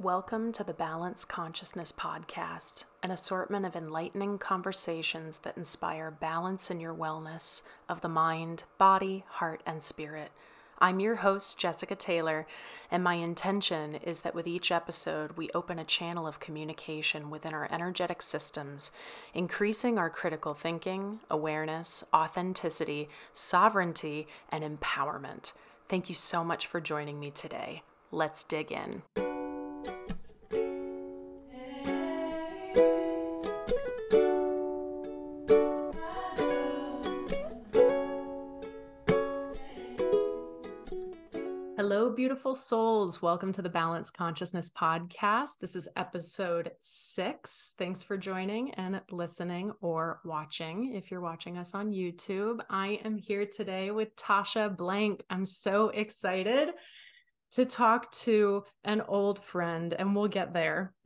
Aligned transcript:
Welcome 0.00 0.52
to 0.52 0.62
the 0.62 0.74
Balanced 0.74 1.28
Consciousness 1.28 1.90
Podcast, 1.90 2.84
an 3.02 3.10
assortment 3.10 3.66
of 3.66 3.74
enlightening 3.74 4.38
conversations 4.38 5.40
that 5.40 5.56
inspire 5.56 6.12
balance 6.12 6.70
in 6.70 6.78
your 6.78 6.94
wellness 6.94 7.62
of 7.88 8.00
the 8.00 8.08
mind, 8.08 8.62
body, 8.78 9.24
heart, 9.26 9.60
and 9.66 9.82
spirit. 9.82 10.30
I'm 10.78 11.00
your 11.00 11.16
host, 11.16 11.58
Jessica 11.58 11.96
Taylor, 11.96 12.46
and 12.92 13.02
my 13.02 13.14
intention 13.14 13.96
is 13.96 14.20
that 14.20 14.36
with 14.36 14.46
each 14.46 14.70
episode, 14.70 15.32
we 15.32 15.50
open 15.52 15.80
a 15.80 15.84
channel 15.84 16.28
of 16.28 16.38
communication 16.38 17.28
within 17.28 17.52
our 17.52 17.66
energetic 17.68 18.22
systems, 18.22 18.92
increasing 19.34 19.98
our 19.98 20.10
critical 20.10 20.54
thinking, 20.54 21.18
awareness, 21.28 22.04
authenticity, 22.14 23.08
sovereignty, 23.32 24.28
and 24.48 24.62
empowerment. 24.62 25.54
Thank 25.88 26.08
you 26.08 26.14
so 26.14 26.44
much 26.44 26.68
for 26.68 26.80
joining 26.80 27.18
me 27.18 27.32
today. 27.32 27.82
Let's 28.12 28.44
dig 28.44 28.70
in. 28.70 29.02
Souls. 42.58 43.22
Welcome 43.22 43.52
to 43.52 43.62
the 43.62 43.68
Balanced 43.68 44.16
Consciousness 44.16 44.68
Podcast. 44.68 45.58
This 45.60 45.76
is 45.76 45.88
episode 45.96 46.72
six. 46.80 47.74
Thanks 47.78 48.02
for 48.02 48.16
joining 48.16 48.74
and 48.74 49.00
listening 49.10 49.72
or 49.80 50.20
watching. 50.24 50.94
If 50.94 51.10
you're 51.10 51.20
watching 51.20 51.56
us 51.56 51.74
on 51.74 51.92
YouTube, 51.92 52.58
I 52.68 52.98
am 53.04 53.16
here 53.16 53.46
today 53.46 53.92
with 53.92 54.14
Tasha 54.16 54.76
Blank. 54.76 55.22
I'm 55.30 55.46
so 55.46 55.90
excited 55.90 56.70
to 57.52 57.64
talk 57.64 58.10
to 58.12 58.64
an 58.84 59.02
old 59.02 59.42
friend, 59.44 59.94
and 59.94 60.14
we'll 60.14 60.28
get 60.28 60.52
there. 60.52 60.94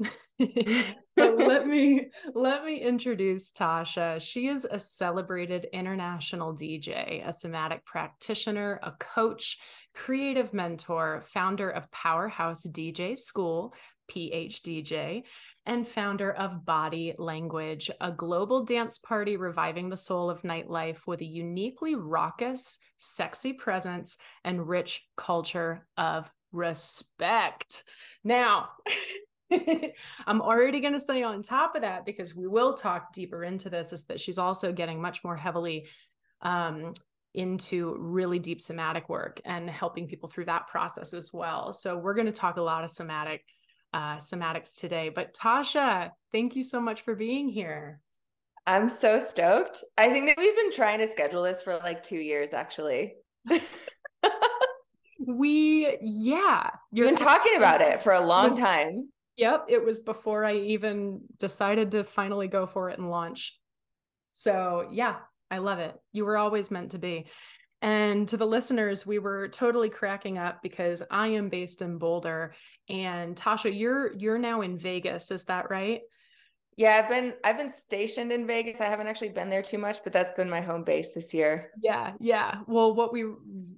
but 1.16 1.38
let 1.38 1.66
me 1.66 2.09
let 2.34 2.65
me 2.65 2.80
introduce 2.80 3.52
Tasha. 3.52 4.21
She 4.21 4.49
is 4.49 4.66
a 4.71 4.79
celebrated 4.79 5.66
international 5.73 6.55
DJ, 6.55 7.27
a 7.27 7.32
somatic 7.32 7.84
practitioner, 7.84 8.80
a 8.82 8.93
coach, 8.93 9.59
creative 9.95 10.52
mentor, 10.52 11.23
founder 11.26 11.71
of 11.71 11.90
Powerhouse 11.90 12.66
DJ 12.66 13.18
School, 13.18 13.74
PHDJ, 14.10 15.23
and 15.66 15.87
founder 15.87 16.32
of 16.32 16.65
Body 16.65 17.15
Language, 17.18 17.90
a 18.01 18.10
global 18.10 18.65
dance 18.65 18.99
party 18.99 19.37
reviving 19.37 19.88
the 19.88 19.96
soul 19.96 20.29
of 20.29 20.43
nightlife 20.43 21.07
with 21.07 21.21
a 21.21 21.26
uniquely 21.26 21.95
raucous, 21.95 22.79
sexy 22.99 23.52
presence 23.52 24.18
and 24.45 24.68
rich 24.68 25.07
culture 25.16 25.87
of 25.96 26.30
respect. 26.52 27.84
Now, 28.24 28.71
I'm 30.27 30.40
already 30.40 30.80
going 30.80 30.95
to 30.95 31.01
say 31.01 31.23
on 31.23 31.43
top 31.43 31.74
of 31.74 31.82
that, 31.82 32.04
because 32.04 32.34
we 32.34 32.46
will 32.46 32.74
talk 32.74 33.12
deeper 33.12 33.45
into 33.45 33.71
this, 33.71 33.93
is 33.93 34.04
that 34.04 34.21
she's 34.21 34.38
also 34.38 34.73
getting 34.73 35.01
much 35.01 35.23
more 35.24 35.37
heavily 35.37 35.87
um, 36.40 36.93
into 37.35 37.97
really 37.99 38.38
deep 38.38 38.61
somatic 38.61 39.09
work 39.09 39.41
and 39.45 39.69
helping 39.69 40.07
people 40.07 40.29
through 40.29 40.45
that 40.45 40.66
process 40.69 41.15
as 41.15 41.30
well. 41.33 41.73
So 41.73 41.97
we're 41.97 42.15
going 42.15 42.27
to 42.27 42.33
talk 42.33 42.57
a 42.57 42.63
lot 42.63 42.85
of 42.85 42.91
somatic 42.91 43.43
uh, 43.95 44.16
somatics 44.16 44.74
today. 44.74 45.09
But 45.09 45.35
Tasha, 45.35 46.11
thank 46.30 46.57
you 46.57 46.65
so 46.65 46.80
much 46.80 47.02
for 47.02 47.15
being 47.15 47.49
here. 47.49 48.01
I'm 48.66 48.89
so 48.89 49.19
stoked. 49.19 49.83
I 49.99 50.11
think 50.11 50.29
that 50.29 50.39
we've 50.39 50.57
been 50.57 50.71
trying 50.71 51.01
to 51.01 51.09
schedule 51.09 51.43
this 51.43 51.63
for 51.63 51.77
like 51.79 52.02
two 52.02 52.19
years, 52.19 52.52
actually. 52.52 53.15
we, 55.27 55.96
yeah, 56.01 56.71
you've 56.93 57.07
been 57.07 57.17
talking 57.17 57.57
about 57.57 57.80
it 57.80 58.01
for 58.01 58.13
a 58.13 58.21
long 58.21 58.51
was, 58.51 58.59
time. 58.59 59.09
Yep, 59.37 59.67
it 59.69 59.85
was 59.85 60.01
before 60.01 60.45
I 60.45 60.55
even 60.55 61.23
decided 61.39 61.91
to 61.93 62.05
finally 62.05 62.46
go 62.46 62.67
for 62.67 62.91
it 62.91 62.99
and 62.99 63.11
launch. 63.11 63.59
So, 64.33 64.89
yeah, 64.93 65.17
I 65.53 65.59
love 65.59 65.79
it. 65.79 65.95
You 66.13 66.25
were 66.25 66.39
always 66.39 66.71
meant 66.71 66.93
to 66.93 66.99
be. 66.99 67.27
And 67.83 68.27
to 68.29 68.37
the 68.37 68.47
listeners, 68.47 69.05
we 69.05 69.19
were 69.19 69.49
totally 69.49 69.91
cracking 69.91 70.39
up 70.39 70.63
because 70.63 71.03
I 71.11 71.29
am 71.29 71.51
based 71.51 71.83
in 71.83 71.99
Boulder 71.99 72.55
and 72.89 73.37
Tasha, 73.37 73.77
you're 73.77 74.12
you're 74.15 74.39
now 74.39 74.62
in 74.62 74.79
Vegas, 74.79 75.31
is 75.31 75.45
that 75.45 75.69
right? 75.69 76.01
Yeah, 76.77 77.00
I've 77.03 77.09
been 77.10 77.34
I've 77.44 77.59
been 77.59 77.71
stationed 77.71 78.33
in 78.33 78.47
Vegas. 78.47 78.81
I 78.81 78.87
haven't 78.87 79.06
actually 79.06 79.28
been 79.28 79.50
there 79.50 79.62
too 79.62 79.77
much, 79.78 80.03
but 80.03 80.12
that's 80.12 80.33
been 80.33 80.49
my 80.49 80.62
home 80.62 80.84
base 80.84 81.12
this 81.12 81.34
year. 81.34 81.71
Yeah, 81.83 82.12
yeah. 82.19 82.60
Well, 82.66 82.94
what 82.94 83.12
we 83.12 83.25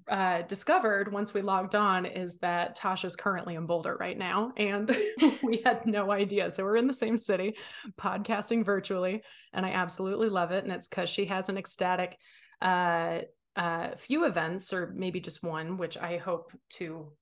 uh, 0.08 0.42
discovered 0.42 1.12
once 1.12 1.34
we 1.34 1.42
logged 1.42 1.74
on 1.74 2.06
is 2.06 2.38
that 2.38 2.76
Tasha's 2.78 3.16
currently 3.16 3.56
in 3.56 3.66
Boulder 3.66 3.96
right 3.98 4.16
now, 4.16 4.52
and 4.56 4.96
we 5.42 5.60
had 5.64 5.84
no 5.86 6.12
idea. 6.12 6.50
So 6.52 6.62
we're 6.62 6.76
in 6.76 6.86
the 6.86 6.94
same 6.94 7.18
city, 7.18 7.56
podcasting 8.00 8.64
virtually, 8.64 9.22
and 9.52 9.66
I 9.66 9.70
absolutely 9.70 10.28
love 10.28 10.52
it. 10.52 10.62
And 10.62 10.72
it's 10.72 10.86
because 10.86 11.10
she 11.10 11.24
has 11.26 11.48
an 11.48 11.58
ecstatic 11.58 12.16
uh, 12.62 13.20
uh, 13.56 13.96
few 13.96 14.24
events, 14.24 14.72
or 14.72 14.92
maybe 14.94 15.18
just 15.18 15.42
one, 15.42 15.78
which 15.78 15.98
I 15.98 16.18
hope 16.18 16.52
to 16.74 17.12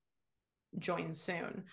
join 0.78 1.14
soon. 1.14 1.64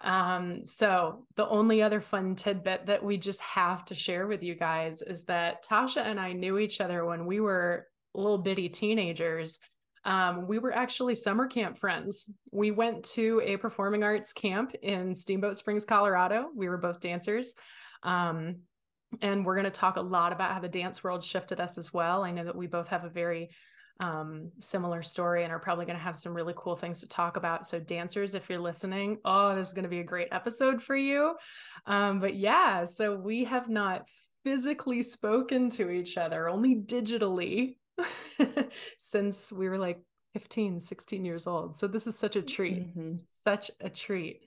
Um, 0.00 0.64
so 0.64 1.26
the 1.36 1.48
only 1.48 1.82
other 1.82 2.00
fun 2.00 2.36
tidbit 2.36 2.86
that 2.86 3.02
we 3.02 3.16
just 3.16 3.40
have 3.40 3.84
to 3.86 3.94
share 3.94 4.26
with 4.26 4.42
you 4.42 4.54
guys 4.54 5.02
is 5.02 5.24
that 5.24 5.64
Tasha 5.64 6.04
and 6.04 6.20
I 6.20 6.32
knew 6.32 6.58
each 6.58 6.80
other 6.80 7.04
when 7.04 7.26
we 7.26 7.40
were 7.40 7.86
little 8.14 8.38
bitty 8.38 8.68
teenagers. 8.68 9.58
Um, 10.04 10.46
we 10.46 10.58
were 10.58 10.72
actually 10.72 11.16
summer 11.16 11.46
camp 11.46 11.76
friends. 11.78 12.30
We 12.52 12.70
went 12.70 13.04
to 13.10 13.42
a 13.44 13.56
performing 13.56 14.04
arts 14.04 14.32
camp 14.32 14.74
in 14.82 15.14
Steamboat 15.14 15.56
Springs, 15.56 15.84
Colorado. 15.84 16.48
We 16.54 16.68
were 16.68 16.78
both 16.78 17.00
dancers. 17.00 17.52
Um, 18.04 18.60
and 19.20 19.44
we're 19.44 19.54
going 19.54 19.64
to 19.64 19.70
talk 19.70 19.96
a 19.96 20.02
lot 20.02 20.32
about 20.32 20.52
how 20.52 20.60
the 20.60 20.68
dance 20.68 21.02
world 21.02 21.24
shifted 21.24 21.60
us 21.60 21.78
as 21.78 21.92
well. 21.92 22.22
I 22.22 22.30
know 22.30 22.44
that 22.44 22.56
we 22.56 22.66
both 22.66 22.88
have 22.88 23.04
a 23.04 23.10
very 23.10 23.50
um, 24.00 24.50
similar 24.60 25.02
story 25.02 25.44
and 25.44 25.52
are 25.52 25.58
probably 25.58 25.84
going 25.84 25.98
to 25.98 26.02
have 26.02 26.18
some 26.18 26.34
really 26.34 26.54
cool 26.56 26.76
things 26.76 27.00
to 27.00 27.08
talk 27.08 27.36
about. 27.36 27.66
So, 27.66 27.80
dancers, 27.80 28.34
if 28.34 28.48
you're 28.48 28.60
listening, 28.60 29.18
oh, 29.24 29.54
this 29.54 29.68
is 29.68 29.72
going 29.72 29.84
to 29.84 29.88
be 29.88 30.00
a 30.00 30.04
great 30.04 30.28
episode 30.30 30.82
for 30.82 30.96
you. 30.96 31.34
Um, 31.86 32.20
but 32.20 32.36
yeah, 32.36 32.84
so 32.84 33.16
we 33.16 33.44
have 33.44 33.68
not 33.68 34.08
physically 34.44 35.02
spoken 35.02 35.70
to 35.70 35.90
each 35.90 36.16
other, 36.16 36.48
only 36.48 36.76
digitally 36.76 37.76
since 38.98 39.52
we 39.52 39.68
were 39.68 39.78
like 39.78 40.00
15, 40.34 40.80
16 40.80 41.24
years 41.24 41.46
old. 41.46 41.76
So, 41.76 41.88
this 41.88 42.06
is 42.06 42.16
such 42.16 42.36
a 42.36 42.42
treat, 42.42 42.96
mm-hmm. 42.96 43.16
such 43.30 43.70
a 43.80 43.90
treat. 43.90 44.42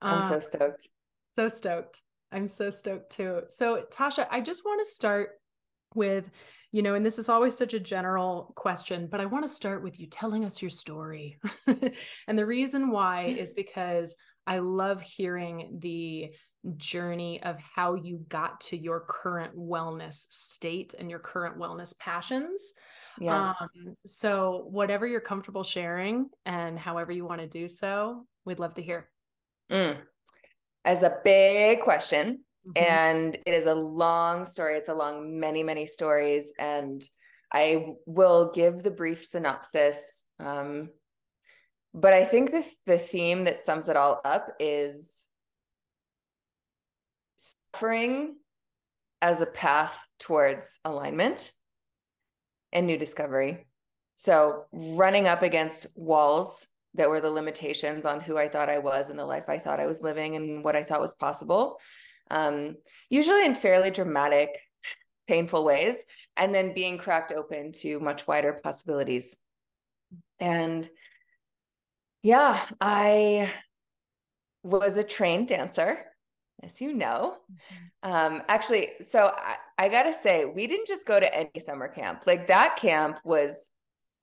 I'm 0.00 0.22
so 0.22 0.34
um, 0.34 0.40
stoked. 0.40 0.88
So 1.32 1.48
stoked. 1.48 2.00
I'm 2.32 2.48
so 2.48 2.70
stoked 2.70 3.12
too. 3.12 3.42
So, 3.48 3.84
Tasha, 3.92 4.26
I 4.30 4.40
just 4.40 4.64
want 4.64 4.80
to 4.84 4.90
start 4.90 5.30
with, 5.94 6.30
you 6.72 6.82
know, 6.82 6.94
and 6.94 7.04
this 7.04 7.18
is 7.18 7.28
always 7.28 7.56
such 7.56 7.74
a 7.74 7.80
general 7.80 8.52
question, 8.56 9.08
but 9.10 9.20
I 9.20 9.26
want 9.26 9.44
to 9.44 9.48
start 9.48 9.82
with 9.82 9.98
you 10.00 10.06
telling 10.06 10.44
us 10.44 10.60
your 10.60 10.70
story. 10.70 11.38
and 11.66 12.38
the 12.38 12.46
reason 12.46 12.90
why 12.90 13.26
is 13.26 13.52
because 13.54 14.16
I 14.46 14.58
love 14.58 15.02
hearing 15.02 15.78
the 15.80 16.30
journey 16.76 17.42
of 17.42 17.60
how 17.60 17.94
you 17.94 18.24
got 18.28 18.60
to 18.60 18.76
your 18.76 19.04
current 19.08 19.56
wellness 19.56 20.26
state 20.30 20.94
and 20.98 21.10
your 21.10 21.20
current 21.20 21.58
wellness 21.58 21.96
passions. 21.98 22.74
Yeah. 23.20 23.54
Um, 23.60 23.96
so, 24.04 24.66
whatever 24.68 25.06
you're 25.06 25.20
comfortable 25.20 25.64
sharing 25.64 26.28
and 26.44 26.78
however 26.78 27.12
you 27.12 27.24
want 27.24 27.40
to 27.40 27.46
do 27.46 27.68
so, 27.68 28.26
we'd 28.44 28.58
love 28.58 28.74
to 28.74 28.82
hear. 28.82 29.08
Mm. 29.70 29.98
As 30.84 31.02
a 31.02 31.18
big 31.24 31.80
question, 31.80 32.40
Mm-hmm. 32.66 32.82
And 32.92 33.34
it 33.46 33.54
is 33.54 33.66
a 33.66 33.74
long 33.74 34.44
story. 34.44 34.76
It's 34.76 34.88
along 34.88 35.38
many, 35.38 35.62
many 35.62 35.86
stories. 35.86 36.52
And 36.58 37.02
I 37.52 37.94
will 38.06 38.50
give 38.52 38.82
the 38.82 38.90
brief 38.90 39.24
synopsis. 39.24 40.24
Um, 40.40 40.90
but 41.94 42.12
I 42.12 42.24
think 42.24 42.50
the, 42.50 42.68
the 42.86 42.98
theme 42.98 43.44
that 43.44 43.62
sums 43.62 43.88
it 43.88 43.96
all 43.96 44.20
up 44.24 44.48
is 44.58 45.28
suffering 47.36 48.36
as 49.22 49.40
a 49.40 49.46
path 49.46 50.06
towards 50.18 50.80
alignment 50.84 51.52
and 52.72 52.86
new 52.86 52.98
discovery. 52.98 53.66
So 54.16 54.64
running 54.72 55.26
up 55.26 55.42
against 55.42 55.86
walls 55.94 56.66
that 56.94 57.08
were 57.08 57.20
the 57.20 57.30
limitations 57.30 58.04
on 58.04 58.20
who 58.20 58.36
I 58.36 58.48
thought 58.48 58.68
I 58.68 58.78
was 58.78 59.10
and 59.10 59.18
the 59.18 59.24
life 59.24 59.48
I 59.48 59.58
thought 59.58 59.80
I 59.80 59.86
was 59.86 60.02
living 60.02 60.36
and 60.36 60.64
what 60.64 60.76
I 60.76 60.82
thought 60.82 61.00
was 61.00 61.14
possible 61.14 61.78
um, 62.30 62.76
usually 63.10 63.44
in 63.44 63.54
fairly 63.54 63.90
dramatic, 63.90 64.58
painful 65.26 65.64
ways, 65.64 66.04
and 66.36 66.54
then 66.54 66.74
being 66.74 66.98
cracked 66.98 67.32
open 67.32 67.72
to 67.72 68.00
much 68.00 68.26
wider 68.26 68.60
possibilities. 68.62 69.36
And 70.38 70.88
yeah, 72.22 72.60
I 72.80 73.50
was 74.62 74.96
a 74.96 75.04
trained 75.04 75.48
dancer, 75.48 75.98
as 76.62 76.80
you 76.80 76.92
know. 76.92 77.36
Mm-hmm. 77.52 78.12
Um, 78.12 78.42
actually, 78.48 78.90
so 79.00 79.32
I, 79.36 79.56
I 79.78 79.88
gotta 79.88 80.12
say, 80.12 80.44
we 80.44 80.66
didn't 80.66 80.86
just 80.86 81.06
go 81.06 81.18
to 81.20 81.34
any 81.34 81.50
summer 81.58 81.88
camp. 81.88 82.24
Like 82.26 82.48
that 82.48 82.76
camp 82.76 83.20
was 83.24 83.70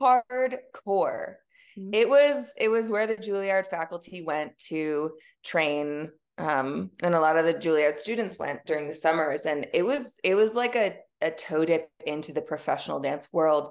hardcore. 0.01 1.35
Mm-hmm. 1.77 1.93
It 1.93 2.09
was 2.09 2.53
it 2.57 2.69
was 2.69 2.91
where 2.91 3.07
the 3.07 3.15
Juilliard 3.15 3.65
faculty 3.67 4.23
went 4.23 4.57
to 4.67 5.11
train 5.43 6.11
um, 6.37 6.91
and 7.03 7.13
a 7.13 7.19
lot 7.19 7.37
of 7.37 7.45
the 7.45 7.53
Juilliard 7.53 7.97
students 7.97 8.39
went 8.39 8.65
during 8.65 8.87
the 8.87 8.95
summers, 8.95 9.45
and 9.45 9.67
it 9.73 9.83
was 9.83 10.19
it 10.23 10.35
was 10.35 10.55
like 10.55 10.75
a 10.75 10.95
a 11.21 11.31
toe 11.31 11.65
dip 11.65 11.89
into 12.05 12.33
the 12.33 12.41
professional 12.41 12.99
dance 12.99 13.29
world. 13.31 13.69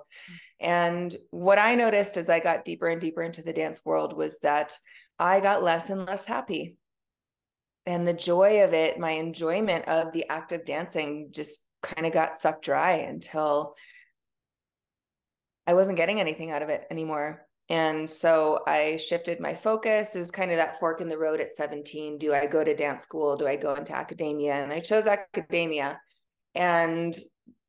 And 0.58 1.14
what 1.30 1.58
I 1.58 1.74
noticed 1.74 2.16
as 2.16 2.30
I 2.30 2.40
got 2.40 2.64
deeper 2.64 2.88
and 2.88 3.00
deeper 3.00 3.22
into 3.22 3.42
the 3.42 3.52
dance 3.52 3.84
world 3.84 4.16
was 4.16 4.38
that 4.40 4.76
I 5.18 5.40
got 5.40 5.62
less 5.62 5.90
and 5.90 6.06
less 6.06 6.24
happy. 6.24 6.76
And 7.84 8.08
the 8.08 8.14
joy 8.14 8.62
of 8.64 8.72
it, 8.72 8.98
my 8.98 9.10
enjoyment 9.10 9.86
of 9.86 10.12
the 10.12 10.28
act 10.30 10.52
of 10.52 10.64
dancing 10.64 11.28
just 11.30 11.60
kind 11.82 12.06
of 12.06 12.12
got 12.12 12.36
sucked 12.36 12.64
dry 12.64 12.92
until 12.92 13.74
I 15.66 15.74
wasn't 15.74 15.98
getting 15.98 16.20
anything 16.20 16.50
out 16.50 16.62
of 16.62 16.70
it 16.70 16.86
anymore. 16.90 17.46
And 17.68 18.08
so 18.08 18.60
I 18.66 18.96
shifted 18.96 19.40
my 19.40 19.54
focus. 19.54 20.16
is 20.16 20.30
kind 20.30 20.50
of 20.50 20.56
that 20.58 20.78
fork 20.78 21.00
in 21.00 21.08
the 21.08 21.18
road 21.18 21.40
at 21.40 21.54
17. 21.54 22.18
Do 22.18 22.34
I 22.34 22.46
go 22.46 22.62
to 22.62 22.74
dance 22.74 23.02
school? 23.02 23.36
Do 23.36 23.46
I 23.46 23.56
go 23.56 23.74
into 23.74 23.94
academia? 23.94 24.54
And 24.54 24.72
I 24.72 24.80
chose 24.80 25.06
academia. 25.06 26.00
And 26.54 27.16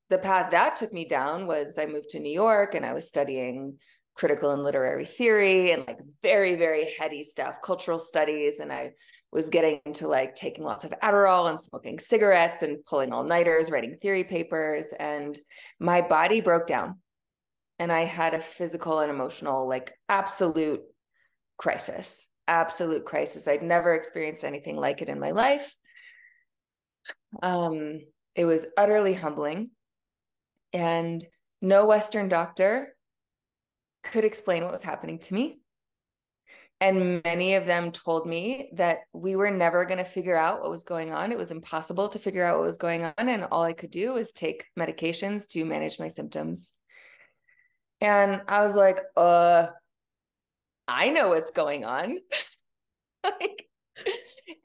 the 0.09 0.17
path 0.17 0.51
that 0.51 0.75
took 0.75 0.91
me 0.91 1.05
down 1.05 1.47
was 1.47 1.77
I 1.79 1.85
moved 1.85 2.09
to 2.09 2.19
New 2.19 2.31
York 2.31 2.75
and 2.75 2.85
I 2.85 2.93
was 2.93 3.07
studying 3.07 3.77
critical 4.15 4.51
and 4.51 4.63
literary 4.63 5.05
theory 5.05 5.71
and 5.71 5.87
like 5.87 5.99
very, 6.21 6.55
very 6.55 6.87
heady 6.99 7.23
stuff, 7.23 7.61
cultural 7.63 7.97
studies. 7.97 8.59
And 8.59 8.71
I 8.71 8.91
was 9.31 9.49
getting 9.49 9.79
into 9.85 10.07
like 10.07 10.35
taking 10.35 10.63
lots 10.63 10.85
of 10.85 10.93
Adderall 11.01 11.49
and 11.49 11.59
smoking 11.59 11.97
cigarettes 11.97 12.61
and 12.61 12.85
pulling 12.85 13.11
all 13.11 13.23
nighters, 13.23 13.71
writing 13.71 13.97
theory 14.01 14.23
papers. 14.23 14.93
And 14.99 15.37
my 15.79 16.01
body 16.01 16.41
broke 16.41 16.67
down 16.67 16.99
and 17.83 17.91
I 17.91 18.05
had 18.05 18.33
a 18.33 18.39
physical 18.39 18.99
and 18.99 19.11
emotional, 19.11 19.67
like 19.67 19.91
absolute 20.07 20.83
crisis, 21.57 22.27
absolute 22.47 23.03
crisis. 23.03 23.45
I'd 23.45 23.61
never 23.61 23.93
experienced 23.93 24.45
anything 24.45 24.77
like 24.77 25.01
it 25.01 25.09
in 25.09 25.19
my 25.19 25.31
life. 25.31 25.75
Um, 27.41 27.99
it 28.35 28.45
was 28.45 28.67
utterly 28.77 29.13
humbling, 29.13 29.71
and 30.71 31.21
no 31.61 31.85
Western 31.85 32.29
doctor 32.29 32.95
could 34.01 34.23
explain 34.23 34.63
what 34.63 34.71
was 34.71 34.83
happening 34.83 35.19
to 35.19 35.33
me. 35.33 35.59
And 36.79 37.21
many 37.25 37.55
of 37.55 37.65
them 37.65 37.91
told 37.91 38.25
me 38.25 38.69
that 38.75 38.99
we 39.11 39.35
were 39.35 39.51
never 39.51 39.83
going 39.83 39.97
to 39.97 40.05
figure 40.05 40.37
out 40.37 40.61
what 40.61 40.71
was 40.71 40.85
going 40.85 41.11
on. 41.11 41.33
It 41.33 41.37
was 41.37 41.51
impossible 41.51 42.07
to 42.09 42.19
figure 42.19 42.45
out 42.45 42.59
what 42.59 42.65
was 42.65 42.77
going 42.77 43.03
on. 43.03 43.13
And 43.17 43.45
all 43.51 43.63
I 43.63 43.73
could 43.73 43.91
do 43.91 44.13
was 44.13 44.31
take 44.31 44.67
medications 44.79 45.47
to 45.49 45.65
manage 45.65 45.99
my 45.99 46.07
symptoms. 46.07 46.71
And 48.03 48.41
I 48.49 48.61
was 48.61 48.75
like, 48.75 48.99
uh, 49.15 49.67
I 50.89 51.09
know 51.09 51.29
what's 51.29 51.51
going 51.51 51.85
on. 51.85 52.17
like, 53.23 53.65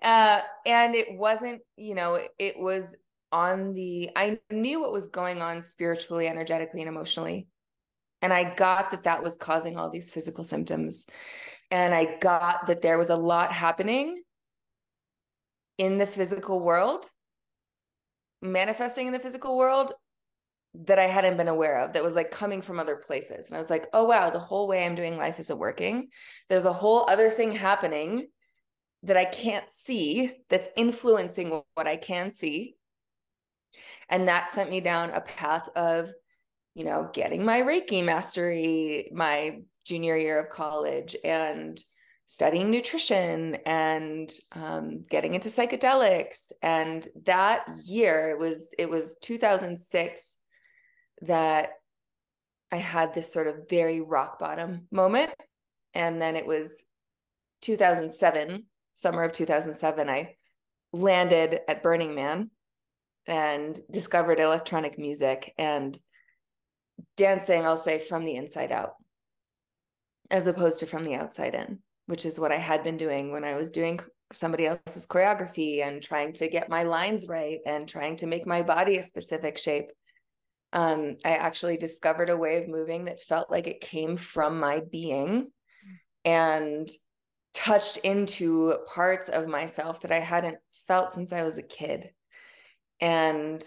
uh, 0.03 0.41
and 0.67 0.97
it 0.97 1.17
wasn't, 1.17 1.61
you 1.77 1.95
know, 1.95 2.19
it 2.41 2.59
was 2.59 2.97
on 3.31 3.75
the, 3.75 4.11
I 4.17 4.41
knew 4.51 4.81
what 4.81 4.93
was 4.93 5.11
going 5.11 5.41
on 5.41 5.61
spiritually, 5.61 6.27
energetically, 6.27 6.81
and 6.81 6.89
emotionally. 6.89 7.47
And 8.23 8.33
I 8.33 8.55
got 8.57 8.91
that 8.91 9.05
that 9.05 9.23
was 9.23 9.37
causing 9.37 9.77
all 9.77 9.89
these 9.89 10.11
physical 10.11 10.43
symptoms. 10.43 11.07
And 11.71 11.95
I 11.95 12.19
got 12.19 12.67
that 12.67 12.83
there 12.83 12.99
was 12.99 13.11
a 13.11 13.17
lot 13.17 13.53
happening 13.53 14.21
in 15.77 15.97
the 15.97 16.07
physical 16.07 16.59
world, 16.59 17.09
manifesting 18.43 19.07
in 19.07 19.13
the 19.13 19.21
physical 19.21 19.57
world 19.57 19.93
that 20.87 20.99
I 20.99 21.07
hadn't 21.07 21.37
been 21.37 21.49
aware 21.49 21.81
of 21.81 21.93
that 21.93 22.05
was 22.05 22.15
like 22.15 22.31
coming 22.31 22.63
from 22.63 22.79
other 22.79 22.97
places. 22.97 23.49
And 23.49 23.57
I 23.57 23.59
was 23.59 23.71
like, 23.71 23.87
oh, 23.93 24.05
wow, 24.05 24.31
the 24.31 24.39
whole 24.39 24.69
way 24.69 24.85
I'm 24.85 24.95
doing 24.95 25.17
life 25.17 25.41
isn't 25.41 25.59
working. 25.59 26.09
There's 26.49 26.67
a 26.67 26.73
whole 26.73 27.05
other 27.09 27.31
thing 27.31 27.53
happening 27.53 28.29
that 29.03 29.17
I 29.17 29.25
can't 29.25 29.69
see 29.69 30.33
that's 30.49 30.69
influencing 30.77 31.63
what 31.75 31.87
I 31.87 31.97
can 31.97 32.31
see. 32.31 32.77
And 34.09 34.29
that 34.29 34.51
sent 34.51 34.71
me 34.71 34.81
down 34.81 35.11
a 35.11 35.21
path 35.21 35.69
of, 35.75 36.11
you 36.75 36.85
know, 36.85 37.11
getting 37.13 37.45
my 37.45 37.61
Reiki 37.63 38.05
mastery 38.05 39.11
my 39.13 39.61
junior 39.85 40.17
year 40.17 40.39
of 40.39 40.51
college 40.51 41.17
and 41.25 41.81
studying 42.27 42.71
nutrition 42.71 43.57
and 43.65 44.31
um, 44.53 45.01
getting 45.09 45.35
into 45.35 45.49
psychedelics 45.49 46.53
and 46.63 47.09
that 47.25 47.67
year 47.87 48.29
it 48.29 48.39
was 48.39 48.75
it 48.79 48.89
was 48.89 49.17
2006 49.23 50.38
that 51.23 51.71
I 52.71 52.77
had 52.77 53.15
this 53.15 53.33
sort 53.33 53.47
of 53.47 53.69
very 53.69 54.01
rock 54.01 54.39
bottom 54.39 54.87
moment. 54.91 55.31
And 55.95 56.21
then 56.21 56.37
it 56.37 56.47
was 56.47 56.85
2007, 57.63 58.65
summer 58.93 59.23
of 59.23 59.33
2007, 59.33 60.09
I 60.09 60.35
landed 60.93 61.61
at 61.69 61.83
Burning 61.83 62.15
Man 62.15 62.51
and 63.27 63.79
discovered 63.91 64.41
electronic 64.41 64.99
music 64.99 65.53
and 65.59 65.99
dancing, 67.17 67.65
I'll 67.65 67.77
say, 67.77 67.99
from 67.99 68.25
the 68.25 68.37
inside 68.37 68.73
out, 68.73 68.95
as 70.31 70.47
opposed 70.47 70.81
to 70.81 70.87
from 70.87 71.05
the 71.05 71.15
outside 71.15 71.55
in, 71.55 71.81
which 72.07 72.25
is 72.25 72.41
what 72.41 72.53
I 72.53 72.57
had 72.57 72.83
been 72.83 72.97
doing 72.97 73.33
when 73.33 73.45
I 73.45 73.55
was 73.55 73.71
doing 73.71 74.01
somebody 74.33 74.67
else's 74.67 75.07
choreography 75.07 75.83
and 75.83 76.03
trying 76.03 76.33
to 76.35 76.49
get 76.49 76.69
my 76.69 76.83
lines 76.83 77.29
right 77.29 77.61
and 77.67 77.89
trying 77.89 78.17
to 78.17 78.27
make 78.27 78.47
my 78.47 78.63
body 78.63 78.99
a 78.99 79.03
specific 79.03 79.59
shape 79.59 79.91
um, 80.73 81.17
I 81.25 81.31
actually 81.31 81.77
discovered 81.77 82.31
a 82.31 82.37
way 82.37 82.63
of 82.63 82.69
moving 82.69 83.07
that 83.07 83.21
felt 83.21 83.51
like 83.51 83.67
it 83.67 83.81
came 83.81 84.17
from 84.17 84.61
my 84.61 84.81
being 84.81 85.51
and 86.25 86.89
touched 87.55 87.99
into 87.99 88.75
parts 88.95 89.29
of 89.29 89.49
myself 89.49 90.03
that 90.03 90.13
I 90.13 90.21
hadn't 90.21 90.59
felt 90.87 91.11
since 91.11 91.33
I 91.33 91.43
was 91.43 91.59
a 91.59 91.63
kid. 91.63 92.11
And 93.01 93.65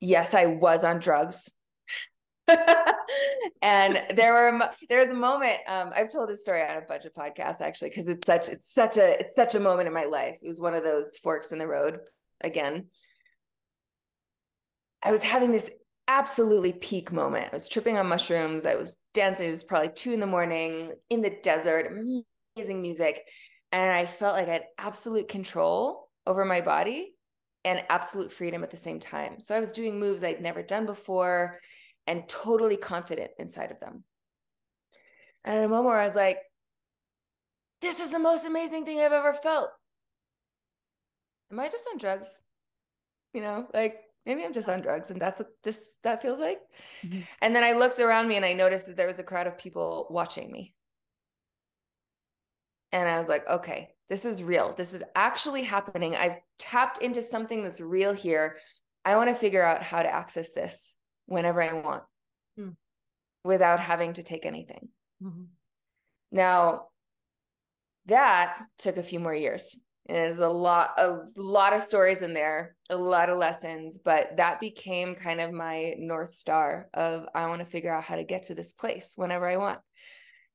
yes, 0.00 0.34
I 0.34 0.46
was 0.46 0.84
on 0.84 0.98
drugs. 0.98 1.50
and 3.62 3.98
there 4.16 4.32
were 4.32 4.70
there 4.88 5.00
was 5.00 5.10
a 5.10 5.14
moment 5.14 5.58
um, 5.66 5.90
I've 5.94 6.10
told 6.10 6.30
this 6.30 6.40
story 6.40 6.62
on 6.62 6.78
a 6.78 6.80
bunch 6.80 7.04
of 7.04 7.12
podcasts 7.12 7.60
actually 7.60 7.90
because 7.90 8.08
it's 8.08 8.24
such 8.24 8.48
it's 8.48 8.72
such 8.72 8.96
a 8.96 9.20
it's 9.20 9.34
such 9.34 9.54
a 9.54 9.60
moment 9.60 9.86
in 9.86 9.94
my 9.94 10.04
life. 10.04 10.38
It 10.42 10.46
was 10.46 10.60
one 10.60 10.74
of 10.74 10.82
those 10.82 11.16
forks 11.18 11.52
in 11.52 11.58
the 11.58 11.66
road 11.66 12.00
again. 12.40 12.86
I 15.02 15.10
was 15.10 15.22
having 15.22 15.52
this 15.52 15.70
absolutely 16.08 16.72
peak 16.72 17.12
moment. 17.12 17.48
I 17.52 17.56
was 17.56 17.68
tripping 17.68 17.98
on 17.98 18.08
mushrooms. 18.08 18.66
I 18.66 18.74
was 18.74 18.98
dancing. 19.14 19.48
It 19.48 19.52
was 19.52 19.64
probably 19.64 19.90
two 19.90 20.12
in 20.12 20.20
the 20.20 20.26
morning 20.26 20.92
in 21.10 21.20
the 21.20 21.36
desert, 21.42 21.92
amazing 22.56 22.82
music. 22.82 23.22
And 23.70 23.92
I 23.92 24.06
felt 24.06 24.34
like 24.34 24.48
I 24.48 24.52
had 24.52 24.64
absolute 24.78 25.28
control 25.28 26.08
over 26.26 26.44
my 26.44 26.62
body 26.62 27.12
and 27.64 27.84
absolute 27.90 28.32
freedom 28.32 28.62
at 28.62 28.70
the 28.70 28.76
same 28.76 28.98
time. 28.98 29.40
So 29.40 29.54
I 29.54 29.60
was 29.60 29.72
doing 29.72 30.00
moves 30.00 30.24
I'd 30.24 30.40
never 30.40 30.62
done 30.62 30.86
before 30.86 31.60
and 32.06 32.26
totally 32.28 32.78
confident 32.78 33.32
inside 33.38 33.70
of 33.70 33.80
them. 33.80 34.04
And 35.44 35.58
at 35.58 35.64
a 35.64 35.68
moment 35.68 35.86
where 35.86 35.98
I 35.98 36.06
was 36.06 36.16
like, 36.16 36.38
this 37.80 38.00
is 38.00 38.10
the 38.10 38.18
most 38.18 38.46
amazing 38.46 38.84
thing 38.84 39.00
I've 39.00 39.12
ever 39.12 39.32
felt. 39.32 39.70
Am 41.52 41.60
I 41.60 41.68
just 41.68 41.86
on 41.92 41.98
drugs? 41.98 42.44
You 43.34 43.42
know, 43.42 43.66
like 43.72 44.00
maybe 44.28 44.44
I'm 44.44 44.52
just 44.52 44.68
on 44.68 44.82
drugs 44.82 45.10
and 45.10 45.20
that's 45.20 45.38
what 45.38 45.48
this 45.64 45.96
that 46.04 46.20
feels 46.20 46.38
like. 46.38 46.60
Mm-hmm. 47.02 47.20
And 47.40 47.56
then 47.56 47.64
I 47.64 47.72
looked 47.72 47.98
around 47.98 48.28
me 48.28 48.36
and 48.36 48.44
I 48.44 48.52
noticed 48.52 48.86
that 48.86 48.96
there 48.96 49.06
was 49.06 49.18
a 49.18 49.24
crowd 49.24 49.46
of 49.46 49.56
people 49.56 50.06
watching 50.10 50.52
me. 50.52 50.74
And 52.92 53.08
I 53.08 53.18
was 53.18 53.28
like, 53.28 53.48
okay, 53.48 53.88
this 54.10 54.26
is 54.26 54.42
real. 54.42 54.74
This 54.76 54.92
is 54.92 55.02
actually 55.16 55.64
happening. 55.64 56.14
I've 56.14 56.36
tapped 56.58 56.98
into 57.02 57.22
something 57.22 57.62
that's 57.62 57.80
real 57.80 58.12
here. 58.12 58.56
I 59.04 59.16
want 59.16 59.30
to 59.30 59.34
figure 59.34 59.64
out 59.64 59.82
how 59.82 60.02
to 60.02 60.14
access 60.14 60.52
this 60.52 60.94
whenever 61.24 61.62
I 61.62 61.72
want 61.72 62.02
mm. 62.58 62.76
without 63.44 63.80
having 63.80 64.12
to 64.14 64.22
take 64.22 64.44
anything. 64.44 64.88
Mm-hmm. 65.22 65.44
Now, 66.32 66.88
that 68.06 68.58
took 68.78 68.98
a 68.98 69.02
few 69.02 69.20
more 69.20 69.34
years 69.34 69.74
there's 70.08 70.40
a 70.40 70.48
lot 70.48 70.92
a 70.96 71.18
lot 71.36 71.74
of 71.74 71.80
stories 71.80 72.22
in 72.22 72.32
there 72.32 72.74
a 72.90 72.96
lot 72.96 73.28
of 73.28 73.36
lessons 73.36 73.98
but 73.98 74.36
that 74.36 74.58
became 74.58 75.14
kind 75.14 75.40
of 75.40 75.52
my 75.52 75.94
north 75.98 76.32
star 76.32 76.88
of 76.94 77.26
i 77.34 77.46
want 77.46 77.60
to 77.60 77.66
figure 77.66 77.92
out 77.92 78.04
how 78.04 78.16
to 78.16 78.24
get 78.24 78.44
to 78.44 78.54
this 78.54 78.72
place 78.72 79.12
whenever 79.16 79.46
i 79.46 79.56
want. 79.56 79.78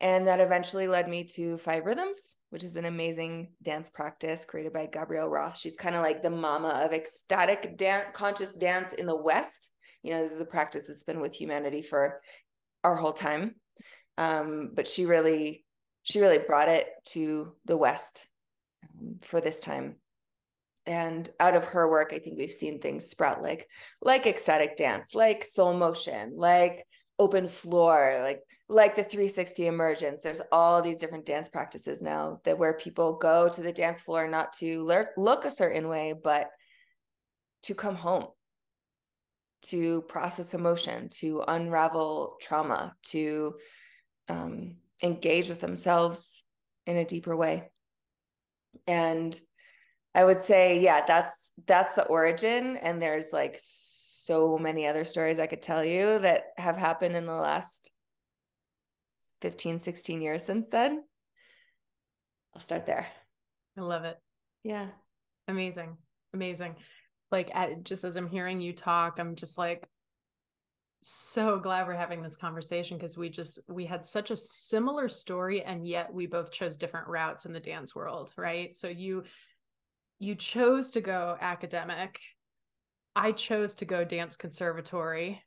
And 0.02 0.28
that 0.28 0.42
eventually 0.42 0.88
led 0.88 1.08
me 1.08 1.24
to 1.36 1.58
five 1.58 1.86
rhythms 1.86 2.36
which 2.50 2.64
is 2.64 2.76
an 2.76 2.86
amazing 2.86 3.52
dance 3.62 3.90
practice 3.90 4.46
created 4.46 4.74
by 4.74 4.88
gabrielle 4.88 5.30
roth. 5.30 5.58
She's 5.58 5.78
kind 5.78 5.96
of 5.96 6.02
like 6.02 6.22
the 6.22 6.30
mama 6.30 6.70
of 6.70 6.94
ecstatic 6.94 7.78
dance 7.78 8.08
conscious 8.14 8.56
dance 8.56 8.94
in 8.94 9.06
the 9.06 9.16
west. 9.16 9.70
You 10.02 10.12
know 10.12 10.22
this 10.22 10.34
is 10.34 10.42
a 10.42 10.46
practice 10.46 10.88
that's 10.88 11.04
been 11.04 11.22
with 11.22 11.36
humanity 11.36 11.82
for 11.82 12.22
our 12.84 12.96
whole 12.96 13.14
time. 13.14 13.56
Um, 14.18 14.72
but 14.74 14.88
she 14.88 15.06
really 15.06 15.64
she 16.02 16.20
really 16.20 16.40
brought 16.40 16.70
it 16.70 16.88
to 17.10 17.54
the 17.66 17.78
west 17.78 18.28
for 19.22 19.42
this 19.42 19.60
time. 19.60 19.96
And 20.86 21.30
out 21.40 21.56
of 21.56 21.64
her 21.64 21.90
work 21.90 22.12
i 22.12 22.18
think 22.18 22.38
we've 22.38 22.52
seen 22.52 22.82
things 22.82 23.06
sprout 23.06 23.42
like 23.42 23.70
like 24.02 24.28
ecstatic 24.28 24.76
dance 24.76 25.16
like 25.16 25.46
soul 25.46 25.74
motion 25.74 26.34
like 26.36 26.84
open 27.20 27.48
floor 27.48 28.20
like 28.22 28.42
like 28.70 28.96
the 28.96 29.04
360 29.04 29.68
emergence. 29.68 30.22
There's 30.22 30.42
all 30.52 30.82
these 30.82 31.00
different 31.00 31.26
dance 31.26 31.48
practices 31.48 32.02
now 32.02 32.40
that 32.44 32.58
where 32.58 32.74
people 32.74 33.18
go 33.18 33.50
to 33.50 33.62
the 33.62 33.74
dance 33.74 34.02
floor 34.02 34.28
not 34.28 34.54
to 34.54 34.84
lurk, 34.84 35.10
look 35.18 35.46
a 35.46 35.52
certain 35.52 35.88
way 35.88 36.14
but 36.22 36.48
to 37.64 37.76
come 37.76 37.96
home 37.96 38.28
to 39.64 40.02
process 40.04 40.54
emotion 40.54 41.08
to 41.10 41.44
unravel 41.48 42.36
trauma 42.42 42.94
to 43.04 43.54
um, 44.28 44.76
engage 45.02 45.48
with 45.48 45.62
themselves 45.62 46.44
in 46.86 46.98
a 46.98 47.06
deeper 47.06 47.36
way 47.36 47.70
and 48.88 49.40
i 50.16 50.24
would 50.24 50.40
say 50.40 50.80
yeah 50.80 51.04
that's 51.06 51.52
that's 51.66 51.96
the 51.96 52.06
origin 52.08 52.78
and 52.78 53.02
there's 53.02 53.32
like 53.34 53.58
so 54.24 54.58
many 54.58 54.88
other 54.88 55.04
stories 55.04 55.38
I 55.38 55.48
could 55.48 55.62
tell 55.62 55.84
you 55.84 56.20
that 56.20 56.46
have 56.58 56.78
happened 56.78 57.16
in 57.16 57.26
the 57.26 57.34
last 57.34 57.92
15, 59.42 59.80
16 59.80 60.22
years 60.22 60.46
since 60.46 60.68
then. 60.70 61.04
I'll 62.56 62.62
start 62.62 62.86
there. 62.86 63.06
I 63.78 63.82
love 63.82 64.06
it. 64.06 64.18
Yeah. 64.64 64.88
Amazing. 65.50 65.98
Amazing. 66.34 66.76
Like 67.32 67.52
at, 67.54 67.84
just 67.84 68.06
as 68.06 68.16
I'm 68.16 68.30
hearing 68.30 68.62
you 68.62 68.72
talk, 68.72 69.20
I'm 69.20 69.36
just 69.36 69.58
like 69.58 69.86
so 71.04 71.60
glad 71.60 71.88
we're 71.88 71.94
having 71.94 72.22
this 72.22 72.38
conversation 72.38 72.98
because 72.98 73.18
we 73.18 73.30
just 73.30 73.60
we 73.70 73.86
had 73.86 74.06
such 74.06 74.32
a 74.32 74.38
similar 74.38 75.10
story 75.10 75.62
and 75.64 75.88
yet 75.88 76.14
we 76.14 76.26
both 76.26 76.52
chose 76.52 76.78
different 76.78 77.08
routes 77.08 77.46
in 77.46 77.54
the 77.54 77.60
dance 77.60 77.96
world, 77.96 78.32
right? 78.38 78.76
So 78.76 78.88
you 78.88 79.24
you 80.20 80.36
chose 80.36 80.92
to 80.92 81.02
go 81.02 81.38
academic 81.42 82.20
I 83.16 83.32
chose 83.32 83.76
to 83.76 83.86
go 83.86 84.04
dance 84.04 84.36
conservatory. 84.36 85.44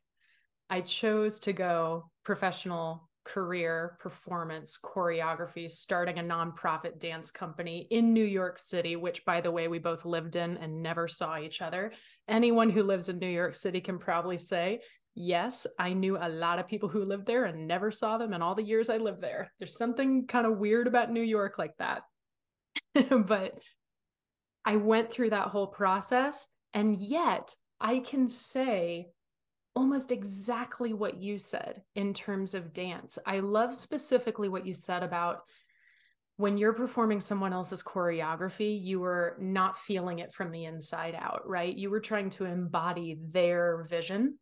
I 0.69 0.81
chose 0.81 1.39
to 1.41 1.53
go 1.53 2.09
professional 2.23 3.09
career 3.25 3.97
performance 3.99 4.79
choreography, 4.81 5.69
starting 5.69 6.17
a 6.17 6.23
nonprofit 6.23 6.97
dance 6.97 7.29
company 7.29 7.85
in 7.91 8.13
New 8.13 8.23
York 8.23 8.57
City, 8.57 8.95
which, 8.95 9.25
by 9.25 9.41
the 9.41 9.51
way, 9.51 9.67
we 9.67 9.79
both 9.79 10.05
lived 10.05 10.37
in 10.37 10.55
and 10.57 10.81
never 10.81 11.09
saw 11.09 11.37
each 11.37 11.61
other. 11.61 11.91
Anyone 12.29 12.69
who 12.69 12.83
lives 12.83 13.09
in 13.09 13.19
New 13.19 13.27
York 13.27 13.53
City 13.53 13.81
can 13.81 13.99
probably 13.99 14.37
say, 14.37 14.79
Yes, 15.19 15.65
I 15.79 15.93
knew 15.93 16.15
a 16.15 16.29
lot 16.29 16.59
of 16.59 16.67
people 16.67 16.89
who 16.89 17.03
lived 17.03 17.25
there 17.25 17.45
and 17.45 17.67
never 17.67 17.89
saw 17.89 18.19
them 18.19 18.33
in 18.33 18.43
all 18.43 18.53
the 18.53 18.61
years 18.61 18.87
I 18.87 18.97
lived 18.97 19.19
there. 19.19 19.51
There's 19.57 19.75
something 19.75 20.27
kind 20.27 20.45
of 20.45 20.59
weird 20.59 20.85
about 20.85 21.11
New 21.11 21.23
York 21.23 21.57
like 21.57 21.75
that. 21.79 22.03
but 23.25 23.59
I 24.63 24.75
went 24.75 25.11
through 25.11 25.31
that 25.31 25.47
whole 25.47 25.65
process 25.65 26.49
and 26.71 27.01
yet 27.01 27.55
I 27.81 27.97
can 27.97 28.29
say 28.29 29.07
almost 29.75 30.11
exactly 30.11 30.93
what 30.93 31.19
you 31.19 31.39
said 31.39 31.81
in 31.95 32.13
terms 32.13 32.53
of 32.53 32.71
dance. 32.71 33.17
I 33.25 33.39
love 33.39 33.75
specifically 33.75 34.49
what 34.49 34.67
you 34.67 34.75
said 34.75 35.01
about 35.01 35.39
when 36.35 36.59
you're 36.59 36.73
performing 36.73 37.21
someone 37.21 37.53
else's 37.53 37.81
choreography, 37.81 38.79
you 38.79 38.99
were 38.99 39.35
not 39.39 39.79
feeling 39.79 40.19
it 40.19 40.31
from 40.31 40.51
the 40.51 40.65
inside 40.65 41.15
out, 41.17 41.41
right? 41.49 41.75
You 41.75 41.89
were 41.89 41.99
trying 41.99 42.29
to 42.31 42.45
embody 42.45 43.17
their 43.31 43.87
vision. 43.89 44.37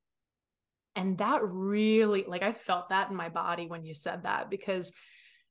And 0.96 1.18
that 1.18 1.42
really, 1.44 2.25
like, 2.28 2.44
I 2.44 2.54
felt 2.54 2.90
that 2.90 3.10
in 3.10 3.16
my 3.16 3.30
body 3.30 3.68
when 3.68 3.84
you 3.84 3.94
said 3.94 4.24
that 4.24 4.50
because 4.50 4.92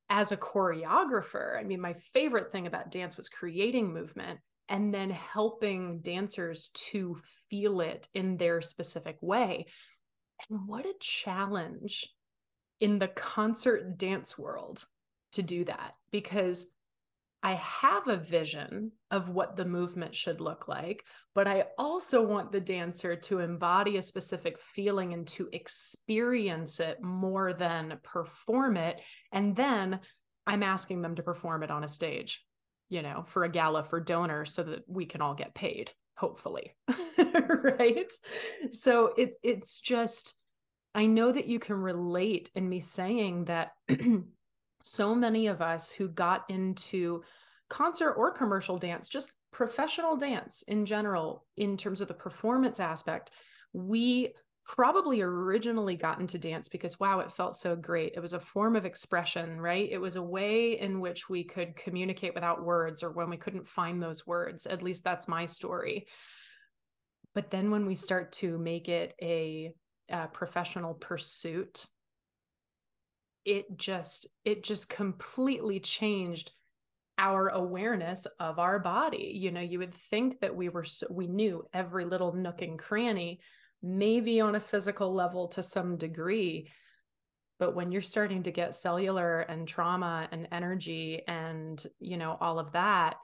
as 0.09 0.33
a 0.33 0.37
choreographer, 0.37 1.59
I 1.59 1.63
mean, 1.63 1.81
my 1.81 1.95
favorite 2.13 2.51
thing 2.51 2.67
about 2.67 2.91
dance 2.91 3.17
was 3.17 3.29
creating 3.29 3.93
movement 3.93 4.41
and 4.69 4.93
then 4.93 5.11
helping 5.11 6.01
dancers 6.01 6.71
to 6.91 7.17
feel 7.51 7.81
it 7.81 8.09
in 8.15 8.37
their 8.37 8.63
specific 8.63 9.17
way. 9.21 9.67
And 10.49 10.67
what 10.67 10.87
a 10.87 10.95
challenge 11.01 12.07
in 12.81 12.99
the 12.99 13.09
concert 13.09 13.99
dance 13.99 14.39
world 14.39 14.85
to 15.33 15.43
do 15.43 15.65
that 15.65 15.95
because 16.11 16.67
I 17.45 17.55
have 17.55 18.09
a 18.09 18.17
vision 18.17 18.91
of 19.11 19.29
what 19.29 19.55
the 19.55 19.65
movement 19.65 20.15
should 20.15 20.41
look 20.41 20.67
like, 20.67 21.05
but 21.35 21.47
I 21.47 21.67
also 21.79 22.23
want 22.23 22.51
the 22.51 22.61
dancer 22.61 23.15
to 23.15 23.39
embody 23.39 23.99
a 23.99 24.03
specific 24.03 24.59
feeling 24.59 25.13
and 25.13 25.27
to 25.29 25.49
experience 25.53 26.81
it 26.81 27.03
more 27.03 27.53
than 27.53 27.99
perform 28.03 28.77
it. 28.77 29.01
And 29.31 29.55
then 29.55 30.01
I'm 30.47 30.63
asking 30.63 31.03
them 31.03 31.15
to 31.17 31.23
perform 31.23 31.63
it 31.63 31.71
on 31.71 31.85
a 31.85 31.89
stage 31.89 32.43
you 32.89 33.03
know, 33.03 33.25
for 33.27 33.45
a 33.45 33.49
gala 33.49 33.83
for 33.83 34.01
donors 34.01 34.53
so 34.55 34.63
that 34.63 34.85
we 34.87 35.07
can 35.07 35.21
all 35.21 35.35
get 35.35 35.55
paid, 35.55 35.91
hopefully. 36.17 36.77
right? 37.19 38.13
So 38.71 39.13
it 39.17 39.35
it's 39.43 39.81
just 39.81 40.37
I 40.95 41.07
know 41.07 41.33
that 41.33 41.47
you 41.47 41.59
can 41.59 41.77
relate 41.77 42.51
in 42.55 42.69
me 42.69 42.81
saying 42.81 43.47
that 43.47 43.73
so 44.85 45.15
many 45.15 45.47
of 45.47 45.63
us 45.63 45.91
who 45.91 46.09
got 46.09 46.45
into 46.51 47.23
concert 47.71 48.13
or 48.13 48.31
commercial 48.31 48.79
dance, 48.79 49.09
just 49.09 49.33
professional 49.51 50.15
dance 50.15 50.63
in 50.69 50.85
general, 50.85 51.47
in 51.57 51.79
terms 51.79 52.03
of 52.03 52.09
the 52.09 52.15
performance 52.15 52.81
aspect, 52.81 53.31
we 53.73 54.35
probably 54.63 55.23
originally 55.23 55.97
got 55.97 56.21
into 56.21 56.39
dance 56.39 56.69
because 56.69 57.01
wow 57.01 57.21
it 57.21 57.33
felt 57.33 57.57
so 57.57 57.75
great. 57.75 58.13
It 58.15 58.21
was 58.21 58.35
a 58.35 58.41
form 58.41 58.77
of 58.77 58.85
expression 58.85 59.59
right? 59.59 59.89
It 59.91 60.01
was 60.01 60.17
a 60.17 60.23
way 60.23 60.79
in 60.79 61.01
which 61.01 61.31
we 61.31 61.45
could 61.45 61.77
communicate 61.77 62.35
without 62.35 62.63
words 62.63 63.03
or 63.03 63.11
when 63.11 63.31
we 63.31 63.39
couldn't 63.39 63.69
find 63.69 64.03
those 64.03 64.27
words. 64.27 64.67
At 64.67 64.83
least 64.83 65.03
that's 65.03 65.29
my 65.29 65.47
story. 65.47 66.07
But 67.35 67.51
then 67.51 67.71
when 67.71 67.87
we 67.87 67.95
start 67.95 68.33
to 68.33 68.59
make 68.59 68.89
it 68.89 69.15
a, 69.21 69.73
a 70.11 70.29
professional 70.29 70.95
pursuit 70.95 71.87
it 73.45 73.67
just 73.77 74.27
it 74.45 74.65
just 74.65 74.89
completely 74.89 75.81
changed 75.81 76.51
our 77.17 77.49
awareness 77.49 78.27
of 78.41 78.59
our 78.59 78.79
body 78.79 79.33
you 79.35 79.53
know 79.53 79.61
you 79.61 79.79
would 79.79 79.95
think 79.95 80.41
that 80.41 80.57
we 80.57 80.69
were 80.69 80.85
so, 80.85 81.07
we 81.11 81.27
knew 81.27 81.65
every 81.73 82.05
little 82.05 82.33
nook 82.33 82.61
and 82.63 82.79
cranny 82.79 83.41
maybe 83.85 84.41
on 84.41 84.55
a 84.55 84.61
physical 84.61 85.15
level 85.15 85.49
to 85.49 85.63
some 85.63 85.97
degree. 85.97 86.71
But 87.59 87.77
when 87.77 87.93
you're 87.93 88.01
starting 88.01 88.45
to 88.45 88.51
get 88.51 88.75
cellular 88.75 89.41
and 89.41 89.69
trauma 89.69 90.27
and 90.33 90.49
energy 90.51 91.23
and, 91.29 91.81
you 92.01 92.17
know, 92.17 92.37
all 92.41 92.59
of 92.59 92.73
that, 92.73 93.17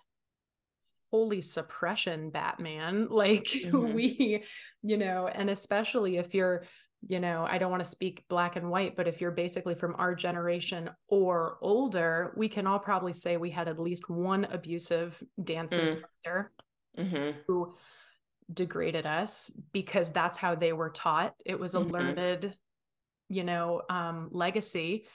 holy 1.11 1.41
suppression, 1.41 2.31
Batman. 2.31 3.09
Like 3.11 3.45
mm-hmm. 3.45 3.95
we, 3.95 4.45
you 4.83 4.99
know, 4.99 5.27
and 5.27 5.51
especially 5.51 6.19
if 6.19 6.35
you're, 6.35 6.65
you 7.07 7.19
know, 7.19 7.47
I 7.49 7.59
don't 7.59 7.71
want 7.71 7.83
to 7.83 7.89
speak 7.89 8.25
black 8.29 8.57
and 8.57 8.71
white, 8.71 8.97
but 8.97 9.09
if 9.09 9.21
you're 9.21 9.31
basically 9.31 9.75
from 9.75 9.95
our 9.99 10.15
generation 10.15 10.91
or 11.09 11.57
older, 11.61 12.33
we 12.37 12.49
can 12.49 12.67
all 12.67 12.79
probably 12.79 13.13
say 13.13 13.37
we 13.37 13.51
had 13.51 13.69
at 13.69 13.79
least 13.79 14.11
one 14.11 14.45
abusive 14.45 15.23
dance 15.43 15.75
mm. 15.75 15.81
instructor 15.81 16.53
mm-hmm. 16.99 17.39
who 17.47 17.73
degraded 18.53 19.07
us 19.07 19.51
because 19.73 20.13
that's 20.13 20.37
how 20.37 20.55
they 20.55 20.73
were 20.73 20.91
taught. 20.91 21.35
It 21.47 21.59
was 21.59 21.75
a 21.75 21.79
mm-hmm. 21.79 21.91
learned, 21.91 22.57
you 23.29 23.45
know, 23.45 23.83
um, 23.89 24.29
legacy. 24.33 25.07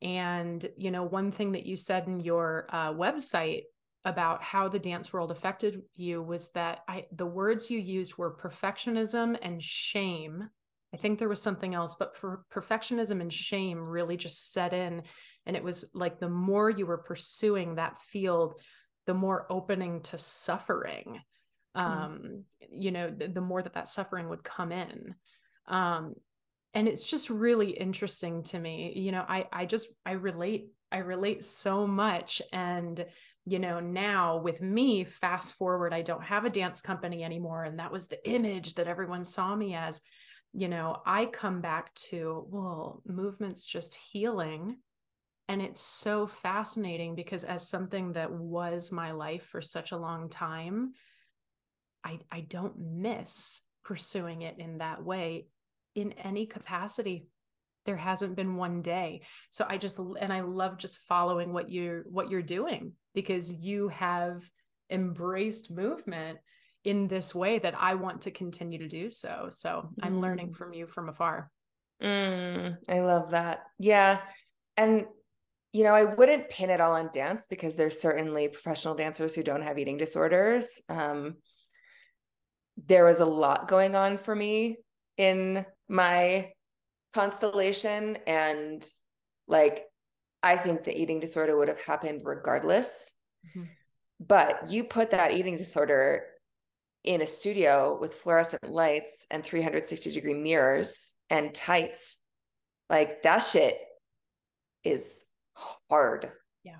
And, 0.00 0.64
you 0.76 0.90
know, 0.90 1.04
one 1.04 1.32
thing 1.32 1.52
that 1.52 1.66
you 1.66 1.76
said 1.76 2.06
in 2.06 2.20
your 2.20 2.66
uh, 2.70 2.92
website 2.92 3.62
about 4.04 4.42
how 4.42 4.68
the 4.68 4.78
dance 4.78 5.12
world 5.12 5.30
affected 5.30 5.82
you 5.94 6.22
was 6.22 6.50
that 6.50 6.80
I 6.88 7.06
the 7.12 7.26
words 7.26 7.70
you 7.70 7.78
used 7.78 8.18
were 8.18 8.36
perfectionism 8.36 9.38
and 9.40 9.62
shame. 9.62 10.48
I 10.94 10.98
think 10.98 11.18
there 11.18 11.28
was 11.28 11.42
something 11.42 11.74
else, 11.74 11.96
but 11.98 12.16
for 12.16 12.44
perfectionism 12.52 13.20
and 13.20 13.32
shame 13.32 13.82
really 13.88 14.16
just 14.16 14.52
set 14.52 14.72
in. 14.72 15.02
And 15.46 15.56
it 15.56 15.64
was 15.64 15.84
like 15.94 16.18
the 16.18 16.28
more 16.28 16.68
you 16.68 16.86
were 16.86 16.98
pursuing 16.98 17.76
that 17.76 18.00
field, 18.00 18.54
the 19.06 19.14
more 19.14 19.46
opening 19.50 20.02
to 20.02 20.18
suffering 20.18 21.20
Mm. 21.76 21.80
um 21.80 22.20
mm. 22.22 22.42
you 22.70 22.90
know 22.90 23.10
the, 23.10 23.28
the, 23.28 23.40
more 23.40 23.62
that 23.62 23.74
that 23.74 23.88
suffering 23.88 24.28
would 24.28 24.44
come 24.44 24.72
in 24.72 25.14
um 25.68 26.14
and 26.74 26.86
it's 26.86 27.06
just 27.06 27.30
really 27.30 27.70
interesting 27.70 28.42
to 28.42 28.58
me 28.58 28.92
you 28.94 29.10
know 29.10 29.24
i 29.26 29.46
i 29.52 29.64
just 29.64 29.88
i 30.04 30.12
relate 30.12 30.68
i 30.90 30.98
relate 30.98 31.42
so 31.42 31.86
much 31.86 32.42
and 32.52 33.06
you 33.46 33.58
know 33.58 33.80
now 33.80 34.36
with 34.36 34.60
me 34.60 35.04
fast 35.04 35.54
forward 35.54 35.94
i 35.94 36.02
don't 36.02 36.24
have 36.24 36.44
a 36.44 36.50
dance 36.50 36.82
company 36.82 37.24
anymore 37.24 37.64
and 37.64 37.78
that 37.78 37.92
was 37.92 38.06
the 38.06 38.28
image 38.28 38.74
that 38.74 38.86
everyone 38.86 39.24
saw 39.24 39.56
me 39.56 39.74
as 39.74 40.02
you 40.52 40.68
know 40.68 41.00
i 41.06 41.24
come 41.26 41.60
back 41.60 41.92
to 41.94 42.46
well 42.50 43.02
movement's 43.06 43.64
just 43.64 43.94
healing. 43.94 44.76
And 45.48 45.60
it's 45.60 45.82
so 45.82 46.28
fascinating 46.28 47.14
because 47.14 47.44
as 47.44 47.68
something 47.68 48.12
that 48.12 48.30
was 48.30 48.90
my 48.90 49.10
life 49.10 49.44
for 49.50 49.60
such 49.60 49.92
a 49.92 49.98
long 49.98 50.30
time 50.30 50.92
I, 52.04 52.20
I 52.30 52.40
don't 52.40 52.78
miss 52.78 53.62
pursuing 53.84 54.42
it 54.42 54.58
in 54.58 54.78
that 54.78 55.04
way. 55.04 55.46
In 55.94 56.12
any 56.12 56.46
capacity 56.46 57.26
there 57.84 57.96
hasn't 57.96 58.36
been 58.36 58.56
one 58.56 58.80
day. 58.80 59.22
So 59.50 59.66
i 59.68 59.76
just 59.76 59.98
and 59.98 60.32
i 60.32 60.40
love 60.40 60.78
just 60.78 61.00
following 61.08 61.52
what 61.52 61.70
you're 61.70 62.04
what 62.08 62.30
you're 62.30 62.42
doing 62.42 62.92
because 63.14 63.52
you 63.52 63.88
have 63.88 64.48
embraced 64.90 65.70
movement 65.70 66.38
in 66.84 67.08
this 67.08 67.34
way 67.34 67.58
that 67.58 67.74
i 67.78 67.94
want 67.94 68.22
to 68.22 68.30
continue 68.30 68.78
to 68.78 68.88
do 68.88 69.10
so 69.10 69.48
so 69.50 69.88
i'm 70.02 70.20
learning 70.20 70.50
mm. 70.50 70.56
from 70.56 70.72
you 70.72 70.86
from 70.86 71.08
afar 71.08 71.50
Mm, 72.02 72.78
I 72.88 73.00
love 73.00 73.30
that. 73.30 73.60
Yeah. 73.78 74.20
And, 74.76 75.04
you 75.72 75.84
know, 75.84 75.94
I 75.94 76.04
wouldn't 76.04 76.50
pin 76.50 76.70
it 76.70 76.80
all 76.80 76.94
on 76.94 77.10
dance 77.12 77.46
because 77.48 77.76
there's 77.76 78.00
certainly 78.00 78.48
professional 78.48 78.94
dancers 78.94 79.34
who 79.34 79.42
don't 79.42 79.62
have 79.62 79.78
eating 79.78 79.98
disorders. 79.98 80.82
Um, 80.88 81.36
there 82.86 83.04
was 83.04 83.20
a 83.20 83.26
lot 83.26 83.68
going 83.68 83.94
on 83.94 84.18
for 84.18 84.34
me 84.34 84.78
in 85.16 85.64
my 85.88 86.50
constellation. 87.14 88.18
And 88.26 88.84
like, 89.46 89.84
I 90.42 90.56
think 90.56 90.82
the 90.82 90.98
eating 90.98 91.20
disorder 91.20 91.56
would 91.56 91.68
have 91.68 91.82
happened 91.82 92.22
regardless. 92.24 93.12
Mm-hmm. 93.48 93.66
But 94.18 94.70
you 94.70 94.84
put 94.84 95.10
that 95.10 95.32
eating 95.32 95.56
disorder 95.56 96.24
in 97.04 97.20
a 97.20 97.26
studio 97.26 97.98
with 98.00 98.14
fluorescent 98.14 98.70
lights 98.70 99.26
and 99.30 99.44
360 99.44 100.12
degree 100.12 100.34
mirrors 100.34 101.14
and 101.30 101.54
tights, 101.54 102.18
like 102.88 103.22
that 103.22 103.40
shit 103.40 103.78
is 104.84 105.24
hard. 105.90 106.30
Yeah. 106.62 106.78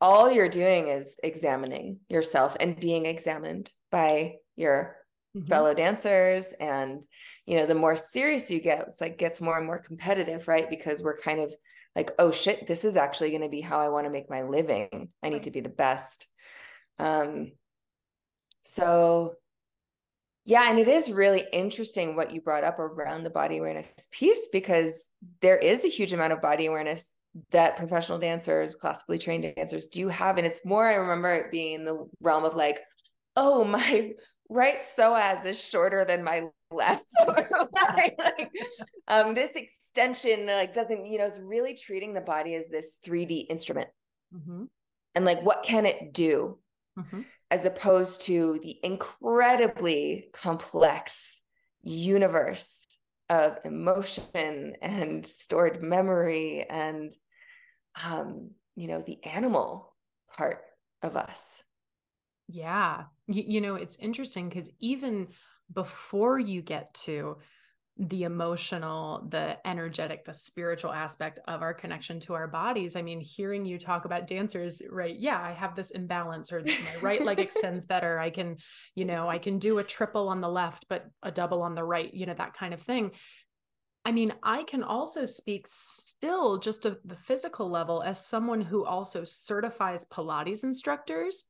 All 0.00 0.30
you're 0.30 0.48
doing 0.48 0.88
is 0.88 1.18
examining 1.22 2.00
yourself 2.08 2.56
and 2.60 2.78
being 2.78 3.06
examined 3.06 3.70
by 3.90 4.36
your 4.56 4.96
mm-hmm. 5.36 5.46
fellow 5.46 5.74
dancers. 5.74 6.52
And, 6.60 7.02
you 7.46 7.56
know, 7.56 7.66
the 7.66 7.74
more 7.74 7.96
serious 7.96 8.50
you 8.50 8.60
get, 8.60 8.86
it's 8.88 9.00
like 9.00 9.18
gets 9.18 9.40
more 9.40 9.56
and 9.56 9.66
more 9.66 9.78
competitive, 9.78 10.46
right? 10.46 10.70
Because 10.70 11.02
we're 11.02 11.18
kind 11.18 11.40
of 11.40 11.52
like, 11.96 12.12
oh 12.18 12.30
shit, 12.30 12.66
this 12.66 12.84
is 12.84 12.96
actually 12.96 13.30
going 13.30 13.42
to 13.42 13.48
be 13.48 13.60
how 13.60 13.80
I 13.80 13.88
want 13.88 14.06
to 14.06 14.12
make 14.12 14.30
my 14.30 14.42
living. 14.42 15.08
I 15.22 15.28
need 15.28 15.44
to 15.44 15.50
be 15.50 15.60
the 15.60 15.68
best. 15.68 16.26
Um, 16.98 17.52
so 18.62 19.34
yeah, 20.44 20.68
and 20.68 20.78
it 20.78 20.88
is 20.88 21.12
really 21.12 21.44
interesting 21.52 22.16
what 22.16 22.32
you 22.32 22.40
brought 22.40 22.64
up 22.64 22.78
around 22.78 23.22
the 23.22 23.30
body 23.30 23.58
awareness 23.58 24.08
piece 24.10 24.48
because 24.50 25.10
there 25.40 25.58
is 25.58 25.84
a 25.84 25.88
huge 25.88 26.12
amount 26.12 26.32
of 26.32 26.40
body 26.40 26.66
awareness 26.66 27.14
that 27.50 27.76
professional 27.76 28.18
dancers, 28.18 28.74
classically 28.74 29.18
trained 29.18 29.52
dancers 29.56 29.86
do 29.86 30.08
have. 30.08 30.38
And 30.38 30.46
it's 30.46 30.64
more, 30.64 30.88
I 30.88 30.94
remember 30.94 31.32
it 31.32 31.52
being 31.52 31.74
in 31.74 31.84
the 31.84 32.08
realm 32.20 32.44
of 32.44 32.54
like, 32.54 32.80
oh, 33.36 33.64
my 33.64 34.12
right 34.48 34.78
psoas 34.78 35.46
is 35.46 35.62
shorter 35.62 36.04
than 36.04 36.24
my 36.24 36.48
left. 36.72 37.04
like, 37.26 38.50
um, 39.08 39.34
this 39.34 39.56
extension 39.56 40.46
like 40.46 40.72
doesn't, 40.72 41.06
you 41.06 41.18
know, 41.18 41.26
it's 41.26 41.38
really 41.38 41.74
treating 41.74 42.14
the 42.14 42.20
body 42.20 42.54
as 42.54 42.68
this 42.68 42.98
3D 43.06 43.46
instrument. 43.48 43.88
Mm-hmm. 44.34 44.64
And 45.14 45.24
like, 45.24 45.42
what 45.42 45.62
can 45.62 45.86
it 45.86 46.12
do? 46.12 46.58
Mm-hmm. 46.98 47.20
As 47.50 47.64
opposed 47.64 48.22
to 48.22 48.60
the 48.62 48.78
incredibly 48.82 50.28
complex 50.32 51.42
universe 51.82 52.86
of 53.28 53.58
emotion 53.64 54.76
and 54.82 55.24
stored 55.24 55.82
memory 55.82 56.66
and 56.68 57.10
um, 58.04 58.50
you 58.76 58.86
know, 58.86 59.02
the 59.02 59.22
animal 59.24 59.94
part 60.36 60.62
of 61.02 61.16
us. 61.16 61.62
Yeah. 62.48 63.04
You, 63.26 63.44
you 63.46 63.60
know, 63.60 63.74
it's 63.74 63.98
interesting 63.98 64.48
because 64.48 64.70
even 64.80 65.28
before 65.72 66.38
you 66.38 66.62
get 66.62 66.92
to 66.94 67.38
the 68.00 68.22
emotional, 68.22 69.26
the 69.28 69.58
energetic, 69.68 70.24
the 70.24 70.32
spiritual 70.32 70.90
aspect 70.90 71.38
of 71.46 71.60
our 71.60 71.74
connection 71.74 72.18
to 72.18 72.32
our 72.32 72.48
bodies. 72.48 72.96
I 72.96 73.02
mean, 73.02 73.20
hearing 73.20 73.66
you 73.66 73.78
talk 73.78 74.06
about 74.06 74.26
dancers, 74.26 74.80
right? 74.90 75.14
Yeah, 75.14 75.38
I 75.38 75.52
have 75.52 75.74
this 75.74 75.90
imbalance, 75.90 76.50
or 76.50 76.62
my 76.62 77.00
right 77.02 77.22
leg 77.22 77.38
extends 77.38 77.84
better. 77.84 78.18
I 78.18 78.30
can, 78.30 78.56
you 78.94 79.04
know, 79.04 79.28
I 79.28 79.36
can 79.36 79.58
do 79.58 79.78
a 79.78 79.84
triple 79.84 80.28
on 80.28 80.40
the 80.40 80.48
left, 80.48 80.86
but 80.88 81.10
a 81.22 81.30
double 81.30 81.60
on 81.60 81.74
the 81.74 81.84
right, 81.84 82.12
you 82.12 82.24
know, 82.24 82.32
that 82.32 82.54
kind 82.54 82.72
of 82.72 82.80
thing. 82.80 83.10
I 84.06 84.12
mean, 84.12 84.32
I 84.42 84.62
can 84.62 84.82
also 84.82 85.26
speak 85.26 85.66
still 85.68 86.56
just 86.56 86.86
at 86.86 87.06
the 87.06 87.16
physical 87.16 87.68
level 87.68 88.02
as 88.02 88.26
someone 88.26 88.62
who 88.62 88.86
also 88.86 89.24
certifies 89.24 90.06
Pilates 90.06 90.64
instructors. 90.64 91.44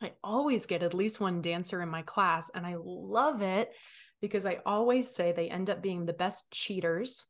I 0.00 0.12
always 0.22 0.66
get 0.66 0.84
at 0.84 0.94
least 0.94 1.20
one 1.20 1.42
dancer 1.42 1.82
in 1.82 1.88
my 1.88 2.02
class, 2.02 2.48
and 2.54 2.64
I 2.64 2.76
love 2.78 3.42
it 3.42 3.72
because 4.20 4.46
I 4.46 4.58
always 4.66 5.10
say 5.10 5.32
they 5.32 5.48
end 5.48 5.70
up 5.70 5.82
being 5.82 6.06
the 6.06 6.12
best 6.12 6.50
cheaters 6.50 7.26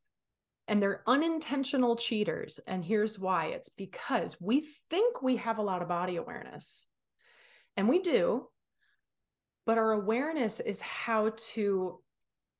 and 0.68 0.80
they're 0.80 1.02
unintentional 1.06 1.96
cheaters. 1.96 2.60
And 2.66 2.84
here's 2.84 3.18
why 3.18 3.46
it's 3.46 3.70
because 3.70 4.40
we 4.40 4.66
think 4.88 5.20
we 5.20 5.36
have 5.36 5.58
a 5.58 5.62
lot 5.62 5.82
of 5.82 5.88
body 5.88 6.16
awareness, 6.16 6.86
and 7.76 7.88
we 7.88 8.00
do, 8.00 8.46
but 9.66 9.78
our 9.78 9.92
awareness 9.92 10.60
is 10.60 10.80
how 10.80 11.32
to 11.52 12.00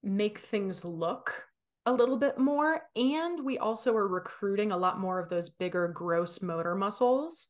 make 0.03 0.39
things 0.39 0.85
look 0.85 1.45
a 1.87 1.93
little 1.93 2.17
bit 2.17 2.39
more. 2.39 2.83
And 2.97 3.45
we 3.45 3.59
also 3.59 3.95
are 3.97 4.09
recruiting 4.09 4.73
a 4.73 4.77
lot 4.77 4.99
more 4.99 5.19
of 5.19 5.29
those 5.29 5.51
bigger, 5.51 5.89
gross 5.89 6.43
motor 6.43 6.75
muscles. 6.75 7.49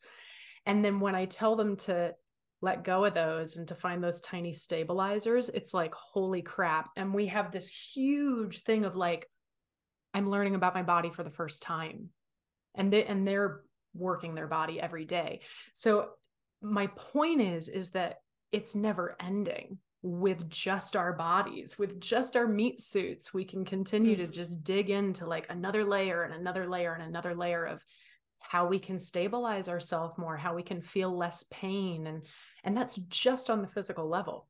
And 0.67 0.85
then 0.85 1.01
when 1.01 1.15
I 1.15 1.25
tell 1.25 1.57
them 1.57 1.77
to 1.79 2.15
let 2.63 2.85
go 2.85 3.05
of 3.05 3.15
those 3.15 3.57
and 3.57 3.67
to 3.69 3.75
find 3.75 4.03
those 4.03 4.21
tiny 4.21 4.53
stabilizers, 4.53 5.49
it's 5.49 5.73
like, 5.73 5.95
holy 5.95 6.43
crap. 6.43 6.91
And 6.97 7.15
we 7.15 7.27
have 7.29 7.51
this 7.51 7.69
huge 7.69 8.63
thing 8.63 8.85
of 8.85 8.97
like, 8.97 9.27
I'm 10.13 10.29
learning 10.29 10.55
about 10.55 10.75
my 10.75 10.83
body 10.83 11.11
for 11.11 11.23
the 11.23 11.31
first 11.31 11.63
time. 11.63 12.11
And 12.75 12.93
they 12.93 13.05
and 13.05 13.27
they're 13.27 13.63
working 13.95 14.35
their 14.35 14.47
body 14.47 14.81
every 14.81 15.05
day. 15.05 15.41
So 15.75 16.11
my 16.63 16.89
point 16.89 17.41
is, 17.41 17.69
is 17.69 17.91
that 17.91 18.17
it's 18.53 18.75
never 18.75 19.17
ending 19.21 19.79
with 20.03 20.49
just 20.49 20.97
our 20.97 21.13
bodies, 21.13 21.79
with 21.79 22.01
just 22.01 22.37
our 22.37 22.47
meat 22.47 22.81
suits. 22.81 23.35
We 23.35 23.45
can 23.45 23.65
continue 23.65 24.17
mm-hmm. 24.17 24.27
to 24.27 24.31
just 24.31 24.65
dig 24.65 24.91
into 24.91 25.27
like 25.27 25.47
another 25.51 25.85
layer 25.85 26.23
and 26.23 26.35
another 26.35 26.69
layer 26.69 26.95
and 26.95 27.03
another 27.03 27.35
layer 27.35 27.65
of 27.65 27.85
how 28.41 28.67
we 28.67 28.79
can 28.79 28.99
stabilize 28.99 29.69
ourselves 29.69 30.19
more, 30.19 30.37
how 30.37 30.55
we 30.55 30.63
can 30.63 30.83
feel 30.83 31.17
less 31.17 31.45
pain 31.51 32.07
and 32.07 32.23
and 32.65 32.77
that's 32.77 32.97
just 32.97 33.49
on 33.49 33.63
the 33.63 33.69
physical 33.69 34.07
level. 34.09 34.47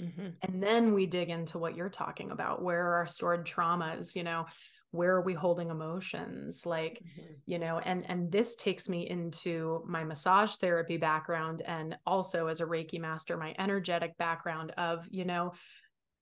Mm-hmm. 0.00 0.28
And 0.42 0.62
then 0.62 0.94
we 0.94 1.06
dig 1.06 1.28
into 1.28 1.58
what 1.58 1.76
you're 1.76 1.90
talking 1.90 2.30
about. 2.30 2.62
Where 2.62 2.86
are 2.86 2.94
our 2.96 3.06
stored 3.06 3.46
traumas? 3.46 4.16
You 4.16 4.22
know, 4.24 4.46
where 4.92 5.14
are 5.14 5.22
we 5.22 5.34
holding 5.34 5.70
emotions? 5.70 6.64
Like, 6.64 7.02
mm-hmm. 7.02 7.32
you 7.46 7.58
know, 7.58 7.78
and 7.80 8.08
and 8.08 8.32
this 8.32 8.56
takes 8.56 8.88
me 8.88 9.08
into 9.08 9.84
my 9.86 10.04
massage 10.04 10.54
therapy 10.56 10.96
background 10.96 11.62
and 11.66 11.96
also 12.06 12.46
as 12.46 12.60
a 12.60 12.66
Reiki 12.66 13.00
master, 13.00 13.36
my 13.36 13.54
energetic 13.58 14.16
background 14.16 14.72
of, 14.78 15.06
you 15.10 15.24
know, 15.24 15.52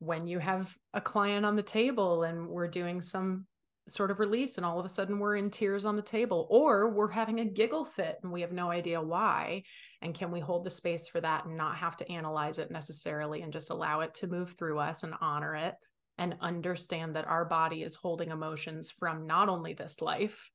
when 0.01 0.27
you 0.27 0.39
have 0.39 0.75
a 0.95 1.01
client 1.01 1.47
on 1.47 1.57
the 1.57 1.63
table 1.63 2.23
and 2.23 2.49
we're 2.49 2.69
doing 2.69 3.01
some 3.01 3.47
sort 3.90 4.11
of 4.11 4.20
release 4.20 4.57
and 4.57 4.66
all 4.66 4.79
of 4.79 4.87
a 4.87 4.88
sudden 4.88 5.18
we're 5.18 5.37
in 5.37 5.51
tears 5.51 5.85
on 5.85 5.96
the 5.96 6.03
table 6.03 6.46
or 6.51 6.90
we're 6.90 7.11
having 7.11 7.40
a 7.40 7.44
giggle 7.44 7.85
fit 7.85 8.18
and 8.22 8.33
we 8.33 8.40
have 8.40 8.53
no 8.53 8.70
idea 8.70 9.01
why 9.01 9.62
and 10.03 10.14
can 10.14 10.31
we 10.31 10.40
hold 10.40 10.64
the 10.64 10.70
space 10.70 11.09
for 11.09 11.20
that 11.20 11.44
and 11.46 11.57
not 11.57 11.77
have 11.77 11.96
to 11.96 12.11
analyze 12.11 12.59
it 12.59 12.70
necessarily 12.70 13.42
and 13.42 13.53
just 13.53 13.70
allow 13.70 14.01
it 14.01 14.14
to 14.14 14.27
move 14.27 14.53
through 14.53 14.79
us 14.79 15.03
and 15.03 15.14
honor 15.20 15.55
it 15.55 15.74
and 16.18 16.37
understand 16.40 17.16
that 17.16 17.27
our 17.27 17.44
body 17.44 17.83
is 17.83 17.94
holding 17.94 18.31
emotions 18.31 18.90
from 18.90 19.27
not 19.27 19.48
only 19.48 19.72
this 19.72 20.01
life 20.03 20.51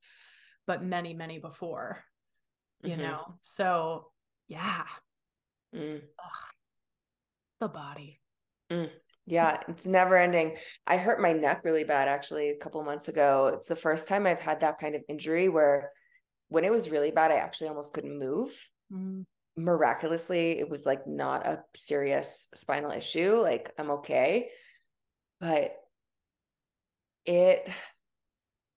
but 0.68 0.84
many 0.84 1.14
many 1.14 1.40
before 1.40 2.04
you 2.84 2.92
mm-hmm. 2.92 3.02
know 3.02 3.36
so 3.42 4.08
yeah 4.48 4.84
mm. 5.76 6.02
the 7.60 7.68
body 7.68 8.20
mm. 8.72 8.90
Yeah, 9.26 9.60
it's 9.70 9.86
never 9.86 10.18
ending. 10.18 10.58
I 10.86 10.98
hurt 10.98 11.22
my 11.22 11.32
neck 11.32 11.62
really 11.64 11.86
bad 11.86 12.08
actually 12.08 12.50
a 12.50 12.58
couple 12.58 12.84
months 12.84 13.08
ago. 13.08 13.52
It's 13.54 13.66
the 13.66 13.76
first 13.76 14.08
time 14.08 14.28
I've 14.28 14.40
had 14.40 14.60
that 14.60 14.80
kind 14.80 14.96
of 14.96 15.04
injury 15.08 15.48
where 15.48 15.92
when 16.50 16.66
it 16.66 16.72
was 16.72 16.90
really 16.90 17.12
bad, 17.12 17.32
I 17.32 17.38
actually 17.38 17.70
almost 17.70 17.94
couldn't 17.94 18.20
move. 18.20 18.52
Mm. 18.92 19.26
Miraculously, 19.56 20.60
it 20.60 20.70
was 20.70 20.86
like 20.86 21.08
not 21.08 21.46
a 21.46 21.64
serious 21.76 22.48
spinal 22.54 22.92
issue. 22.92 23.36
Like 23.36 23.72
I'm 23.78 23.92
okay. 23.92 24.50
But 25.40 25.76
it, 27.26 27.70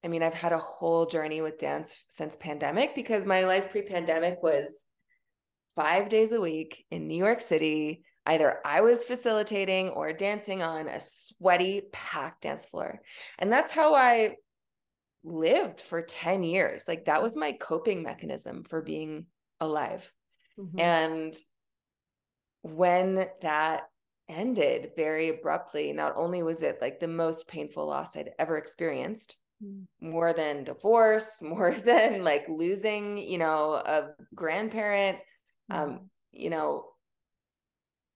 I 0.05 0.09
mean, 0.09 0.23
I've 0.23 0.35
had 0.35 0.53
a 0.53 0.59
whole 0.59 1.07
journey 1.07 1.41
with 1.41 1.59
dance 1.59 2.05
since 2.09 2.37
pandemic 2.37 2.95
because 2.95 3.27
my 3.27 3.45
life 3.45 3.71
pre 3.71 3.83
pandemic 3.83 4.43
was 4.43 4.85
five 5.75 6.09
days 6.09 6.33
a 6.33 6.41
week 6.41 6.85
in 6.91 7.09
New 7.09 7.19
York 7.19 7.41
City 7.41 8.05
Either 8.27 8.59
I 8.65 8.81
was 8.81 9.05
facilitating 9.05 9.91
or 9.91 10.13
dancing 10.13 10.63
on 10.63 10.89
a 10.89 10.99
sweaty, 11.01 11.83
packed 11.93 12.43
dance 12.43 12.67
floor. 12.67 13.01
And 13.39 13.53
that's 13.53 13.71
how 13.71 13.95
I 13.95 14.37
lived 15.23 15.81
for 15.81 16.03
10 16.03 16.43
years. 16.43 16.87
Like 16.89 17.05
that 17.05 17.23
was 17.23 17.37
my 17.37 17.53
coping 17.53 18.03
mechanism 18.03 18.65
for 18.65 18.83
being 18.83 19.27
alive. 19.61 20.11
Mm-hmm. 20.59 20.81
And 20.81 21.37
when 22.63 23.27
that 23.43 23.85
ended 24.29 24.93
very 24.97 25.29
abruptly, 25.29 25.93
not 25.93 26.15
only 26.17 26.43
was 26.43 26.63
it 26.63 26.81
like 26.81 26.99
the 26.99 27.09
most 27.09 27.47
painful 27.47 27.87
loss 27.87 28.17
I'd 28.17 28.31
ever 28.39 28.57
experienced, 28.57 29.37
mm. 29.63 29.85
more 30.01 30.33
than 30.33 30.65
divorce, 30.65 31.39
more 31.43 31.71
than 31.73 32.25
like 32.25 32.49
losing, 32.49 33.19
you 33.19 33.39
know, 33.39 33.75
a 33.75 34.11
grandparent, 34.35 35.19
mm. 35.71 35.77
um, 35.77 36.11
you 36.33 36.51
know, 36.51 36.87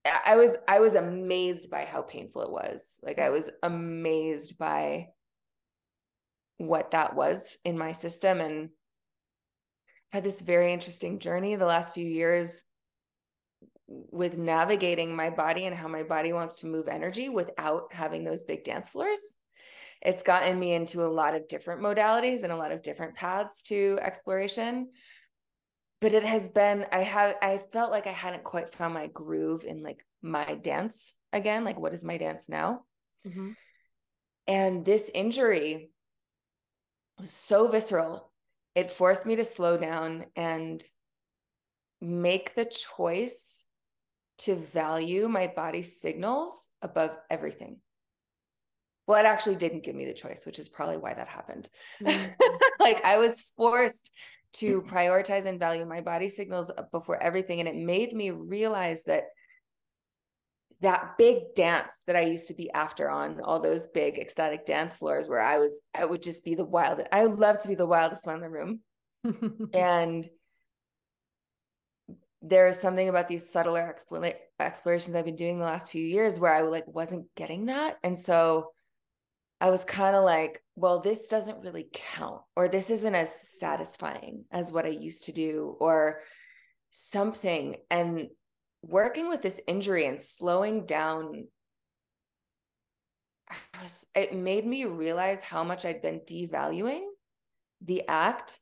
I 0.04 0.36
was 0.36 0.56
I 0.66 0.80
was 0.80 0.94
amazed 0.94 1.70
by 1.70 1.84
how 1.84 2.02
painful 2.02 2.42
it 2.42 2.50
was. 2.50 2.98
Like 3.02 3.18
I 3.18 3.30
was 3.30 3.50
amazed 3.62 4.56
by 4.56 5.08
what 6.56 6.92
that 6.92 7.14
was 7.14 7.56
in 7.64 7.78
my 7.78 7.92
system 7.92 8.40
and 8.40 8.70
I've 10.12 10.18
had 10.18 10.24
this 10.24 10.42
very 10.42 10.72
interesting 10.72 11.18
journey 11.18 11.56
the 11.56 11.66
last 11.66 11.94
few 11.94 12.06
years 12.06 12.66
with 13.86 14.38
navigating 14.38 15.14
my 15.14 15.30
body 15.30 15.66
and 15.66 15.74
how 15.74 15.88
my 15.88 16.02
body 16.02 16.32
wants 16.32 16.60
to 16.60 16.66
move 16.66 16.88
energy 16.88 17.28
without 17.28 17.92
having 17.92 18.24
those 18.24 18.44
big 18.44 18.64
dance 18.64 18.88
floors. 18.88 19.20
It's 20.02 20.22
gotten 20.22 20.58
me 20.58 20.72
into 20.72 21.02
a 21.02 21.04
lot 21.04 21.34
of 21.34 21.48
different 21.48 21.82
modalities 21.82 22.42
and 22.42 22.52
a 22.52 22.56
lot 22.56 22.72
of 22.72 22.82
different 22.82 23.14
paths 23.16 23.62
to 23.64 23.98
exploration. 24.00 24.90
But 26.00 26.14
it 26.14 26.24
has 26.24 26.48
been, 26.48 26.86
I 26.92 27.00
have, 27.00 27.36
I 27.42 27.58
felt 27.58 27.90
like 27.90 28.06
I 28.06 28.12
hadn't 28.12 28.44
quite 28.44 28.70
found 28.70 28.94
my 28.94 29.06
groove 29.08 29.64
in 29.64 29.82
like 29.82 30.04
my 30.22 30.54
dance 30.54 31.14
again. 31.32 31.64
Like, 31.64 31.78
what 31.78 31.92
is 31.92 32.04
my 32.04 32.16
dance 32.16 32.48
now? 32.48 32.84
Mm-hmm. 33.26 33.50
And 34.46 34.84
this 34.84 35.10
injury 35.14 35.90
was 37.18 37.30
so 37.30 37.68
visceral. 37.68 38.30
It 38.74 38.90
forced 38.90 39.26
me 39.26 39.36
to 39.36 39.44
slow 39.44 39.76
down 39.76 40.26
and 40.36 40.82
make 42.00 42.54
the 42.54 42.64
choice 42.64 43.66
to 44.38 44.54
value 44.54 45.28
my 45.28 45.48
body's 45.48 46.00
signals 46.00 46.68
above 46.80 47.14
everything. 47.28 47.78
Well, 49.06 49.20
it 49.20 49.26
actually 49.26 49.56
didn't 49.56 49.82
give 49.82 49.94
me 49.94 50.06
the 50.06 50.14
choice, 50.14 50.46
which 50.46 50.58
is 50.58 50.68
probably 50.68 50.96
why 50.96 51.12
that 51.12 51.28
happened. 51.28 51.68
Mm-hmm. 52.02 52.32
like 52.80 53.04
I 53.04 53.18
was 53.18 53.52
forced 53.56 54.12
to 54.54 54.82
prioritize 54.82 55.46
and 55.46 55.60
value 55.60 55.86
my 55.86 56.00
body 56.00 56.28
signals 56.28 56.70
uh, 56.70 56.82
before 56.90 57.22
everything. 57.22 57.60
And 57.60 57.68
it 57.68 57.76
made 57.76 58.12
me 58.12 58.30
realize 58.30 59.04
that 59.04 59.24
that 60.80 61.18
big 61.18 61.54
dance 61.54 62.02
that 62.06 62.16
I 62.16 62.22
used 62.22 62.48
to 62.48 62.54
be 62.54 62.70
after 62.72 63.10
on 63.10 63.40
all 63.42 63.60
those 63.60 63.88
big 63.88 64.18
ecstatic 64.18 64.64
dance 64.64 64.94
floors 64.94 65.28
where 65.28 65.40
I 65.40 65.58
was, 65.58 65.80
I 65.94 66.04
would 66.04 66.22
just 66.22 66.44
be 66.44 66.54
the 66.54 66.64
wildest. 66.64 67.08
I 67.12 67.24
love 67.24 67.58
to 67.58 67.68
be 67.68 67.74
the 67.74 67.86
wildest 67.86 68.26
one 68.26 68.36
in 68.36 68.40
the 68.40 68.50
room. 68.50 68.80
and 69.74 70.26
there 72.42 72.66
is 72.66 72.78
something 72.78 73.08
about 73.08 73.28
these 73.28 73.50
subtler 73.50 73.94
explorations 74.58 75.14
I've 75.14 75.26
been 75.26 75.36
doing 75.36 75.58
the 75.58 75.66
last 75.66 75.92
few 75.92 76.02
years 76.02 76.38
where 76.40 76.54
I 76.54 76.62
like 76.62 76.86
wasn't 76.86 77.26
getting 77.36 77.66
that. 77.66 77.98
And 78.02 78.18
so 78.18 78.72
I 79.60 79.70
was 79.70 79.84
kind 79.84 80.16
of 80.16 80.24
like, 80.24 80.62
well, 80.74 81.00
this 81.00 81.28
doesn't 81.28 81.60
really 81.62 81.86
count, 81.92 82.40
or 82.56 82.68
this 82.68 82.88
isn't 82.88 83.14
as 83.14 83.58
satisfying 83.58 84.44
as 84.50 84.72
what 84.72 84.86
I 84.86 84.90
used 84.90 85.26
to 85.26 85.32
do, 85.32 85.76
or 85.78 86.20
something. 86.90 87.76
And 87.90 88.28
working 88.82 89.28
with 89.28 89.42
this 89.42 89.60
injury 89.68 90.06
and 90.06 90.18
slowing 90.18 90.86
down, 90.86 91.48
was, 93.80 94.06
it 94.14 94.34
made 94.34 94.64
me 94.64 94.86
realize 94.86 95.42
how 95.42 95.62
much 95.62 95.84
I'd 95.84 96.00
been 96.00 96.20
devaluing 96.20 97.02
the 97.82 98.08
act 98.08 98.60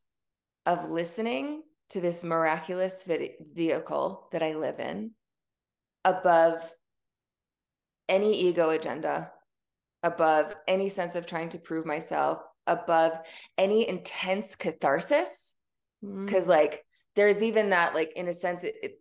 of 0.67 0.91
listening 0.91 1.63
to 1.91 2.01
this 2.01 2.25
miraculous 2.25 3.07
vehicle 3.55 4.29
that 4.33 4.43
I 4.43 4.55
live 4.55 4.81
in 4.81 5.13
above 6.05 6.73
any 8.09 8.35
ego 8.35 8.71
agenda, 8.71 9.31
above 10.03 10.55
any 10.67 10.89
sense 10.89 11.15
of 11.15 11.27
trying 11.27 11.49
to 11.51 11.59
prove 11.59 11.87
myself, 11.87 12.43
above 12.67 13.19
any 13.57 13.89
intense 13.89 14.57
catharsis. 14.57 15.55
Because, 16.01 16.47
mm. 16.47 16.49
like, 16.49 16.85
there's 17.17 17.43
even 17.43 17.71
that, 17.71 17.95
like, 17.95 18.13
in 18.13 18.29
a 18.29 18.33
sense, 18.33 18.65
it, 18.65 18.75
it 18.83 19.01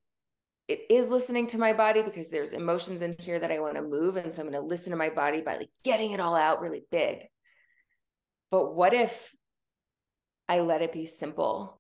it 0.68 0.82
is 0.90 1.10
listening 1.10 1.48
to 1.48 1.58
my 1.58 1.72
body 1.72 2.02
because 2.02 2.30
there's 2.30 2.52
emotions 2.52 3.02
in 3.02 3.16
here 3.20 3.40
that 3.40 3.54
I 3.54 3.60
want 3.60 3.76
to 3.76 3.82
move. 3.82 4.18
And 4.18 4.34
so 4.34 4.42
I'm 4.42 4.50
going 4.52 4.62
to 4.62 4.68
listen 4.68 4.92
to 4.92 4.98
my 4.98 5.10
body 5.10 5.40
by 5.40 5.56
like 5.56 5.70
getting 5.86 6.12
it 6.12 6.20
all 6.20 6.36
out 6.36 6.60
really 6.60 6.84
big. 6.92 7.24
But 8.52 8.76
what 8.76 8.94
if 8.94 9.34
I 10.50 10.60
let 10.60 10.82
it 10.82 10.92
be 10.92 11.06
simple 11.06 11.80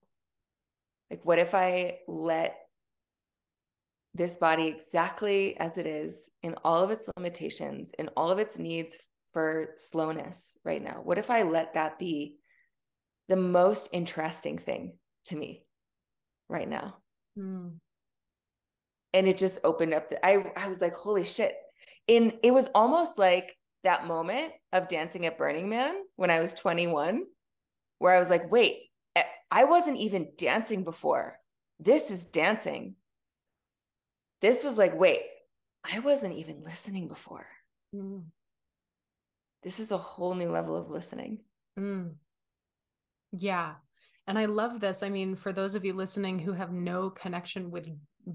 like, 1.09 1.23
what 1.23 1.39
if 1.39 1.55
I 1.55 1.99
let 2.07 2.57
this 4.17 4.37
body 4.37 4.67
exactly 4.67 5.57
as 5.57 5.77
it 5.77 5.85
is 5.85 6.29
in 6.43 6.55
all 6.63 6.83
of 6.83 6.91
its 6.91 7.09
limitations, 7.15 7.93
in 7.99 8.09
all 8.17 8.31
of 8.31 8.39
its 8.39 8.57
needs 8.57 8.97
for 9.33 9.69
slowness 9.77 10.57
right 10.65 10.83
now? 10.83 11.01
What 11.03 11.17
if 11.17 11.29
I 11.29 11.43
let 11.43 11.75
that 11.75 11.99
be 11.99 12.37
the 13.27 13.35
most 13.35 13.89
interesting 13.91 14.57
thing 14.57 14.93
to 15.25 15.35
me 15.35 15.63
right 16.49 16.67
now? 16.67 16.97
Mm. 17.37 17.73
And 19.13 19.27
it 19.27 19.37
just 19.37 19.59
opened 19.63 19.93
up. 19.93 20.09
The, 20.09 20.25
I, 20.25 20.51
I 20.55 20.67
was 20.67 20.81
like, 20.81 20.93
holy 20.93 21.23
shit. 21.23 21.55
In 22.07 22.37
it 22.41 22.51
was 22.51 22.69
almost 22.73 23.17
like 23.17 23.55
that 23.83 24.07
moment 24.07 24.53
of 24.73 24.87
dancing 24.87 25.25
at 25.25 25.37
Burning 25.37 25.69
Man 25.69 25.95
when 26.15 26.31
I 26.31 26.39
was 26.39 26.53
21, 26.53 27.23
where 27.99 28.15
I 28.15 28.19
was 28.19 28.29
like, 28.29 28.51
wait, 28.51 28.87
I 29.49 29.63
wasn't 29.63 29.97
even 29.97 30.29
dancing 30.37 30.83
before. 30.83 31.39
This 31.79 32.11
is 32.11 32.25
dancing. 32.25 32.95
This 34.41 34.63
was 34.63 34.77
like, 34.77 34.97
wait, 34.97 35.21
I 35.83 35.99
wasn't 35.99 36.35
even 36.35 36.63
listening 36.63 37.07
before. 37.07 37.47
Mm. 37.95 38.23
This 39.63 39.79
is 39.79 39.91
a 39.91 39.97
whole 39.97 40.35
new 40.35 40.49
level 40.49 40.77
of 40.77 40.89
listening. 40.89 41.39
Mm. 41.79 42.13
Yeah. 43.31 43.75
And 44.27 44.37
I 44.37 44.45
love 44.45 44.79
this. 44.79 45.03
I 45.03 45.09
mean, 45.09 45.35
for 45.35 45.53
those 45.53 45.75
of 45.75 45.85
you 45.85 45.93
listening 45.93 46.39
who 46.39 46.53
have 46.53 46.71
no 46.71 47.09
connection 47.09 47.71
with 47.71 47.87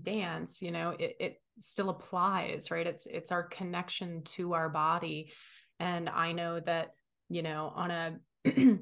dance, 0.02 0.62
you 0.62 0.70
know, 0.70 0.96
it, 0.98 1.16
it 1.20 1.42
still 1.58 1.90
applies, 1.90 2.70
right? 2.70 2.86
It's 2.86 3.06
it's 3.06 3.30
our 3.30 3.42
connection 3.42 4.22
to 4.22 4.54
our 4.54 4.70
body. 4.70 5.32
And 5.78 6.08
I 6.08 6.32
know 6.32 6.60
that, 6.60 6.94
you 7.28 7.42
know, 7.42 7.72
on 7.74 7.90
a 7.90 8.16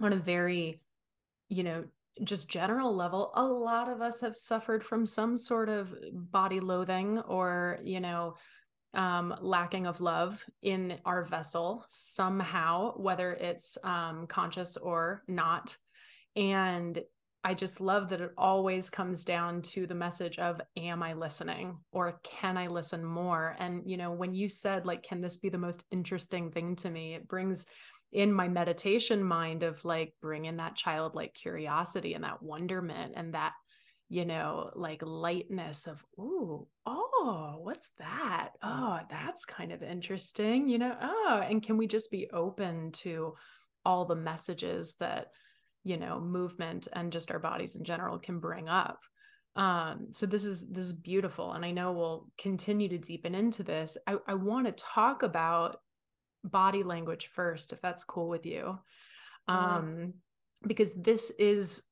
on 0.00 0.12
a 0.12 0.16
very 0.16 0.80
you 1.50 1.64
know, 1.64 1.84
just 2.24 2.48
general 2.48 2.94
level, 2.94 3.32
a 3.34 3.44
lot 3.44 3.88
of 3.88 4.00
us 4.00 4.20
have 4.20 4.36
suffered 4.36 4.84
from 4.84 5.06
some 5.06 5.36
sort 5.36 5.68
of 5.68 5.94
body 6.12 6.60
loathing 6.60 7.18
or, 7.20 7.78
you 7.82 8.00
know, 8.00 8.34
um, 8.94 9.34
lacking 9.40 9.86
of 9.86 10.00
love 10.00 10.44
in 10.62 10.98
our 11.04 11.24
vessel 11.24 11.84
somehow, 11.90 12.92
whether 12.96 13.32
it's 13.32 13.78
um, 13.84 14.26
conscious 14.26 14.76
or 14.76 15.22
not. 15.28 15.76
And 16.36 17.00
I 17.42 17.54
just 17.54 17.80
love 17.80 18.10
that 18.10 18.20
it 18.20 18.32
always 18.36 18.90
comes 18.90 19.24
down 19.24 19.62
to 19.62 19.86
the 19.86 19.94
message 19.94 20.38
of, 20.38 20.60
am 20.76 21.02
I 21.02 21.14
listening 21.14 21.78
or 21.90 22.20
can 22.22 22.58
I 22.58 22.66
listen 22.66 23.02
more? 23.02 23.56
And, 23.58 23.88
you 23.88 23.96
know, 23.96 24.10
when 24.10 24.34
you 24.34 24.48
said, 24.48 24.84
like, 24.84 25.02
can 25.02 25.22
this 25.22 25.38
be 25.38 25.48
the 25.48 25.56
most 25.56 25.84
interesting 25.90 26.50
thing 26.50 26.76
to 26.76 26.90
me? 26.90 27.14
It 27.14 27.28
brings 27.28 27.64
in 28.12 28.32
my 28.32 28.48
meditation 28.48 29.22
mind 29.22 29.62
of 29.62 29.84
like 29.84 30.14
bringing 30.20 30.56
that 30.56 30.76
childlike 30.76 31.34
curiosity 31.34 32.14
and 32.14 32.24
that 32.24 32.42
wonderment 32.42 33.12
and 33.16 33.34
that 33.34 33.52
you 34.08 34.24
know 34.24 34.70
like 34.74 35.00
lightness 35.02 35.86
of 35.86 36.04
ooh 36.18 36.66
oh 36.86 37.60
what's 37.62 37.90
that? 37.98 38.50
Oh 38.62 38.98
that's 39.08 39.44
kind 39.44 39.72
of 39.72 39.82
interesting 39.82 40.68
you 40.68 40.78
know? 40.78 40.96
Oh 41.00 41.44
and 41.48 41.62
can 41.62 41.76
we 41.76 41.86
just 41.86 42.10
be 42.10 42.28
open 42.32 42.90
to 42.92 43.34
all 43.84 44.04
the 44.04 44.16
messages 44.16 44.96
that 44.98 45.28
you 45.84 45.96
know 45.96 46.20
movement 46.20 46.88
and 46.92 47.12
just 47.12 47.30
our 47.30 47.38
bodies 47.38 47.76
in 47.76 47.84
general 47.84 48.18
can 48.18 48.40
bring 48.40 48.68
up? 48.68 49.00
Um 49.54 50.08
so 50.10 50.26
this 50.26 50.44
is 50.44 50.68
this 50.68 50.86
is 50.86 50.92
beautiful 50.92 51.52
and 51.52 51.64
i 51.64 51.70
know 51.70 51.92
we'll 51.92 52.26
continue 52.38 52.88
to 52.88 52.98
deepen 52.98 53.34
into 53.34 53.62
this. 53.62 53.96
I, 54.06 54.16
I 54.26 54.34
want 54.34 54.66
to 54.66 54.72
talk 54.72 55.22
about 55.22 55.78
body 56.44 56.82
language 56.82 57.26
first, 57.26 57.72
if 57.72 57.80
that's 57.80 58.04
cool 58.04 58.28
with 58.28 58.46
you. 58.46 58.78
Um, 59.48 60.14
because 60.66 60.94
this 60.94 61.30
is 61.38 61.82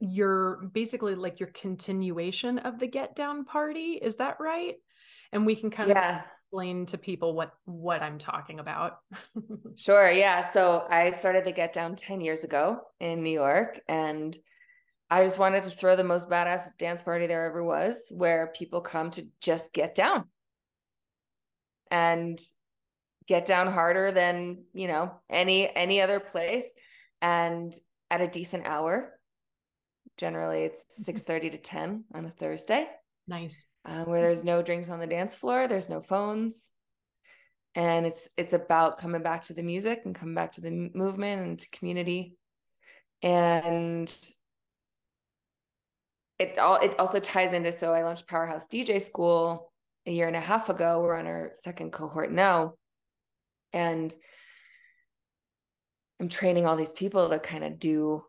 your 0.00 0.68
basically 0.72 1.14
like 1.14 1.40
your 1.40 1.50
continuation 1.50 2.58
of 2.58 2.78
the 2.78 2.86
get 2.86 3.16
down 3.16 3.44
party. 3.44 3.98
Is 4.00 4.16
that 4.16 4.36
right? 4.40 4.76
And 5.32 5.44
we 5.44 5.56
can 5.56 5.70
kind 5.70 5.90
yeah. 5.90 6.18
of 6.18 6.24
explain 6.44 6.86
to 6.86 6.98
people 6.98 7.34
what 7.34 7.52
what 7.64 8.02
I'm 8.02 8.18
talking 8.18 8.60
about. 8.60 8.98
sure. 9.76 10.10
Yeah. 10.10 10.40
So 10.40 10.86
I 10.88 11.10
started 11.10 11.44
the 11.44 11.52
get 11.52 11.72
down 11.72 11.96
10 11.96 12.20
years 12.20 12.44
ago 12.44 12.80
in 13.00 13.22
New 13.22 13.30
York 13.30 13.80
and 13.88 14.36
I 15.10 15.24
just 15.24 15.38
wanted 15.38 15.62
to 15.64 15.70
throw 15.70 15.96
the 15.96 16.04
most 16.04 16.28
badass 16.28 16.76
dance 16.78 17.02
party 17.02 17.26
there 17.26 17.46
ever 17.46 17.64
was 17.64 18.12
where 18.14 18.52
people 18.54 18.82
come 18.82 19.10
to 19.12 19.22
just 19.40 19.72
get 19.72 19.94
down 19.94 20.24
and 21.90 22.40
get 23.26 23.44
down 23.44 23.66
harder 23.66 24.10
than 24.10 24.64
you 24.72 24.88
know 24.88 25.12
any 25.30 25.74
any 25.74 26.00
other 26.00 26.20
place. 26.20 26.72
And 27.20 27.74
at 28.10 28.20
a 28.20 28.28
decent 28.28 28.66
hour 28.66 29.12
generally 30.16 30.62
it's 30.64 31.04
6 31.04 31.22
30 31.22 31.50
to 31.50 31.58
10 31.58 32.04
on 32.14 32.24
a 32.24 32.30
thursday 32.30 32.88
nice. 33.28 33.66
uh, 33.84 34.04
where 34.04 34.20
there's 34.20 34.42
no 34.42 34.62
drinks 34.62 34.88
on 34.88 34.98
the 34.98 35.06
dance 35.06 35.34
floor 35.34 35.68
there's 35.68 35.88
no 35.88 36.00
phones. 36.00 36.72
And 37.74 38.06
it's 38.06 38.30
it's 38.36 38.54
about 38.54 38.98
coming 38.98 39.22
back 39.22 39.44
to 39.44 39.54
the 39.54 39.62
music 39.62 40.00
and 40.04 40.14
coming 40.14 40.34
back 40.34 40.52
to 40.52 40.60
the 40.60 40.90
movement 40.94 41.42
and 41.42 41.58
to 41.58 41.70
community. 41.70 42.34
And 43.22 44.12
it 46.38 46.58
all 46.58 46.76
it 46.76 46.98
also 46.98 47.20
ties 47.20 47.52
into 47.52 47.72
so 47.72 47.92
i 47.92 48.02
launched 48.02 48.28
powerhouse 48.28 48.68
dj 48.68 49.00
school 49.02 49.72
a 50.08 50.10
year 50.10 50.26
and 50.26 50.36
a 50.36 50.40
half 50.40 50.70
ago. 50.70 51.00
We're 51.00 51.16
on 51.16 51.26
our 51.26 51.50
second 51.54 51.92
cohort 51.92 52.32
now. 52.32 52.74
And 53.72 54.12
I'm 56.18 56.28
training 56.28 56.66
all 56.66 56.76
these 56.76 56.94
people 56.94 57.28
to 57.28 57.38
kind 57.38 57.62
of 57.62 57.78
do 57.78 58.24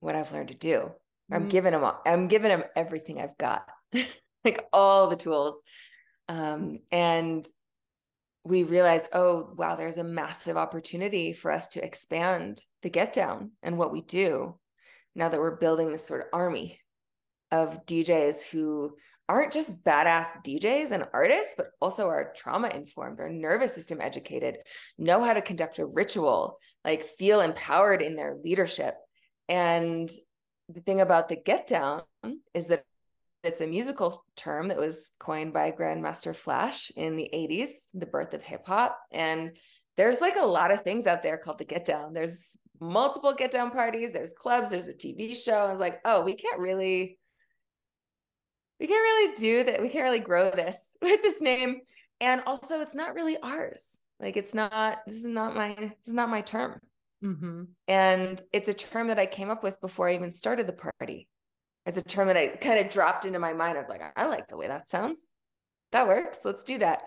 what 0.00 0.14
I've 0.14 0.32
learned 0.32 0.48
to 0.48 0.54
do. 0.54 0.76
Mm-hmm. 0.76 1.34
I'm 1.34 1.48
giving 1.48 1.72
them 1.72 1.82
all, 1.82 2.00
I'm 2.04 2.28
giving 2.28 2.50
them 2.50 2.64
everything 2.76 3.20
I've 3.20 3.38
got, 3.38 3.68
like 4.44 4.66
all 4.72 5.08
the 5.08 5.16
tools. 5.16 5.62
Um, 6.28 6.80
and 6.92 7.44
we 8.44 8.62
realized, 8.62 9.08
oh, 9.12 9.52
wow, 9.56 9.76
there's 9.76 9.96
a 9.96 10.04
massive 10.04 10.56
opportunity 10.56 11.32
for 11.32 11.50
us 11.50 11.68
to 11.70 11.84
expand 11.84 12.60
the 12.82 12.90
get 12.90 13.12
down 13.12 13.52
and 13.62 13.78
what 13.78 13.92
we 13.92 14.02
do 14.02 14.58
now 15.14 15.28
that 15.28 15.40
we're 15.40 15.56
building 15.56 15.90
this 15.90 16.06
sort 16.06 16.20
of 16.20 16.26
army 16.32 16.78
of 17.50 17.84
DJs 17.84 18.48
who 18.48 18.96
aren't 19.30 19.52
just 19.52 19.84
badass 19.84 20.28
DJs 20.44 20.90
and 20.90 21.06
artists, 21.12 21.54
but 21.56 21.68
also 21.80 22.08
are 22.08 22.32
trauma 22.36 22.68
informed, 22.68 23.20
are 23.20 23.30
nervous 23.30 23.74
system 23.74 24.00
educated, 24.00 24.58
know 24.98 25.22
how 25.22 25.32
to 25.32 25.40
conduct 25.40 25.78
a 25.78 25.86
ritual, 25.86 26.58
like 26.84 27.04
feel 27.04 27.40
empowered 27.40 28.02
in 28.02 28.16
their 28.16 28.36
leadership. 28.42 28.94
And 29.48 30.10
the 30.68 30.80
thing 30.80 31.00
about 31.00 31.28
the 31.28 31.36
get 31.36 31.66
down 31.66 32.02
is 32.54 32.66
that 32.68 32.84
it's 33.42 33.60
a 33.60 33.66
musical 33.66 34.24
term 34.36 34.68
that 34.68 34.76
was 34.76 35.12
coined 35.18 35.52
by 35.52 35.70
Grandmaster 35.70 36.34
Flash 36.34 36.90
in 36.96 37.16
the 37.16 37.30
80s, 37.32 37.88
the 37.94 38.06
birth 38.06 38.34
of 38.34 38.42
hip 38.42 38.66
hop. 38.66 38.98
And 39.12 39.56
there's 39.96 40.20
like 40.20 40.36
a 40.36 40.46
lot 40.46 40.72
of 40.72 40.82
things 40.82 41.06
out 41.06 41.22
there 41.22 41.38
called 41.38 41.58
the 41.58 41.64
get 41.64 41.84
down. 41.84 42.12
There's 42.12 42.58
multiple 42.80 43.32
get 43.32 43.50
down 43.50 43.70
parties, 43.70 44.12
there's 44.12 44.32
clubs, 44.32 44.70
there's 44.70 44.88
a 44.88 44.94
TV 44.94 45.36
show. 45.36 45.66
I 45.66 45.70
was 45.70 45.80
like, 45.80 46.00
oh, 46.04 46.22
we 46.22 46.34
can't 46.34 46.58
really 46.58 47.18
we 48.80 48.86
can't 48.86 49.02
really 49.02 49.34
do 49.34 49.64
that. 49.64 49.82
We 49.82 49.90
can't 49.90 50.04
really 50.04 50.18
grow 50.18 50.50
this 50.50 50.96
with 51.02 51.22
this 51.22 51.40
name. 51.40 51.80
And 52.20 52.42
also 52.46 52.80
it's 52.80 52.94
not 52.94 53.14
really 53.14 53.38
ours. 53.42 54.00
Like 54.18 54.36
it's 54.36 54.54
not, 54.54 54.98
this 55.06 55.16
is 55.16 55.26
not 55.26 55.54
my, 55.54 55.74
this 55.74 56.08
is 56.08 56.14
not 56.14 56.28
my 56.28 56.40
term. 56.40 56.80
Mm-hmm. 57.22 57.64
And 57.88 58.42
it's 58.52 58.68
a 58.68 58.74
term 58.74 59.08
that 59.08 59.18
I 59.18 59.26
came 59.26 59.50
up 59.50 59.62
with 59.62 59.80
before 59.80 60.08
I 60.08 60.14
even 60.14 60.30
started 60.30 60.66
the 60.66 60.90
party. 60.98 61.28
It's 61.86 61.96
a 61.96 62.02
term 62.02 62.28
that 62.28 62.36
I 62.36 62.48
kind 62.48 62.84
of 62.84 62.92
dropped 62.92 63.24
into 63.24 63.38
my 63.38 63.52
mind. 63.52 63.76
I 63.76 63.80
was 63.80 63.88
like, 63.88 64.02
I 64.16 64.26
like 64.26 64.48
the 64.48 64.56
way 64.56 64.68
that 64.68 64.86
sounds. 64.86 65.28
That 65.92 66.06
works. 66.06 66.40
Let's 66.44 66.64
do 66.64 66.78
that. 66.78 67.02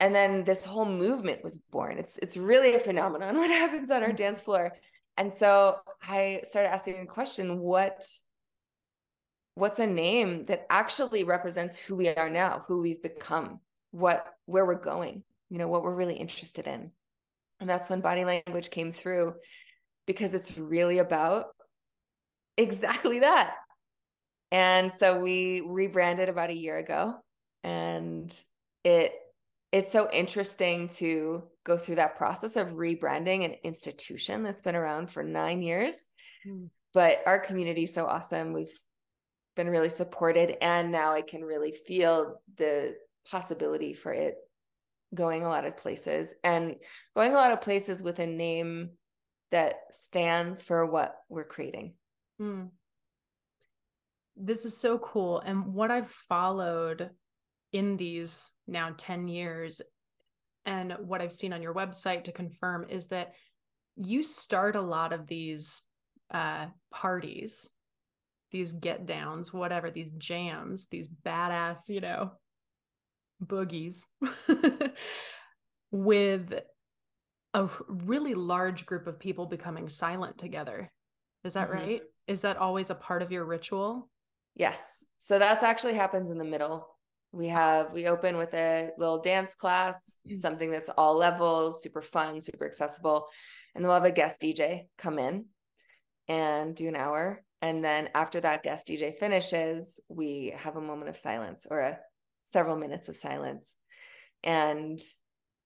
And 0.00 0.14
then 0.14 0.44
this 0.44 0.64
whole 0.64 0.86
movement 0.86 1.44
was 1.44 1.58
born. 1.70 1.98
It's 1.98 2.18
it's 2.18 2.36
really 2.36 2.74
a 2.74 2.78
phenomenon 2.78 3.36
what 3.38 3.50
happens 3.50 3.90
on 3.90 4.02
our 4.02 4.12
dance 4.12 4.40
floor. 4.40 4.72
And 5.16 5.32
so 5.32 5.76
I 6.02 6.40
started 6.44 6.70
asking 6.70 7.00
the 7.00 7.06
question, 7.06 7.58
what 7.58 8.06
what's 9.58 9.80
a 9.80 9.86
name 9.86 10.44
that 10.44 10.64
actually 10.70 11.24
represents 11.24 11.76
who 11.76 11.96
we 11.96 12.08
are 12.08 12.30
now, 12.30 12.62
who 12.68 12.80
we've 12.80 13.02
become, 13.02 13.58
what 13.90 14.24
where 14.46 14.64
we're 14.64 14.80
going, 14.80 15.24
you 15.50 15.58
know, 15.58 15.66
what 15.66 15.82
we're 15.82 15.96
really 15.96 16.14
interested 16.14 16.68
in. 16.68 16.92
And 17.58 17.68
that's 17.68 17.90
when 17.90 18.00
body 18.00 18.24
language 18.24 18.70
came 18.70 18.92
through 18.92 19.34
because 20.06 20.32
it's 20.32 20.56
really 20.56 20.98
about 20.98 21.46
exactly 22.56 23.20
that. 23.20 23.54
And 24.52 24.92
so 24.92 25.20
we 25.20 25.62
rebranded 25.66 26.28
about 26.28 26.50
a 26.50 26.56
year 26.56 26.78
ago 26.78 27.16
and 27.64 28.32
it 28.84 29.12
it's 29.72 29.92
so 29.92 30.08
interesting 30.10 30.88
to 30.88 31.42
go 31.64 31.76
through 31.76 31.96
that 31.96 32.16
process 32.16 32.56
of 32.56 32.68
rebranding 32.68 33.44
an 33.44 33.56
institution 33.64 34.42
that's 34.44 34.62
been 34.62 34.76
around 34.76 35.10
for 35.10 35.22
9 35.22 35.62
years. 35.62 36.06
Mm. 36.46 36.70
But 36.94 37.18
our 37.26 37.38
community 37.38 37.82
is 37.82 37.92
so 37.92 38.06
awesome. 38.06 38.54
We've 38.54 38.72
been 39.58 39.68
really 39.68 39.88
supported 39.88 40.56
and 40.62 40.92
now 40.92 41.12
I 41.12 41.20
can 41.20 41.44
really 41.44 41.72
feel 41.72 42.40
the 42.56 42.94
possibility 43.28 43.92
for 43.92 44.12
it 44.12 44.36
going 45.12 45.44
a 45.44 45.48
lot 45.48 45.64
of 45.64 45.76
places 45.76 46.32
and 46.44 46.76
going 47.16 47.32
a 47.32 47.36
lot 47.36 47.50
of 47.50 47.60
places 47.60 48.00
with 48.00 48.20
a 48.20 48.26
name 48.26 48.90
that 49.50 49.74
stands 49.90 50.62
for 50.62 50.86
what 50.86 51.16
we're 51.28 51.44
creating. 51.44 51.94
Mm. 52.40 52.68
This 54.36 54.64
is 54.64 54.76
so 54.76 54.96
cool. 54.98 55.40
And 55.40 55.74
what 55.74 55.90
I've 55.90 56.10
followed 56.28 57.10
in 57.72 57.96
these 57.96 58.52
now 58.68 58.94
10 58.96 59.26
years 59.26 59.82
and 60.66 60.94
what 61.00 61.20
I've 61.20 61.32
seen 61.32 61.52
on 61.52 61.62
your 61.62 61.74
website 61.74 62.24
to 62.24 62.32
confirm 62.32 62.86
is 62.88 63.08
that 63.08 63.34
you 63.96 64.22
start 64.22 64.76
a 64.76 64.80
lot 64.80 65.12
of 65.12 65.26
these 65.26 65.82
uh, 66.30 66.66
parties, 66.92 67.72
these 68.50 68.72
get 68.72 69.06
downs, 69.06 69.52
whatever, 69.52 69.90
these 69.90 70.12
jams, 70.12 70.86
these 70.88 71.08
badass, 71.08 71.88
you 71.88 72.00
know, 72.00 72.32
boogies 73.44 74.02
with 75.90 76.54
a 77.54 77.68
really 77.88 78.34
large 78.34 78.86
group 78.86 79.06
of 79.06 79.18
people 79.18 79.46
becoming 79.46 79.88
silent 79.88 80.38
together. 80.38 80.90
Is 81.44 81.54
that 81.54 81.68
Mhm. 81.68 81.74
right? 81.74 82.02
Is 82.26 82.42
that 82.42 82.56
always 82.56 82.90
a 82.90 82.94
part 82.94 83.22
of 83.22 83.32
your 83.32 83.44
ritual? 83.44 84.10
Yes. 84.54 85.04
So 85.18 85.38
that's 85.38 85.62
actually 85.62 85.94
happens 85.94 86.30
in 86.30 86.38
the 86.38 86.44
middle. 86.44 86.94
We 87.32 87.48
have 87.48 87.92
we 87.92 88.06
open 88.06 88.36
with 88.36 88.54
a 88.54 88.90
little 88.98 89.20
dance 89.20 89.54
class, 89.54 90.18
Mm. 90.26 90.36
something 90.36 90.70
that's 90.70 90.88
all 90.90 91.14
levels, 91.14 91.82
super 91.82 92.02
fun, 92.02 92.40
super 92.40 92.64
accessible. 92.66 93.28
And 93.74 93.84
then 93.84 93.88
we'll 93.88 94.00
have 94.00 94.04
a 94.04 94.12
guest 94.12 94.40
DJ 94.40 94.88
come 94.96 95.18
in 95.18 95.46
and 96.26 96.74
do 96.74 96.88
an 96.88 96.96
hour. 96.96 97.44
And 97.60 97.84
then 97.84 98.10
after 98.14 98.40
that 98.40 98.62
guest 98.62 98.86
DJ 98.86 99.18
finishes, 99.18 100.00
we 100.08 100.54
have 100.56 100.76
a 100.76 100.80
moment 100.80 101.08
of 101.08 101.16
silence 101.16 101.66
or 101.68 101.80
a 101.80 101.98
several 102.42 102.76
minutes 102.76 103.08
of 103.08 103.16
silence. 103.16 103.74
And 104.44 105.00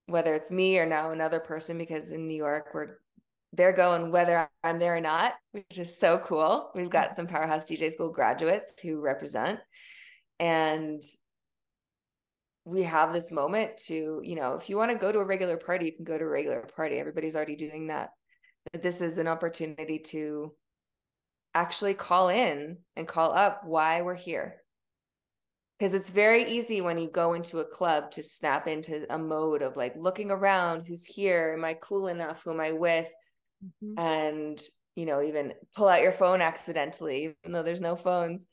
whether 0.06 0.34
it's 0.34 0.50
me 0.50 0.78
or 0.78 0.86
now 0.86 1.10
another 1.10 1.40
person, 1.40 1.78
because 1.78 2.12
in 2.12 2.26
New 2.26 2.36
York, 2.36 2.70
we're 2.72 2.98
they're 3.54 3.72
going 3.72 4.10
whether 4.10 4.48
I'm 4.64 4.78
there 4.78 4.96
or 4.96 5.00
not, 5.00 5.34
which 5.52 5.78
is 5.78 5.98
so 5.98 6.18
cool. 6.18 6.70
We've 6.74 6.88
got 6.88 7.12
some 7.12 7.26
powerhouse 7.26 7.66
DJ 7.66 7.92
school 7.92 8.10
graduates 8.10 8.80
who 8.80 9.00
represent. 9.00 9.60
And 10.40 11.02
we 12.64 12.84
have 12.84 13.12
this 13.12 13.30
moment 13.30 13.76
to, 13.88 14.22
you 14.24 14.36
know, 14.36 14.54
if 14.54 14.70
you 14.70 14.76
want 14.76 14.90
to 14.90 14.96
go 14.96 15.12
to 15.12 15.18
a 15.18 15.26
regular 15.26 15.58
party, 15.58 15.86
you 15.86 15.92
can 15.92 16.04
go 16.04 16.16
to 16.16 16.24
a 16.24 16.28
regular 16.28 16.62
party. 16.74 16.96
Everybody's 16.96 17.36
already 17.36 17.56
doing 17.56 17.88
that. 17.88 18.10
But 18.72 18.82
this 18.82 19.02
is 19.02 19.18
an 19.18 19.28
opportunity 19.28 19.98
to 19.98 20.54
actually 21.54 21.94
call 21.94 22.28
in 22.28 22.78
and 22.96 23.06
call 23.08 23.32
up 23.32 23.62
why 23.64 24.02
we're 24.02 24.14
here. 24.14 24.56
Because 25.78 25.94
it's 25.94 26.10
very 26.10 26.44
easy 26.50 26.80
when 26.80 26.98
you 26.98 27.10
go 27.10 27.32
into 27.34 27.58
a 27.58 27.64
club 27.64 28.10
to 28.12 28.22
snap 28.22 28.68
into 28.68 29.12
a 29.12 29.18
mode 29.18 29.62
of 29.62 29.76
like 29.76 29.94
looking 29.96 30.30
around 30.30 30.86
who's 30.86 31.04
here? 31.04 31.54
Am 31.56 31.64
I 31.64 31.74
cool 31.74 32.06
enough? 32.06 32.42
Who 32.44 32.50
am 32.52 32.60
I 32.60 32.72
with? 32.72 33.12
Mhm. 33.82 33.94
and 33.96 34.62
you 34.96 35.06
know 35.06 35.22
even 35.22 35.54
pull 35.74 35.88
out 35.88 36.02
your 36.02 36.12
phone 36.12 36.40
accidentally 36.40 37.36
even 37.42 37.52
though 37.52 37.62
there's 37.62 37.80
no 37.80 37.96
phones 37.96 38.48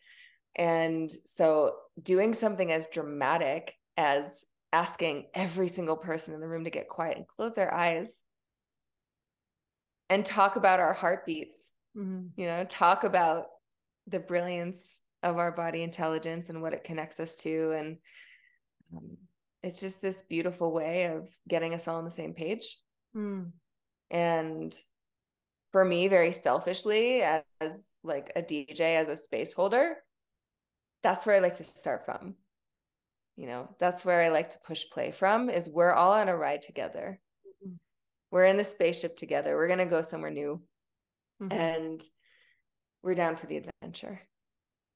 and 0.55 1.11
so 1.25 1.75
doing 2.01 2.33
something 2.33 2.71
as 2.71 2.87
dramatic 2.87 3.73
as 3.97 4.45
asking 4.71 5.27
every 5.33 5.67
single 5.67 5.97
person 5.97 6.33
in 6.33 6.41
the 6.41 6.47
room 6.47 6.63
to 6.63 6.69
get 6.69 6.87
quiet 6.89 7.17
and 7.17 7.27
close 7.27 7.55
their 7.55 7.73
eyes 7.73 8.21
and 10.09 10.25
talk 10.25 10.55
about 10.55 10.79
our 10.79 10.93
heartbeats 10.93 11.73
Mhm. 11.99 12.29
you 12.37 12.45
know 12.45 12.63
talk 12.65 13.03
about 13.03 13.47
the 14.07 14.19
brilliance 14.19 15.01
of 15.21 15.37
our 15.37 15.51
body 15.51 15.83
intelligence 15.83 16.49
and 16.49 16.61
what 16.61 16.73
it 16.73 16.83
connects 16.85 17.19
us 17.19 17.35
to 17.37 17.71
and 17.71 17.97
um, 18.95 19.17
it's 19.61 19.81
just 19.81 20.01
this 20.01 20.21
beautiful 20.23 20.71
way 20.71 21.05
of 21.07 21.29
getting 21.47 21.73
us 21.73 21.87
all 21.87 21.97
on 21.97 22.05
the 22.05 22.11
same 22.11 22.33
page 22.33 22.77
Mm. 23.15 23.51
and 24.11 24.79
for 25.71 25.83
me 25.83 26.07
very 26.07 26.31
selfishly 26.31 27.21
as, 27.21 27.43
as 27.59 27.89
like 28.03 28.31
a 28.35 28.41
dj 28.41 28.79
as 28.79 29.09
a 29.09 29.15
space 29.15 29.51
holder 29.53 29.97
that's 31.03 31.25
where 31.25 31.35
i 31.35 31.39
like 31.39 31.55
to 31.55 31.63
start 31.63 32.05
from 32.05 32.35
you 33.35 33.47
know 33.47 33.67
that's 33.79 34.05
where 34.05 34.21
i 34.21 34.29
like 34.29 34.51
to 34.51 34.59
push 34.59 34.83
play 34.91 35.11
from 35.11 35.49
is 35.49 35.69
we're 35.69 35.91
all 35.93 36.13
on 36.13 36.29
a 36.29 36.37
ride 36.37 36.61
together 36.61 37.19
Mhm. 37.65 37.77
we're 38.31 38.45
in 38.45 38.57
the 38.57 38.63
spaceship 38.63 39.17
together 39.17 39.55
we're 39.55 39.67
going 39.67 39.79
to 39.79 39.85
go 39.97 40.01
somewhere 40.01 40.31
new 40.31 40.61
Mhm. 41.41 41.51
and 41.51 42.03
we're 43.01 43.15
down 43.15 43.35
for 43.35 43.47
the 43.47 43.57
adventure 43.57 44.21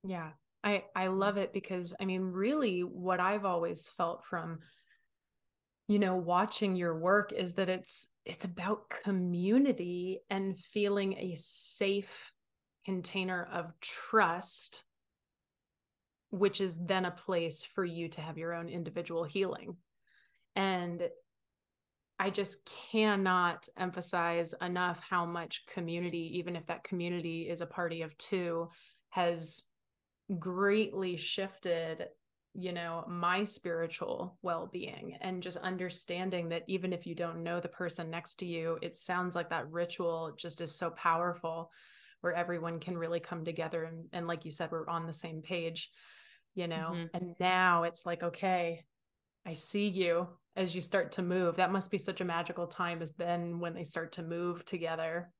Yeah. 0.03 0.31
I 0.63 0.85
I 0.95 1.07
love 1.07 1.37
it 1.37 1.51
because 1.53 1.93
I 1.99 2.05
mean 2.05 2.21
really 2.21 2.81
what 2.81 3.19
I've 3.19 3.45
always 3.45 3.89
felt 3.89 4.23
from 4.25 4.59
you 5.87 5.99
know 5.99 6.15
watching 6.15 6.75
your 6.75 6.97
work 6.97 7.33
is 7.33 7.55
that 7.55 7.69
it's 7.69 8.09
it's 8.25 8.45
about 8.45 8.89
community 9.03 10.21
and 10.29 10.57
feeling 10.57 11.13
a 11.17 11.35
safe 11.35 12.31
container 12.85 13.43
of 13.51 13.73
trust 13.81 14.83
which 16.29 16.59
is 16.61 16.83
then 16.85 17.05
a 17.05 17.11
place 17.11 17.63
for 17.63 17.85
you 17.85 18.09
to 18.09 18.21
have 18.21 18.39
your 18.39 18.53
own 18.53 18.67
individual 18.67 19.23
healing. 19.23 19.77
And 20.55 21.07
I 22.23 22.29
just 22.29 22.73
cannot 22.89 23.67
emphasize 23.77 24.55
enough 24.61 25.01
how 25.09 25.25
much 25.25 25.65
community, 25.65 26.37
even 26.37 26.55
if 26.55 26.65
that 26.67 26.85
community 26.85 27.49
is 27.49 27.59
a 27.59 27.65
party 27.65 28.01
of 28.01 28.17
two, 28.17 28.69
has 29.09 29.63
greatly 30.39 31.17
shifted 31.17 32.05
you 32.55 32.71
know 32.71 33.03
my 33.09 33.43
spiritual 33.43 34.37
well-being 34.41 35.17
and 35.21 35.43
just 35.43 35.57
understanding 35.57 36.49
that 36.49 36.63
even 36.67 36.93
if 36.93 37.05
you 37.05 37.15
don't 37.15 37.43
know 37.43 37.59
the 37.59 37.67
person 37.67 38.09
next 38.09 38.35
to 38.35 38.45
you 38.45 38.77
it 38.81 38.95
sounds 38.95 39.35
like 39.35 39.49
that 39.49 39.69
ritual 39.71 40.33
just 40.37 40.61
is 40.61 40.77
so 40.77 40.91
powerful 40.91 41.71
where 42.21 42.33
everyone 42.33 42.79
can 42.79 42.97
really 42.97 43.19
come 43.19 43.43
together 43.43 43.83
and, 43.83 44.05
and 44.13 44.27
like 44.27 44.45
you 44.45 44.51
said 44.51 44.69
we're 44.71 44.87
on 44.87 45.07
the 45.07 45.13
same 45.13 45.41
page 45.41 45.89
you 46.53 46.67
know 46.67 46.91
mm-hmm. 46.93 47.05
and 47.15 47.35
now 47.39 47.83
it's 47.83 48.05
like 48.05 48.21
okay 48.21 48.83
i 49.47 49.55
see 49.55 49.87
you 49.87 50.27
as 50.55 50.75
you 50.75 50.81
start 50.81 51.13
to 51.13 51.21
move 51.21 51.55
that 51.55 51.71
must 51.71 51.91
be 51.91 51.97
such 51.97 52.21
a 52.21 52.25
magical 52.25 52.67
time 52.67 53.01
as 53.01 53.13
then 53.13 53.59
when 53.59 53.73
they 53.73 53.83
start 53.83 54.13
to 54.13 54.23
move 54.23 54.63
together 54.65 55.31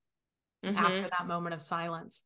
mm-hmm. 0.65 0.77
after 0.77 1.09
that 1.09 1.27
moment 1.27 1.53
of 1.53 1.61
silence 1.61 2.23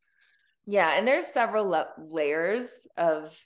yeah 0.65 0.97
and 0.97 1.07
there's 1.07 1.27
several 1.27 1.67
le- 1.67 1.89
layers 1.97 2.87
of 2.97 3.37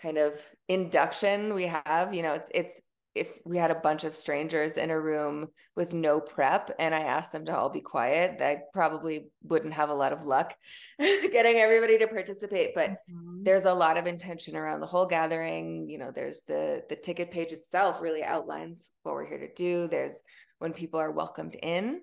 kind 0.00 0.18
of 0.18 0.34
induction 0.68 1.54
we 1.54 1.66
have 1.66 2.12
you 2.12 2.22
know 2.22 2.34
it's 2.34 2.50
it's 2.54 2.82
if 3.14 3.38
we 3.44 3.58
had 3.58 3.70
a 3.70 3.76
bunch 3.76 4.04
of 4.04 4.14
strangers 4.14 4.76
in 4.78 4.90
a 4.90 5.00
room 5.00 5.48
with 5.76 5.92
no 5.92 6.20
prep 6.20 6.70
and 6.78 6.94
I 6.94 7.00
asked 7.00 7.32
them 7.32 7.44
to 7.44 7.56
all 7.56 7.68
be 7.68 7.80
quiet, 7.80 8.40
I 8.40 8.60
probably 8.72 9.28
wouldn't 9.42 9.74
have 9.74 9.90
a 9.90 9.94
lot 9.94 10.12
of 10.12 10.24
luck 10.24 10.54
getting 10.98 11.56
everybody 11.56 11.98
to 11.98 12.06
participate. 12.06 12.74
But 12.74 12.90
mm-hmm. 12.90 13.42
there's 13.42 13.66
a 13.66 13.74
lot 13.74 13.98
of 13.98 14.06
intention 14.06 14.56
around 14.56 14.80
the 14.80 14.86
whole 14.86 15.06
gathering. 15.06 15.88
You 15.88 15.98
know, 15.98 16.10
there's 16.10 16.42
the 16.48 16.84
the 16.88 16.96
ticket 16.96 17.30
page 17.30 17.52
itself 17.52 18.00
really 18.00 18.24
outlines 18.24 18.90
what 19.02 19.14
we're 19.14 19.26
here 19.26 19.40
to 19.40 19.52
do. 19.52 19.88
There's 19.88 20.22
when 20.58 20.72
people 20.72 21.00
are 21.00 21.10
welcomed 21.10 21.56
in, 21.62 22.00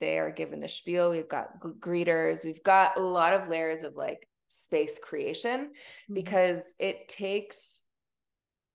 they 0.00 0.18
are 0.18 0.30
given 0.30 0.62
a 0.62 0.68
spiel. 0.68 1.10
We've 1.10 1.28
got 1.28 1.60
greeters. 1.60 2.44
We've 2.44 2.62
got 2.62 2.98
a 2.98 3.02
lot 3.02 3.32
of 3.32 3.48
layers 3.48 3.82
of 3.82 3.94
like 3.94 4.28
space 4.48 4.98
creation 4.98 5.66
mm-hmm. 5.66 6.14
because 6.14 6.74
it 6.78 7.08
takes 7.08 7.82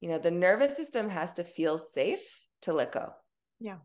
you 0.02 0.10
know 0.10 0.18
the 0.18 0.32
nervous 0.32 0.76
system 0.76 1.08
has 1.08 1.36
to 1.36 1.44
feel 1.44 1.78
safe 1.78 2.46
to 2.62 2.74
let 2.74 2.92
go 2.92 3.10
yeah 3.60 3.78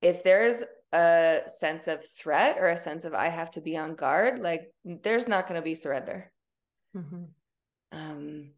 if 0.00 0.22
there's 0.22 0.62
a 0.92 1.40
sense 1.46 1.88
of 1.88 2.04
threat 2.06 2.56
or 2.58 2.68
a 2.68 2.76
sense 2.76 3.04
of 3.04 3.12
i 3.14 3.28
have 3.28 3.50
to 3.50 3.60
be 3.60 3.76
on 3.76 3.94
guard 3.94 4.38
like 4.38 4.72
there's 4.84 5.28
not 5.28 5.46
going 5.46 5.60
to 5.60 5.64
be 5.64 5.74
surrender 5.74 6.30
mm-hmm. 6.96 7.24
um 7.92 8.50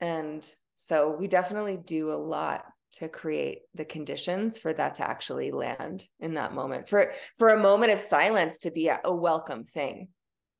and 0.00 0.50
so 0.74 1.16
we 1.16 1.28
definitely 1.28 1.76
do 1.76 2.10
a 2.10 2.14
lot 2.14 2.64
to 2.92 3.08
create 3.08 3.60
the 3.74 3.84
conditions 3.84 4.58
for 4.58 4.72
that 4.72 4.96
to 4.96 5.08
actually 5.08 5.50
land 5.50 6.04
in 6.20 6.34
that 6.34 6.52
moment 6.52 6.88
for 6.88 7.12
for 7.36 7.50
a 7.50 7.60
moment 7.60 7.92
of 7.92 7.98
silence 8.00 8.60
to 8.60 8.70
be 8.70 8.88
a, 8.88 9.00
a 9.04 9.14
welcome 9.14 9.64
thing 9.64 10.08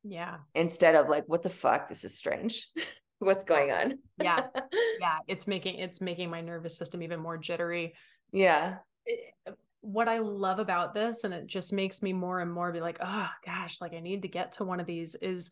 yeah. 0.05 0.39
Instead 0.55 0.95
of 0.95 1.09
like, 1.09 1.25
what 1.27 1.43
the 1.43 1.51
fuck? 1.51 1.89
This 1.89 2.05
is 2.05 2.17
strange. 2.17 2.69
What's 3.23 3.45
going 3.45 3.71
on? 3.71 3.99
yeah. 4.21 4.47
Yeah. 5.01 5.19
It's 5.27 5.47
making 5.47 5.77
it's 5.77 6.01
making 6.01 6.31
my 6.31 6.41
nervous 6.41 6.77
system 6.77 7.03
even 7.03 7.21
more 7.21 7.37
jittery. 7.39 7.95
Yeah. 8.33 8.77
It, 9.07 9.33
what 9.81 10.09
I 10.09 10.19
love 10.19 10.61
about 10.61 10.95
this, 10.95 11.25
and 11.25 11.35
it 11.35 11.47
just 11.47 11.73
makes 11.73 12.03
me 12.03 12.13
more 12.13 12.41
and 12.41 12.53
more 12.53 12.73
be 12.73 12.81
like, 12.81 12.99
oh 13.01 13.29
gosh, 13.45 13.81
like 13.81 13.95
I 13.95 14.01
need 14.01 14.23
to 14.23 14.29
get 14.29 14.53
to 14.53 14.65
one 14.65 14.79
of 14.79 14.87
these 14.87 15.17
is, 15.17 15.51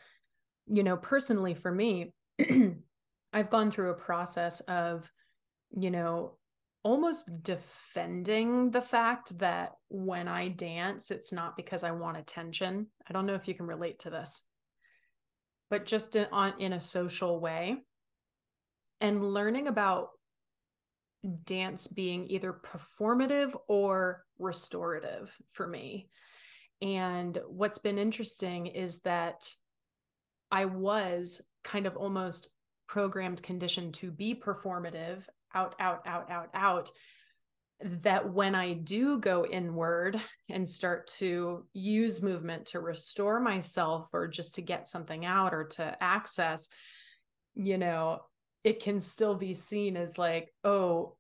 you 0.69 0.85
know, 0.85 0.97
personally 0.97 1.55
for 1.55 1.73
me, 1.73 2.13
I've 3.33 3.51
gone 3.51 3.71
through 3.71 3.91
a 3.91 3.95
process 3.95 4.61
of, 4.61 5.11
you 5.71 5.91
know, 5.91 6.37
almost 6.83 7.29
defending 7.43 8.71
the 8.71 8.81
fact 8.81 9.37
that 9.39 9.73
when 9.89 10.29
I 10.29 10.49
dance, 10.49 11.11
it's 11.11 11.33
not 11.33 11.57
because 11.57 11.83
I 11.85 11.91
want 11.91 12.17
attention. 12.17 12.87
I 13.09 13.13
don't 13.13 13.27
know 13.27 13.35
if 13.35 13.49
you 13.49 13.55
can 13.55 13.67
relate 13.67 13.99
to 14.01 14.11
this, 14.11 14.45
but 15.71 15.87
just 15.87 16.17
in, 16.17 16.27
on 16.33 16.55
in 16.59 16.73
a 16.73 16.81
social 16.81 17.41
way, 17.41 17.79
and 19.01 19.25
learning 19.25 19.69
about 19.69 20.11
dance 21.45 21.87
being 21.87 22.27
either 22.29 22.53
performative 22.53 23.55
or 23.69 24.25
restorative 24.39 25.35
for 25.51 25.67
me. 25.67 26.09
And 26.83 27.39
what's 27.47 27.79
been 27.79 27.99
interesting 27.99 28.67
is 28.67 29.01
that 29.01 29.47
I 30.51 30.65
was 30.65 31.43
kind 31.63 31.87
of 31.87 31.97
almost 31.97 32.49
programmed 32.89 33.43
conditioned 33.43 33.95
to 33.95 34.11
be 34.11 34.35
performative 34.35 35.23
out, 35.55 35.75
out, 35.79 36.03
out, 36.07 36.31
out, 36.31 36.49
out, 36.55 36.91
that 37.83 38.33
when 38.33 38.55
I 38.55 38.75
do 38.75 39.19
go 39.19 39.47
inward 39.47 40.21
and 40.49 40.69
start 40.69 41.07
to 41.19 41.65
use 41.73 42.23
movement 42.23 42.67
to 42.67 42.81
restore 42.81 43.41
myself 43.41 44.11
or 44.13 44.29
just 44.29 44.57
to 44.57 44.63
get 44.63 44.87
something 44.87 45.25
out 45.25 45.55
or 45.55 45.65
to 45.65 45.97
access, 46.03 46.69
you 47.55 47.79
know, 47.79 48.21
it 48.65 48.83
can 48.83 49.01
still 49.01 49.35
be 49.35 49.55
seen 49.55 49.97
as 49.97 50.19
like, 50.19 50.53
oh, 50.63 51.17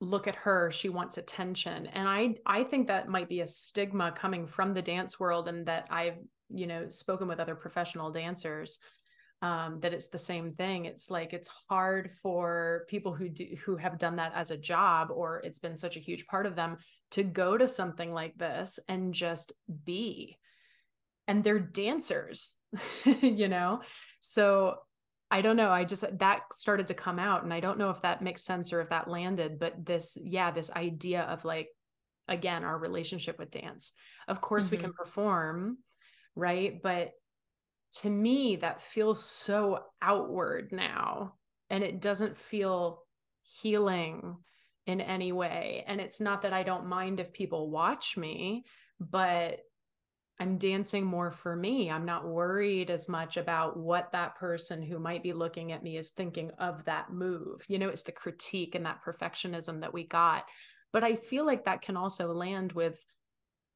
look 0.00 0.28
at 0.28 0.36
her. 0.36 0.70
She 0.70 0.88
wants 0.88 1.18
attention. 1.18 1.86
And 1.88 2.08
i 2.08 2.34
i 2.46 2.64
think 2.64 2.86
that 2.86 3.08
might 3.08 3.28
be 3.28 3.40
a 3.40 3.46
stigma 3.46 4.12
coming 4.12 4.46
from 4.46 4.72
the 4.74 4.82
dance 4.82 5.20
world 5.20 5.48
and 5.48 5.66
that 5.66 5.86
i've 5.90 6.16
you 6.48 6.66
know 6.66 6.88
spoken 6.88 7.28
with 7.28 7.40
other 7.40 7.54
professional 7.54 8.10
dancers 8.10 8.78
um, 9.42 9.80
that 9.80 9.94
it's 9.94 10.08
the 10.08 10.18
same 10.18 10.52
thing. 10.52 10.84
It's 10.84 11.10
like 11.10 11.32
it's 11.32 11.50
hard 11.68 12.10
for 12.22 12.84
people 12.88 13.14
who 13.14 13.28
do 13.28 13.46
who 13.64 13.76
have 13.76 13.98
done 13.98 14.16
that 14.16 14.32
as 14.34 14.50
a 14.50 14.58
job 14.58 15.08
or 15.10 15.40
it's 15.44 15.58
been 15.58 15.76
such 15.76 15.96
a 15.96 16.00
huge 16.00 16.26
part 16.26 16.46
of 16.46 16.56
them 16.56 16.76
to 17.12 17.22
go 17.22 17.56
to 17.56 17.66
something 17.66 18.12
like 18.12 18.36
this 18.36 18.78
and 18.88 19.14
just 19.14 19.52
be. 19.84 20.36
And 21.26 21.42
they're 21.42 21.58
dancers, 21.58 22.54
you 23.04 23.48
know? 23.48 23.80
So 24.20 24.76
I 25.30 25.42
don't 25.42 25.56
know. 25.56 25.70
I 25.70 25.84
just 25.84 26.04
that 26.18 26.42
started 26.52 26.88
to 26.88 26.94
come 26.94 27.18
out 27.18 27.44
and 27.44 27.54
I 27.54 27.60
don't 27.60 27.78
know 27.78 27.90
if 27.90 28.02
that 28.02 28.20
makes 28.20 28.42
sense 28.42 28.72
or 28.72 28.80
if 28.80 28.90
that 28.90 29.08
landed, 29.08 29.58
but 29.58 29.86
this, 29.86 30.18
yeah, 30.20 30.50
this 30.50 30.70
idea 30.72 31.22
of 31.22 31.44
like, 31.44 31.68
again, 32.28 32.64
our 32.64 32.76
relationship 32.76 33.38
with 33.38 33.50
dance. 33.50 33.92
Of 34.28 34.40
course, 34.40 34.66
mm-hmm. 34.66 34.76
we 34.76 34.82
can 34.82 34.92
perform, 34.92 35.78
right? 36.34 36.80
But 36.82 37.12
to 37.92 38.10
me 38.10 38.56
that 38.56 38.82
feels 38.82 39.24
so 39.24 39.84
outward 40.00 40.70
now 40.72 41.34
and 41.68 41.82
it 41.84 42.00
doesn't 42.00 42.36
feel 42.36 43.02
healing 43.42 44.36
in 44.86 45.00
any 45.00 45.32
way 45.32 45.84
and 45.86 46.00
it's 46.00 46.20
not 46.20 46.42
that 46.42 46.52
I 46.52 46.62
don't 46.62 46.86
mind 46.86 47.20
if 47.20 47.32
people 47.32 47.70
watch 47.70 48.16
me 48.16 48.64
but 48.98 49.60
I'm 50.40 50.56
dancing 50.56 51.04
more 51.04 51.30
for 51.30 51.54
me. 51.54 51.90
I'm 51.90 52.06
not 52.06 52.26
worried 52.26 52.90
as 52.90 53.10
much 53.10 53.36
about 53.36 53.76
what 53.76 54.10
that 54.12 54.36
person 54.36 54.82
who 54.82 54.98
might 54.98 55.22
be 55.22 55.34
looking 55.34 55.70
at 55.70 55.82
me 55.82 55.98
is 55.98 56.12
thinking 56.12 56.50
of 56.58 56.82
that 56.86 57.12
move. 57.12 57.62
You 57.68 57.78
know, 57.78 57.90
it's 57.90 58.04
the 58.04 58.12
critique 58.12 58.74
and 58.74 58.86
that 58.86 59.04
perfectionism 59.04 59.82
that 59.82 59.92
we 59.92 60.04
got. 60.04 60.44
But 60.94 61.04
I 61.04 61.16
feel 61.16 61.44
like 61.44 61.66
that 61.66 61.82
can 61.82 61.94
also 61.94 62.32
land 62.32 62.72
with 62.72 63.04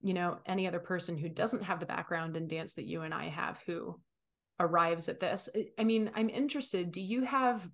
you 0.05 0.13
know 0.13 0.39
any 0.45 0.69
other 0.69 0.79
person 0.79 1.17
who 1.17 1.31
doesn't 1.31 1.65
have 1.65 1.81
the 1.81 1.87
background 1.87 2.37
in 2.37 2.47
dance 2.47 2.75
that 2.75 2.85
you 2.85 3.01
and 3.01 3.15
I 3.15 3.31
have 3.31 3.59
who 3.67 3.99
arrives 4.61 5.09
at 5.09 5.19
this. 5.19 5.49
I 5.79 5.85
mean 5.85 6.11
i'm 6.15 6.29
interested 6.29 6.93
do 6.93 7.01
you 7.01 7.25
have 7.25 7.69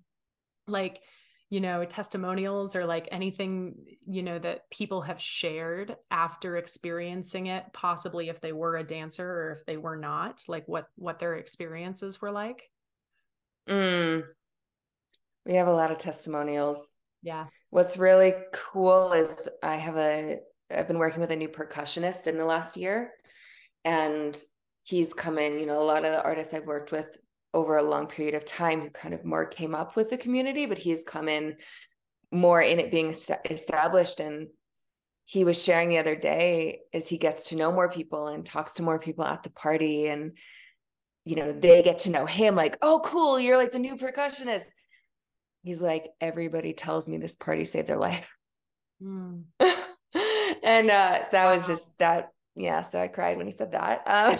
like 0.67 1.01
you 1.49 1.59
know 1.59 1.83
testimonials 1.83 2.75
or 2.75 2.85
like 2.85 3.09
anything 3.11 3.75
you 4.07 4.23
know 4.23 4.39
that 4.39 4.69
people 4.71 5.01
have 5.01 5.21
shared 5.21 5.95
after 6.09 6.55
experiencing 6.55 7.47
it 7.47 7.65
possibly 7.73 8.29
if 8.29 8.39
they 8.39 8.53
were 8.53 8.77
a 8.77 8.83
dancer 8.83 9.29
or 9.29 9.57
if 9.59 9.65
they 9.65 9.77
were 9.77 9.97
not 9.97 10.41
like 10.47 10.63
what 10.67 10.87
what 10.95 11.19
their 11.19 11.35
experiences 11.35 12.21
were 12.21 12.31
like? 12.31 12.63
Mm. 13.69 14.23
we 15.45 15.53
have 15.55 15.67
a 15.67 15.73
lot 15.73 15.91
of 15.91 15.97
testimonials. 15.97 16.95
Yeah. 17.21 17.45
What's 17.69 17.97
really 17.97 18.33
cool 18.53 19.11
is 19.11 19.49
i 19.61 19.75
have 19.75 19.97
a 19.97 20.39
I've 20.75 20.87
been 20.87 20.99
working 20.99 21.21
with 21.21 21.31
a 21.31 21.35
new 21.35 21.49
percussionist 21.49 22.27
in 22.27 22.37
the 22.37 22.45
last 22.45 22.77
year. 22.77 23.11
And 23.83 24.37
he's 24.83 25.13
come 25.13 25.37
in, 25.37 25.59
you 25.59 25.65
know, 25.65 25.81
a 25.81 25.83
lot 25.83 26.05
of 26.05 26.11
the 26.11 26.23
artists 26.23 26.53
I've 26.53 26.67
worked 26.67 26.91
with 26.91 27.19
over 27.53 27.77
a 27.77 27.83
long 27.83 28.07
period 28.07 28.35
of 28.35 28.45
time 28.45 28.81
who 28.81 28.89
kind 28.89 29.13
of 29.13 29.25
more 29.25 29.45
came 29.45 29.75
up 29.75 29.95
with 29.95 30.09
the 30.09 30.17
community, 30.17 30.65
but 30.65 30.77
he's 30.77 31.03
come 31.03 31.27
in 31.27 31.57
more 32.31 32.61
in 32.61 32.79
it 32.79 32.91
being 32.91 33.09
established. 33.09 34.19
And 34.19 34.47
he 35.25 35.43
was 35.43 35.61
sharing 35.61 35.89
the 35.89 35.97
other 35.97 36.15
day 36.15 36.81
as 36.93 37.07
he 37.07 37.17
gets 37.17 37.49
to 37.49 37.55
know 37.55 37.71
more 37.71 37.89
people 37.89 38.27
and 38.27 38.45
talks 38.45 38.73
to 38.73 38.83
more 38.83 38.99
people 38.99 39.23
at 39.23 39.43
the 39.43 39.51
party 39.51 40.07
and 40.07 40.37
you 41.25 41.35
know 41.35 41.51
they 41.51 41.83
get 41.83 41.99
to 41.99 42.09
know 42.09 42.25
him 42.25 42.55
like 42.55 42.77
oh 42.81 43.01
cool 43.05 43.39
you're 43.39 43.57
like 43.57 43.71
the 43.71 43.79
new 43.79 43.95
percussionist 43.95 44.65
he's 45.63 45.81
like 45.81 46.09
everybody 46.19 46.73
tells 46.73 47.07
me 47.07 47.17
this 47.17 47.35
party 47.35 47.63
saved 47.63 47.87
their 47.87 47.97
life 47.97 48.35
mm. 49.01 49.43
and 50.63 50.89
uh, 50.89 51.19
that 51.31 51.53
was 51.53 51.67
just 51.67 51.97
that 51.99 52.29
yeah 52.55 52.81
so 52.81 52.99
i 52.99 53.07
cried 53.07 53.37
when 53.37 53.45
he 53.45 53.51
said 53.51 53.71
that 53.71 54.01
um, 54.05 54.37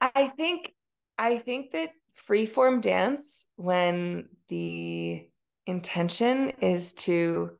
i 0.00 0.28
think 0.28 0.72
i 1.18 1.38
think 1.38 1.72
that 1.72 1.90
freeform 2.16 2.80
dance 2.80 3.46
when 3.56 4.28
the 4.48 5.26
intention 5.66 6.50
is 6.60 6.92
to 6.92 7.50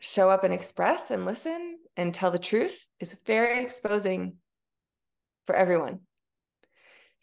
show 0.00 0.30
up 0.30 0.44
and 0.44 0.52
express 0.52 1.10
and 1.10 1.24
listen 1.24 1.78
and 1.96 2.14
tell 2.14 2.30
the 2.30 2.38
truth 2.38 2.86
is 3.00 3.16
very 3.26 3.62
exposing 3.62 4.34
for 5.46 5.54
everyone 5.54 6.00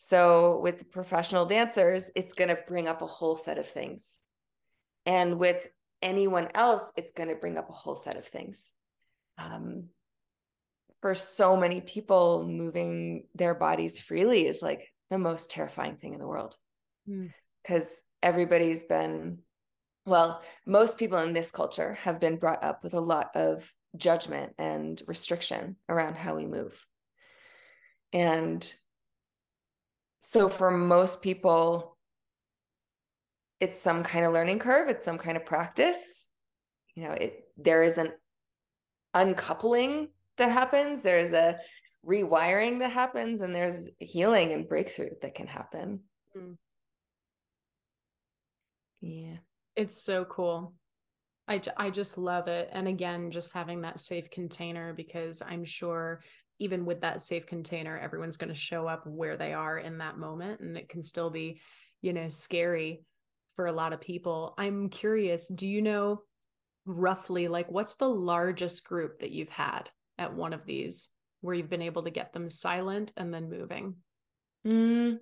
So 0.01 0.61
with 0.61 0.91
professional 0.91 1.45
dancers, 1.45 2.09
it's 2.15 2.33
going 2.33 2.47
to 2.47 2.57
bring 2.65 2.87
up 2.87 3.01
a 3.01 3.05
whole 3.05 3.35
set 3.35 3.57
of 3.57 3.67
things. 3.67 4.19
And 5.05 5.37
with 5.37 5.67
anyone 6.01 6.49
else, 6.55 6.91
it's 6.95 7.11
going 7.11 7.29
to 7.29 7.35
bring 7.35 7.57
up 7.57 7.69
a 7.69 7.73
whole 7.73 7.95
set 7.95 8.17
of 8.17 8.25
things. 8.25 8.71
Um, 9.37 9.85
for 11.01 11.15
so 11.15 11.55
many 11.55 11.81
people, 11.81 12.45
moving 12.47 13.23
their 13.35 13.55
bodies 13.55 13.99
freely 13.99 14.45
is 14.45 14.61
like 14.61 14.91
the 15.09 15.17
most 15.17 15.49
terrifying 15.49 15.95
thing 15.95 16.13
in 16.13 16.19
the 16.19 16.27
world 16.27 16.55
because 17.63 17.83
mm. 17.83 18.01
everybody's 18.21 18.83
been, 18.83 19.39
well, 20.05 20.41
most 20.65 20.97
people 20.97 21.17
in 21.19 21.33
this 21.33 21.51
culture 21.51 21.93
have 22.01 22.19
been 22.19 22.37
brought 22.37 22.63
up 22.63 22.83
with 22.83 22.93
a 22.93 22.99
lot 22.99 23.35
of 23.35 23.73
judgment 23.95 24.53
and 24.57 25.01
restriction 25.07 25.77
around 25.87 26.15
how 26.15 26.35
we 26.35 26.45
move. 26.45 26.85
And 28.11 28.71
so 30.21 30.49
for 30.49 30.69
most 30.71 31.21
people, 31.21 31.97
it's 33.59 33.79
some 33.79 34.03
kind 34.03 34.25
of 34.25 34.33
learning 34.33 34.59
curve, 34.59 34.89
it's 34.89 35.03
some 35.03 35.17
kind 35.17 35.37
of 35.37 35.45
practice. 35.45 36.27
You 36.95 37.03
know, 37.03 37.11
it 37.11 37.43
there 37.57 37.83
is 37.83 37.97
an 37.97 38.11
uncoupling 39.13 40.09
that 40.37 40.51
happens, 40.51 41.01
there's 41.01 41.33
a 41.33 41.59
rewiring 42.05 42.79
that 42.79 42.91
happens, 42.91 43.41
and 43.41 43.53
there's 43.53 43.89
healing 43.99 44.53
and 44.53 44.67
breakthrough 44.67 45.09
that 45.21 45.35
can 45.35 45.47
happen. 45.47 46.01
Mm. 46.35 46.57
Yeah. 49.01 49.37
It's 49.75 50.01
so 50.01 50.25
cool. 50.25 50.73
I, 51.47 51.61
I 51.77 51.89
just 51.89 52.17
love 52.17 52.47
it. 52.47 52.69
And 52.71 52.87
again, 52.87 53.31
just 53.31 53.53
having 53.53 53.81
that 53.81 53.99
safe 53.99 54.29
container 54.29 54.93
because 54.93 55.41
I'm 55.41 55.63
sure 55.63 56.21
even 56.59 56.85
with 56.85 57.01
that 57.01 57.21
safe 57.21 57.47
container, 57.47 57.97
everyone's 57.97 58.37
going 58.37 58.53
to 58.53 58.59
show 58.59 58.85
up 58.87 59.07
where 59.07 59.37
they 59.37 59.53
are 59.53 59.77
in 59.77 59.97
that 59.99 60.17
moment. 60.17 60.59
And 60.59 60.77
it 60.77 60.89
can 60.89 61.01
still 61.01 61.29
be, 61.29 61.61
you 62.01 62.13
know, 62.13 62.29
scary 62.29 63.01
for 63.59 63.65
a 63.65 63.73
lot 63.73 63.91
of 63.91 63.99
people. 63.99 64.53
I'm 64.57 64.87
curious, 64.87 65.49
do 65.49 65.67
you 65.67 65.81
know 65.81 66.21
roughly 66.85 67.49
like 67.49 67.69
what's 67.69 67.97
the 67.97 68.07
largest 68.07 68.85
group 68.85 69.19
that 69.19 69.31
you've 69.31 69.49
had 69.49 69.89
at 70.17 70.33
one 70.33 70.53
of 70.53 70.65
these 70.65 71.09
where 71.41 71.53
you've 71.53 71.69
been 71.69 71.81
able 71.81 72.03
to 72.03 72.09
get 72.09 72.31
them 72.31 72.49
silent 72.49 73.11
and 73.17 73.33
then 73.33 73.49
moving? 73.49 73.95
Mm, 74.65 75.17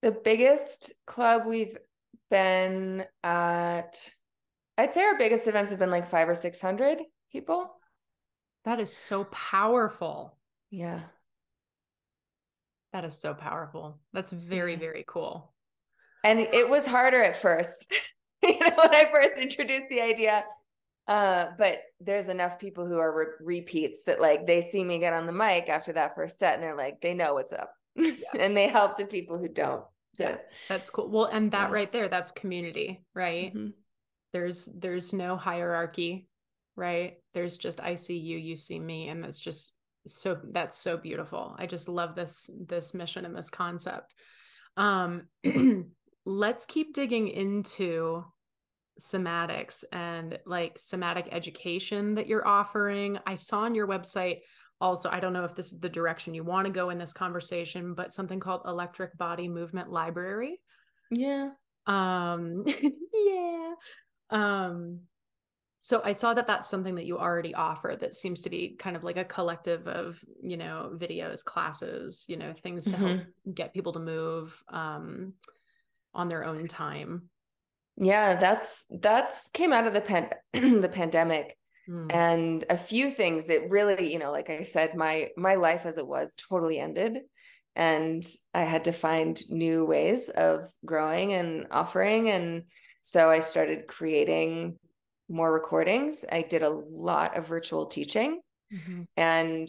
the 0.00 0.12
biggest 0.12 0.92
club 1.08 1.42
we've 1.44 1.76
been 2.30 3.04
at, 3.24 4.12
I'd 4.76 4.92
say 4.92 5.02
our 5.02 5.18
biggest 5.18 5.48
events 5.48 5.70
have 5.70 5.80
been 5.80 5.90
like 5.90 6.08
five 6.08 6.28
or 6.28 6.36
600 6.36 7.02
people. 7.32 7.68
That 8.64 8.78
is 8.78 8.96
so 8.96 9.24
powerful. 9.24 10.38
Yeah. 10.70 11.00
That 12.92 13.04
is 13.04 13.18
so 13.18 13.34
powerful. 13.34 13.98
That's 14.12 14.30
very, 14.30 14.74
yeah. 14.74 14.78
very 14.78 15.04
cool. 15.04 15.52
And 16.24 16.40
it 16.40 16.68
was 16.68 16.86
harder 16.86 17.22
at 17.22 17.36
first, 17.36 17.92
you 18.42 18.58
know, 18.58 18.70
when 18.76 18.94
I 18.94 19.08
first 19.12 19.40
introduced 19.40 19.88
the 19.88 20.00
idea. 20.00 20.44
Uh, 21.06 21.52
but 21.56 21.78
there's 22.00 22.28
enough 22.28 22.58
people 22.58 22.86
who 22.86 22.98
are 22.98 23.16
re- 23.16 23.58
repeats 23.60 24.02
that 24.02 24.20
like 24.20 24.46
they 24.46 24.60
see 24.60 24.84
me 24.84 24.98
get 24.98 25.14
on 25.14 25.26
the 25.26 25.32
mic 25.32 25.68
after 25.68 25.92
that 25.94 26.14
first 26.14 26.38
set 26.38 26.54
and 26.54 26.62
they're 26.62 26.76
like, 26.76 27.00
they 27.00 27.14
know 27.14 27.34
what's 27.34 27.52
up. 27.52 27.72
Yeah. 27.96 28.12
and 28.38 28.56
they 28.56 28.68
help 28.68 28.98
the 28.98 29.06
people 29.06 29.38
who 29.38 29.48
don't. 29.48 29.84
To, 30.16 30.22
yeah, 30.22 30.36
that's 30.68 30.90
cool. 30.90 31.08
Well, 31.08 31.26
and 31.26 31.50
that 31.52 31.68
yeah. 31.68 31.74
right 31.74 31.92
there, 31.92 32.08
that's 32.08 32.30
community, 32.32 33.04
right? 33.14 33.54
Mm-hmm. 33.54 33.68
There's 34.32 34.68
there's 34.76 35.12
no 35.12 35.36
hierarchy 35.36 36.28
right? 36.78 37.14
There's 37.34 37.58
just 37.58 37.80
I 37.80 37.96
see 37.96 38.16
you, 38.16 38.38
you 38.38 38.56
see 38.56 38.78
me, 38.78 39.08
and 39.08 39.22
that's 39.22 39.38
just 39.38 39.72
so 40.06 40.38
that's 40.52 40.78
so 40.78 40.96
beautiful. 40.96 41.54
I 41.58 41.66
just 41.66 41.88
love 41.88 42.14
this 42.14 42.48
this 42.66 42.94
mission 42.94 43.26
and 43.26 43.36
this 43.36 43.50
concept. 43.50 44.14
Um, 44.76 45.24
let's 46.28 46.66
keep 46.66 46.92
digging 46.92 47.28
into 47.28 48.22
somatics 49.00 49.82
and 49.92 50.38
like 50.44 50.78
somatic 50.78 51.26
education 51.32 52.14
that 52.16 52.26
you're 52.26 52.46
offering. 52.46 53.18
I 53.26 53.36
saw 53.36 53.60
on 53.60 53.74
your 53.74 53.88
website 53.88 54.40
also, 54.78 55.08
I 55.08 55.20
don't 55.20 55.32
know 55.32 55.44
if 55.44 55.54
this 55.54 55.72
is 55.72 55.80
the 55.80 55.88
direction 55.88 56.34
you 56.34 56.44
want 56.44 56.66
to 56.66 56.72
go 56.72 56.90
in 56.90 56.98
this 56.98 57.14
conversation, 57.14 57.94
but 57.94 58.12
something 58.12 58.40
called 58.40 58.60
Electric 58.66 59.16
Body 59.16 59.48
Movement 59.48 59.90
Library. 59.90 60.60
Yeah. 61.10 61.52
Um 61.86 62.64
yeah. 63.14 63.72
Um 64.30 65.00
so 65.80 66.02
i 66.04 66.12
saw 66.12 66.34
that 66.34 66.48
that's 66.48 66.68
something 66.68 66.96
that 66.96 67.06
you 67.06 67.16
already 67.16 67.54
offer 67.54 67.96
that 67.98 68.12
seems 68.12 68.42
to 68.42 68.50
be 68.50 68.76
kind 68.78 68.96
of 68.96 69.04
like 69.04 69.16
a 69.16 69.24
collective 69.24 69.86
of 69.86 70.18
you 70.42 70.56
know 70.56 70.90
videos 70.96 71.42
classes 71.44 72.26
you 72.28 72.36
know 72.36 72.52
things 72.62 72.84
to 72.84 72.90
mm-hmm. 72.90 73.06
help 73.06 73.20
get 73.54 73.72
people 73.72 73.92
to 73.92 74.00
move 74.00 74.60
um, 74.70 75.32
on 76.14 76.28
their 76.28 76.44
own 76.44 76.66
time 76.66 77.28
yeah 77.96 78.34
that's 78.36 78.84
that's 79.00 79.48
came 79.50 79.72
out 79.72 79.86
of 79.86 79.94
the 79.94 80.00
pan 80.00 80.30
the 80.52 80.90
pandemic 80.92 81.56
mm. 81.88 82.06
and 82.12 82.64
a 82.70 82.76
few 82.76 83.10
things 83.10 83.48
it 83.48 83.70
really 83.70 84.12
you 84.12 84.18
know 84.18 84.30
like 84.30 84.50
i 84.50 84.62
said 84.62 84.96
my 84.96 85.28
my 85.36 85.54
life 85.54 85.86
as 85.86 85.98
it 85.98 86.06
was 86.06 86.34
totally 86.34 86.78
ended 86.78 87.18
and 87.76 88.26
i 88.54 88.62
had 88.62 88.84
to 88.84 88.92
find 88.92 89.42
new 89.50 89.84
ways 89.84 90.28
of 90.28 90.68
growing 90.84 91.32
and 91.32 91.66
offering 91.70 92.30
and 92.30 92.64
so 93.02 93.30
i 93.30 93.38
started 93.38 93.86
creating 93.86 94.76
more 95.28 95.52
recordings. 95.52 96.24
I 96.30 96.42
did 96.42 96.62
a 96.62 96.70
lot 96.70 97.36
of 97.36 97.46
virtual 97.46 97.86
teaching. 97.86 98.40
Mm-hmm. 98.72 99.02
And, 99.16 99.68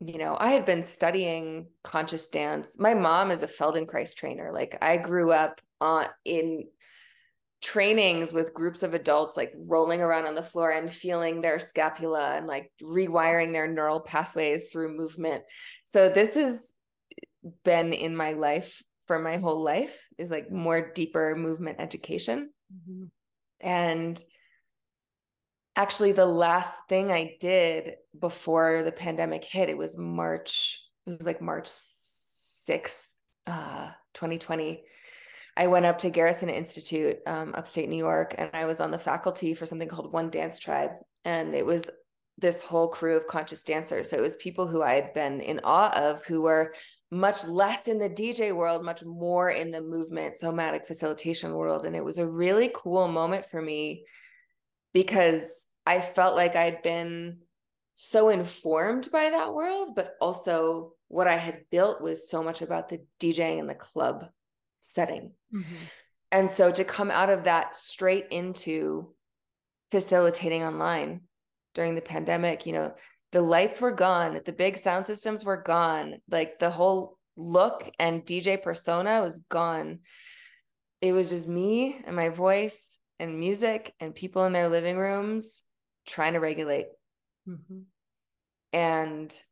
you 0.00 0.18
know, 0.18 0.36
I 0.38 0.50
had 0.50 0.64
been 0.64 0.82
studying 0.82 1.66
conscious 1.82 2.26
dance. 2.26 2.78
My 2.78 2.94
mom 2.94 3.30
is 3.30 3.42
a 3.42 3.46
Feldenkrais 3.46 4.14
trainer. 4.14 4.50
Like 4.52 4.76
I 4.82 4.98
grew 4.98 5.32
up 5.32 5.60
on 5.80 6.06
in 6.24 6.64
trainings 7.62 8.32
with 8.32 8.52
groups 8.52 8.82
of 8.82 8.92
adults 8.92 9.36
like 9.36 9.52
rolling 9.56 10.02
around 10.02 10.26
on 10.26 10.34
the 10.34 10.42
floor 10.42 10.70
and 10.70 10.90
feeling 10.90 11.40
their 11.40 11.58
scapula 11.58 12.36
and 12.36 12.46
like 12.46 12.70
rewiring 12.82 13.52
their 13.52 13.66
neural 13.66 14.00
pathways 14.00 14.70
through 14.70 14.96
movement. 14.96 15.42
So 15.84 16.10
this 16.10 16.34
has 16.34 16.74
been 17.64 17.92
in 17.92 18.14
my 18.14 18.32
life 18.32 18.82
for 19.06 19.18
my 19.18 19.38
whole 19.38 19.62
life 19.62 20.06
is 20.18 20.30
like 20.30 20.50
more 20.50 20.92
deeper 20.92 21.34
movement 21.36 21.80
education. 21.80 22.50
Mm-hmm. 22.72 23.04
And 23.60 24.22
actually 25.76 26.12
the 26.12 26.26
last 26.26 26.80
thing 26.88 27.12
I 27.12 27.36
did 27.38 27.96
before 28.18 28.82
the 28.82 28.92
pandemic 28.92 29.44
hit, 29.44 29.68
it 29.68 29.76
was 29.76 29.98
March, 29.98 30.82
it 31.06 31.16
was 31.18 31.26
like 31.26 31.42
March 31.42 31.66
6th, 31.66 33.08
uh, 33.46 33.90
2020. 34.14 34.82
I 35.58 35.66
went 35.68 35.86
up 35.86 35.98
to 35.98 36.10
Garrison 36.10 36.50
Institute, 36.50 37.18
um, 37.26 37.54
upstate 37.54 37.88
New 37.88 37.96
York, 37.96 38.34
and 38.36 38.50
I 38.52 38.64
was 38.64 38.80
on 38.80 38.90
the 38.90 38.98
faculty 38.98 39.54
for 39.54 39.66
something 39.66 39.88
called 39.88 40.12
One 40.12 40.30
Dance 40.30 40.58
Tribe. 40.58 40.90
And 41.24 41.54
it 41.54 41.64
was 41.64 41.90
this 42.38 42.62
whole 42.62 42.88
crew 42.88 43.16
of 43.16 43.26
conscious 43.26 43.62
dancers. 43.62 44.10
So 44.10 44.18
it 44.18 44.22
was 44.22 44.36
people 44.36 44.66
who 44.66 44.82
I 44.82 44.94
had 44.94 45.14
been 45.14 45.40
in 45.40 45.60
awe 45.64 45.90
of 45.94 46.22
who 46.24 46.42
were 46.42 46.74
much 47.10 47.46
less 47.46 47.88
in 47.88 47.98
the 47.98 48.10
DJ 48.10 48.54
world, 48.54 48.84
much 48.84 49.02
more 49.04 49.50
in 49.50 49.70
the 49.70 49.80
movement, 49.80 50.36
somatic 50.36 50.86
facilitation 50.86 51.54
world. 51.54 51.86
And 51.86 51.96
it 51.96 52.04
was 52.04 52.18
a 52.18 52.28
really 52.28 52.70
cool 52.74 53.08
moment 53.08 53.48
for 53.48 53.62
me 53.62 54.04
because 54.96 55.66
I 55.84 56.00
felt 56.00 56.36
like 56.36 56.56
I'd 56.56 56.80
been 56.80 57.40
so 57.92 58.30
informed 58.30 59.10
by 59.12 59.28
that 59.28 59.52
world, 59.52 59.94
but 59.94 60.14
also 60.22 60.94
what 61.08 61.26
I 61.26 61.36
had 61.36 61.66
built 61.70 62.00
was 62.00 62.30
so 62.30 62.42
much 62.42 62.62
about 62.62 62.88
the 62.88 63.04
DJing 63.20 63.60
and 63.60 63.68
the 63.68 63.74
club 63.74 64.24
setting. 64.80 65.32
Mm-hmm. 65.54 65.74
And 66.32 66.50
so 66.50 66.70
to 66.70 66.82
come 66.82 67.10
out 67.10 67.28
of 67.28 67.44
that 67.44 67.76
straight 67.76 68.28
into 68.30 69.12
facilitating 69.90 70.62
online 70.62 71.20
during 71.74 71.94
the 71.94 72.00
pandemic, 72.00 72.64
you 72.64 72.72
know, 72.72 72.94
the 73.32 73.42
lights 73.42 73.82
were 73.82 73.92
gone, 73.92 74.40
the 74.46 74.50
big 74.50 74.78
sound 74.78 75.04
systems 75.04 75.44
were 75.44 75.62
gone, 75.62 76.22
like 76.30 76.58
the 76.58 76.70
whole 76.70 77.18
look 77.36 77.92
and 77.98 78.24
DJ 78.24 78.62
persona 78.62 79.20
was 79.20 79.44
gone. 79.50 79.98
It 81.02 81.12
was 81.12 81.28
just 81.28 81.46
me 81.46 82.00
and 82.06 82.16
my 82.16 82.30
voice 82.30 82.98
and 83.18 83.38
music 83.38 83.92
and 84.00 84.14
people 84.14 84.44
in 84.44 84.52
their 84.52 84.68
living 84.68 84.96
rooms 84.96 85.62
trying 86.06 86.34
to 86.34 86.40
regulate. 86.40 86.86
Mm-hmm. 87.48 87.80
And 88.72 89.42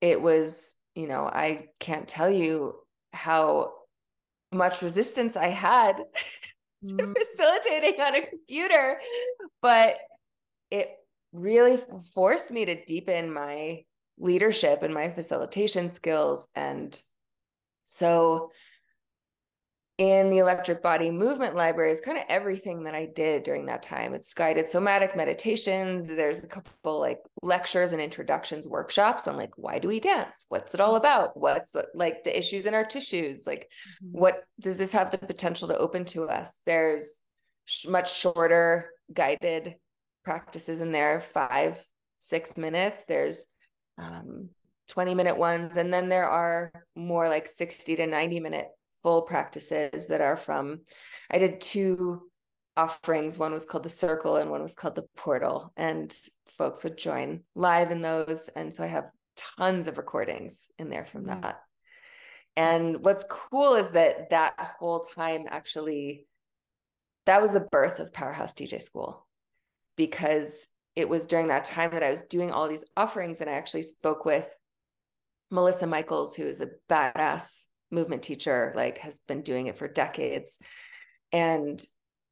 it 0.00 0.20
was, 0.20 0.74
you 0.94 1.06
know, 1.06 1.24
I 1.24 1.68
can't 1.80 2.08
tell 2.08 2.30
you 2.30 2.74
how 3.12 3.72
much 4.52 4.82
resistance 4.82 5.36
I 5.36 5.48
had 5.48 5.96
to 6.86 6.94
mm-hmm. 6.94 7.12
facilitating 7.12 8.00
on 8.00 8.16
a 8.16 8.22
computer, 8.22 9.00
but 9.60 9.96
it 10.70 10.90
really 11.32 11.78
forced 12.14 12.50
me 12.50 12.64
to 12.66 12.84
deepen 12.84 13.32
my 13.32 13.84
leadership 14.18 14.82
and 14.82 14.92
my 14.92 15.10
facilitation 15.10 15.88
skills. 15.88 16.48
And 16.54 17.00
so 17.84 18.50
in 20.02 20.30
the 20.30 20.38
electric 20.38 20.82
body 20.82 21.12
movement 21.12 21.54
library 21.54 21.92
is 21.92 22.00
kind 22.00 22.18
of 22.18 22.24
everything 22.28 22.82
that 22.82 22.94
I 22.94 23.06
did 23.06 23.44
during 23.44 23.66
that 23.66 23.84
time. 23.84 24.14
It's 24.14 24.34
guided 24.34 24.66
somatic 24.66 25.14
meditations. 25.14 26.08
There's 26.08 26.42
a 26.42 26.48
couple 26.48 26.98
like 26.98 27.20
lectures 27.40 27.92
and 27.92 28.02
introductions, 28.02 28.66
workshops 28.66 29.28
on 29.28 29.36
like 29.36 29.56
why 29.56 29.78
do 29.78 29.86
we 29.86 30.00
dance? 30.00 30.46
What's 30.48 30.74
it 30.74 30.80
all 30.80 30.96
about? 30.96 31.36
What's 31.36 31.76
like 31.94 32.24
the 32.24 32.36
issues 32.36 32.66
in 32.66 32.74
our 32.74 32.84
tissues? 32.84 33.46
Like 33.46 33.70
mm-hmm. 34.02 34.18
what 34.18 34.42
does 34.58 34.76
this 34.76 34.92
have 34.92 35.12
the 35.12 35.18
potential 35.18 35.68
to 35.68 35.78
open 35.78 36.04
to 36.06 36.24
us? 36.24 36.60
There's 36.66 37.20
sh- 37.66 37.86
much 37.86 38.12
shorter 38.12 38.90
guided 39.12 39.76
practices 40.24 40.80
in 40.80 40.90
there, 40.90 41.20
five, 41.20 41.78
six 42.18 42.58
minutes. 42.58 43.04
There's 43.06 43.46
um, 43.98 44.48
20 44.88 45.14
minute 45.14 45.38
ones. 45.38 45.76
And 45.76 45.94
then 45.94 46.08
there 46.08 46.28
are 46.28 46.72
more 46.96 47.28
like 47.28 47.46
60 47.46 47.94
to 47.94 48.06
90 48.08 48.40
minute 48.40 48.66
full 49.02 49.22
practices 49.22 50.08
that 50.08 50.20
are 50.20 50.36
from 50.36 50.80
i 51.30 51.38
did 51.38 51.60
two 51.60 52.22
offerings. 52.76 53.38
One 53.38 53.52
was 53.52 53.64
called 53.64 53.82
the 53.82 53.88
circle 53.88 54.36
and 54.36 54.50
one 54.50 54.62
was 54.62 54.74
called 54.74 54.94
the 54.94 55.06
portal 55.16 55.72
and 55.76 56.14
folks 56.46 56.84
would 56.84 56.96
join 56.96 57.42
live 57.54 57.90
in 57.90 58.02
those. 58.02 58.48
And 58.54 58.72
so 58.72 58.84
i 58.84 58.86
have 58.86 59.10
tons 59.58 59.86
of 59.86 59.98
recordings 59.98 60.70
in 60.78 60.90
there 60.90 61.04
from 61.04 61.24
mm-hmm. 61.24 61.40
that. 61.40 61.60
And 62.56 63.02
what's 63.04 63.24
cool 63.30 63.74
is 63.74 63.90
that 63.90 64.30
that 64.30 64.54
whole 64.78 65.00
time 65.00 65.44
actually 65.48 66.26
that 67.24 67.40
was 67.40 67.52
the 67.52 67.60
birth 67.60 68.00
of 68.00 68.12
powerhouse 68.12 68.52
dj 68.52 68.82
school 68.82 69.26
because 69.96 70.68
it 70.96 71.08
was 71.08 71.26
during 71.26 71.48
that 71.48 71.64
time 71.64 71.92
that 71.92 72.02
i 72.02 72.10
was 72.10 72.22
doing 72.22 72.50
all 72.50 72.68
these 72.68 72.84
offerings 72.96 73.40
and 73.40 73.48
i 73.48 73.52
actually 73.52 73.84
spoke 73.84 74.24
with 74.24 74.58
melissa 75.50 75.86
michaels 75.86 76.34
who 76.34 76.42
is 76.42 76.60
a 76.60 76.68
badass 76.90 77.66
movement 77.92 78.22
teacher, 78.22 78.72
like 78.74 78.98
has 78.98 79.18
been 79.20 79.42
doing 79.42 79.66
it 79.66 79.78
for 79.78 79.86
decades. 79.86 80.58
And 81.32 81.82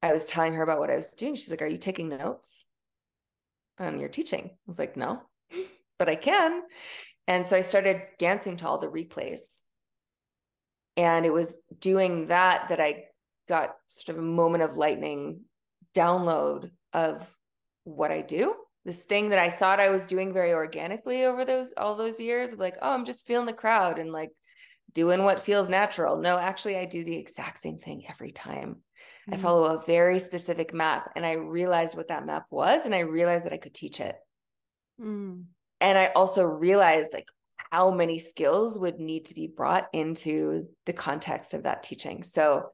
I 0.03 0.13
was 0.13 0.27
telling 0.27 0.55
her 0.55 0.63
about 0.63 0.79
what 0.79 0.91
I 0.91 0.97
was 0.97 1.13
doing. 1.13 1.35
She's 1.35 1.51
like, 1.51 1.63
Are 1.63 1.67
you 1.67 1.79
taking 1.79 2.09
notes 2.09 2.65
on 3.79 3.99
your 3.99 4.09
teaching? 4.09 4.47
I 4.47 4.57
was 4.67 4.79
like, 4.79 4.97
No, 4.97 5.23
but 5.99 6.09
I 6.09 6.17
can. 6.17 6.63
And 7.29 7.47
so 7.47 7.57
I 7.57 7.61
started 7.61 8.03
dancing 8.19 8.57
to 8.57 8.67
all 8.67 8.79
the 8.79 8.89
replays. 8.89 9.63
And 10.97 11.25
it 11.25 11.33
was 11.33 11.59
doing 11.79 12.27
that 12.27 12.69
that 12.71 12.81
I 12.81 13.05
got 13.49 13.77
sort 13.89 14.17
of 14.17 14.23
a 14.23 14.27
moment 14.27 14.65
of 14.65 14.77
lightning 14.77 15.43
download 15.95 16.71
of 16.93 17.29
what 17.85 18.11
I 18.11 18.23
do. 18.23 18.55
This 18.85 19.03
thing 19.03 19.31
that 19.31 19.39
I 19.39 19.51
thought 19.51 19.81
I 19.81 19.91
was 19.91 20.07
doing 20.07 20.33
very 20.33 20.53
organically 20.53 21.25
over 21.25 21.45
those 21.45 21.73
all 21.77 21.97
those 21.97 22.21
years, 22.21 22.57
like, 22.57 22.77
oh, 22.81 22.91
I'm 22.91 23.05
just 23.05 23.27
feeling 23.27 23.47
the 23.47 23.53
crowd 23.53 23.99
and 23.99 24.13
like 24.13 24.31
doing 24.93 25.23
what 25.23 25.41
feels 25.41 25.69
natural. 25.69 26.19
No, 26.19 26.39
actually, 26.39 26.77
I 26.77 26.85
do 26.85 27.05
the 27.05 27.17
exact 27.17 27.59
same 27.59 27.79
thing 27.79 28.05
every 28.09 28.31
time. 28.31 28.77
Mm-hmm. 29.29 29.35
I 29.35 29.37
follow 29.37 29.65
a 29.65 29.83
very 29.85 30.19
specific 30.19 30.73
map. 30.73 31.11
And 31.17 31.25
I 31.25 31.35
realized 31.35 31.97
what 31.97 32.09
that 32.09 32.27
map 32.27 32.47
was, 32.51 32.87
and 32.87 32.95
I 32.95 33.01
realized 33.01 33.47
that 33.47 33.53
I 33.53 33.59
could 33.59 33.75
teach 33.75 34.01
it. 34.01 34.17
Mm. 35.01 35.45
And 35.81 35.99
I 35.99 36.07
also 36.09 36.45
realized 36.45 37.13
like 37.13 37.27
how 37.71 37.91
many 37.91 38.19
skills 38.19 38.79
would 38.79 38.99
need 38.99 39.27
to 39.27 39.35
be 39.35 39.47
brought 39.47 39.89
into 39.93 40.67
the 40.87 40.93
context 40.93 41.55
of 41.55 41.63
that 41.63 41.83
teaching. 41.83 42.23
So 42.23 42.71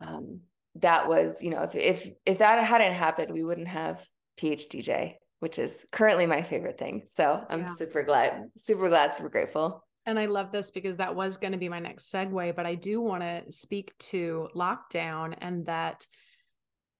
um, 0.00 0.40
that 0.76 1.08
was, 1.08 1.42
you 1.42 1.50
know, 1.50 1.62
if 1.62 1.74
if 1.74 2.10
if 2.26 2.38
that 2.38 2.62
hadn't 2.62 2.94
happened, 2.94 3.32
we 3.32 3.44
wouldn't 3.44 3.68
have 3.68 4.06
PhDJ, 4.38 5.14
which 5.40 5.58
is 5.58 5.86
currently 5.92 6.26
my 6.26 6.42
favorite 6.42 6.78
thing. 6.78 7.04
So 7.06 7.44
I'm 7.48 7.60
yeah. 7.60 7.66
super 7.66 8.02
glad, 8.02 8.50
super 8.56 8.88
glad, 8.88 9.14
super 9.14 9.28
grateful. 9.28 9.83
And 10.06 10.18
I 10.18 10.26
love 10.26 10.52
this 10.52 10.70
because 10.70 10.98
that 10.98 11.14
was 11.14 11.36
going 11.38 11.52
to 11.52 11.58
be 11.58 11.68
my 11.68 11.78
next 11.78 12.12
segue, 12.12 12.54
but 12.54 12.66
I 12.66 12.74
do 12.74 13.00
want 13.00 13.22
to 13.22 13.50
speak 13.50 13.96
to 13.98 14.48
lockdown 14.54 15.34
and 15.38 15.64
that 15.66 16.06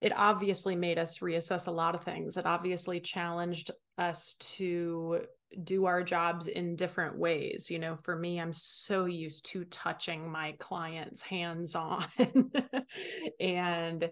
it 0.00 0.12
obviously 0.14 0.74
made 0.74 0.98
us 0.98 1.18
reassess 1.18 1.66
a 1.66 1.70
lot 1.70 1.94
of 1.94 2.04
things. 2.04 2.36
It 2.36 2.46
obviously 2.46 3.00
challenged 3.00 3.70
us 3.98 4.34
to 4.38 5.20
do 5.62 5.86
our 5.86 6.02
jobs 6.02 6.48
in 6.48 6.76
different 6.76 7.18
ways. 7.18 7.70
You 7.70 7.78
know, 7.78 7.96
for 8.02 8.16
me, 8.16 8.40
I'm 8.40 8.52
so 8.52 9.04
used 9.04 9.46
to 9.52 9.64
touching 9.64 10.30
my 10.30 10.52
clients 10.58 11.22
hands 11.22 11.74
on 11.74 12.06
and 13.40 14.10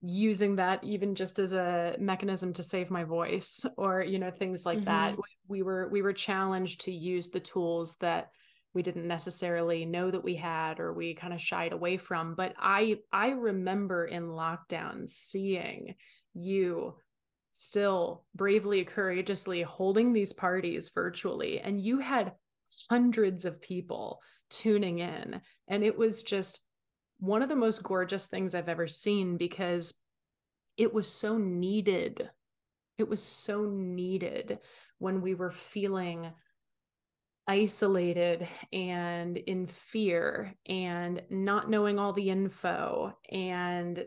using 0.00 0.56
that 0.56 0.82
even 0.84 1.14
just 1.14 1.38
as 1.38 1.52
a 1.52 1.96
mechanism 1.98 2.52
to 2.52 2.62
save 2.62 2.90
my 2.90 3.02
voice 3.02 3.64
or 3.76 4.02
you 4.02 4.18
know 4.18 4.30
things 4.30 4.64
like 4.64 4.78
mm-hmm. 4.78 4.86
that 4.86 5.16
we 5.48 5.62
were 5.62 5.88
we 5.90 6.02
were 6.02 6.12
challenged 6.12 6.82
to 6.82 6.92
use 6.92 7.28
the 7.30 7.40
tools 7.40 7.96
that 7.96 8.30
we 8.74 8.82
didn't 8.82 9.08
necessarily 9.08 9.84
know 9.84 10.10
that 10.10 10.22
we 10.22 10.36
had 10.36 10.78
or 10.78 10.92
we 10.92 11.14
kind 11.14 11.32
of 11.32 11.40
shied 11.40 11.72
away 11.72 11.96
from 11.96 12.36
but 12.36 12.54
i 12.60 12.96
i 13.12 13.30
remember 13.30 14.04
in 14.04 14.28
lockdown 14.28 15.08
seeing 15.10 15.94
you 16.32 16.94
still 17.50 18.24
bravely 18.36 18.84
courageously 18.84 19.62
holding 19.62 20.12
these 20.12 20.32
parties 20.32 20.92
virtually 20.94 21.58
and 21.58 21.80
you 21.80 21.98
had 21.98 22.32
hundreds 22.88 23.44
of 23.44 23.60
people 23.60 24.20
tuning 24.48 25.00
in 25.00 25.40
and 25.66 25.82
it 25.82 25.98
was 25.98 26.22
just 26.22 26.60
one 27.18 27.42
of 27.42 27.48
the 27.48 27.56
most 27.56 27.82
gorgeous 27.82 28.26
things 28.26 28.54
I've 28.54 28.68
ever 28.68 28.86
seen 28.86 29.36
because 29.36 29.94
it 30.76 30.94
was 30.94 31.10
so 31.10 31.36
needed. 31.36 32.30
It 32.96 33.08
was 33.08 33.22
so 33.22 33.64
needed 33.64 34.58
when 34.98 35.20
we 35.20 35.34
were 35.34 35.50
feeling 35.50 36.30
isolated 37.46 38.46
and 38.72 39.36
in 39.36 39.66
fear 39.66 40.54
and 40.66 41.22
not 41.30 41.70
knowing 41.70 41.98
all 41.98 42.12
the 42.12 42.30
info 42.30 43.16
and 43.30 44.04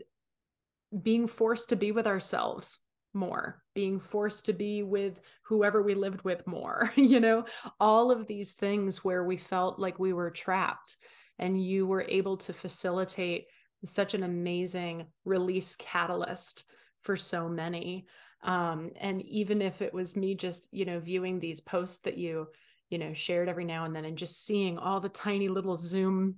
being 1.02 1.26
forced 1.26 1.70
to 1.70 1.76
be 1.76 1.90
with 1.90 2.06
ourselves 2.06 2.78
more, 3.14 3.62
being 3.74 3.98
forced 3.98 4.46
to 4.46 4.52
be 4.52 4.82
with 4.82 5.20
whoever 5.44 5.82
we 5.82 5.94
lived 5.94 6.22
with 6.22 6.46
more, 6.46 6.92
you 6.96 7.20
know, 7.20 7.44
all 7.80 8.10
of 8.10 8.26
these 8.26 8.54
things 8.54 9.04
where 9.04 9.24
we 9.24 9.36
felt 9.36 9.78
like 9.78 9.98
we 9.98 10.12
were 10.12 10.30
trapped 10.30 10.96
and 11.38 11.62
you 11.62 11.86
were 11.86 12.04
able 12.08 12.36
to 12.38 12.52
facilitate 12.52 13.46
such 13.84 14.14
an 14.14 14.22
amazing 14.22 15.06
release 15.24 15.74
catalyst 15.76 16.64
for 17.02 17.16
so 17.16 17.48
many. 17.48 18.06
Um, 18.44 18.90
and 19.00 19.22
even 19.22 19.62
if 19.62 19.82
it 19.82 19.92
was 19.92 20.16
me 20.16 20.34
just 20.34 20.68
you 20.72 20.84
know 20.84 21.00
viewing 21.00 21.38
these 21.38 21.60
posts 21.60 22.00
that 22.00 22.18
you 22.18 22.48
you 22.90 22.98
know 22.98 23.12
shared 23.12 23.48
every 23.48 23.64
now 23.64 23.84
and 23.84 23.94
then 23.94 24.04
and 24.04 24.18
just 24.18 24.44
seeing 24.44 24.78
all 24.78 25.00
the 25.00 25.08
tiny 25.08 25.48
little 25.48 25.76
zoom 25.76 26.36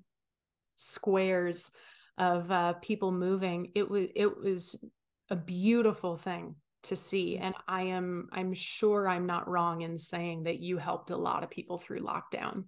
squares 0.77 1.71
of 2.19 2.51
uh, 2.51 2.75
people 2.75 3.11
moving 3.11 3.73
it 3.75 3.91
was 3.91 4.09
it 4.15 4.39
was 4.39 4.77
a 5.31 5.37
beautiful 5.37 6.17
thing 6.17 6.55
to 6.85 6.97
see. 6.97 7.39
And 7.39 7.55
i 7.67 7.83
am 7.83 8.29
i'm 8.33 8.53
sure 8.53 9.09
i'm 9.09 9.25
not 9.25 9.49
wrong 9.49 9.81
in 9.81 9.97
saying 9.97 10.45
that 10.45 10.61
you 10.61 10.77
helped 10.77 11.11
a 11.11 11.17
lot 11.17 11.43
of 11.43 11.51
people 11.51 11.79
through 11.79 12.01
lockdown 12.01 12.65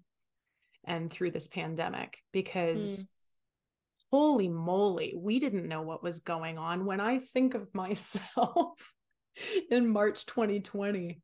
and 0.86 1.10
through 1.10 1.32
this 1.32 1.48
pandemic 1.48 2.18
because 2.32 3.04
mm. 3.04 3.08
holy 4.10 4.48
moly, 4.48 5.14
we 5.16 5.38
didn't 5.38 5.68
know 5.68 5.82
what 5.82 6.02
was 6.02 6.20
going 6.20 6.58
on. 6.58 6.86
When 6.86 7.00
I 7.00 7.18
think 7.18 7.54
of 7.54 7.68
myself 7.74 8.92
in 9.70 9.88
March 9.88 10.26
2020 10.26 11.20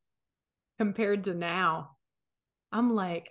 compared 0.78 1.24
to 1.24 1.34
now, 1.34 1.96
I'm 2.72 2.94
like, 2.94 3.30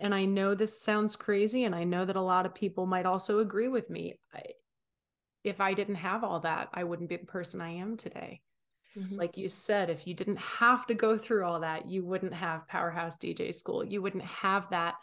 and 0.00 0.14
I 0.14 0.24
know 0.24 0.54
this 0.54 0.82
sounds 0.82 1.14
crazy, 1.14 1.62
and 1.62 1.74
I 1.74 1.84
know 1.84 2.04
that 2.04 2.16
a 2.16 2.20
lot 2.20 2.44
of 2.44 2.56
people 2.56 2.86
might 2.86 3.06
also 3.06 3.38
agree 3.38 3.68
with 3.68 3.88
me. 3.88 4.18
I, 4.34 4.42
if 5.44 5.60
I 5.60 5.74
didn't 5.74 5.96
have 5.96 6.24
all 6.24 6.40
that, 6.40 6.70
I 6.74 6.82
wouldn't 6.82 7.08
be 7.08 7.16
the 7.16 7.26
person 7.26 7.60
I 7.60 7.74
am 7.74 7.96
today. 7.96 8.40
Mm-hmm. 8.96 9.16
Like 9.16 9.36
you 9.36 9.48
said, 9.48 9.90
if 9.90 10.06
you 10.06 10.14
didn't 10.14 10.38
have 10.38 10.86
to 10.86 10.94
go 10.94 11.16
through 11.16 11.44
all 11.44 11.60
that, 11.60 11.88
you 11.88 12.04
wouldn't 12.04 12.34
have 12.34 12.68
Powerhouse 12.68 13.18
DJ 13.18 13.54
School. 13.54 13.84
You 13.84 14.02
wouldn't 14.02 14.24
have 14.24 14.68
that 14.70 14.94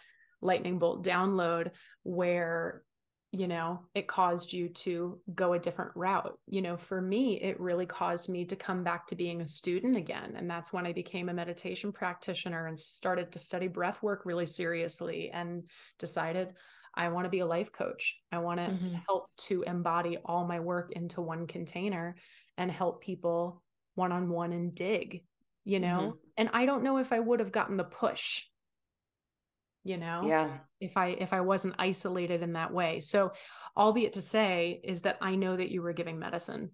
lightning 0.41 0.79
bolt 0.79 1.03
download 1.03 1.71
where 2.03 2.83
you 3.31 3.47
know 3.47 3.81
it 3.93 4.07
caused 4.07 4.53
you 4.53 4.69
to 4.69 5.19
go 5.35 5.53
a 5.53 5.59
different 5.59 5.91
route 5.95 6.37
you 6.47 6.61
know 6.61 6.77
for 6.77 6.99
me 6.99 7.39
it 7.39 7.59
really 7.59 7.85
caused 7.85 8.27
me 8.27 8.43
to 8.43 8.55
come 8.55 8.83
back 8.83 9.05
to 9.05 9.15
being 9.15 9.41
a 9.41 9.47
student 9.47 9.95
again 9.95 10.33
and 10.35 10.49
that's 10.49 10.73
when 10.73 10.87
i 10.87 10.93
became 10.93 11.29
a 11.29 11.33
meditation 11.33 11.91
practitioner 11.91 12.67
and 12.67 12.79
started 12.79 13.31
to 13.31 13.37
study 13.37 13.67
breath 13.67 14.01
work 14.01 14.21
really 14.25 14.47
seriously 14.47 15.29
and 15.31 15.63
decided 15.99 16.49
i 16.95 17.07
want 17.09 17.25
to 17.25 17.29
be 17.29 17.39
a 17.39 17.45
life 17.45 17.71
coach 17.71 18.15
i 18.31 18.39
want 18.39 18.59
to 18.59 18.65
mm-hmm. 18.65 18.95
help 19.07 19.29
to 19.37 19.61
embody 19.63 20.17
all 20.25 20.47
my 20.47 20.59
work 20.59 20.91
into 20.93 21.21
one 21.21 21.45
container 21.45 22.15
and 22.57 22.71
help 22.71 23.01
people 23.01 23.61
one 23.95 24.11
on 24.11 24.29
one 24.29 24.53
and 24.53 24.73
dig, 24.73 25.23
you 25.65 25.79
know? 25.79 25.99
Mm-hmm. 25.99 26.17
And 26.37 26.49
I 26.53 26.65
don't 26.65 26.83
know 26.83 26.97
if 26.97 27.11
I 27.11 27.19
would 27.19 27.39
have 27.39 27.51
gotten 27.51 27.77
the 27.77 27.83
push, 27.83 28.43
you 29.83 29.97
know? 29.97 30.21
Yeah. 30.25 30.49
If 30.79 30.97
I 30.97 31.07
if 31.07 31.33
I 31.33 31.41
wasn't 31.41 31.75
isolated 31.79 32.41
in 32.41 32.53
that 32.53 32.73
way. 32.73 32.99
So 32.99 33.31
albeit 33.75 34.13
to 34.13 34.21
say 34.21 34.79
is 34.83 35.01
that 35.01 35.17
I 35.21 35.35
know 35.35 35.55
that 35.55 35.71
you 35.71 35.81
were 35.81 35.93
giving 35.93 36.19
medicine 36.19 36.71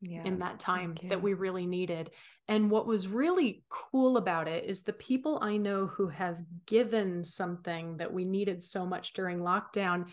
yeah, 0.00 0.22
in 0.24 0.38
that 0.40 0.60
time 0.60 0.94
that 1.04 1.22
we 1.22 1.34
really 1.34 1.66
needed. 1.66 2.10
And 2.46 2.70
what 2.70 2.86
was 2.86 3.08
really 3.08 3.64
cool 3.68 4.16
about 4.16 4.46
it 4.46 4.64
is 4.64 4.82
the 4.82 4.92
people 4.92 5.40
I 5.42 5.56
know 5.56 5.86
who 5.86 6.08
have 6.08 6.38
given 6.66 7.24
something 7.24 7.96
that 7.96 8.12
we 8.12 8.24
needed 8.24 8.62
so 8.62 8.86
much 8.86 9.12
during 9.12 9.40
lockdown 9.40 10.06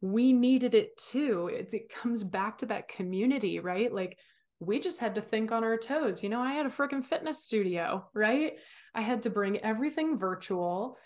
we 0.00 0.32
needed 0.32 0.74
it 0.74 0.96
too. 0.96 1.50
It, 1.52 1.72
it 1.72 1.92
comes 1.92 2.24
back 2.24 2.58
to 2.58 2.66
that 2.66 2.88
community, 2.88 3.60
right? 3.60 3.92
Like 3.92 4.18
we 4.60 4.78
just 4.78 5.00
had 5.00 5.14
to 5.14 5.22
think 5.22 5.50
on 5.50 5.64
our 5.64 5.78
toes. 5.78 6.22
You 6.22 6.28
know, 6.28 6.40
I 6.40 6.52
had 6.52 6.66
a 6.66 6.70
freaking 6.70 7.04
fitness 7.04 7.42
studio, 7.42 8.06
right? 8.14 8.58
I 8.94 9.00
had 9.00 9.22
to 9.22 9.30
bring 9.30 9.58
everything 9.58 10.18
virtual. 10.18 10.98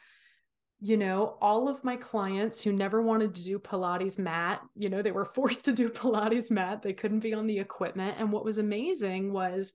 You 0.81 0.97
know, 0.97 1.39
all 1.41 1.69
of 1.69 1.85
my 1.85 1.97
clients 1.97 2.63
who 2.63 2.73
never 2.73 3.01
wanted 3.01 3.37
to 3.37 3.45
do 3.45 3.59
Pilates 3.61 4.19
mat, 4.19 4.61
you 4.77 4.91
know, 4.91 5.03
they 5.03 5.13
were 5.13 5.25
forced 5.25 5.65
to 5.67 5.73
do 5.73 5.89
Pilates 5.89 6.51
mat. 6.51 6.83
They 6.83 6.93
couldn't 6.93 7.21
be 7.21 7.33
on 7.33 7.47
the 7.47 7.61
equipment. 7.61 8.17
And 8.19 8.33
what 8.33 8.45
was 8.45 8.59
amazing 8.59 9.33
was 9.33 9.73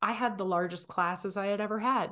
I 0.00 0.12
had 0.12 0.38
the 0.38 0.44
largest 0.44 0.88
classes 0.88 1.36
I 1.36 1.46
had 1.46 1.60
ever 1.60 1.80
had. 1.80 2.10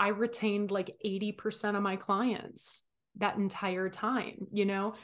I 0.00 0.08
retained 0.08 0.70
like 0.70 0.96
80% 1.04 1.76
of 1.76 1.82
my 1.82 1.96
clients 1.96 2.82
that 3.18 3.36
entire 3.36 3.90
time, 3.90 4.46
you 4.50 4.64
know? 4.64 4.94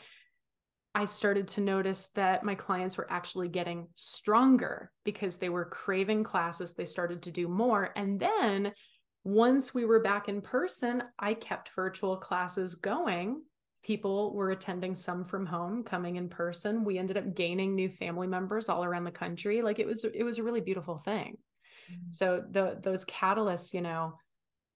I 0.99 1.05
started 1.05 1.47
to 1.49 1.61
notice 1.61 2.09
that 2.17 2.43
my 2.43 2.57
clients 2.57 2.97
were 2.97 3.07
actually 3.09 3.47
getting 3.47 3.87
stronger 3.95 4.91
because 5.05 5.37
they 5.37 5.49
were 5.49 5.65
craving 5.65 6.25
classes. 6.25 6.75
They 6.75 6.87
started 6.87 7.23
to 7.23 7.31
do 7.31 7.47
more. 7.47 7.91
And 7.95 8.19
then 8.19 8.73
once 9.23 9.73
we 9.73 9.85
were 9.85 10.03
back 10.03 10.29
in 10.29 10.43
person, 10.43 11.05
I 11.17 11.35
kept 11.35 11.71
virtual 11.77 12.17
classes 12.17 12.75
going. 12.75 13.43
People 13.85 14.35
were 14.35 14.51
attending 14.51 14.97
some 14.97 15.23
from 15.23 15.47
home, 15.47 15.85
coming 15.85 16.17
in 16.17 16.29
person. 16.29 16.83
We 16.83 16.99
ended 16.99 17.17
up 17.17 17.33
gaining 17.33 17.77
new 17.77 17.91
family 17.91 18.27
members 18.27 18.69
all 18.69 18.83
around 18.83 19.05
the 19.05 19.13
country. 19.13 19.63
Like 19.63 19.79
it 19.79 19.87
was, 19.87 20.05
it 20.05 20.25
was 20.25 20.39
a 20.39 20.43
really 20.43 20.63
beautiful 20.63 20.99
thing. 20.99 21.37
Mm-hmm. 21.93 22.11
So 22.11 22.43
the 22.51 22.77
those 22.83 23.05
catalysts, 23.05 23.73
you 23.73 23.83
know, 23.83 24.15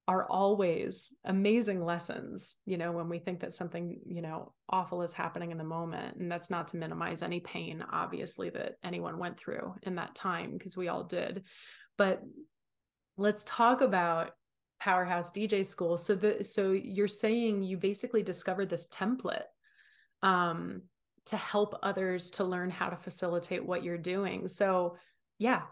are 0.09 0.27
always 0.29 1.15
amazing 1.25 1.85
lessons, 1.85 2.57
you 2.67 2.77
know, 2.77 2.93
when 2.93 3.09
we 3.09 3.19
think 3.19 3.41
that 3.41 3.53
something, 3.53 4.01
you 4.05 4.21
know, 4.21 4.53
awful 4.69 5.03
is 5.03 5.13
happening 5.13 5.53
in 5.53 5.59
the 5.59 5.65
moment. 5.65 6.17
And 6.17 6.31
that's 6.31 6.51
not 6.51 6.69
to 6.69 6.77
minimize 6.77 7.23
any 7.23 7.41
pain, 7.41 7.85
obviously, 7.93 8.51
that 8.51 8.75
anyone 8.83 9.19
went 9.19 9.39
through 9.39 9.75
in 9.83 9.95
that 9.97 10.15
time, 10.15 10.53
because 10.59 10.77
we 10.77 10.89
all 10.89 11.05
did. 11.05 11.45
But 11.97 12.23
let's 13.17 13.45
talk 13.45 13.81
about 13.81 14.31
powerhouse 14.81 15.31
dj 15.31 15.65
school 15.65 15.97
so 15.97 16.13
the 16.15 16.43
so 16.43 16.73
you're 16.73 17.07
saying 17.07 17.63
you 17.63 17.77
basically 17.77 18.23
discovered 18.23 18.69
this 18.69 18.89
template 18.89 19.45
um 20.23 20.83
to 21.25 21.37
help 21.37 21.79
others 21.85 22.33
to 22.33 22.43
learn 22.43 22.69
how 22.69 22.89
to 22.89 22.97
facilitate 22.97 23.65
what 23.65 23.85
you're 23.85 23.97
doing 23.97 24.49
so 24.49 24.97
yeah 25.39 25.63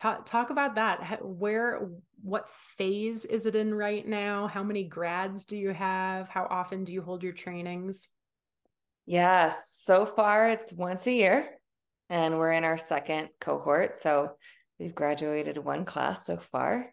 talk 0.00 0.26
talk 0.26 0.50
about 0.50 0.76
that. 0.76 1.24
Where 1.24 1.88
what 2.22 2.48
phase 2.76 3.24
is 3.24 3.46
it 3.46 3.54
in 3.54 3.74
right 3.74 4.06
now? 4.06 4.46
How 4.46 4.62
many 4.62 4.84
grads 4.84 5.44
do 5.44 5.56
you 5.56 5.70
have? 5.70 6.28
How 6.28 6.46
often 6.50 6.84
do 6.84 6.92
you 6.92 7.02
hold 7.02 7.22
your 7.22 7.32
trainings? 7.32 8.08
Yeah 9.06 9.50
so 9.50 10.06
far 10.06 10.50
it's 10.50 10.72
once 10.72 11.06
a 11.06 11.12
year 11.12 11.48
and 12.08 12.38
we're 12.38 12.52
in 12.52 12.64
our 12.64 12.78
second 12.78 13.30
cohort 13.40 13.94
so 13.94 14.36
we've 14.78 14.94
graduated 14.94 15.58
one 15.58 15.84
class 15.84 16.26
so 16.26 16.36
far. 16.36 16.92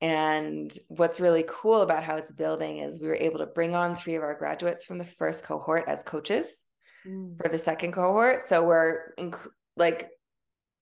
And 0.00 0.72
what's 0.86 1.18
really 1.18 1.44
cool 1.48 1.82
about 1.82 2.04
how 2.04 2.16
it's 2.16 2.30
building 2.30 2.78
is 2.78 3.00
we 3.00 3.08
were 3.08 3.16
able 3.16 3.38
to 3.38 3.46
bring 3.46 3.74
on 3.74 3.96
three 3.96 4.14
of 4.14 4.22
our 4.22 4.34
graduates 4.34 4.84
from 4.84 4.98
the 4.98 5.04
first 5.04 5.42
cohort 5.42 5.84
as 5.88 6.04
coaches 6.04 6.64
mm. 7.04 7.36
for 7.36 7.48
the 7.48 7.58
second 7.58 7.92
cohort 7.92 8.44
so 8.44 8.64
we're 8.64 9.12
inc- 9.18 9.48
like 9.76 10.08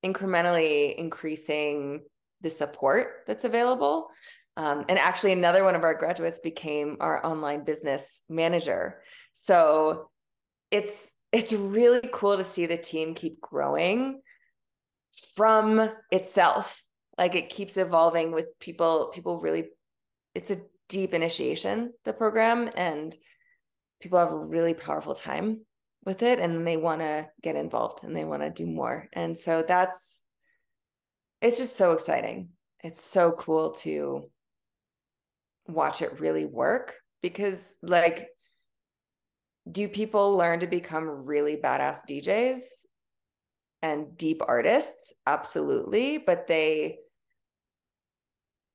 incrementally 0.07 0.95
increasing 0.95 2.03
the 2.41 2.51
support 2.51 3.25
that's 3.27 3.45
available. 3.45 4.09
Um, 4.57 4.85
and 4.89 4.99
actually, 4.99 5.33
another 5.33 5.65
one 5.65 5.75
of 5.75 5.83
our 5.83 5.95
graduates 5.95 6.41
became 6.41 6.97
our 7.01 7.25
online 7.25 7.65
business 7.65 8.23
manager. 8.29 9.03
So 9.33 10.11
it's 10.71 11.13
it's 11.33 11.53
really 11.53 12.09
cool 12.13 12.37
to 12.37 12.45
see 12.45 12.67
the 12.67 12.79
team 12.79 13.15
keep 13.15 13.41
growing 13.41 14.21
from 15.35 15.91
itself. 16.11 16.83
Like 17.19 17.35
it 17.35 17.51
keeps 17.51 17.77
evolving 17.77 18.33
with 18.33 18.59
people. 18.59 19.11
People 19.15 19.41
really, 19.41 19.69
it's 20.35 20.51
a 20.51 20.61
deep 20.89 21.13
initiation 21.13 21.93
the 22.05 22.13
program, 22.13 22.71
and 22.77 23.15
people 24.01 24.19
have 24.19 24.33
a 24.33 24.47
really 24.47 24.75
powerful 24.75 25.15
time 25.15 25.61
with 26.07 26.23
it 26.23 26.39
and 26.39 26.67
they 26.67 26.77
want 26.77 27.01
to 27.01 27.29
get 27.43 27.57
involved 27.57 28.05
and 28.05 28.17
they 28.17 28.25
want 28.25 28.43
to 28.43 28.51
do 28.51 28.65
more. 28.65 29.09
And 29.13 29.37
so 29.37 29.63
that's 29.67 30.23
it's 31.43 31.59
just 31.59 31.77
so 31.77 31.93
exciting. 31.93 32.51
It's 32.83 33.05
so 33.05 33.33
cool 33.33 33.73
to 33.83 34.31
watch 35.69 36.01
it 36.01 36.21
really 36.21 36.47
work 36.47 36.95
because 37.21 37.75
like 37.83 38.29
do 39.71 39.89
people 39.89 40.37
learn 40.37 40.61
to 40.61 40.69
become 40.69 41.27
really 41.27 41.57
badass 41.57 41.99
DJs 42.09 42.87
and 43.83 44.17
deep 44.17 44.41
artists? 44.47 45.13
Absolutely, 45.27 46.19
but 46.19 46.47
they 46.47 46.99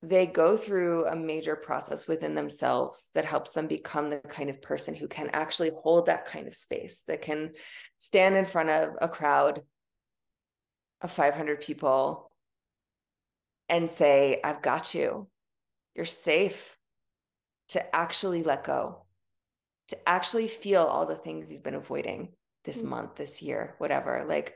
they 0.03 0.25
go 0.25 0.57
through 0.57 1.05
a 1.05 1.15
major 1.15 1.55
process 1.55 2.07
within 2.07 2.33
themselves 2.33 3.09
that 3.13 3.25
helps 3.25 3.51
them 3.51 3.67
become 3.67 4.09
the 4.09 4.19
kind 4.19 4.49
of 4.49 4.61
person 4.61 4.95
who 4.95 5.07
can 5.07 5.29
actually 5.31 5.71
hold 5.83 6.07
that 6.07 6.25
kind 6.25 6.47
of 6.47 6.55
space, 6.55 7.03
that 7.07 7.21
can 7.21 7.51
stand 7.97 8.35
in 8.35 8.45
front 8.45 8.69
of 8.69 8.95
a 8.99 9.07
crowd 9.07 9.61
of 11.01 11.11
500 11.11 11.61
people 11.61 12.31
and 13.69 13.89
say, 13.89 14.39
I've 14.43 14.61
got 14.61 14.95
you. 14.95 15.27
You're 15.95 16.05
safe 16.05 16.77
to 17.69 17.95
actually 17.95 18.43
let 18.43 18.63
go, 18.63 19.05
to 19.89 20.09
actually 20.09 20.47
feel 20.47 20.81
all 20.81 21.05
the 21.05 21.15
things 21.15 21.51
you've 21.51 21.63
been 21.63 21.75
avoiding 21.75 22.29
this 22.63 22.79
mm-hmm. 22.79 22.89
month, 22.89 23.15
this 23.15 23.41
year, 23.41 23.75
whatever. 23.77 24.25
Like, 24.27 24.55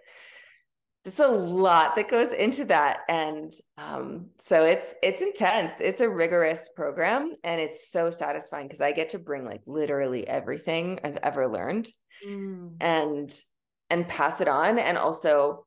there's 1.06 1.20
a 1.20 1.28
lot 1.28 1.96
that 1.96 2.10
goes 2.10 2.34
into 2.34 2.66
that 2.66 3.02
and 3.08 3.54
um, 3.78 4.26
so 4.40 4.66
it's 4.66 4.96
it's 5.04 5.22
intense 5.22 5.80
it's 5.80 6.02
a 6.02 6.10
rigorous 6.10 6.72
program 6.76 7.36
and 7.44 7.62
it's 7.62 7.92
so 7.92 8.10
satisfying 8.10 8.68
because 8.68 8.82
i 8.82 8.92
get 8.92 9.10
to 9.10 9.20
bring 9.20 9.46
like 9.46 9.62
literally 9.68 10.28
everything 10.28 11.00
i've 11.04 11.18
ever 11.18 11.48
learned 11.48 11.88
mm. 12.28 12.72
and 12.82 13.32
and 13.92 14.08
pass 14.08 14.42
it 14.42 14.48
on 14.48 14.80
and 14.80 14.98
also 14.98 15.66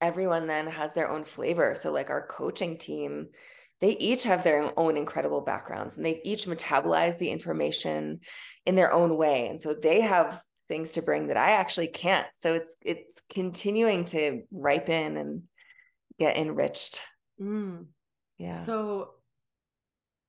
everyone 0.00 0.46
then 0.46 0.68
has 0.68 0.92
their 0.92 1.10
own 1.10 1.24
flavor 1.24 1.74
so 1.74 1.90
like 1.90 2.08
our 2.08 2.26
coaching 2.26 2.78
team 2.78 3.26
they 3.80 3.96
each 3.96 4.22
have 4.22 4.44
their 4.44 4.72
own 4.78 4.96
incredible 4.96 5.40
backgrounds 5.40 5.96
and 5.96 6.06
they've 6.06 6.20
each 6.24 6.46
metabolized 6.46 7.18
the 7.18 7.30
information 7.30 8.20
in 8.66 8.76
their 8.76 8.92
own 8.92 9.16
way 9.16 9.48
and 9.48 9.60
so 9.60 9.74
they 9.74 10.00
have 10.00 10.40
things 10.68 10.92
to 10.92 11.02
bring 11.02 11.28
that 11.28 11.36
I 11.36 11.52
actually 11.52 11.88
can't. 11.88 12.26
So 12.32 12.54
it's 12.54 12.76
it's 12.82 13.22
continuing 13.32 14.04
to 14.06 14.42
ripen 14.50 15.16
and 15.16 15.42
get 16.18 16.36
enriched. 16.36 17.00
Mm. 17.40 17.86
Yeah. 18.38 18.52
So 18.52 19.10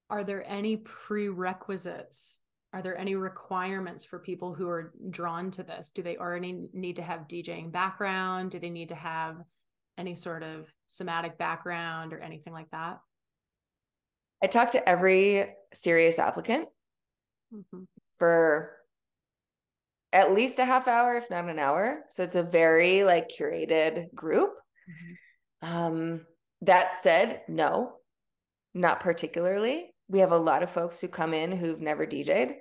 are 0.09 0.23
there 0.23 0.43
any 0.47 0.77
prerequisites? 0.77 2.39
Are 2.73 2.81
there 2.81 2.97
any 2.97 3.15
requirements 3.15 4.03
for 4.03 4.19
people 4.19 4.53
who 4.53 4.67
are 4.67 4.93
drawn 5.09 5.49
to 5.51 5.63
this? 5.63 5.91
Do 5.91 6.03
they 6.03 6.17
already 6.17 6.69
need 6.73 6.97
to 6.97 7.01
have 7.01 7.21
DJing 7.21 7.71
background? 7.71 8.51
Do 8.51 8.59
they 8.59 8.69
need 8.69 8.89
to 8.89 8.95
have 8.95 9.37
any 9.97 10.15
sort 10.15 10.43
of 10.43 10.67
somatic 10.87 11.37
background 11.37 12.11
or 12.11 12.19
anything 12.19 12.51
like 12.51 12.69
that? 12.71 12.99
I 14.43 14.47
talk 14.47 14.71
to 14.71 14.89
every 14.89 15.47
serious 15.73 16.19
applicant 16.19 16.67
mm-hmm. 17.53 17.83
for 18.15 18.71
at 20.15 20.31
least 20.31 20.59
a 20.59 20.65
half 20.65 20.87
hour, 20.87 21.17
if 21.17 21.29
not 21.29 21.49
an 21.49 21.59
hour. 21.59 22.05
So 22.09 22.23
it's 22.23 22.35
a 22.35 22.43
very 22.43 23.03
like 23.03 23.29
curated 23.29 24.13
group. 24.15 24.51
Mm-hmm. 24.89 25.75
Um, 25.75 26.25
that 26.61 26.93
said, 26.93 27.41
no, 27.49 27.97
not 28.73 29.01
particularly. 29.01 29.93
We 30.07 30.19
have 30.19 30.31
a 30.31 30.37
lot 30.37 30.63
of 30.63 30.69
folks 30.69 31.01
who 31.01 31.09
come 31.09 31.33
in 31.33 31.51
who've 31.51 31.81
never 31.81 32.07
DJed, 32.07 32.53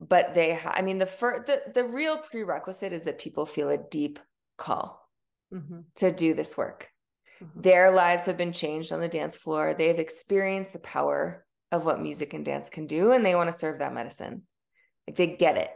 but 0.00 0.32
they, 0.32 0.54
ha- 0.54 0.72
I 0.74 0.80
mean, 0.80 0.96
the 0.96 1.06
first, 1.06 1.46
the, 1.46 1.60
the 1.74 1.84
real 1.84 2.16
prerequisite 2.16 2.94
is 2.94 3.02
that 3.02 3.18
people 3.18 3.44
feel 3.44 3.68
a 3.68 3.76
deep 3.76 4.18
call 4.56 5.06
mm-hmm. 5.52 5.80
to 5.96 6.10
do 6.10 6.32
this 6.32 6.56
work. 6.56 6.88
Mm-hmm. 7.42 7.60
Their 7.60 7.90
lives 7.90 8.24
have 8.24 8.38
been 8.38 8.52
changed 8.52 8.90
on 8.90 9.00
the 9.00 9.08
dance 9.08 9.36
floor. 9.36 9.74
They've 9.74 9.98
experienced 9.98 10.72
the 10.72 10.78
power 10.78 11.44
of 11.70 11.84
what 11.84 12.00
music 12.00 12.32
and 12.32 12.44
dance 12.44 12.70
can 12.70 12.86
do, 12.86 13.12
and 13.12 13.26
they 13.26 13.34
want 13.34 13.50
to 13.50 13.58
serve 13.58 13.80
that 13.80 13.92
medicine. 13.92 14.44
Like 15.06 15.16
they 15.16 15.26
get 15.26 15.58
it. 15.58 15.70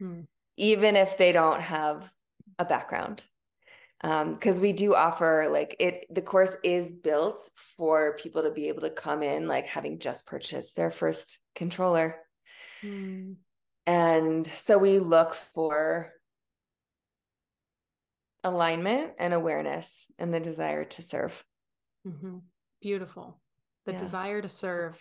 Mm 0.00 0.26
even 0.60 0.94
if 0.94 1.16
they 1.16 1.32
don't 1.32 1.62
have 1.62 2.12
a 2.58 2.64
background 2.64 3.24
because 4.02 4.56
um, 4.56 4.62
we 4.62 4.72
do 4.72 4.94
offer 4.94 5.48
like 5.50 5.74
it 5.78 6.06
the 6.10 6.22
course 6.22 6.56
is 6.62 6.92
built 6.92 7.50
for 7.76 8.16
people 8.16 8.42
to 8.42 8.50
be 8.50 8.68
able 8.68 8.80
to 8.80 8.90
come 8.90 9.22
in 9.22 9.48
like 9.48 9.66
having 9.66 9.98
just 9.98 10.26
purchased 10.26 10.76
their 10.76 10.90
first 10.90 11.38
controller 11.54 12.16
mm. 12.82 13.34
and 13.86 14.46
so 14.46 14.78
we 14.78 14.98
look 14.98 15.34
for 15.34 16.12
alignment 18.44 19.12
and 19.18 19.34
awareness 19.34 20.10
and 20.18 20.32
the 20.32 20.40
desire 20.40 20.84
to 20.84 21.02
serve 21.02 21.44
mm-hmm. 22.06 22.38
beautiful 22.80 23.38
the 23.84 23.92
yeah. 23.92 23.98
desire 23.98 24.40
to 24.40 24.48
serve 24.48 24.98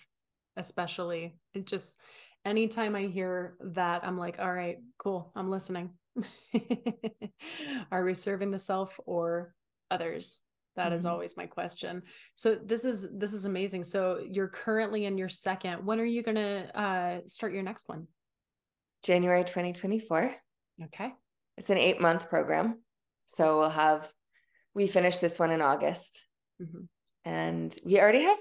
especially 0.57 1.37
it 1.53 1.65
just 1.65 1.97
anytime 2.45 2.95
I 2.95 3.03
hear 3.03 3.55
that, 3.61 4.03
I'm 4.03 4.17
like, 4.17 4.39
all 4.39 4.53
right, 4.53 4.77
cool, 4.97 5.31
I'm 5.35 5.49
listening. 5.49 5.91
Are 7.91 8.03
we 8.03 8.13
serving 8.13 8.51
the 8.51 8.59
self 8.59 8.99
or 9.05 9.53
others? 9.89 10.39
That 10.75 10.87
mm-hmm. 10.87 10.95
is 10.95 11.05
always 11.05 11.37
my 11.37 11.45
question. 11.45 12.03
So 12.35 12.55
this 12.55 12.85
is 12.85 13.09
this 13.17 13.33
is 13.33 13.45
amazing. 13.45 13.83
So 13.83 14.19
you're 14.25 14.47
currently 14.47 15.05
in 15.05 15.17
your 15.17 15.29
second. 15.29 15.85
When 15.85 15.99
are 15.99 16.05
you 16.05 16.23
going 16.23 16.35
to 16.35 16.79
uh, 16.79 17.19
start 17.27 17.53
your 17.53 17.63
next 17.63 17.87
one? 17.87 18.07
January 19.03 19.43
2024. 19.43 20.35
Okay. 20.85 21.13
It's 21.57 21.69
an 21.69 21.77
eight 21.77 21.99
month 21.99 22.29
program. 22.29 22.79
So 23.25 23.59
we'll 23.59 23.69
have, 23.69 24.11
we 24.73 24.87
finished 24.87 25.21
this 25.21 25.37
one 25.37 25.51
in 25.51 25.61
August. 25.61 26.23
Mm-hmm. 26.61 26.83
And 27.25 27.75
we 27.85 27.99
already 27.99 28.23
have 28.23 28.37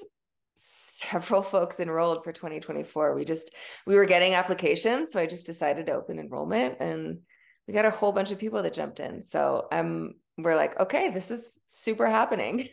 several 0.99 1.43
folks 1.43 1.81
enrolled 1.81 2.25
for 2.25 2.33
2024. 2.33 3.15
We 3.15 3.25
just, 3.25 3.55
we 3.87 3.95
were 3.95 4.07
getting 4.07 4.35
applications. 4.35 5.13
So 5.13 5.21
I 5.21 5.27
just 5.27 5.47
decided 5.47 5.87
to 5.87 5.93
open 5.93 6.19
enrollment 6.19 6.77
and 6.81 7.21
we 7.67 7.75
got 7.75 7.85
a 7.85 7.91
whole 7.91 8.13
bunch 8.13 8.31
of 8.31 8.39
people 8.39 8.63
that 8.63 8.75
jumped 8.75 9.01
in. 9.01 9.23
So 9.23 9.67
I'm, 9.71 10.15
we're 10.37 10.57
like, 10.57 10.79
okay, 10.81 11.11
this 11.11 11.31
is 11.31 11.61
super 11.67 12.07
happening. 12.07 12.69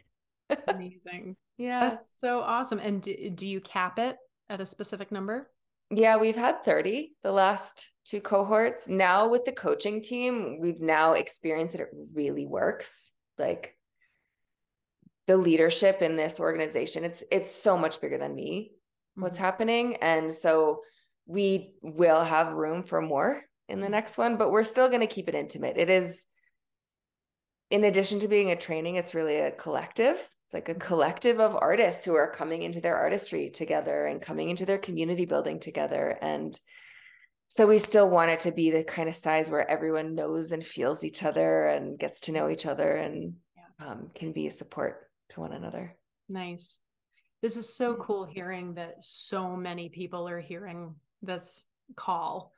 Amazing. 0.68 1.36
yeah. 1.58 1.90
That's 1.90 2.16
so 2.20 2.40
awesome. 2.40 2.80
And 2.80 3.02
do, 3.02 3.30
do 3.32 3.48
you 3.48 3.60
cap 3.60 4.00
it 4.00 4.18
at 4.50 4.62
a 4.62 4.66
specific 4.66 5.12
number? 5.12 5.50
Yeah, 5.92 6.18
we've 6.18 6.36
had 6.36 6.64
30 6.64 7.14
the 7.24 7.32
last 7.32 7.92
two 8.06 8.22
cohorts. 8.22 8.88
Now 8.88 9.30
with 9.30 9.46
the 9.46 9.52
coaching 9.52 10.02
team, 10.02 10.60
we've 10.62 10.82
now 10.82 11.14
experienced 11.14 11.74
that 11.74 11.84
it 11.84 11.90
really 12.14 12.46
works. 12.46 13.12
Like 13.38 13.75
the 15.28 15.38
leadership 15.38 16.02
in 16.02 16.16
this 16.16 16.40
organization, 16.40 17.04
it's 17.04 17.24
it's 17.32 17.52
so 17.52 17.78
much 17.78 18.02
bigger 18.02 18.18
than 18.18 18.36
me 18.36 18.72
what's 19.16 19.38
mm-hmm. 19.38 19.46
happening 19.46 19.96
and 19.98 20.32
so 20.32 20.82
we 21.26 21.74
will 21.82 22.24
have 22.24 22.54
room 22.54 22.84
for 22.84 23.02
more 23.02 23.42
in 23.68 23.80
the 23.80 23.86
mm-hmm. 23.86 23.94
next 23.94 24.18
one, 24.18 24.38
but 24.38 24.52
we're 24.52 24.64
still 24.64 24.90
going 24.90 25.02
to 25.02 25.08
keep 25.08 25.28
it 25.28 25.36
intimate. 25.36 25.78
It 25.78 25.90
is 25.90 26.26
in 27.72 27.84
addition 27.84 28.20
to 28.20 28.28
being 28.28 28.52
a 28.52 28.56
training, 28.56 28.96
it's 28.96 29.16
really 29.16 29.38
a 29.38 29.52
collective. 29.52 30.18
It's 30.46 30.54
like 30.54 30.70
a 30.70 30.74
mm-hmm. 30.74 30.82
collective 30.82 31.40
of 31.40 31.56
artists 31.56 32.06
who 32.06 32.14
are 32.14 32.30
coming 32.30 32.62
into 32.62 32.80
their 32.80 32.96
artistry 32.96 33.50
together 33.50 34.06
and 34.06 34.22
coming 34.22 34.50
into 34.50 34.66
their 34.66 34.78
community 34.78 35.26
building 35.26 35.60
together. 35.60 36.18
And 36.22 36.58
so 37.48 37.66
we 37.66 37.80
still 37.80 38.10
want 38.10 38.32
it 38.32 38.42
to 38.42 38.52
be 38.52 38.70
the 38.70 38.84
kind 38.84 39.10
of 39.10 39.16
size 39.16 39.50
where 39.50 39.70
everyone 39.70 40.14
knows 40.14 40.52
and 40.52 40.64
feels 40.64 41.04
each 41.04 41.24
other 41.24 41.68
and 41.68 41.98
gets 41.98 42.22
to 42.22 42.32
know 42.32 42.50
each 42.50 42.66
other 42.66 42.92
and 42.92 43.34
um, 43.80 44.12
can 44.14 44.32
be 44.32 44.48
a 44.48 44.52
support 44.52 45.05
to 45.30 45.40
one 45.40 45.54
another. 45.54 45.96
Nice. 46.30 46.80
This 47.42 47.58
is 47.58 47.76
so 47.76 47.96
cool 47.96 48.26
hearing 48.26 48.76
that 48.76 49.04
so 49.04 49.56
many 49.56 49.90
people 49.90 50.28
are 50.28 50.40
hearing 50.40 50.96
this 51.22 51.66
call 51.96 52.52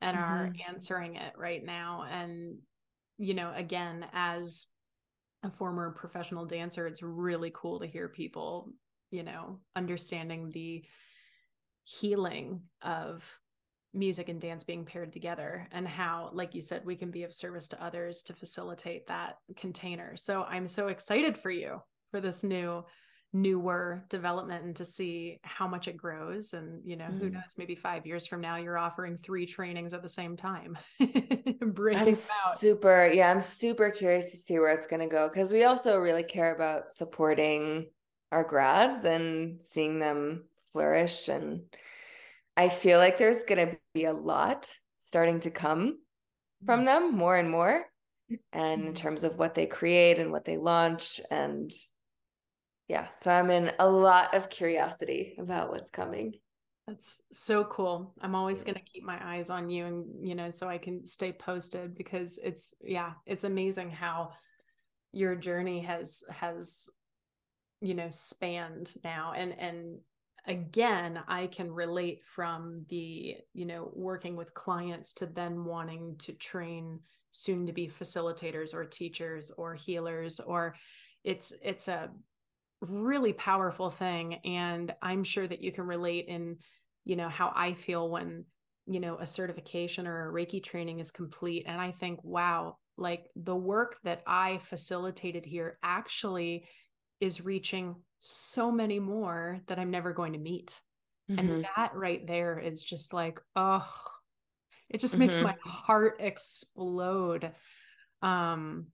and 0.00 0.16
mm-hmm. 0.16 0.32
are 0.32 0.52
answering 0.68 1.16
it 1.16 1.34
right 1.36 1.64
now. 1.64 2.04
And, 2.10 2.58
you 3.18 3.34
know, 3.34 3.52
again, 3.54 4.06
as 4.12 4.66
a 5.42 5.50
former 5.50 5.92
professional 5.92 6.46
dancer, 6.46 6.86
it's 6.86 7.02
really 7.02 7.52
cool 7.54 7.80
to 7.80 7.86
hear 7.86 8.08
people, 8.08 8.72
you 9.10 9.22
know, 9.22 9.60
understanding 9.76 10.50
the 10.52 10.84
healing 11.84 12.62
of 12.82 13.22
music 13.92 14.28
and 14.28 14.40
dance 14.40 14.64
being 14.64 14.84
paired 14.84 15.12
together 15.12 15.68
and 15.70 15.86
how 15.86 16.30
like 16.32 16.54
you 16.54 16.60
said 16.60 16.84
we 16.84 16.96
can 16.96 17.10
be 17.10 17.22
of 17.22 17.32
service 17.32 17.68
to 17.68 17.82
others 17.82 18.22
to 18.24 18.32
facilitate 18.32 19.06
that 19.06 19.38
container 19.56 20.16
so 20.16 20.42
i'm 20.44 20.66
so 20.66 20.88
excited 20.88 21.38
for 21.38 21.50
you 21.50 21.80
for 22.14 22.20
this 22.20 22.44
new 22.44 22.84
newer 23.32 24.04
development 24.08 24.64
and 24.64 24.76
to 24.76 24.84
see 24.84 25.40
how 25.42 25.66
much 25.66 25.88
it 25.88 25.96
grows 25.96 26.52
and 26.52 26.80
you 26.84 26.94
know 26.94 27.06
mm. 27.06 27.18
who 27.18 27.28
knows 27.28 27.56
maybe 27.58 27.74
five 27.74 28.06
years 28.06 28.24
from 28.24 28.40
now 28.40 28.54
you're 28.54 28.78
offering 28.78 29.18
three 29.18 29.44
trainings 29.44 29.92
at 29.92 30.00
the 30.00 30.08
same 30.08 30.36
time 30.36 30.78
i'm 31.00 32.14
super 32.14 33.10
yeah 33.12 33.28
i'm 33.32 33.40
super 33.40 33.90
curious 33.90 34.30
to 34.30 34.36
see 34.36 34.60
where 34.60 34.72
it's 34.72 34.86
going 34.86 35.00
to 35.00 35.08
go 35.08 35.28
because 35.28 35.52
we 35.52 35.64
also 35.64 35.98
really 35.98 36.22
care 36.22 36.54
about 36.54 36.92
supporting 36.92 37.88
our 38.30 38.44
grads 38.44 39.02
and 39.02 39.60
seeing 39.60 39.98
them 39.98 40.44
flourish 40.72 41.26
and 41.26 41.62
i 42.56 42.68
feel 42.68 42.98
like 42.98 43.18
there's 43.18 43.42
going 43.42 43.70
to 43.70 43.76
be 43.92 44.04
a 44.04 44.12
lot 44.12 44.72
starting 44.98 45.40
to 45.40 45.50
come 45.50 45.98
from 46.64 46.82
mm. 46.82 46.84
them 46.84 47.16
more 47.16 47.36
and 47.36 47.50
more 47.50 47.84
and 48.52 48.72
in 48.72 48.80
mm-hmm. 48.80 48.92
terms 48.92 49.24
of 49.24 49.38
what 49.38 49.54
they 49.54 49.66
create 49.66 50.18
and 50.18 50.30
what 50.30 50.44
they 50.44 50.56
launch 50.56 51.20
and 51.30 51.72
yeah 52.88 53.06
so 53.18 53.30
i'm 53.30 53.50
in 53.50 53.72
a 53.78 53.88
lot 53.88 54.34
of 54.34 54.50
curiosity 54.50 55.34
about 55.38 55.70
what's 55.70 55.90
coming. 55.90 56.34
That's 56.86 57.22
so 57.32 57.64
cool. 57.64 58.12
I'm 58.20 58.34
always 58.34 58.62
going 58.62 58.74
to 58.74 58.82
keep 58.82 59.04
my 59.04 59.18
eyes 59.22 59.48
on 59.48 59.70
you 59.70 59.86
and 59.86 60.28
you 60.28 60.34
know 60.34 60.50
so 60.50 60.68
i 60.68 60.76
can 60.76 61.06
stay 61.06 61.32
posted 61.32 61.94
because 61.94 62.38
it's 62.44 62.74
yeah 62.82 63.12
it's 63.24 63.44
amazing 63.44 63.90
how 63.90 64.32
your 65.12 65.34
journey 65.34 65.80
has 65.80 66.24
has 66.28 66.90
you 67.80 67.94
know 67.94 68.10
spanned 68.10 68.92
now. 69.02 69.32
And 69.34 69.58
and 69.58 69.98
again 70.46 71.20
i 71.26 71.46
can 71.46 71.72
relate 71.72 72.22
from 72.22 72.76
the 72.90 73.36
you 73.54 73.64
know 73.64 73.90
working 73.94 74.36
with 74.36 74.52
clients 74.52 75.14
to 75.14 75.24
then 75.24 75.64
wanting 75.64 76.14
to 76.18 76.34
train 76.34 77.00
soon 77.30 77.64
to 77.64 77.72
be 77.72 77.88
facilitators 77.88 78.74
or 78.74 78.84
teachers 78.84 79.50
or 79.56 79.74
healers 79.74 80.40
or 80.40 80.74
it's 81.24 81.54
it's 81.62 81.88
a 81.88 82.10
really 82.84 83.32
powerful 83.32 83.90
thing 83.90 84.34
and 84.44 84.94
i'm 85.02 85.24
sure 85.24 85.46
that 85.46 85.62
you 85.62 85.72
can 85.72 85.86
relate 85.86 86.26
in 86.28 86.56
you 87.04 87.16
know 87.16 87.28
how 87.28 87.52
i 87.54 87.72
feel 87.72 88.08
when 88.08 88.44
you 88.86 89.00
know 89.00 89.16
a 89.18 89.26
certification 89.26 90.06
or 90.06 90.28
a 90.28 90.32
reiki 90.32 90.62
training 90.62 90.98
is 90.98 91.10
complete 91.10 91.64
and 91.66 91.80
i 91.80 91.90
think 91.90 92.20
wow 92.22 92.76
like 92.96 93.26
the 93.36 93.54
work 93.54 93.96
that 94.04 94.22
i 94.26 94.58
facilitated 94.64 95.44
here 95.44 95.78
actually 95.82 96.66
is 97.20 97.44
reaching 97.44 97.96
so 98.18 98.70
many 98.70 98.98
more 98.98 99.60
that 99.66 99.78
i'm 99.78 99.90
never 99.90 100.12
going 100.12 100.32
to 100.32 100.38
meet 100.38 100.80
mm-hmm. 101.30 101.38
and 101.38 101.66
that 101.76 101.94
right 101.94 102.26
there 102.26 102.58
is 102.58 102.82
just 102.82 103.12
like 103.12 103.40
oh 103.56 103.88
it 104.90 105.00
just 105.00 105.16
makes 105.16 105.36
mm-hmm. 105.36 105.44
my 105.44 105.56
heart 105.64 106.16
explode 106.20 107.52
um 108.22 108.86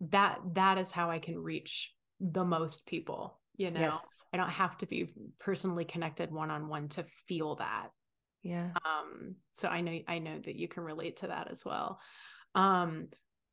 that 0.00 0.40
that 0.54 0.78
is 0.78 0.90
how 0.90 1.10
i 1.10 1.18
can 1.18 1.38
reach 1.38 1.92
the 2.22 2.44
most 2.44 2.86
people 2.86 3.38
you 3.56 3.70
know? 3.70 3.80
Yes. 3.80 4.24
i 4.32 4.36
don't 4.36 4.50
have 4.50 4.76
to 4.78 4.86
be 4.86 5.12
personally 5.38 5.84
connected 5.84 6.32
one 6.32 6.50
on 6.50 6.68
one 6.68 6.88
to 6.88 7.04
feel 7.28 7.56
that. 7.56 7.88
Yeah. 8.42 8.70
Um 8.84 9.36
so 9.52 9.68
i 9.68 9.80
know 9.80 9.98
i 10.08 10.18
know 10.18 10.38
that 10.44 10.56
you 10.56 10.68
can 10.68 10.82
relate 10.82 11.18
to 11.18 11.28
that 11.28 11.48
as 11.50 11.64
well. 11.64 11.98
Um 12.54 13.08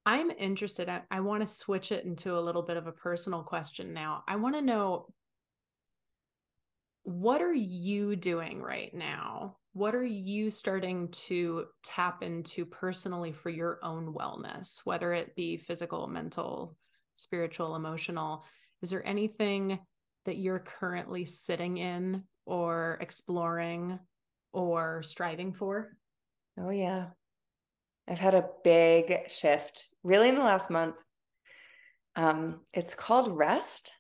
i'm 0.06 0.32
interested 0.32 0.88
i, 0.88 1.02
I 1.12 1.20
want 1.20 1.42
to 1.42 1.48
switch 1.48 1.92
it 1.92 2.06
into 2.06 2.38
a 2.38 2.40
little 2.40 2.62
bit 2.62 2.78
of 2.78 2.88
a 2.88 2.92
personal 2.92 3.44
question 3.44 3.94
now. 3.94 4.24
I 4.28 4.38
want 4.38 4.56
to 4.56 4.62
know 4.62 5.08
what 7.04 7.42
are 7.42 7.54
you 7.54 8.16
doing 8.16 8.62
right 8.62 8.94
now? 8.94 9.58
What 9.74 9.96
are 9.96 10.04
you 10.06 10.52
starting 10.52 11.10
to 11.10 11.66
tap 11.84 12.24
into 12.24 12.66
personally 12.66 13.32
for 13.32 13.50
your 13.50 13.80
own 13.84 14.14
wellness 14.14 14.82
whether 14.86 15.14
it 15.14 15.36
be 15.36 15.58
physical 15.58 16.08
mental 16.08 16.78
spiritual 17.20 17.76
emotional 17.76 18.44
is 18.82 18.92
there 18.92 19.06
anything 19.06 19.78
that 20.26 20.38
you're 20.38 20.60
currently 20.60 21.26
sitting 21.26 21.76
in 21.78 22.24
or 22.46 22.98
exploring 23.02 24.00
or 24.54 25.04
striving 25.04 25.54
for? 25.54 25.98
Oh, 26.58 26.70
yeah. 26.70 27.08
I've 28.08 28.20
had 28.20 28.36
a 28.36 28.48
big 28.64 29.30
shift 29.30 29.88
really 30.04 30.30
in 30.30 30.36
the 30.36 30.42
last 30.42 30.70
month. 30.70 31.04
Um, 32.16 32.62
it's 32.74 32.96
called 32.96 33.38
rest. 33.38 33.94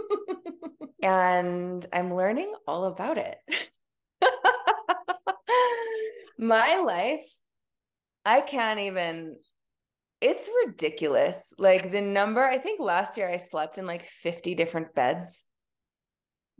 and 1.02 1.86
I'm 1.92 2.14
learning 2.14 2.52
all 2.66 2.86
about 2.86 3.18
it. 3.18 3.38
My 6.38 6.78
life, 6.78 7.40
I 8.24 8.40
can't 8.40 8.80
even 8.80 9.36
it's 10.20 10.48
ridiculous. 10.66 11.52
Like 11.58 11.92
the 11.92 12.00
number, 12.00 12.44
I 12.44 12.58
think 12.58 12.80
last 12.80 13.16
year 13.16 13.30
I 13.30 13.36
slept 13.36 13.78
in 13.78 13.86
like 13.86 14.04
50 14.04 14.54
different 14.54 14.94
beds. 14.94 15.44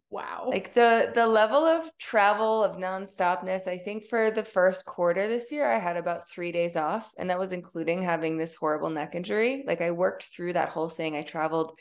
Wow. 0.09 0.49
Like 0.51 0.73
the 0.73 1.11
the 1.13 1.27
level 1.27 1.65
of 1.65 1.91
travel 1.99 2.63
of 2.63 2.77
nonstopness, 2.77 3.67
I 3.67 3.79
think 3.79 4.05
for 4.05 4.31
the 4.31 4.45
first 4.45 4.87
quarter 4.87 5.27
this 5.27 5.51
year, 5.51 5.69
I 5.71 5.79
had 5.79 5.97
about 5.97 6.29
three 6.29 6.53
days 6.53 6.77
off. 6.77 7.11
And 7.19 7.29
that 7.31 7.41
was 7.41 7.53
including 7.53 8.03
having 8.03 8.37
this 8.37 8.55
horrible 8.55 8.91
neck 8.91 9.15
injury. 9.17 9.65
Like 9.67 9.81
I 9.81 9.91
worked 9.91 10.25
through 10.25 10.53
that 10.53 10.69
whole 10.69 10.89
thing. 10.89 11.17
I 11.17 11.23
traveled 11.23 11.73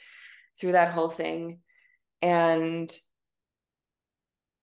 through 0.59 0.71
that 0.71 0.91
whole 0.91 1.09
thing. 1.09 1.59
And 2.21 2.91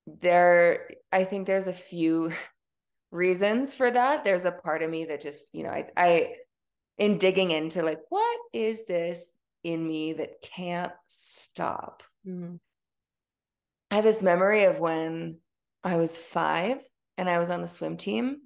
there, 0.06 0.88
I 1.12 1.22
think 1.22 1.46
there's 1.46 1.68
a 1.68 1.72
few 1.72 2.32
reasons 3.12 3.74
for 3.74 3.88
that. 3.88 4.24
There's 4.24 4.44
a 4.44 4.52
part 4.52 4.82
of 4.82 4.90
me 4.90 5.04
that 5.04 5.20
just, 5.20 5.46
you 5.52 5.62
know, 5.62 5.70
I 5.70 5.86
I 5.96 6.32
in 6.98 7.18
digging 7.18 7.50
into 7.50 7.82
like 7.82 8.00
what 8.08 8.38
is 8.52 8.86
this 8.86 9.32
in 9.64 9.86
me 9.86 10.12
that 10.12 10.40
can't 10.42 10.92
stop 11.06 12.02
mm-hmm. 12.26 12.56
i 13.90 13.94
have 13.96 14.04
this 14.04 14.22
memory 14.22 14.64
of 14.64 14.80
when 14.80 15.36
I 15.84 15.96
was 15.96 16.18
five 16.18 16.78
and 17.18 17.28
I 17.28 17.38
was 17.38 17.50
on 17.50 17.60
the 17.60 17.68
swim 17.68 17.96
team. 17.96 18.38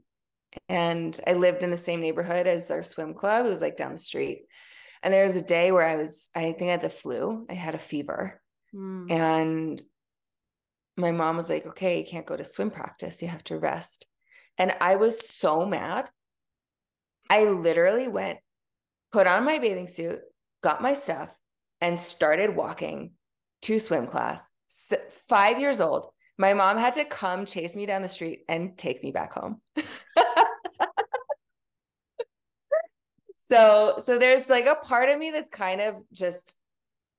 And 0.68 1.18
I 1.26 1.34
lived 1.34 1.62
in 1.62 1.70
the 1.70 1.76
same 1.76 2.00
neighborhood 2.00 2.46
as 2.46 2.70
our 2.70 2.82
swim 2.82 3.14
club. 3.14 3.44
It 3.44 3.48
was 3.48 3.60
like 3.60 3.76
down 3.76 3.92
the 3.92 3.98
street. 3.98 4.44
And 5.02 5.12
there 5.12 5.26
was 5.26 5.36
a 5.36 5.42
day 5.42 5.70
where 5.70 5.86
I 5.86 5.96
was, 5.96 6.28
I 6.34 6.52
think 6.52 6.62
I 6.62 6.72
had 6.72 6.80
the 6.80 6.88
flu, 6.88 7.46
I 7.50 7.54
had 7.54 7.74
a 7.74 7.78
fever. 7.78 8.40
Mm. 8.74 9.10
And 9.10 9.82
my 10.96 11.12
mom 11.12 11.36
was 11.36 11.50
like, 11.50 11.66
okay, 11.66 11.98
you 11.98 12.06
can't 12.06 12.26
go 12.26 12.36
to 12.36 12.44
swim 12.44 12.70
practice. 12.70 13.20
You 13.20 13.28
have 13.28 13.44
to 13.44 13.58
rest. 13.58 14.06
And 14.56 14.74
I 14.80 14.96
was 14.96 15.28
so 15.28 15.66
mad. 15.66 16.08
I 17.30 17.44
literally 17.44 18.08
went, 18.08 18.38
put 19.12 19.26
on 19.26 19.44
my 19.44 19.58
bathing 19.58 19.86
suit, 19.86 20.20
got 20.62 20.82
my 20.82 20.94
stuff, 20.94 21.38
and 21.80 21.98
started 21.98 22.56
walking 22.56 23.12
to 23.62 23.78
swim 23.78 24.06
class. 24.06 24.50
Five 25.28 25.60
years 25.60 25.80
old. 25.80 26.08
My 26.38 26.54
mom 26.54 26.76
had 26.76 26.94
to 26.94 27.04
come 27.04 27.46
chase 27.46 27.74
me 27.76 27.86
down 27.86 28.02
the 28.02 28.08
street 28.08 28.40
and 28.48 28.76
take 28.76 29.02
me 29.02 29.10
back 29.10 29.32
home. 29.32 29.56
so 33.48 33.94
so 34.02 34.18
there's 34.18 34.50
like 34.50 34.66
a 34.66 34.74
part 34.84 35.08
of 35.08 35.18
me 35.18 35.30
that's 35.30 35.48
kind 35.48 35.80
of 35.80 35.94
just 36.12 36.54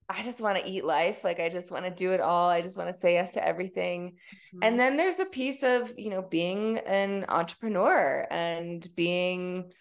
I 0.10 0.24
just 0.24 0.40
want 0.40 0.58
to 0.58 0.70
eat 0.70 0.86
life. 0.86 1.24
Like 1.24 1.40
I 1.40 1.50
just 1.50 1.72
want 1.72 1.84
to 1.86 1.92
do 1.92 2.12
it 2.12 2.22
all. 2.22 2.50
I 2.50 2.62
just 2.62 2.78
want 2.78 2.90
to 2.90 2.98
say 2.98 3.14
yes 3.14 3.34
to 3.34 3.46
everything. 3.46 4.12
Mm-hmm. 4.12 4.60
And 4.62 4.80
then 4.80 4.96
there's 4.96 5.20
a 5.20 5.26
piece 5.26 5.64
of, 5.64 5.94
you 5.98 6.10
know, 6.10 6.22
being 6.22 6.78
an 6.78 7.26
entrepreneur 7.28 8.26
and 8.32 8.88
being 8.96 9.72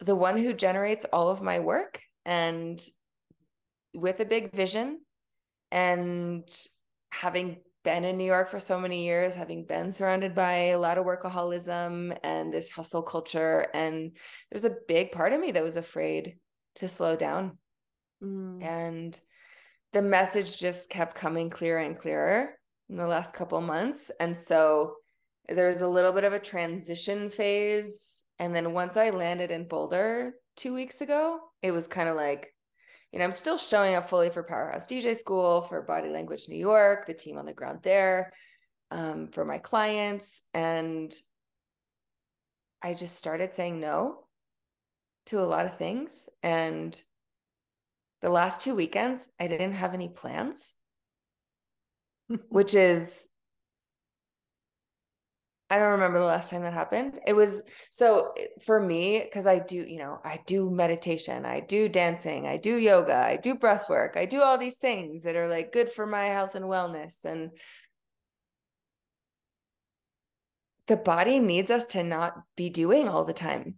the 0.00 0.14
one 0.14 0.36
who 0.38 0.52
generates 0.52 1.04
all 1.12 1.30
of 1.30 1.42
my 1.42 1.60
work 1.60 2.00
and 2.24 2.80
with 3.94 4.20
a 4.20 4.24
big 4.24 4.52
vision 4.52 5.00
and 5.70 6.48
having 7.10 7.58
been 7.84 8.04
in 8.04 8.16
New 8.16 8.24
York 8.24 8.48
for 8.48 8.60
so 8.60 8.78
many 8.78 9.04
years, 9.04 9.34
having 9.34 9.64
been 9.64 9.90
surrounded 9.90 10.34
by 10.34 10.68
a 10.68 10.78
lot 10.78 10.98
of 10.98 11.06
workaholism 11.06 12.16
and 12.22 12.52
this 12.52 12.70
hustle 12.70 13.02
culture. 13.02 13.66
And 13.72 14.16
there's 14.50 14.64
a 14.64 14.76
big 14.86 15.12
part 15.12 15.32
of 15.32 15.40
me 15.40 15.52
that 15.52 15.62
was 15.62 15.76
afraid 15.76 16.36
to 16.76 16.88
slow 16.88 17.16
down. 17.16 17.58
Mm. 18.22 18.62
And 18.62 19.20
the 19.92 20.02
message 20.02 20.58
just 20.58 20.90
kept 20.90 21.14
coming 21.14 21.50
clearer 21.50 21.78
and 21.78 21.98
clearer 21.98 22.50
in 22.90 22.96
the 22.96 23.06
last 23.06 23.34
couple 23.34 23.60
months. 23.60 24.10
And 24.20 24.36
so 24.36 24.96
there 25.48 25.68
was 25.68 25.80
a 25.80 25.88
little 25.88 26.12
bit 26.12 26.24
of 26.24 26.32
a 26.32 26.38
transition 26.38 27.30
phase. 27.30 28.17
And 28.38 28.54
then 28.54 28.72
once 28.72 28.96
I 28.96 29.10
landed 29.10 29.50
in 29.50 29.66
Boulder 29.66 30.34
two 30.56 30.74
weeks 30.74 31.00
ago, 31.00 31.40
it 31.62 31.72
was 31.72 31.88
kind 31.88 32.08
of 32.08 32.16
like, 32.16 32.52
you 33.12 33.18
know, 33.18 33.24
I'm 33.24 33.32
still 33.32 33.58
showing 33.58 33.94
up 33.94 34.08
fully 34.08 34.30
for 34.30 34.42
Powerhouse 34.42 34.86
DJ 34.86 35.16
School, 35.16 35.62
for 35.62 35.82
Body 35.82 36.08
Language 36.08 36.44
New 36.48 36.58
York, 36.58 37.06
the 37.06 37.14
team 37.14 37.38
on 37.38 37.46
the 37.46 37.52
ground 37.52 37.80
there, 37.82 38.32
um, 38.90 39.28
for 39.28 39.44
my 39.44 39.58
clients. 39.58 40.42
And 40.54 41.12
I 42.82 42.94
just 42.94 43.16
started 43.16 43.52
saying 43.52 43.80
no 43.80 44.24
to 45.26 45.40
a 45.40 45.42
lot 45.42 45.66
of 45.66 45.78
things. 45.78 46.28
And 46.42 47.00
the 48.22 48.30
last 48.30 48.62
two 48.62 48.74
weekends, 48.74 49.28
I 49.40 49.48
didn't 49.48 49.72
have 49.72 49.94
any 49.94 50.08
plans, 50.08 50.74
which 52.48 52.74
is, 52.74 53.27
I 55.70 55.76
don't 55.76 55.92
remember 55.92 56.18
the 56.18 56.24
last 56.24 56.50
time 56.50 56.62
that 56.62 56.72
happened. 56.72 57.20
It 57.26 57.34
was 57.34 57.62
so 57.90 58.32
for 58.62 58.80
me, 58.80 59.20
because 59.22 59.46
I 59.46 59.58
do, 59.58 59.76
you 59.76 59.98
know, 59.98 60.18
I 60.24 60.40
do 60.46 60.70
meditation, 60.70 61.44
I 61.44 61.60
do 61.60 61.88
dancing, 61.88 62.46
I 62.46 62.56
do 62.56 62.76
yoga, 62.76 63.14
I 63.14 63.36
do 63.36 63.54
breath 63.54 63.90
work, 63.90 64.16
I 64.16 64.24
do 64.24 64.40
all 64.40 64.56
these 64.56 64.78
things 64.78 65.24
that 65.24 65.36
are 65.36 65.48
like 65.48 65.72
good 65.72 65.90
for 65.90 66.06
my 66.06 66.26
health 66.26 66.54
and 66.54 66.64
wellness. 66.64 67.24
And 67.24 67.50
the 70.86 70.96
body 70.96 71.38
needs 71.38 71.70
us 71.70 71.88
to 71.88 72.02
not 72.02 72.34
be 72.56 72.70
doing 72.70 73.08
all 73.08 73.24
the 73.24 73.34
time 73.34 73.74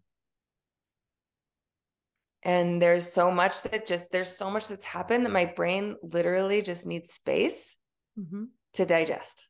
and 2.43 2.81
there's 2.81 3.11
so 3.11 3.31
much 3.31 3.63
that 3.63 3.87
just 3.87 4.11
there's 4.13 4.35
so 4.35 4.51
much 4.51 4.69
that's 4.69 4.85
happened 4.85 5.25
that 5.25 5.33
my 5.33 5.45
brain 5.45 5.97
literally 6.03 6.63
just 6.63 6.87
needs 6.87 7.13
space 7.13 7.77
mm-hmm. 8.19 8.45
to 8.75 8.87
digest 8.87 9.47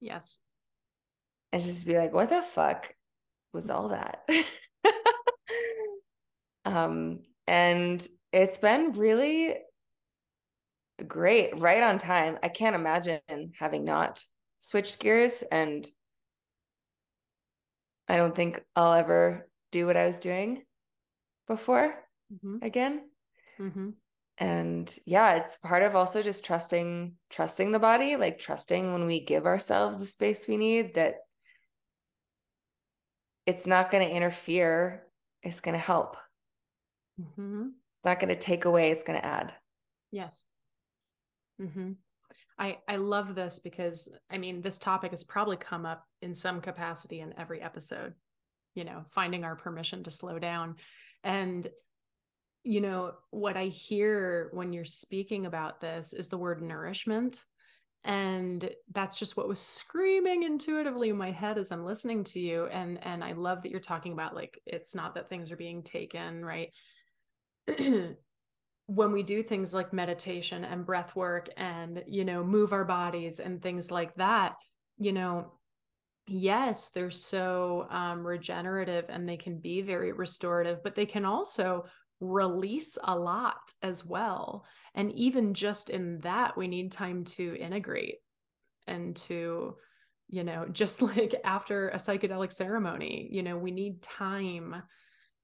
yes 0.00 0.38
and 1.52 1.62
just 1.62 1.86
be 1.86 1.96
like 1.96 2.12
what 2.12 2.28
the 2.28 2.42
fuck 2.42 2.94
was 3.52 3.70
all 3.70 3.88
that 3.88 4.28
um 6.64 7.20
and 7.46 8.06
it's 8.32 8.58
been 8.58 8.92
really 8.92 9.56
great 11.06 11.58
right 11.60 11.82
on 11.82 11.98
time 11.98 12.38
i 12.42 12.48
can't 12.48 12.76
imagine 12.76 13.20
having 13.58 13.84
not 13.84 14.22
switched 14.58 15.00
gears 15.00 15.42
and 15.50 15.86
i 18.08 18.16
don't 18.16 18.34
think 18.34 18.60
i'll 18.76 18.94
ever 18.94 19.48
do 19.70 19.86
what 19.86 19.96
i 19.96 20.06
was 20.06 20.18
doing 20.18 20.62
before 21.48 21.94
mm-hmm. 22.32 22.58
again. 22.62 23.02
Mm-hmm. 23.58 23.90
And 24.40 24.96
yeah, 25.04 25.34
it's 25.34 25.56
part 25.56 25.82
of 25.82 25.96
also 25.96 26.22
just 26.22 26.44
trusting, 26.44 27.14
trusting 27.28 27.72
the 27.72 27.80
body, 27.80 28.14
like 28.14 28.38
trusting 28.38 28.92
when 28.92 29.04
we 29.04 29.18
give 29.24 29.46
ourselves 29.46 29.98
the 29.98 30.06
space 30.06 30.46
we 30.46 30.56
need 30.56 30.94
that 30.94 31.16
it's 33.48 33.66
not 33.66 33.90
going 33.90 34.06
to 34.06 34.14
interfere. 34.14 35.06
It's 35.42 35.60
going 35.60 35.72
to 35.72 35.78
help. 35.78 36.18
Mm-hmm. 37.18 37.62
It's 37.62 38.04
not 38.04 38.20
going 38.20 38.28
to 38.28 38.36
take 38.38 38.66
away. 38.66 38.90
It's 38.90 39.02
going 39.02 39.18
to 39.18 39.24
add. 39.24 39.54
Yes. 40.12 40.44
Mm-hmm. 41.58 41.92
I, 42.58 42.76
I 42.86 42.96
love 42.96 43.34
this 43.34 43.58
because 43.58 44.10
I 44.30 44.36
mean, 44.36 44.60
this 44.60 44.78
topic 44.78 45.12
has 45.12 45.24
probably 45.24 45.56
come 45.56 45.86
up 45.86 46.04
in 46.20 46.34
some 46.34 46.60
capacity 46.60 47.20
in 47.20 47.32
every 47.38 47.62
episode, 47.62 48.12
you 48.74 48.84
know, 48.84 49.04
finding 49.14 49.44
our 49.44 49.56
permission 49.56 50.04
to 50.04 50.10
slow 50.10 50.38
down. 50.38 50.76
And, 51.24 51.66
you 52.64 52.82
know, 52.82 53.12
what 53.30 53.56
I 53.56 53.64
hear 53.64 54.50
when 54.52 54.74
you're 54.74 54.84
speaking 54.84 55.46
about 55.46 55.80
this 55.80 56.12
is 56.12 56.28
the 56.28 56.36
word 56.36 56.60
nourishment. 56.60 57.42
And 58.04 58.70
that's 58.92 59.18
just 59.18 59.36
what 59.36 59.48
was 59.48 59.60
screaming 59.60 60.44
intuitively 60.44 61.10
in 61.10 61.16
my 61.16 61.30
head 61.30 61.58
as 61.58 61.72
I'm 61.72 61.84
listening 61.84 62.24
to 62.24 62.40
you. 62.40 62.66
And 62.66 63.04
and 63.04 63.22
I 63.22 63.32
love 63.32 63.62
that 63.62 63.70
you're 63.70 63.80
talking 63.80 64.12
about 64.12 64.34
like 64.34 64.60
it's 64.66 64.94
not 64.94 65.14
that 65.14 65.28
things 65.28 65.52
are 65.52 65.56
being 65.56 65.82
taken, 65.82 66.44
right? 66.44 66.70
when 68.86 69.12
we 69.12 69.22
do 69.22 69.42
things 69.42 69.74
like 69.74 69.92
meditation 69.92 70.64
and 70.64 70.86
breath 70.86 71.14
work 71.14 71.50
and 71.58 72.02
you 72.06 72.24
know 72.24 72.42
move 72.42 72.72
our 72.72 72.86
bodies 72.86 73.38
and 73.38 73.60
things 73.60 73.90
like 73.90 74.14
that 74.14 74.54
you 74.96 75.12
know 75.12 75.52
yes, 76.28 76.90
they're 76.90 77.10
so 77.10 77.86
um, 77.90 78.26
regenerative 78.26 79.06
and 79.08 79.28
they 79.28 79.36
can 79.36 79.58
be 79.58 79.82
very 79.82 80.12
restorative, 80.12 80.82
but 80.82 80.94
they 80.94 81.06
can 81.06 81.24
also 81.24 81.86
release 82.20 82.98
a 83.02 83.16
lot 83.16 83.72
as 83.82 84.04
well. 84.04 84.64
And 84.94 85.12
even 85.12 85.54
just 85.54 85.90
in 85.90 86.20
that, 86.20 86.56
we 86.56 86.68
need 86.68 86.92
time 86.92 87.24
to 87.24 87.56
integrate 87.56 88.16
and 88.86 89.14
to, 89.16 89.76
you 90.28 90.44
know, 90.44 90.66
just 90.72 91.02
like 91.02 91.34
after 91.44 91.88
a 91.88 91.96
psychedelic 91.96 92.52
ceremony, 92.52 93.28
you 93.30 93.42
know, 93.42 93.56
we 93.56 93.70
need 93.70 94.02
time 94.02 94.82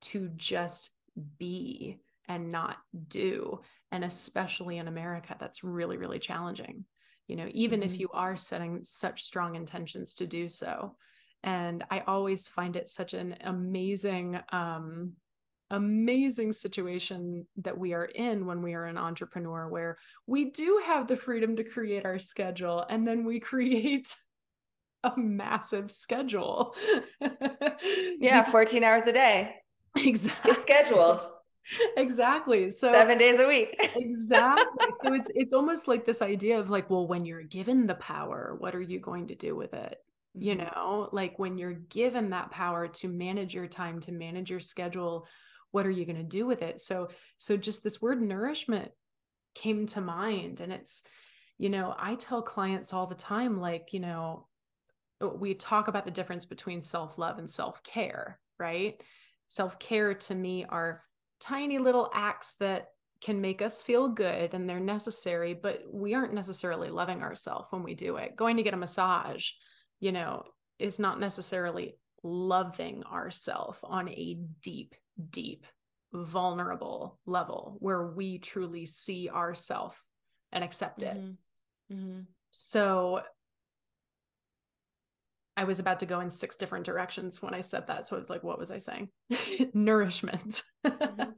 to 0.03 0.29
just 0.37 0.91
be 1.39 1.99
and 2.29 2.51
not 2.51 2.77
do. 3.09 3.61
And 3.93 4.05
especially 4.05 4.79
in 4.79 4.89
America, 4.89 5.37
that's 5.39 5.63
really, 5.63 5.97
really 5.97 6.19
challenging 6.19 6.85
you 7.27 7.37
know 7.37 7.49
even 7.53 7.81
mm-hmm. 7.81 7.91
if 7.91 8.01
you 8.01 8.09
are 8.13 8.37
setting 8.37 8.81
such 8.83 9.23
strong 9.23 9.55
intentions 9.57 10.15
to 10.15 10.27
do 10.27 10.49
so 10.49 10.97
and 11.43 11.85
i 11.91 12.01
always 12.01 12.49
find 12.49 12.77
it 12.77 12.89
such 12.89 13.15
an 13.15 13.37
amazing 13.43 14.39
um 14.51 15.13
amazing 15.75 16.53
situation 16.53 17.47
that 17.57 17.77
we 17.77 17.93
are 17.93 18.05
in 18.05 18.47
when 18.47 18.63
we 18.63 18.75
are 18.75 18.85
an 18.85 18.99
entrepreneur 18.99 19.69
where 19.69 19.99
we 20.27 20.51
do 20.51 20.81
have 20.85 21.07
the 21.07 21.17
freedom 21.17 21.57
to 21.57 21.65
create 21.65 22.05
our 22.05 22.19
schedule 22.19 22.85
and 22.89 23.07
then 23.07 23.25
we 23.25 23.41
create 23.53 24.15
a 25.05 25.13
massive 25.17 25.91
schedule. 25.91 26.75
Yeah 28.19 28.43
14 28.43 28.83
hours 28.83 29.07
a 29.07 29.13
day. 29.13 29.57
Exactly. 29.97 30.51
It's 30.51 30.63
scheduled. 30.63 31.21
Exactly. 31.97 32.71
So 32.71 32.93
seven 32.93 33.17
days 33.17 33.41
a 33.41 33.49
week. 33.49 33.75
Exactly. 33.97 34.87
So 35.01 35.15
it's 35.15 35.31
it's 35.35 35.55
almost 35.55 35.89
like 35.89 36.05
this 36.05 36.21
idea 36.21 36.59
of 36.59 36.69
like 36.69 36.91
well 36.91 37.07
when 37.07 37.25
you're 37.25 37.43
given 37.43 37.87
the 37.87 37.95
power 37.95 38.57
what 38.59 38.75
are 38.75 38.83
you 38.83 39.01
going 39.01 39.29
to 39.29 39.35
do 39.35 39.57
with 39.57 39.73
it? 39.73 39.97
You 40.35 40.57
mm-hmm. 40.57 40.65
know 40.65 41.09
like 41.13 41.39
when 41.39 41.57
you're 41.57 41.73
given 41.73 42.31
that 42.31 42.51
power 42.51 42.89
to 42.89 43.09
manage 43.09 43.55
your 43.55 43.67
time 43.67 43.99
to 44.01 44.13
manage 44.13 44.51
your 44.51 44.61
schedule 44.61 45.27
what 45.75 45.87
are 45.87 45.91
you 45.91 46.05
going 46.05 46.17
to 46.17 46.23
do 46.23 46.47
with 46.47 46.63
it 46.63 46.81
so 46.81 47.09
so 47.39 47.57
just 47.57 47.83
this 47.83 48.01
word 48.01 48.21
nourishment 48.21 48.91
came 49.55 49.87
to 49.87 50.01
mind 50.01 50.61
and 50.61 50.73
it's 50.73 51.05
you 51.59 51.69
know 51.69 51.95
i 51.99 52.15
tell 52.15 52.43
clients 52.43 52.93
all 52.93 53.07
the 53.07 53.15
time 53.15 53.61
like 53.61 53.93
you 53.93 54.01
know 54.01 54.47
uh, 55.23 55.29
we 55.29 55.55
talk 55.55 55.89
about 55.89 56.05
the 56.05 56.11
difference 56.11 56.45
between 56.45 56.83
self-love 56.83 57.39
and 57.39 57.51
self-care 57.51 58.39
right 58.59 59.03
self-care 59.49 60.15
to 60.15 60.35
me 60.35 60.65
are 60.69 61.03
tiny 61.41 61.79
little 61.79 62.11
acts 62.15 62.55
that 62.55 62.89
can 63.21 63.41
make 63.41 63.63
us 63.63 63.81
feel 63.81 64.09
good 64.09 64.53
and 64.53 64.69
they're 64.69 64.79
necessary, 64.79 65.55
but 65.55 65.83
we 65.91 66.13
aren't 66.13 66.35
necessarily 66.35 66.91
loving 66.91 67.23
ourselves 67.23 67.69
when 67.71 67.83
we 67.83 67.95
do 67.95 68.17
it. 68.17 68.37
Going 68.37 68.59
to 68.59 68.63
get 68.63 68.75
a 68.75 68.77
massage 68.77 69.49
you 70.05 70.13
know, 70.13 70.43
is 70.79 70.99
not 70.99 71.19
necessarily 71.19 71.97
loving 72.23 73.03
ourself 73.05 73.79
on 73.83 74.09
a 74.09 74.39
deep, 74.61 74.95
deep, 75.31 75.67
vulnerable 76.13 77.19
level 77.27 77.77
where 77.81 78.07
we 78.07 78.39
truly 78.39 78.87
see 78.87 79.29
ourself 79.29 80.03
and 80.53 80.63
accept 80.63 81.03
it. 81.03 81.17
Mm-hmm. 81.17 81.95
Mm-hmm. 81.95 82.21
So 82.51 83.23
I 85.57 85.65
was 85.65 85.79
about 85.79 86.01
to 86.01 86.07
go 86.07 86.21
in 86.21 86.31
six 86.31 86.57
different 86.57 86.87
directions 86.87 87.41
when 87.41 87.55
I 87.55 87.61
said 87.61 87.87
that. 87.87 88.07
So 88.07 88.17
I 88.17 88.19
was 88.19 88.31
like, 88.31 88.43
what 88.43 88.59
was 88.59 88.71
I 88.71 88.79
saying? 88.79 89.09
nourishment. 89.75 90.63
Mm-hmm. 90.85 91.31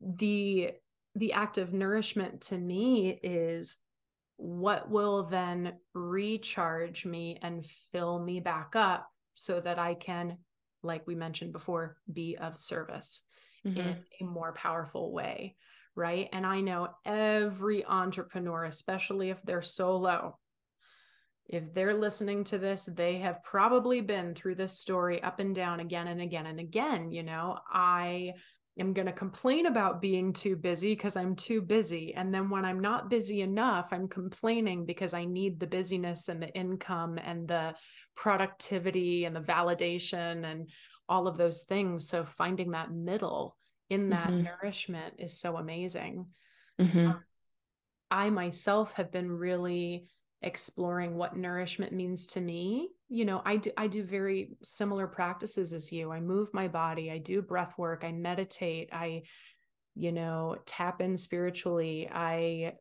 the 0.16 0.72
the 1.14 1.32
act 1.32 1.56
of 1.56 1.72
nourishment 1.72 2.42
to 2.42 2.58
me 2.58 3.18
is 3.22 3.78
what 4.36 4.90
will 4.90 5.24
then 5.24 5.74
recharge 5.94 7.06
me 7.06 7.38
and 7.40 7.64
fill 7.90 8.22
me 8.22 8.40
back 8.40 8.76
up 8.76 9.08
so 9.32 9.60
that 9.60 9.78
I 9.78 9.94
can, 9.94 10.36
like 10.86 11.06
we 11.06 11.14
mentioned 11.14 11.52
before, 11.52 11.96
be 12.10 12.36
of 12.36 12.58
service 12.58 13.22
mm-hmm. 13.66 13.78
in 13.78 13.96
a 14.20 14.24
more 14.24 14.52
powerful 14.52 15.12
way. 15.12 15.56
Right. 15.94 16.28
And 16.32 16.44
I 16.44 16.60
know 16.60 16.90
every 17.04 17.84
entrepreneur, 17.84 18.64
especially 18.64 19.30
if 19.30 19.42
they're 19.42 19.62
solo, 19.62 20.38
if 21.48 21.72
they're 21.72 21.94
listening 21.94 22.44
to 22.44 22.58
this, 22.58 22.86
they 22.86 23.18
have 23.18 23.42
probably 23.44 24.00
been 24.00 24.34
through 24.34 24.56
this 24.56 24.78
story 24.78 25.22
up 25.22 25.40
and 25.40 25.54
down 25.54 25.80
again 25.80 26.08
and 26.08 26.20
again 26.20 26.46
and 26.46 26.60
again. 26.60 27.12
You 27.12 27.22
know, 27.22 27.58
I 27.70 28.34
am 28.78 28.92
going 28.92 29.06
to 29.06 29.12
complain 29.12 29.66
about 29.66 30.02
being 30.02 30.32
too 30.32 30.56
busy 30.56 30.94
because 30.94 31.16
I'm 31.16 31.34
too 31.34 31.62
busy. 31.62 32.14
And 32.14 32.32
then 32.32 32.50
when 32.50 32.64
I'm 32.64 32.80
not 32.80 33.08
busy 33.08 33.40
enough, 33.40 33.88
I'm 33.90 34.08
complaining 34.08 34.84
because 34.84 35.14
I 35.14 35.24
need 35.24 35.58
the 35.58 35.66
busyness 35.66 36.28
and 36.28 36.42
the 36.42 36.52
income 36.54 37.18
and 37.18 37.48
the 37.48 37.74
productivity 38.14 39.24
and 39.24 39.34
the 39.34 39.40
validation 39.40 40.44
and 40.44 40.70
all 41.08 41.26
of 41.26 41.38
those 41.38 41.62
things. 41.62 42.08
So 42.08 42.24
finding 42.24 42.72
that 42.72 42.92
middle 42.92 43.56
in 43.88 44.10
that 44.10 44.28
mm-hmm. 44.28 44.44
nourishment 44.44 45.14
is 45.18 45.38
so 45.38 45.56
amazing. 45.56 46.26
Mm-hmm. 46.80 47.06
Um, 47.06 47.24
I 48.10 48.30
myself 48.30 48.92
have 48.94 49.10
been 49.10 49.30
really 49.30 50.06
exploring 50.42 51.16
what 51.16 51.36
nourishment 51.36 51.92
means 51.92 52.26
to 52.28 52.40
me 52.40 52.90
you 53.08 53.24
know 53.24 53.40
i 53.44 53.56
do 53.56 53.70
i 53.76 53.86
do 53.86 54.02
very 54.02 54.50
similar 54.62 55.06
practices 55.06 55.72
as 55.72 55.92
you. 55.92 56.10
I 56.10 56.20
move 56.20 56.52
my 56.52 56.68
body 56.68 57.10
i 57.10 57.18
do 57.18 57.42
breath 57.42 57.74
work 57.78 58.04
i 58.04 58.12
meditate 58.12 58.88
i 58.92 59.22
you 59.94 60.12
know 60.12 60.56
tap 60.66 61.00
in 61.00 61.16
spiritually 61.16 62.08
i 62.12 62.74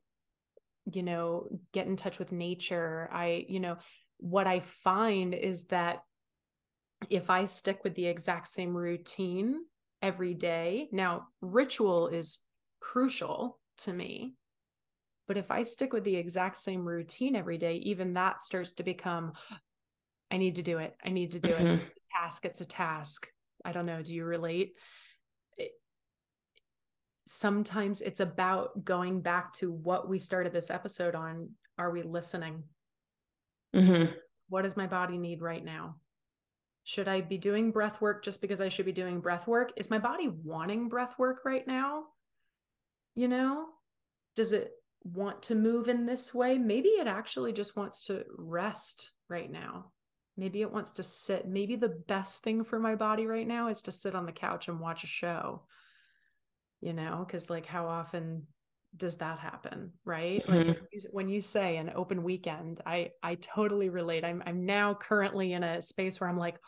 you 0.91 1.03
know 1.03 1.47
get 1.73 1.87
in 1.87 1.95
touch 1.95 2.19
with 2.19 2.31
nature. 2.31 3.09
I 3.11 3.45
you 3.47 3.59
know 3.59 3.77
what 4.17 4.47
i 4.47 4.61
find 4.61 5.33
is 5.33 5.65
that 5.65 6.03
if 7.09 7.29
i 7.29 7.45
stick 7.45 7.83
with 7.83 7.95
the 7.95 8.07
exact 8.07 8.47
same 8.47 8.75
routine 8.75 9.59
every 10.01 10.33
day 10.33 10.87
now 10.91 11.27
ritual 11.41 12.07
is 12.07 12.39
crucial 12.79 13.59
to 13.77 13.91
me 13.91 14.35
but 15.27 15.37
if 15.37 15.49
I 15.49 15.63
stick 15.63 15.91
with 15.91 16.03
the 16.03 16.15
exact 16.15 16.57
same 16.57 16.85
routine 16.85 17.35
every 17.35 17.57
day, 17.57 17.77
even 17.77 18.13
that 18.13 18.43
starts 18.43 18.73
to 18.73 18.83
become, 18.83 19.33
I 20.35 20.37
need 20.37 20.55
to 20.55 20.63
do 20.63 20.79
it. 20.79 20.93
I 21.01 21.11
need 21.11 21.31
to 21.31 21.39
do 21.39 21.51
mm-hmm. 21.51 21.65
it. 21.65 21.79
It's 21.79 22.05
task. 22.13 22.43
It's 22.43 22.59
a 22.59 22.65
task. 22.65 23.25
I 23.63 23.71
don't 23.71 23.85
know. 23.85 24.01
Do 24.01 24.13
you 24.13 24.25
relate? 24.25 24.73
It, 25.57 25.71
sometimes 27.25 28.01
it's 28.01 28.19
about 28.19 28.83
going 28.83 29.21
back 29.21 29.53
to 29.53 29.71
what 29.71 30.09
we 30.09 30.19
started 30.19 30.51
this 30.51 30.69
episode 30.69 31.15
on. 31.15 31.51
Are 31.77 31.89
we 31.89 32.03
listening? 32.03 32.63
Mm-hmm. 33.73 34.11
What 34.49 34.63
does 34.63 34.75
my 34.75 34.87
body 34.87 35.17
need 35.17 35.41
right 35.41 35.63
now? 35.63 35.95
Should 36.83 37.07
I 37.07 37.21
be 37.21 37.37
doing 37.37 37.71
breath 37.71 38.01
work 38.01 38.21
just 38.21 38.41
because 38.41 38.59
I 38.59 38.67
should 38.67 38.85
be 38.85 38.91
doing 38.91 39.21
breath 39.21 39.47
work? 39.47 39.71
Is 39.77 39.89
my 39.89 39.99
body 39.99 40.27
wanting 40.27 40.89
breath 40.89 41.17
work 41.17 41.45
right 41.45 41.65
now? 41.65 42.03
You 43.15 43.29
know, 43.29 43.67
does 44.35 44.51
it 44.51 44.73
want 45.05 45.43
to 45.43 45.55
move 45.55 45.87
in 45.87 46.05
this 46.05 46.33
way. 46.33 46.57
Maybe 46.57 46.89
it 46.89 47.07
actually 47.07 47.53
just 47.53 47.77
wants 47.77 48.07
to 48.07 48.25
rest 48.37 49.11
right 49.29 49.49
now. 49.49 49.91
Maybe 50.37 50.61
it 50.61 50.71
wants 50.71 50.91
to 50.93 51.03
sit. 51.03 51.47
Maybe 51.47 51.75
the 51.75 51.89
best 52.07 52.43
thing 52.43 52.63
for 52.63 52.79
my 52.79 52.95
body 52.95 53.25
right 53.25 53.47
now 53.47 53.69
is 53.69 53.81
to 53.83 53.91
sit 53.91 54.15
on 54.15 54.25
the 54.25 54.31
couch 54.31 54.67
and 54.67 54.79
watch 54.79 55.03
a 55.03 55.07
show. 55.07 55.63
You 56.81 56.93
know, 56.93 57.23
because 57.25 57.49
like 57.49 57.65
how 57.65 57.87
often 57.87 58.47
does 58.95 59.17
that 59.17 59.39
happen, 59.39 59.93
right? 60.03 60.45
Mm-hmm. 60.45 60.67
Like 60.67 60.67
when 60.67 60.87
you, 60.91 61.01
when 61.11 61.29
you 61.29 61.41
say 61.41 61.77
an 61.77 61.91
open 61.95 62.23
weekend, 62.23 62.81
I 62.85 63.11
I 63.23 63.35
totally 63.35 63.89
relate. 63.89 64.25
I'm 64.25 64.43
I'm 64.45 64.65
now 64.65 64.93
currently 64.93 65.53
in 65.53 65.63
a 65.63 65.81
space 65.81 66.19
where 66.19 66.29
I'm 66.29 66.37
like 66.37 66.59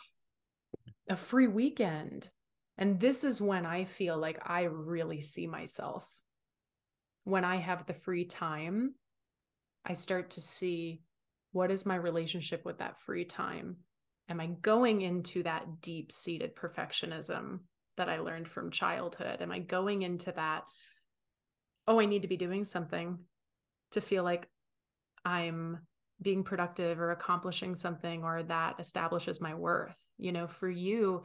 a 1.09 1.15
free 1.15 1.47
weekend. 1.47 2.29
And 2.77 2.99
this 2.99 3.23
is 3.23 3.41
when 3.41 3.65
I 3.65 3.85
feel 3.85 4.17
like 4.17 4.39
I 4.45 4.63
really 4.63 5.21
see 5.21 5.47
myself 5.47 6.05
when 7.27 7.43
I 7.43 7.57
have 7.57 7.85
the 7.85 7.93
free 7.93 8.23
time, 8.23 8.95
I 9.85 9.95
start 9.95 10.29
to 10.31 10.41
see 10.41 11.01
what 11.51 11.71
is 11.71 11.85
my 11.85 11.95
relationship 11.95 12.65
with 12.65 12.79
that 12.79 12.99
free 12.99 13.25
time? 13.25 13.77
Am 14.29 14.39
I 14.39 14.47
going 14.47 15.01
into 15.01 15.43
that 15.43 15.81
deep 15.81 16.11
seated 16.11 16.55
perfectionism 16.55 17.59
that 17.95 18.09
I 18.09 18.19
learned 18.19 18.47
from 18.47 18.71
childhood? 18.71 19.41
Am 19.41 19.51
I 19.51 19.59
going 19.59 20.01
into 20.01 20.31
that, 20.33 20.63
oh, 21.87 21.99
I 21.99 22.05
need 22.05 22.23
to 22.23 22.27
be 22.27 22.37
doing 22.37 22.63
something 22.63 23.19
to 23.91 24.01
feel 24.01 24.23
like 24.23 24.47
I'm 25.23 25.79
being 26.21 26.43
productive 26.43 26.99
or 26.99 27.11
accomplishing 27.11 27.75
something 27.75 28.23
or 28.23 28.43
that 28.43 28.79
establishes 28.79 29.39
my 29.39 29.55
worth? 29.55 29.95
You 30.17 30.31
know, 30.31 30.47
for 30.47 30.69
you, 30.69 31.23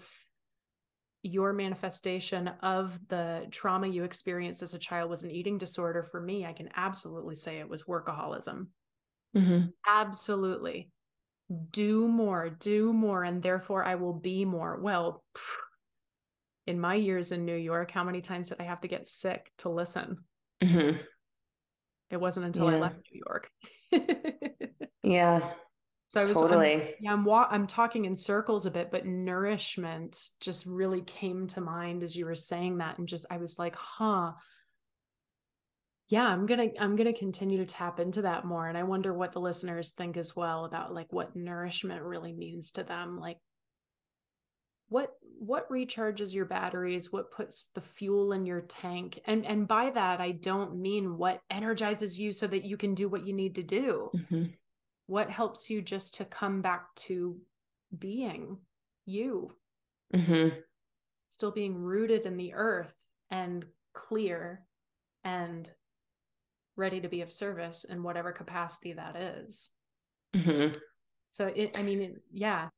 your 1.23 1.53
manifestation 1.53 2.49
of 2.63 2.99
the 3.09 3.47
trauma 3.51 3.87
you 3.87 4.05
experienced 4.05 4.63
as 4.63 4.75
a 4.75 4.79
child 4.79 5.09
was 5.09 5.23
an 5.23 5.31
eating 5.31 5.57
disorder 5.57 6.03
for 6.03 6.21
me 6.21 6.45
i 6.45 6.53
can 6.53 6.69
absolutely 6.75 7.37
say 7.37 7.59
it 7.59 7.69
was 7.69 7.85
workaholism 7.85 8.67
mm-hmm. 9.37 9.67
absolutely 9.87 10.91
do 11.71 12.09
more 12.09 12.49
do 12.49 12.93
more 12.93 13.23
and 13.23 13.43
therefore 13.43 13.85
i 13.85 13.95
will 13.95 14.15
be 14.15 14.45
more 14.45 14.79
well 14.81 15.23
in 16.67 16.81
my 16.81 16.95
years 16.95 17.33
in 17.33 17.45
new 17.45 17.57
york 17.57 17.91
how 17.91 18.05
many 18.05 18.21
times 18.21 18.49
did 18.49 18.61
i 18.61 18.65
have 18.65 18.81
to 18.81 18.89
get 18.89 19.07
sick 19.07 19.51
to 19.59 19.69
listen 19.69 20.19
mm-hmm. 20.63 20.97
it 22.11 22.21
wasn't 22.21 22.45
until 22.47 22.71
yeah. 22.71 22.77
i 22.77 22.81
left 22.81 22.97
new 23.13 23.21
york 23.27 23.51
yeah 25.03 25.53
so 26.13 26.21
I 26.21 26.25
was 26.25 26.33
totally. 26.33 26.75
I'm, 26.75 26.89
yeah, 27.01 27.13
I'm 27.15 27.25
wa- 27.25 27.49
I'm 27.51 27.67
talking 27.67 28.05
in 28.05 28.17
circles 28.17 28.67
a 28.67 28.71
bit, 28.71 28.91
but 28.91 29.07
nourishment 29.07 30.21
just 30.43 30.67
really 30.67 31.01
came 31.01 31.47
to 31.47 31.63
mind 31.63 32.03
as 32.03 32.15
you 32.15 32.27
were 32.27 32.35
saying 32.35 32.77
that, 32.79 32.99
and 32.99 33.09
just 33.09 33.25
I 33.31 33.39
was 33.39 33.59
like, 33.59 33.75
huh. 33.75 34.33
Yeah, 36.13 36.29
I'm 36.29 36.47
gonna 36.47 36.69
I'm 36.79 36.95
gonna 36.95 37.13
continue 37.13 37.59
to 37.59 37.67
tap 37.67 37.99
into 37.99 38.23
that 38.23 38.45
more, 38.45 38.69
and 38.69 38.77
I 38.77 38.83
wonder 38.83 39.15
what 39.15 39.33
the 39.33 39.41
listeners 39.41 39.93
think 39.93 40.17
as 40.17 40.37
well 40.37 40.65
about 40.65 40.93
like 40.93 41.13
what 41.13 41.35
nourishment 41.35 42.03
really 42.03 42.33
means 42.33 42.71
to 42.73 42.83
them. 42.83 43.19
Like, 43.19 43.39
what 44.89 45.15
what 45.39 45.71
recharges 45.71 46.35
your 46.35 46.45
batteries? 46.45 47.11
What 47.11 47.33
puts 47.33 47.71
the 47.75 47.81
fuel 47.81 48.33
in 48.33 48.47
your 48.47 48.61
tank? 48.61 49.21
And 49.27 49.47
and 49.47 49.67
by 49.67 49.91
that, 49.91 50.21
I 50.21 50.33
don't 50.33 50.77
mean 50.77 51.17
what 51.17 51.41
energizes 51.51 52.21
you 52.21 52.33
so 52.33 52.47
that 52.47 52.65
you 52.65 52.77
can 52.77 52.95
do 52.95 53.09
what 53.09 53.25
you 53.27 53.33
need 53.33 53.55
to 53.55 53.63
do. 53.63 54.11
Mm-hmm 54.15 54.45
what 55.07 55.31
helps 55.31 55.69
you 55.69 55.83
just 55.83 56.15
to 56.15 56.25
come 56.25 56.63
back 56.63 56.95
to 56.95 57.37
being 57.99 58.57
you 59.05 59.53
mm-hmm. 60.15 60.49
still 61.29 61.51
being 61.51 61.77
rooted 61.77 62.23
in 62.23 62.37
the 62.37 62.55
earth 62.55 62.95
and 63.31 63.65
clear 63.93 64.65
and 65.25 65.71
ready 66.77 67.01
to 67.01 67.09
be 67.09 67.23
of 67.23 67.33
service 67.33 67.85
in 67.85 68.03
whatever 68.03 68.33
capacity 68.33 68.93
that 68.95 69.17
is. 69.17 69.71
Mm-hmm. 70.35 70.77
so 71.31 71.49
it, 71.49 71.77
i 71.77 71.83
mean 71.83 72.01
it, 72.01 72.23
yeah 72.33 72.69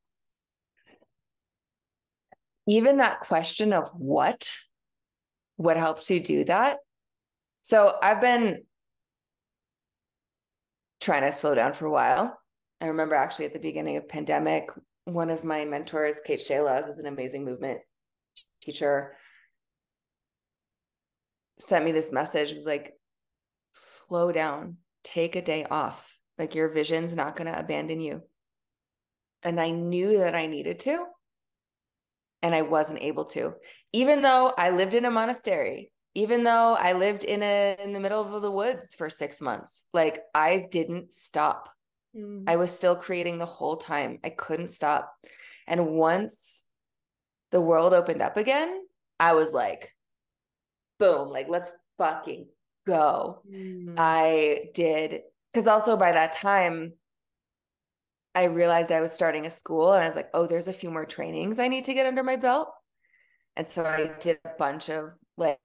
even 2.67 2.97
that 2.97 3.21
question 3.21 3.71
of 3.71 3.87
what 3.95 4.51
what 5.55 5.77
helps 5.77 6.11
you 6.11 6.19
do 6.19 6.43
that 6.43 6.79
so 7.61 7.93
i've 8.01 8.19
been 8.19 8.63
trying 11.05 11.21
to 11.21 11.31
slow 11.31 11.53
down 11.53 11.71
for 11.71 11.85
a 11.85 11.91
while. 11.91 12.37
I 12.81 12.87
remember 12.87 13.13
actually 13.13 13.45
at 13.45 13.53
the 13.53 13.59
beginning 13.59 13.95
of 13.97 14.09
pandemic, 14.09 14.69
one 15.05 15.29
of 15.29 15.43
my 15.43 15.63
mentors, 15.63 16.19
Kate 16.25 16.39
Shayla, 16.39 16.83
who's 16.83 16.97
an 16.97 17.05
amazing 17.05 17.45
movement 17.45 17.79
teacher, 18.59 19.15
sent 21.59 21.85
me 21.85 21.91
this 21.91 22.11
message. 22.11 22.49
It 22.49 22.55
was 22.55 22.65
like, 22.65 22.93
slow 23.75 24.31
down, 24.31 24.77
take 25.03 25.35
a 25.35 25.41
day 25.41 25.65
off. 25.69 26.17
Like 26.37 26.55
your 26.55 26.69
vision's 26.69 27.15
not 27.15 27.35
going 27.35 27.51
to 27.51 27.59
abandon 27.59 27.99
you. 27.99 28.21
And 29.43 29.59
I 29.59 29.69
knew 29.69 30.17
that 30.17 30.35
I 30.35 30.47
needed 30.47 30.79
to. 30.81 31.05
And 32.41 32.55
I 32.55 32.63
wasn't 32.63 33.01
able 33.01 33.25
to, 33.25 33.53
even 33.93 34.21
though 34.21 34.53
I 34.57 34.71
lived 34.71 34.93
in 34.93 35.05
a 35.05 35.11
monastery 35.11 35.91
even 36.17 36.45
though 36.45 36.75
I 36.75 36.93
lived 36.93 37.25
in 37.25 37.43
a 37.43 37.75
in 37.77 37.91
the 37.91 37.99
middle 37.99 38.21
of 38.21 38.41
the 38.41 38.49
woods 38.49 38.95
for 38.95 39.09
6 39.09 39.41
months 39.41 39.83
like 39.93 40.21
I 40.33 40.65
didn't 40.71 41.13
stop 41.13 41.67
Mm. 42.15 42.43
I 42.47 42.55
was 42.55 42.71
still 42.71 42.95
creating 42.95 43.37
the 43.37 43.45
whole 43.45 43.77
time. 43.77 44.19
I 44.23 44.29
couldn't 44.29 44.69
stop. 44.69 45.13
And 45.67 45.95
once 45.95 46.63
the 47.51 47.61
world 47.61 47.93
opened 47.93 48.21
up 48.21 48.37
again, 48.37 48.81
I 49.19 49.33
was 49.33 49.53
like, 49.53 49.91
boom, 50.99 51.29
like 51.29 51.47
let's 51.49 51.71
fucking 51.97 52.47
go. 52.85 53.41
Mm. 53.49 53.95
I 53.97 54.69
did 54.73 55.21
because 55.51 55.67
also 55.67 55.97
by 55.97 56.11
that 56.11 56.33
time 56.33 56.93
I 58.33 58.45
realized 58.45 58.91
I 58.91 59.01
was 59.01 59.13
starting 59.13 59.45
a 59.45 59.51
school 59.51 59.93
and 59.93 60.03
I 60.03 60.07
was 60.07 60.15
like, 60.15 60.29
oh, 60.33 60.45
there's 60.45 60.67
a 60.67 60.73
few 60.73 60.91
more 60.91 61.05
trainings 61.05 61.59
I 61.59 61.69
need 61.69 61.85
to 61.85 61.93
get 61.93 62.05
under 62.05 62.23
my 62.23 62.35
belt. 62.35 62.69
And 63.55 63.67
so 63.67 63.85
I 63.85 64.11
did 64.19 64.37
a 64.43 64.49
bunch 64.57 64.89
of 64.89 65.11
like 65.37 65.59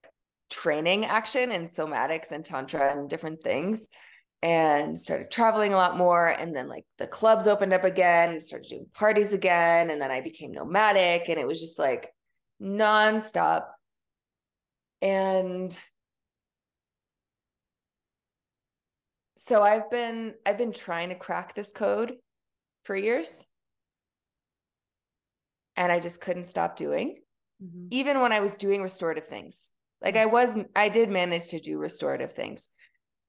training 0.51 1.05
action 1.05 1.51
in 1.51 1.65
somatics 1.65 2.31
and 2.31 2.45
tantra 2.45 2.93
and 2.93 3.11
different 3.11 3.43
things 3.43 3.89
and 4.43 4.99
started 4.99 5.31
traveling 5.31 5.73
a 5.73 5.77
lot 5.77 5.97
more 5.97 6.29
and 6.29 6.55
then 6.55 6.69
like 6.69 6.85
the 6.99 7.07
clubs 7.07 7.47
opened 7.47 7.73
up 7.73 7.85
again 7.85 8.41
started 8.41 8.69
doing 8.69 8.87
parties 8.95 9.33
again 9.35 9.91
and 9.91 10.01
then 10.01 10.11
i 10.11 10.21
became 10.21 10.51
nomadic 10.51 11.29
and 11.29 11.39
it 11.39 11.47
was 11.47 11.61
just 11.61 11.79
like 11.79 12.11
nonstop 12.61 13.67
and 15.03 15.79
so 19.43 19.63
i've 19.63 19.91
been 19.91 20.35
i've 20.45 20.59
been 20.59 20.73
trying 20.73 21.09
to 21.09 21.15
crack 21.15 21.55
this 21.55 21.73
code 21.73 22.17
for 22.83 22.95
years 22.95 23.43
and 25.77 25.91
i 25.91 25.99
just 25.99 26.21
couldn't 26.21 26.45
stop 26.45 26.77
doing 26.77 27.17
mm-hmm. 27.63 27.87
even 27.91 28.21
when 28.21 28.33
i 28.33 28.41
was 28.41 28.55
doing 28.55 28.83
restorative 28.83 29.27
things 29.27 29.71
like 30.03 30.15
i 30.15 30.27
was 30.27 30.57
i 30.77 30.91
did 30.91 31.11
manage 31.11 31.49
to 31.49 31.59
do 31.59 31.79
restorative 31.79 32.33
things 32.33 32.69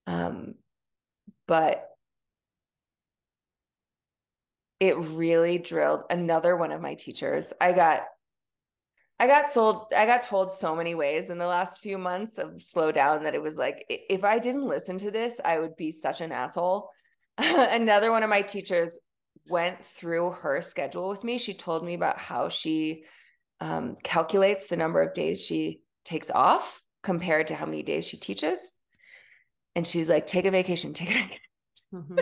um 0.05 0.53
but 1.47 1.87
it 4.81 4.97
really 4.97 5.59
drilled 5.59 6.03
another 6.09 6.57
one 6.57 6.71
of 6.71 6.81
my 6.81 6.95
teachers. 6.95 7.53
I 7.61 7.71
got 7.71 8.01
I 9.21 9.27
got 9.27 9.47
sold 9.47 9.93
I 9.95 10.07
got 10.07 10.23
told 10.23 10.51
so 10.51 10.75
many 10.75 10.95
ways 10.95 11.29
in 11.29 11.37
the 11.37 11.45
last 11.45 11.81
few 11.81 11.99
months 11.99 12.39
of 12.39 12.59
slow 12.59 12.91
down 12.91 13.21
that 13.21 13.35
it 13.35 13.41
was 13.41 13.55
like 13.55 13.85
if 13.87 14.23
I 14.23 14.39
didn't 14.39 14.65
listen 14.65 14.97
to 14.97 15.11
this, 15.11 15.39
I 15.45 15.59
would 15.59 15.75
be 15.75 15.91
such 15.91 16.21
an 16.21 16.31
asshole. 16.31 16.89
another 17.37 18.09
one 18.09 18.23
of 18.23 18.31
my 18.31 18.41
teachers 18.41 18.97
went 19.47 19.85
through 19.85 20.31
her 20.31 20.59
schedule 20.61 21.07
with 21.07 21.23
me. 21.23 21.37
She 21.37 21.53
told 21.53 21.85
me 21.85 21.93
about 21.93 22.17
how 22.17 22.49
she 22.49 23.03
um, 23.59 23.95
calculates 24.01 24.65
the 24.65 24.75
number 24.75 25.03
of 25.03 25.13
days 25.13 25.45
she 25.45 25.81
takes 26.03 26.31
off 26.31 26.81
compared 27.03 27.47
to 27.47 27.55
how 27.55 27.67
many 27.67 27.83
days 27.83 28.07
she 28.07 28.17
teaches 28.17 28.79
and 29.75 29.85
she's 29.85 30.09
like, 30.09 30.25
take 30.25 30.45
a 30.45 30.51
vacation, 30.51 30.93
take 30.93 31.11
a 31.11 31.13
vacation. 31.13 31.39
Mm-hmm. 31.93 32.19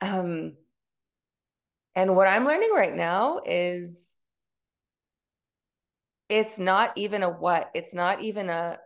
um, 0.00 0.52
and 1.96 2.14
what 2.14 2.28
I'm 2.28 2.44
learning 2.44 2.70
right 2.72 2.94
now 2.94 3.40
is 3.44 4.17
it's 6.28 6.58
not 6.58 6.92
even 6.96 7.22
a 7.22 7.30
what, 7.30 7.70
it's 7.74 7.94
not 7.94 8.22
even 8.22 8.50
a 8.50 8.78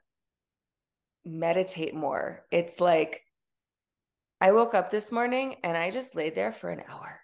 meditate 1.24 1.94
more. 1.94 2.44
It's 2.50 2.80
like 2.80 3.22
I 4.40 4.52
woke 4.52 4.74
up 4.74 4.90
this 4.90 5.12
morning 5.12 5.56
and 5.62 5.76
I 5.76 5.90
just 5.90 6.14
laid 6.14 6.34
there 6.34 6.52
for 6.52 6.70
an 6.70 6.82
hour. 6.88 7.20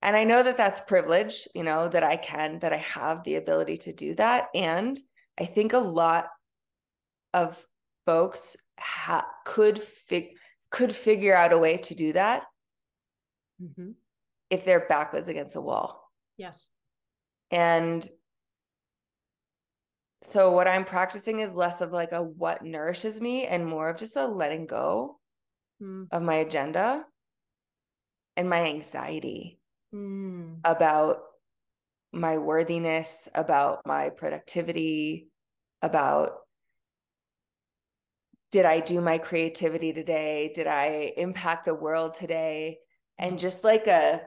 And 0.00 0.14
I 0.14 0.24
know 0.24 0.42
that 0.42 0.56
that's 0.56 0.80
privilege, 0.80 1.48
you 1.54 1.64
know, 1.64 1.88
that 1.88 2.04
I 2.04 2.16
can, 2.16 2.60
that 2.60 2.72
I 2.72 2.76
have 2.76 3.24
the 3.24 3.34
ability 3.36 3.78
to 3.78 3.92
do 3.92 4.14
that. 4.14 4.48
And 4.54 4.98
I 5.38 5.44
think 5.44 5.72
a 5.72 5.78
lot 5.78 6.28
of 7.34 7.64
folks 8.06 8.56
ha- 8.78 9.26
could 9.44 9.78
fig- 9.78 10.36
could 10.70 10.94
figure 10.94 11.34
out 11.34 11.52
a 11.52 11.58
way 11.58 11.78
to 11.78 11.94
do 11.94 12.12
that 12.12 12.44
mm-hmm. 13.60 13.90
if 14.50 14.64
their 14.64 14.80
back 14.80 15.12
was 15.12 15.28
against 15.28 15.54
the 15.54 15.60
wall. 15.60 16.10
Yes. 16.36 16.70
And 17.50 18.08
so 20.22 20.52
what 20.52 20.68
I'm 20.68 20.84
practicing 20.84 21.40
is 21.40 21.54
less 21.54 21.80
of 21.80 21.92
like 21.92 22.12
a 22.12 22.22
what 22.22 22.64
nourishes 22.64 23.20
me 23.20 23.46
and 23.46 23.64
more 23.64 23.88
of 23.88 23.96
just 23.96 24.16
a 24.16 24.26
letting 24.26 24.66
go 24.66 25.18
mm. 25.82 26.06
of 26.10 26.22
my 26.22 26.34
agenda 26.36 27.04
and 28.36 28.50
my 28.50 28.64
anxiety 28.64 29.60
mm. 29.94 30.56
about 30.64 31.22
my 32.12 32.38
worthiness, 32.38 33.28
about 33.34 33.80
my 33.86 34.10
productivity, 34.10 35.28
about 35.82 36.32
did 38.50 38.64
I 38.64 38.80
do 38.80 39.00
my 39.00 39.18
creativity 39.18 39.92
today? 39.92 40.50
Did 40.54 40.66
I 40.66 41.12
impact 41.16 41.66
the 41.66 41.74
world 41.74 42.14
today? 42.14 42.78
And 43.18 43.32
mm-hmm. 43.32 43.38
just 43.38 43.62
like 43.62 43.86
a 43.86 44.22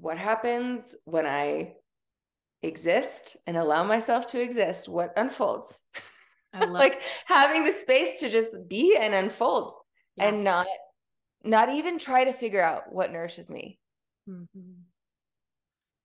what 0.00 0.18
happens 0.18 0.96
when 1.04 1.26
I 1.26 1.74
exist 2.62 3.36
and 3.46 3.56
allow 3.56 3.84
myself 3.84 4.28
to 4.28 4.40
exist? 4.40 4.88
What 4.88 5.12
unfolds? 5.16 5.82
like 6.68 7.00
having 7.26 7.64
the 7.64 7.72
space 7.72 8.20
to 8.20 8.28
just 8.28 8.68
be 8.68 8.96
and 8.98 9.14
unfold 9.14 9.72
yeah. 10.16 10.28
and 10.28 10.42
not 10.42 10.66
not 11.42 11.68
even 11.70 11.98
try 11.98 12.24
to 12.24 12.32
figure 12.32 12.62
out 12.62 12.92
what 12.92 13.12
nourishes 13.12 13.50
me. 13.50 13.78
Mm-hmm. 14.28 14.82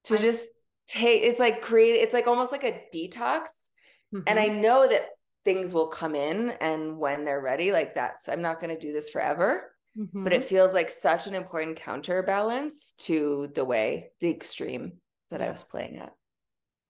To 0.05 0.13
I- 0.13 0.17
just 0.17 0.49
take 0.87 1.23
it's 1.23 1.39
like 1.39 1.61
create 1.61 1.93
it's 1.93 2.13
like 2.13 2.27
almost 2.27 2.51
like 2.51 2.63
a 2.63 2.83
detox. 2.93 3.69
Mm-hmm. 4.13 4.21
And 4.27 4.39
I 4.39 4.47
know 4.47 4.87
that 4.87 5.07
things 5.45 5.73
will 5.73 5.87
come 5.87 6.15
in 6.15 6.49
and 6.59 6.97
when 6.97 7.23
they're 7.23 7.39
ready 7.39 7.71
like 7.71 7.93
that's 7.93 8.27
i'm 8.27 8.41
not 8.41 8.59
going 8.59 8.73
to 8.73 8.79
do 8.79 8.91
this 8.91 9.11
forever 9.11 9.74
mm-hmm. 9.97 10.23
but 10.23 10.33
it 10.33 10.39
mm-hmm. 10.39 10.47
feels 10.47 10.73
like 10.73 10.89
such 10.89 11.27
an 11.27 11.35
important 11.35 11.77
counterbalance 11.77 12.93
to 12.97 13.49
the 13.55 13.65
way 13.65 14.11
the 14.19 14.29
extreme 14.29 14.93
that 15.29 15.41
i 15.41 15.49
was 15.49 15.63
playing 15.63 15.97
at 15.97 16.13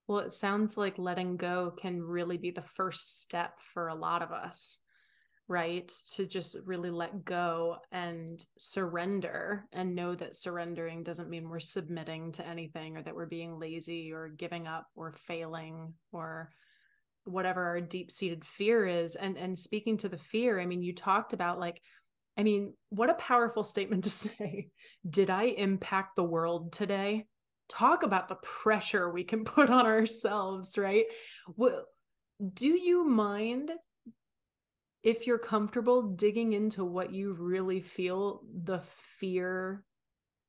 well 0.08 0.20
it 0.20 0.32
sounds 0.32 0.78
like 0.78 0.98
letting 0.98 1.38
go 1.38 1.72
can 1.78 2.02
really 2.02 2.38
be 2.38 2.52
the 2.52 2.62
first 2.62 3.22
step 3.22 3.60
for 3.74 3.88
a 3.88 3.96
lot 3.96 4.22
of 4.22 4.32
us 4.32 4.82
right 5.48 5.92
to 6.16 6.26
just 6.26 6.58
really 6.66 6.90
let 6.90 7.24
go 7.24 7.78
and 7.92 8.44
surrender 8.58 9.66
and 9.72 9.96
know 9.96 10.16
that 10.16 10.36
surrendering 10.36 11.04
doesn't 11.04 11.30
mean 11.30 11.48
we're 11.48 11.60
submitting 11.60 12.32
to 12.32 12.46
anything 12.46 12.98
or 12.98 13.04
that 13.04 13.16
we're 13.16 13.28
being 13.28 13.60
lazy 13.60 14.12
or 14.12 14.28
giving 14.28 14.66
up 14.66 14.88
or 14.96 15.12
failing 15.12 15.94
or 16.12 16.50
whatever 17.26 17.64
our 17.64 17.82
deep 17.82 18.10
seated 18.10 18.44
fear 18.44 18.88
is 18.88 19.16
and 19.16 19.38
and 19.38 19.58
speaking 19.58 19.98
to 19.98 20.10
the 20.10 20.18
fear 20.18 20.60
i 20.60 20.66
mean 20.66 20.82
you 20.82 20.94
talked 20.94 21.34
about 21.34 21.60
like 21.60 21.80
i 22.38 22.44
mean 22.44 22.74
what 22.90 23.10
a 23.10 23.16
powerful 23.16 23.64
statement 23.64 24.04
to 24.04 24.10
say. 24.22 24.70
Did 25.08 25.30
i 25.30 25.44
impact 25.44 26.16
the 26.16 26.24
world 26.24 26.72
today? 26.74 27.28
Talk 27.68 28.04
about 28.04 28.28
the 28.28 28.36
pressure 28.36 29.10
we 29.10 29.24
can 29.24 29.44
put 29.46 29.70
on 29.70 29.86
ourselves 29.86 30.78
right? 30.78 31.06
Well, 31.56 31.86
do 32.54 32.68
you 32.68 33.06
mind 33.06 33.72
if 35.04 35.28
you're 35.28 35.38
comfortable 35.38 36.02
digging 36.02 36.54
into 36.54 36.84
what 36.84 37.14
you 37.14 37.34
really 37.34 37.80
feel 37.80 38.42
the 38.64 38.82
fear 39.20 39.84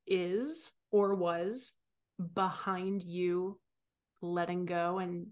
is 0.06 0.72
or 0.90 1.14
was 1.14 1.74
behind 2.34 3.02
you 3.02 3.60
letting 4.22 4.64
go 4.64 4.98
and 4.98 5.26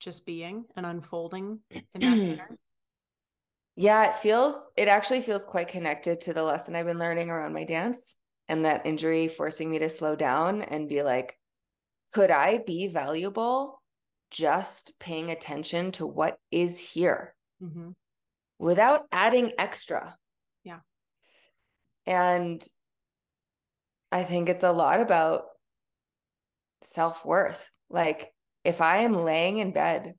just 0.00 0.24
being 0.24 0.64
and 0.74 0.86
unfolding 0.86 1.60
in 1.70 2.00
that 2.00 2.00
manner? 2.16 2.58
Yeah, 3.76 4.10
it 4.10 4.16
feels, 4.16 4.68
it 4.76 4.88
actually 4.88 5.22
feels 5.22 5.44
quite 5.44 5.68
connected 5.68 6.20
to 6.22 6.34
the 6.34 6.42
lesson 6.42 6.76
I've 6.76 6.86
been 6.86 6.98
learning 6.98 7.30
around 7.30 7.54
my 7.54 7.64
dance 7.64 8.16
and 8.48 8.64
that 8.64 8.84
injury 8.84 9.28
forcing 9.28 9.70
me 9.70 9.78
to 9.78 9.88
slow 9.88 10.14
down 10.14 10.62
and 10.62 10.88
be 10.88 11.02
like, 11.02 11.38
could 12.12 12.30
I 12.30 12.58
be 12.58 12.88
valuable 12.88 13.80
just 14.30 14.92
paying 14.98 15.30
attention 15.30 15.92
to 15.92 16.06
what 16.06 16.36
is 16.50 16.78
here 16.78 17.34
mm-hmm. 17.62 17.90
without 18.58 19.04
adding 19.10 19.52
extra? 19.58 20.16
Yeah. 20.64 20.80
And 22.06 22.62
I 24.10 24.24
think 24.24 24.50
it's 24.50 24.64
a 24.64 24.72
lot 24.72 25.00
about 25.00 25.44
self 26.82 27.24
worth. 27.24 27.70
Like, 27.88 28.34
if 28.64 28.82
I 28.82 28.98
am 28.98 29.14
laying 29.14 29.56
in 29.56 29.72
bed, 29.72 30.14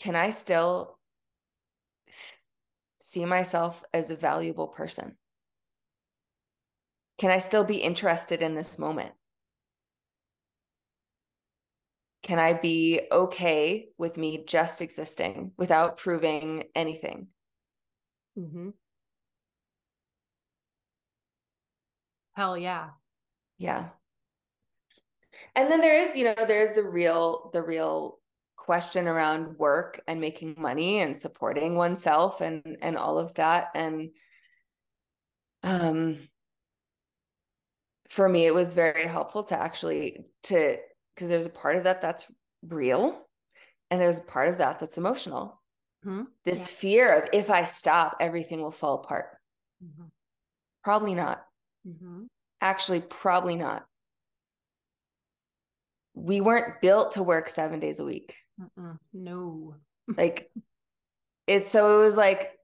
can 0.00 0.14
I 0.14 0.30
still 0.30 0.99
see 3.00 3.24
myself 3.24 3.82
as 3.92 4.10
a 4.10 4.16
valuable 4.16 4.68
person? 4.68 5.16
Can 7.18 7.30
I 7.30 7.38
still 7.38 7.64
be 7.64 7.76
interested 7.76 8.42
in 8.42 8.54
this 8.54 8.78
moment? 8.78 9.12
Can 12.22 12.38
I 12.38 12.52
be 12.52 13.00
okay 13.10 13.88
with 13.98 14.16
me 14.16 14.44
just 14.46 14.82
existing 14.82 15.52
without 15.56 15.96
proving 15.96 16.64
anything? 16.74 17.28
Mm-hmm. 18.38 18.70
Hell 22.34 22.56
yeah. 22.56 22.90
Yeah 23.58 23.88
and 25.54 25.70
then 25.70 25.80
there 25.80 25.98
is 25.98 26.16
you 26.16 26.24
know 26.24 26.34
there's 26.46 26.72
the 26.72 26.82
real 26.82 27.50
the 27.52 27.62
real 27.62 28.18
question 28.60 29.08
around 29.08 29.58
work 29.58 30.02
and 30.06 30.20
making 30.20 30.54
money 30.58 31.00
and 31.00 31.16
supporting 31.16 31.76
oneself 31.76 32.42
and 32.42 32.76
and 32.82 32.94
all 32.94 33.16
of 33.16 33.32
that 33.34 33.68
and 33.74 34.10
um 35.62 36.18
for 38.10 38.28
me 38.28 38.44
it 38.44 38.52
was 38.52 38.74
very 38.74 39.04
helpful 39.04 39.42
to 39.42 39.58
actually 39.58 40.26
to 40.42 40.76
because 41.14 41.28
there's 41.28 41.46
a 41.46 41.50
part 41.50 41.76
of 41.76 41.84
that 41.84 42.02
that's 42.02 42.26
real 42.68 43.26
and 43.90 43.98
there's 43.98 44.18
a 44.18 44.24
part 44.24 44.50
of 44.50 44.58
that 44.58 44.78
that's 44.78 44.98
emotional 44.98 45.58
mm-hmm. 46.04 46.24
this 46.44 46.70
yeah. 46.70 46.80
fear 46.80 47.18
of 47.18 47.30
if 47.32 47.48
i 47.48 47.64
stop 47.64 48.18
everything 48.20 48.60
will 48.60 48.70
fall 48.70 48.96
apart 48.96 49.38
mm-hmm. 49.82 50.08
probably 50.84 51.14
not 51.14 51.42
mm-hmm. 51.88 52.24
actually 52.60 53.00
probably 53.00 53.56
not 53.56 53.86
we 56.12 56.42
weren't 56.42 56.82
built 56.82 57.12
to 57.12 57.22
work 57.22 57.48
seven 57.48 57.80
days 57.80 58.00
a 58.00 58.04
week 58.04 58.36
Mm-mm. 58.60 58.98
no 59.12 59.74
like 60.16 60.50
it's 61.46 61.70
so 61.70 61.98
it 61.98 62.04
was 62.04 62.16
like 62.16 62.60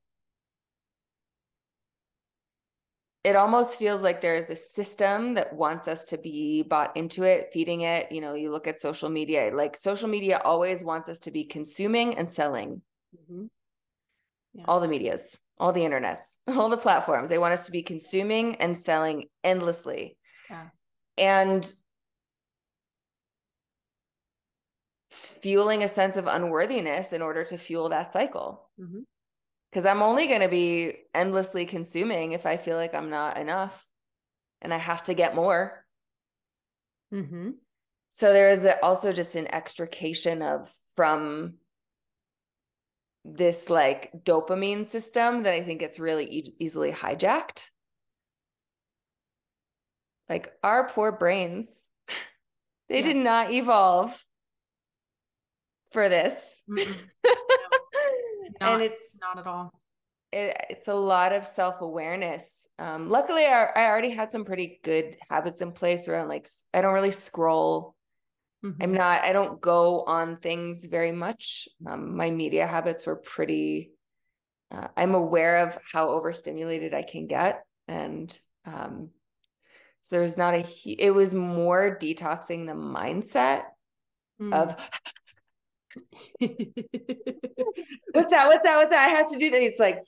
it 3.26 3.34
almost 3.34 3.76
feels 3.76 4.02
like 4.02 4.20
there 4.20 4.36
is 4.36 4.50
a 4.50 4.54
system 4.54 5.34
that 5.34 5.52
wants 5.52 5.88
us 5.88 6.04
to 6.04 6.16
be 6.16 6.62
bought 6.62 6.96
into 6.96 7.24
it, 7.24 7.50
feeding 7.52 7.80
it. 7.80 8.12
You 8.12 8.20
know, 8.20 8.34
you 8.34 8.52
look 8.52 8.68
at 8.68 8.78
social 8.78 9.08
media, 9.08 9.50
like 9.52 9.76
social 9.76 10.08
media 10.08 10.40
always 10.44 10.84
wants 10.84 11.08
us 11.08 11.18
to 11.20 11.32
be 11.32 11.42
consuming 11.42 12.16
and 12.18 12.28
selling. 12.28 12.82
Mm-hmm. 13.16 13.46
Yeah. 14.54 14.64
All 14.68 14.78
the 14.78 14.86
medias, 14.86 15.40
all 15.58 15.72
the 15.72 15.80
internets, 15.80 16.38
all 16.46 16.68
the 16.68 16.76
platforms, 16.76 17.28
they 17.28 17.38
want 17.38 17.52
us 17.52 17.66
to 17.66 17.72
be 17.72 17.82
consuming 17.82 18.54
and 18.56 18.78
selling 18.78 19.24
endlessly. 19.42 20.16
Yeah. 20.48 20.68
And 21.18 21.72
fueling 25.16 25.82
a 25.82 25.88
sense 25.88 26.16
of 26.16 26.26
unworthiness 26.26 27.12
in 27.12 27.22
order 27.22 27.44
to 27.44 27.58
fuel 27.58 27.88
that 27.88 28.12
cycle. 28.12 28.68
Mm-hmm 28.80 29.00
because 29.76 29.84
I'm 29.84 30.00
only 30.00 30.26
going 30.26 30.40
to 30.40 30.48
be 30.48 30.94
endlessly 31.14 31.66
consuming 31.66 32.32
if 32.32 32.46
I 32.46 32.56
feel 32.56 32.78
like 32.78 32.94
I'm 32.94 33.10
not 33.10 33.36
enough 33.36 33.86
and 34.62 34.72
I 34.72 34.78
have 34.78 35.02
to 35.02 35.12
get 35.12 35.34
more. 35.34 35.84
Mm-hmm. 37.12 37.50
So 38.08 38.32
there 38.32 38.50
is 38.50 38.66
also 38.82 39.12
just 39.12 39.36
an 39.36 39.52
extrication 39.52 40.40
of 40.40 40.72
from 40.94 41.56
this 43.22 43.68
like 43.68 44.12
dopamine 44.24 44.86
system 44.86 45.42
that 45.42 45.52
I 45.52 45.62
think 45.62 45.82
it's 45.82 45.98
really 45.98 46.24
e- 46.24 46.54
easily 46.58 46.90
hijacked. 46.90 47.64
Like 50.28 50.54
our 50.62 50.88
poor 50.88 51.12
brains, 51.12 51.86
they 52.88 53.00
yes. 53.00 53.04
did 53.04 53.16
not 53.16 53.52
evolve 53.52 54.24
for 55.90 56.08
this. 56.08 56.62
Not, 58.60 58.72
and 58.72 58.82
it's 58.82 59.18
not 59.20 59.38
at 59.38 59.46
all. 59.46 59.72
It, 60.32 60.56
it's 60.70 60.88
a 60.88 60.94
lot 60.94 61.32
of 61.32 61.46
self 61.46 61.80
awareness. 61.80 62.68
Um, 62.78 63.08
luckily, 63.08 63.44
I, 63.44 63.66
I 63.74 63.86
already 63.86 64.10
had 64.10 64.30
some 64.30 64.44
pretty 64.44 64.80
good 64.82 65.16
habits 65.28 65.60
in 65.60 65.72
place 65.72 66.08
around 66.08 66.28
like 66.28 66.46
I 66.72 66.80
don't 66.80 66.94
really 66.94 67.10
scroll. 67.10 67.94
Mm-hmm. 68.64 68.82
I'm 68.82 68.94
not. 68.94 69.22
I 69.22 69.32
don't 69.32 69.60
go 69.60 70.02
on 70.04 70.36
things 70.36 70.86
very 70.86 71.12
much. 71.12 71.68
Um, 71.86 72.16
my 72.16 72.30
media 72.30 72.66
habits 72.66 73.06
were 73.06 73.16
pretty. 73.16 73.90
Uh, 74.70 74.88
I'm 74.96 75.14
aware 75.14 75.58
of 75.58 75.78
how 75.92 76.08
overstimulated 76.08 76.94
I 76.94 77.02
can 77.02 77.26
get, 77.26 77.62
and 77.86 78.36
um, 78.64 79.10
so 80.02 80.16
there's 80.16 80.36
not 80.36 80.54
a. 80.54 80.64
It 80.84 81.10
was 81.10 81.34
more 81.34 81.98
detoxing 82.00 82.66
the 82.66 82.72
mindset 82.72 83.64
mm. 84.40 84.52
of 84.52 84.74
what's 86.38 88.30
that? 88.30 88.46
What's 88.46 88.66
that? 88.66 88.76
What's 88.76 88.90
that? 88.90 89.06
I 89.06 89.08
have 89.08 89.30
to 89.30 89.38
do 89.38 89.50
this. 89.50 89.60
He's 89.60 89.80
like, 89.80 90.02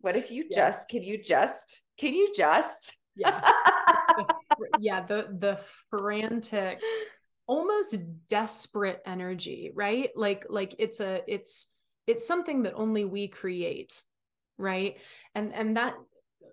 what 0.00 0.16
if 0.16 0.30
you 0.30 0.44
yeah. 0.50 0.56
just, 0.56 0.88
can 0.88 1.02
you 1.02 1.22
just, 1.22 1.82
can 1.98 2.14
you 2.14 2.32
just? 2.34 2.98
Yeah. 3.16 3.40
the, 4.16 4.34
yeah. 4.78 5.04
The, 5.04 5.28
the 5.38 5.60
frantic, 5.90 6.80
almost 7.46 7.96
desperate 8.28 9.02
energy, 9.04 9.70
right? 9.74 10.10
Like, 10.16 10.46
like 10.48 10.74
it's 10.78 11.00
a, 11.00 11.22
it's, 11.26 11.68
it's 12.06 12.26
something 12.26 12.62
that 12.62 12.74
only 12.74 13.04
we 13.04 13.28
create. 13.28 14.02
Right. 14.58 14.98
And, 15.34 15.54
and 15.54 15.76
that 15.76 15.94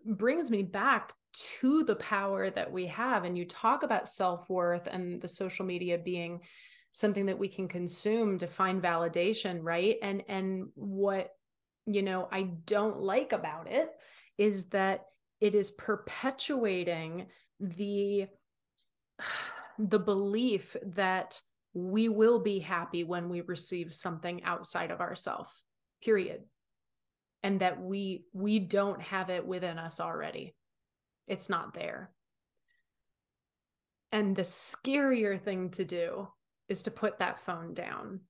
brings 0.05 0.49
me 0.49 0.63
back 0.63 1.13
to 1.59 1.83
the 1.83 1.95
power 1.95 2.49
that 2.49 2.71
we 2.71 2.87
have. 2.87 3.23
And 3.23 3.37
you 3.37 3.45
talk 3.45 3.83
about 3.83 4.09
self 4.09 4.49
worth 4.49 4.87
and 4.87 5.21
the 5.21 5.27
social 5.27 5.65
media 5.65 5.97
being 5.97 6.41
something 6.91 7.27
that 7.27 7.39
we 7.39 7.47
can 7.47 7.67
consume 7.67 8.39
to 8.39 8.47
find 8.47 8.81
validation 8.81 9.59
right? 9.61 9.97
And 10.01 10.23
and 10.27 10.69
what 10.75 11.29
you 11.89 12.01
know 12.01 12.27
i 12.33 12.43
don't 12.43 12.99
like 12.99 13.31
about 13.31 13.65
it 13.71 13.89
is 14.37 14.65
that 14.69 15.05
it 15.39 15.55
is 15.55 15.71
perpetuating 15.71 17.27
the 17.61 18.27
the 19.79 19.99
belief 19.99 20.75
that 20.83 21.41
we 21.73 22.09
will 22.09 22.39
be 22.39 22.59
happy 22.59 23.03
when 23.03 23.29
we 23.29 23.41
receive 23.41 23.93
something 23.93 24.43
outside 24.43 24.91
of 24.91 24.99
ourself 24.99 25.53
period. 26.03 26.41
And 27.43 27.61
that 27.61 27.79
we 27.79 28.25
we 28.33 28.59
don't 28.59 29.01
have 29.01 29.29
it 29.29 29.45
within 29.45 29.77
us 29.77 29.99
already. 29.99 30.55
It's 31.27 31.49
not 31.49 31.73
there. 31.73 32.11
And 34.11 34.35
the 34.35 34.41
scarier 34.41 35.39
thing 35.39 35.69
to 35.71 35.85
do 35.85 36.27
is 36.69 36.83
to 36.83 36.91
put 36.91 37.19
that 37.19 37.39
phone 37.41 37.73
down 37.73 38.21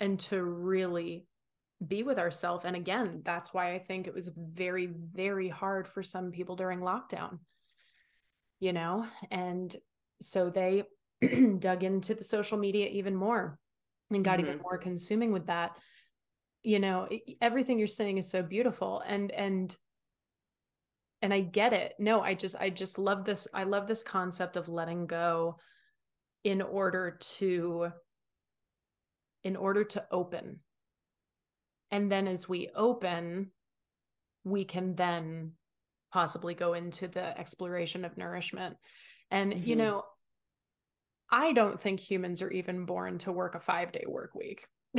and 0.00 0.18
to 0.18 0.42
really 0.42 1.26
be 1.86 2.02
with 2.02 2.18
ourselves. 2.18 2.64
And 2.64 2.76
again, 2.76 3.22
that's 3.24 3.52
why 3.52 3.74
I 3.74 3.78
think 3.78 4.06
it 4.06 4.14
was 4.14 4.30
very, 4.36 4.86
very 4.86 5.48
hard 5.48 5.88
for 5.88 6.02
some 6.02 6.30
people 6.30 6.56
during 6.56 6.80
lockdown, 6.80 7.38
you 8.60 8.72
know? 8.72 9.06
And 9.30 9.74
so 10.20 10.50
they 10.50 10.84
dug 11.58 11.82
into 11.84 12.14
the 12.14 12.24
social 12.24 12.58
media 12.58 12.88
even 12.88 13.14
more 13.14 13.58
and 14.10 14.24
got 14.24 14.38
mm-hmm. 14.38 14.48
even 14.48 14.60
more 14.62 14.78
consuming 14.78 15.32
with 15.32 15.46
that. 15.46 15.76
You 16.62 16.78
know, 16.78 17.08
everything 17.40 17.78
you're 17.78 17.88
saying 17.88 18.18
is 18.18 18.30
so 18.30 18.42
beautiful. 18.42 19.02
And, 19.06 19.32
and, 19.32 19.74
and 21.20 21.34
I 21.34 21.40
get 21.40 21.72
it. 21.72 21.94
No, 21.98 22.20
I 22.20 22.34
just, 22.34 22.56
I 22.60 22.70
just 22.70 22.98
love 22.98 23.24
this. 23.24 23.48
I 23.52 23.64
love 23.64 23.88
this 23.88 24.02
concept 24.02 24.56
of 24.56 24.68
letting 24.68 25.06
go 25.06 25.58
in 26.44 26.62
order 26.62 27.18
to 27.20 27.88
in 29.44 29.56
order 29.56 29.84
to 29.84 30.04
open. 30.10 30.60
And 31.90 32.10
then 32.10 32.26
as 32.26 32.48
we 32.48 32.70
open 32.74 33.50
we 34.44 34.64
can 34.64 34.96
then 34.96 35.52
possibly 36.12 36.54
go 36.54 36.74
into 36.74 37.06
the 37.06 37.38
exploration 37.38 38.04
of 38.04 38.16
nourishment. 38.16 38.76
And 39.30 39.52
mm-hmm. 39.52 39.68
you 39.68 39.76
know 39.76 40.04
i 41.30 41.52
don't 41.52 41.80
think 41.80 41.98
humans 41.98 42.42
are 42.42 42.50
even 42.50 42.84
born 42.84 43.16
to 43.16 43.32
work 43.32 43.54
a 43.54 43.60
5 43.60 43.92
day 43.92 44.04
work 44.06 44.34
week. 44.34 44.66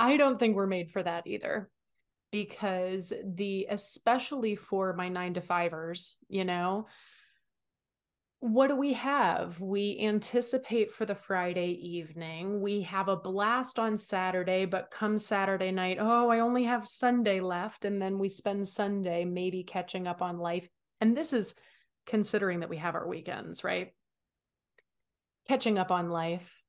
I 0.00 0.16
don't 0.16 0.38
think 0.38 0.56
we're 0.56 0.66
made 0.66 0.90
for 0.90 1.02
that 1.02 1.26
either. 1.26 1.70
Because 2.32 3.12
the 3.24 3.66
especially 3.70 4.56
for 4.56 4.92
my 4.94 5.08
9 5.08 5.34
to 5.34 5.40
5ers 5.40 6.14
you 6.28 6.44
know 6.44 6.86
what 8.40 8.68
do 8.68 8.76
we 8.76 8.92
have? 8.92 9.60
We 9.60 9.98
anticipate 10.00 10.92
for 10.92 11.04
the 11.04 11.16
Friday 11.16 11.72
evening. 11.72 12.60
We 12.60 12.82
have 12.82 13.08
a 13.08 13.16
blast 13.16 13.80
on 13.80 13.98
Saturday, 13.98 14.64
but 14.64 14.92
come 14.92 15.18
Saturday 15.18 15.72
night, 15.72 15.98
oh, 16.00 16.28
I 16.28 16.38
only 16.38 16.64
have 16.64 16.86
Sunday 16.86 17.40
left. 17.40 17.84
And 17.84 18.00
then 18.00 18.18
we 18.18 18.28
spend 18.28 18.68
Sunday 18.68 19.24
maybe 19.24 19.64
catching 19.64 20.06
up 20.06 20.22
on 20.22 20.38
life. 20.38 20.68
And 21.00 21.16
this 21.16 21.32
is 21.32 21.54
considering 22.06 22.60
that 22.60 22.68
we 22.68 22.76
have 22.76 22.94
our 22.94 23.08
weekends, 23.08 23.64
right? 23.64 23.88
Catching 25.48 25.76
up 25.76 25.90
on 25.90 26.08
life. 26.08 26.62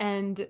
And 0.00 0.44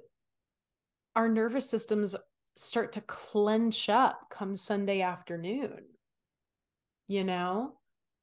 our 1.15 1.29
nervous 1.29 1.69
systems 1.69 2.17
start 2.57 2.93
to 2.93 3.03
clench 3.03 3.91
up 3.91 4.21
come 4.31 4.57
Sunday 4.57 5.03
afternoon. 5.03 5.81
You 7.09 7.25
know? 7.25 7.75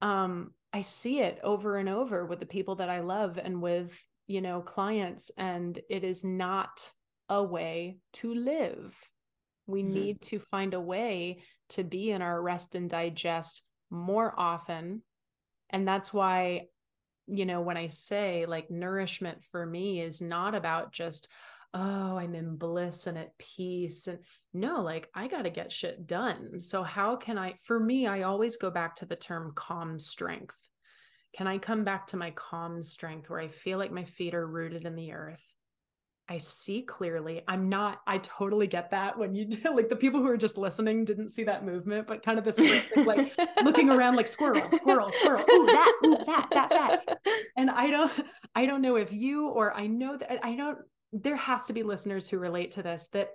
Um, 0.02 0.52
I 0.72 0.82
see 0.82 1.20
it 1.20 1.40
over 1.42 1.76
and 1.76 1.88
over 1.88 2.24
with 2.24 2.40
the 2.40 2.46
people 2.46 2.76
that 2.76 2.88
I 2.88 3.00
love 3.00 3.38
and 3.42 3.60
with, 3.60 3.98
you 4.26 4.40
know, 4.40 4.60
clients. 4.60 5.30
And 5.36 5.78
it 5.88 6.04
is 6.04 6.24
not 6.24 6.92
a 7.28 7.42
way 7.42 7.98
to 8.14 8.34
live. 8.34 8.96
We 9.66 9.82
mm-hmm. 9.82 9.92
need 9.92 10.22
to 10.22 10.38
find 10.38 10.74
a 10.74 10.80
way 10.80 11.42
to 11.70 11.84
be 11.84 12.10
in 12.10 12.22
our 12.22 12.40
rest 12.40 12.74
and 12.74 12.88
digest 12.90 13.62
more 13.90 14.32
often. 14.36 15.02
And 15.70 15.86
that's 15.86 16.12
why, 16.12 16.66
you 17.26 17.46
know, 17.46 17.60
when 17.60 17.76
I 17.76 17.88
say 17.88 18.46
like 18.46 18.70
nourishment 18.70 19.44
for 19.50 19.64
me 19.64 20.00
is 20.00 20.20
not 20.20 20.54
about 20.54 20.92
just, 20.92 21.28
oh, 21.74 22.16
I'm 22.18 22.34
in 22.34 22.56
bliss 22.56 23.06
and 23.06 23.16
at 23.16 23.38
peace. 23.38 24.08
And 24.08 24.18
no, 24.52 24.80
like 24.80 25.08
I 25.14 25.28
got 25.28 25.42
to 25.42 25.50
get 25.50 25.72
shit 25.72 26.06
done. 26.06 26.60
So, 26.60 26.82
how 26.82 27.16
can 27.16 27.38
I, 27.38 27.54
for 27.64 27.78
me, 27.78 28.06
I 28.06 28.22
always 28.22 28.56
go 28.56 28.70
back 28.70 28.96
to 28.96 29.06
the 29.06 29.16
term 29.16 29.52
calm 29.54 30.00
strength. 30.00 30.56
Can 31.36 31.46
I 31.46 31.58
come 31.58 31.84
back 31.84 32.08
to 32.08 32.16
my 32.16 32.32
calm 32.32 32.82
strength 32.82 33.30
where 33.30 33.38
I 33.38 33.48
feel 33.48 33.78
like 33.78 33.92
my 33.92 34.04
feet 34.04 34.34
are 34.34 34.46
rooted 34.46 34.84
in 34.84 34.96
the 34.96 35.12
earth? 35.12 35.42
I 36.28 36.38
see 36.38 36.82
clearly. 36.82 37.42
I'm 37.48 37.68
not, 37.68 38.00
I 38.06 38.18
totally 38.18 38.68
get 38.68 38.92
that 38.92 39.18
when 39.18 39.34
you 39.34 39.46
do 39.46 39.58
like 39.74 39.88
the 39.88 39.96
people 39.96 40.20
who 40.20 40.28
are 40.28 40.36
just 40.36 40.56
listening 40.58 41.04
didn't 41.04 41.30
see 41.30 41.42
that 41.44 41.64
movement, 41.64 42.06
but 42.06 42.24
kind 42.24 42.38
of 42.38 42.44
this 42.44 42.58
like 42.96 43.32
looking 43.64 43.90
around 43.90 44.14
like 44.14 44.28
squirrel, 44.28 44.68
squirrel, 44.70 45.10
squirrel, 45.10 45.44
ooh, 45.50 45.66
that, 45.66 45.92
ooh, 46.04 46.16
that, 46.26 46.48
that, 46.52 46.70
that. 46.70 47.18
And 47.56 47.68
I 47.68 47.90
don't, 47.90 48.12
I 48.54 48.66
don't 48.66 48.80
know 48.80 48.94
if 48.94 49.12
you 49.12 49.48
or 49.48 49.74
I 49.74 49.88
know 49.88 50.16
that 50.16 50.44
I 50.44 50.54
don't, 50.54 50.78
there 51.12 51.36
has 51.36 51.66
to 51.66 51.72
be 51.72 51.82
listeners 51.82 52.28
who 52.28 52.38
relate 52.38 52.72
to 52.72 52.82
this 52.84 53.08
that 53.08 53.30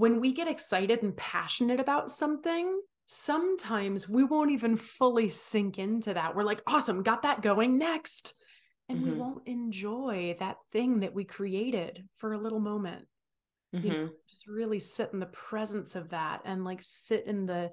when 0.00 0.20
we 0.20 0.32
get 0.32 0.48
excited 0.48 1.02
and 1.02 1.16
passionate 1.16 1.78
about 1.78 2.10
something, 2.10 2.80
sometimes 3.06 4.08
we 4.08 4.24
won't 4.24 4.50
even 4.50 4.76
fully 4.76 5.28
sink 5.28 5.78
into 5.78 6.14
that. 6.14 6.34
We're 6.34 6.42
like, 6.42 6.62
awesome, 6.66 7.02
got 7.02 7.22
that 7.22 7.42
going 7.42 7.78
next 7.78 8.34
and 8.88 8.98
mm-hmm. 8.98 9.10
we 9.10 9.16
won't 9.18 9.46
enjoy 9.46 10.36
that 10.40 10.56
thing 10.72 11.00
that 11.00 11.14
we 11.14 11.24
created 11.24 12.04
for 12.16 12.32
a 12.32 12.38
little 12.38 12.60
moment 12.60 13.06
mm-hmm. 13.74 13.86
you 13.86 13.92
know, 13.92 14.08
just 14.28 14.46
really 14.46 14.80
sit 14.80 15.10
in 15.12 15.20
the 15.20 15.26
presence 15.26 15.94
of 15.94 16.10
that 16.10 16.42
and 16.44 16.64
like 16.64 16.80
sit 16.82 17.26
in 17.26 17.46
the 17.46 17.70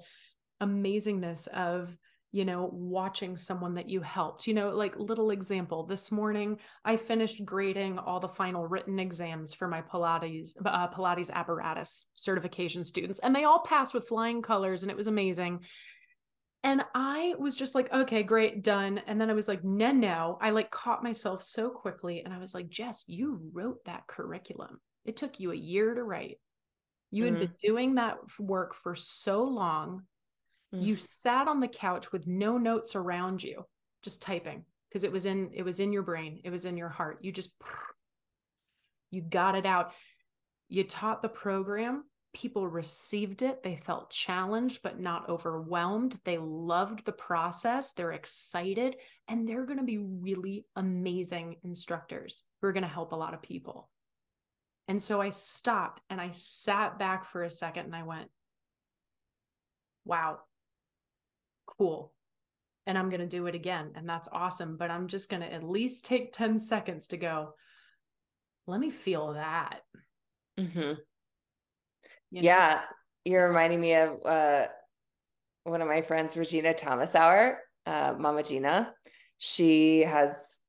amazingness 0.61 1.47
of 1.47 1.95
you 2.37 2.45
know 2.45 2.69
watching 2.71 3.35
someone 3.35 3.73
that 3.73 3.89
you 3.89 3.99
helped 3.99 4.45
you 4.45 4.53
know 4.53 4.69
like 4.69 4.95
little 4.99 5.31
example 5.31 5.83
this 5.83 6.11
morning 6.11 6.59
i 6.85 6.95
finished 6.95 7.43
grading 7.43 7.97
all 7.97 8.19
the 8.19 8.27
final 8.27 8.67
written 8.67 8.99
exams 8.99 9.55
for 9.55 9.67
my 9.67 9.81
pilates 9.81 10.51
uh, 10.63 10.87
pilates 10.89 11.31
apparatus 11.31 12.05
certification 12.13 12.83
students 12.83 13.19
and 13.23 13.35
they 13.35 13.45
all 13.45 13.61
passed 13.61 13.91
with 13.95 14.07
flying 14.07 14.43
colors 14.43 14.83
and 14.83 14.91
it 14.91 14.97
was 14.97 15.07
amazing 15.07 15.59
and 16.63 16.81
I 16.95 17.35
was 17.37 17.55
just 17.55 17.75
like, 17.75 17.93
okay, 17.93 18.23
great, 18.23 18.63
done. 18.63 18.99
And 19.05 19.21
then 19.21 19.29
I 19.29 19.33
was 19.33 19.47
like, 19.47 19.63
no, 19.63 19.91
no. 19.91 20.37
I 20.41 20.49
like 20.49 20.69
caught 20.71 21.03
myself 21.03 21.43
so 21.43 21.69
quickly. 21.69 22.23
And 22.25 22.33
I 22.33 22.39
was 22.39 22.53
like, 22.53 22.67
Jess, 22.67 23.05
you 23.07 23.39
wrote 23.53 23.85
that 23.85 24.07
curriculum. 24.07 24.81
It 25.05 25.15
took 25.15 25.39
you 25.39 25.51
a 25.51 25.55
year 25.55 25.93
to 25.93 26.03
write. 26.03 26.39
You 27.11 27.23
mm-hmm. 27.23 27.33
had 27.33 27.39
been 27.39 27.47
mm-hmm. 27.49 27.67
doing 27.67 27.95
that 27.95 28.17
work 28.39 28.73
for 28.73 28.95
so 28.95 29.43
long. 29.43 30.03
Mm-hmm. 30.73 30.83
You 30.83 30.95
sat 30.97 31.47
on 31.47 31.59
the 31.59 31.67
couch 31.67 32.11
with 32.11 32.27
no 32.27 32.57
notes 32.57 32.95
around 32.95 33.43
you, 33.43 33.65
just 34.03 34.21
typing 34.21 34.65
because 34.89 35.03
it 35.03 35.11
was 35.11 35.25
in 35.25 35.51
it 35.53 35.63
was 35.63 35.79
in 35.79 35.93
your 35.93 36.03
brain, 36.03 36.41
it 36.43 36.49
was 36.49 36.65
in 36.65 36.77
your 36.77 36.89
heart. 36.89 37.19
You 37.21 37.31
just 37.31 37.53
you 39.11 39.21
got 39.21 39.55
it 39.55 39.65
out. 39.65 39.93
You 40.69 40.83
taught 40.83 41.21
the 41.21 41.29
program 41.29 42.03
people 42.33 42.67
received 42.67 43.41
it. 43.41 43.63
They 43.63 43.75
felt 43.75 44.11
challenged, 44.11 44.81
but 44.83 44.99
not 44.99 45.27
overwhelmed. 45.27 46.19
They 46.23 46.37
loved 46.37 47.03
the 47.03 47.11
process. 47.11 47.93
They're 47.93 48.11
excited, 48.11 48.97
and 49.27 49.47
they're 49.47 49.65
going 49.65 49.79
to 49.79 49.83
be 49.83 49.97
really 49.97 50.65
amazing 50.75 51.55
instructors 51.63 52.43
who 52.61 52.67
are 52.67 52.73
going 52.73 52.83
to 52.83 52.89
help 52.89 53.11
a 53.11 53.15
lot 53.15 53.33
of 53.33 53.41
people. 53.41 53.89
And 54.87 55.01
so 55.01 55.19
I 55.19 55.31
stopped 55.31 56.01
and 56.09 56.21
I 56.21 56.31
sat 56.31 56.97
back 56.97 57.25
for 57.25 57.43
a 57.43 57.49
second 57.49 57.85
and 57.85 57.95
I 57.95 58.03
went, 58.03 58.29
wow, 60.05 60.39
cool. 61.67 62.13
And 62.85 62.97
I'm 62.97 63.09
going 63.09 63.21
to 63.21 63.27
do 63.27 63.47
it 63.47 63.55
again. 63.55 63.91
And 63.95 64.07
that's 64.07 64.29
awesome. 64.31 64.77
But 64.77 64.89
I'm 64.89 65.07
just 65.07 65.29
going 65.29 65.41
to 65.41 65.53
at 65.53 65.63
least 65.63 66.05
take 66.05 66.31
10 66.31 66.57
seconds 66.57 67.07
to 67.07 67.17
go, 67.17 67.53
let 68.65 68.79
me 68.79 68.89
feel 68.89 69.33
that. 69.33 69.81
Mm-hmm. 70.59 70.79
You 70.79 72.41
know? 72.41 72.41
Yeah, 72.41 72.81
you're 73.25 73.47
reminding 73.47 73.81
me 73.81 73.95
of 73.95 74.25
uh, 74.25 74.67
one 75.63 75.81
of 75.81 75.87
my 75.87 76.01
friends, 76.01 76.37
Regina 76.37 76.73
Thomashauer, 76.73 77.55
uh, 77.85 78.15
Mama 78.17 78.43
Gina. 78.43 78.93
She 79.37 80.01
has 80.01 80.59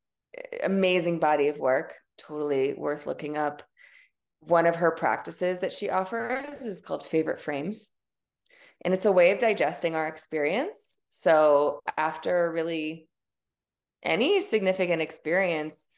amazing 0.63 1.19
body 1.19 1.49
of 1.49 1.59
work, 1.59 1.95
totally 2.19 2.75
worth 2.77 3.07
looking 3.07 3.37
up. 3.37 3.63
One 4.41 4.67
of 4.67 4.77
her 4.77 4.93
practices 4.93 5.61
that 5.61 5.73
she 5.73 5.91
offers 5.91 6.63
is 6.63 6.81
called 6.81 7.05
Favorite 7.05 7.41
Frames. 7.41 7.91
And 8.83 8.95
it's 8.95 9.07
a 9.07 9.13
way 9.13 9.33
of 9.33 9.39
digesting 9.39 9.95
our 9.95 10.07
experience. 10.07 10.99
So 11.09 11.81
after 11.97 12.51
really 12.53 13.09
any 14.03 14.41
significant 14.41 15.03
experience 15.03 15.89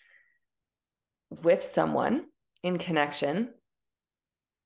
with 1.30 1.62
someone 1.62 2.24
in 2.62 2.78
connection, 2.78 3.50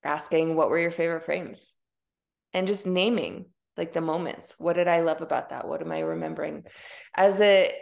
asking 0.04 0.54
what 0.54 0.70
were 0.70 0.78
your 0.78 0.90
favorite 0.90 1.24
frames? 1.24 1.76
And 2.52 2.68
just 2.68 2.86
naming 2.86 3.46
like 3.76 3.92
the 3.92 4.00
moments. 4.00 4.54
What 4.58 4.74
did 4.74 4.86
i 4.86 5.00
love 5.00 5.20
about 5.20 5.48
that? 5.48 5.66
What 5.66 5.82
am 5.82 5.90
i 5.90 6.00
remembering? 6.00 6.64
As 7.14 7.40
a 7.40 7.72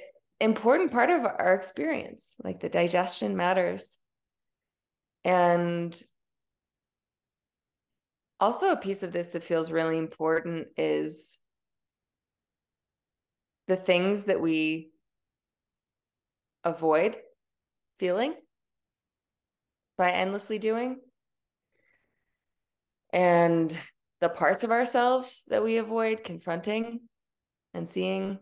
important 0.41 0.91
part 0.91 1.11
of 1.11 1.25
our 1.25 1.55
experience 1.55 2.35
like 2.43 2.61
the 2.61 2.69
digestion 2.69 3.37
matters. 3.37 3.99
And 5.25 6.01
also 8.43 8.73
a 8.73 8.77
piece 8.77 9.05
of 9.05 9.13
this 9.13 9.29
that 9.29 9.45
feels 9.45 9.71
really 9.71 9.97
important 9.97 10.67
is 10.77 11.39
the 13.69 13.77
things 13.77 14.25
that 14.25 14.41
we 14.41 14.91
avoid 16.65 17.17
feeling 17.99 18.35
by 19.97 20.11
endlessly 20.11 20.59
doing 20.59 20.99
and 23.13 23.79
the 24.21 24.29
parts 24.29 24.65
of 24.65 24.73
ourselves 24.73 25.45
that 25.47 25.63
we 25.63 25.77
avoid 25.77 26.25
confronting 26.25 26.99
and 27.75 27.89
seeing 27.89 28.41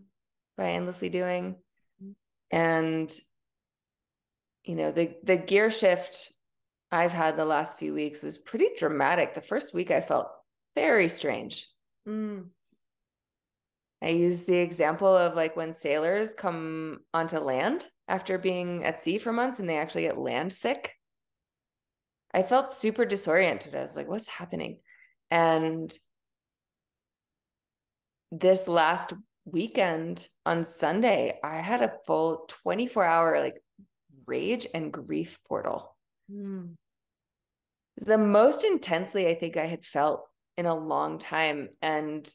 by 0.57 0.71
endlessly 0.71 1.11
doing. 1.11 1.57
Mm-hmm. 2.03 2.13
And 2.57 3.13
you 4.65 4.77
know 4.77 4.93
the 4.93 5.15
the 5.25 5.37
gear 5.37 5.69
shift 5.71 6.33
i've 6.93 7.13
had 7.13 7.37
the 7.37 7.45
last 7.45 7.79
few 7.79 7.95
weeks 7.95 8.23
was 8.23 8.39
pretty 8.39 8.69
dramatic 8.77 9.35
the 9.35 9.41
first 9.41 9.75
week 9.75 9.91
i 9.91 10.01
felt 10.01 10.29
very 10.75 11.09
strange 11.09 11.69
mm. 12.09 12.45
i 14.03 14.09
use 14.09 14.45
the 14.45 14.57
example 14.57 15.15
of 15.15 15.35
like 15.35 15.57
when 15.57 15.73
sailors 15.73 16.35
come 16.35 17.01
onto 17.15 17.39
land 17.39 17.85
after 18.09 18.39
being 18.39 18.85
at 18.85 18.99
sea 18.99 19.19
for 19.19 19.33
months 19.33 19.59
and 19.59 19.69
they 19.69 19.79
actually 19.79 20.03
get 20.03 20.19
land 20.19 20.53
sick 20.53 20.95
I 22.33 22.43
felt 22.43 22.71
super 22.71 23.05
disoriented. 23.05 23.75
I 23.75 23.81
was 23.81 23.97
like, 23.97 24.09
what's 24.09 24.29
happening? 24.29 24.79
And 25.31 25.93
this 28.31 28.69
last 28.69 29.13
weekend 29.45 30.29
on 30.47 30.65
Sunday, 30.65 31.39
I 31.43 31.57
had 31.57 31.83
a 31.83 31.93
full 32.07 32.47
24 32.49 33.05
hour 33.05 33.41
like 33.41 33.61
rage 34.27 34.67
and 34.73 34.93
grief 34.93 35.39
portal. 35.49 35.97
Mm. 36.31 36.77
It's 37.97 38.07
the 38.07 38.19
most 38.19 38.65
intensely 38.65 39.29
I 39.29 39.35
think 39.35 39.57
I 39.57 39.67
had 39.67 39.85
felt 39.85 40.27
in 40.57 40.67
a 40.67 40.75
long 40.75 41.19
time. 41.19 41.69
And 41.83 42.31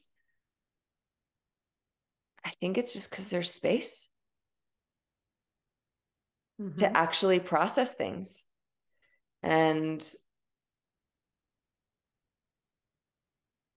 I 2.44 2.50
think 2.60 2.78
it's 2.78 2.92
just 2.92 3.10
because 3.10 3.28
there's 3.28 3.52
space 3.52 4.08
mm-hmm. 6.60 6.76
to 6.76 6.96
actually 6.96 7.40
process 7.40 7.94
things 7.94 8.44
and 9.42 10.04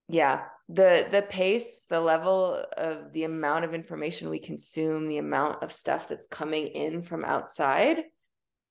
yeah 0.08 0.46
the 0.68 1.08
the 1.12 1.22
pace 1.30 1.86
the 1.90 2.00
level 2.00 2.64
of 2.78 3.14
the 3.14 3.24
amount 3.24 3.66
of 3.66 3.74
information 3.74 4.30
we 4.30 4.40
consume 4.40 5.08
the 5.08 5.18
amount 5.18 5.62
of 5.64 5.72
stuff 5.72 6.08
that's 6.08 6.28
coming 6.28 6.68
in 6.68 7.02
from 7.04 7.24
outside 7.26 8.04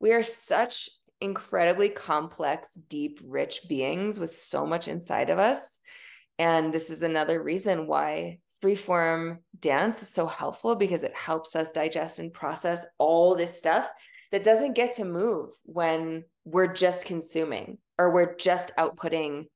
we 0.01 0.13
are 0.13 0.23
such 0.23 0.91
incredibly 1.21 1.89
complex 1.89 2.75
deep 2.75 3.21
rich 3.25 3.63
beings 3.69 4.21
with 4.21 4.35
so 4.35 4.65
much 4.67 4.89
inside 4.89 5.31
of 5.31 5.39
us 5.39 5.81
and 6.39 6.73
this 6.73 6.91
is 6.91 7.03
another 7.03 7.43
reason 7.43 7.87
why 7.89 8.39
freeform 8.63 9.39
dance 9.59 10.03
is 10.03 10.09
so 10.09 10.27
helpful 10.27 10.77
because 10.77 11.03
it 11.03 11.15
helps 11.15 11.57
us 11.57 11.73
digest 11.73 12.21
and 12.21 12.33
process 12.33 12.87
all 12.99 13.35
this 13.35 13.59
stuff 13.59 13.91
that 14.31 14.45
doesn't 14.45 14.77
get 14.77 14.93
to 14.93 15.05
move 15.05 15.51
when 15.65 16.25
we're 16.45 16.73
just 16.73 17.07
consuming 17.07 17.79
or 17.99 18.13
we're 18.13 18.37
just 18.37 18.71
outputting 18.77 19.47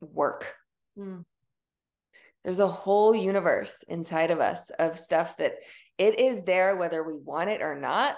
work. 0.00 0.54
Mm. 0.98 1.24
There's 2.42 2.60
a 2.60 2.66
whole 2.66 3.14
universe 3.14 3.84
inside 3.88 4.30
of 4.30 4.40
us 4.40 4.70
of 4.70 4.98
stuff 4.98 5.36
that 5.38 5.54
it 5.96 6.18
is 6.18 6.42
there 6.42 6.76
whether 6.76 7.02
we 7.04 7.18
want 7.18 7.50
it 7.50 7.62
or 7.62 7.78
not, 7.78 8.16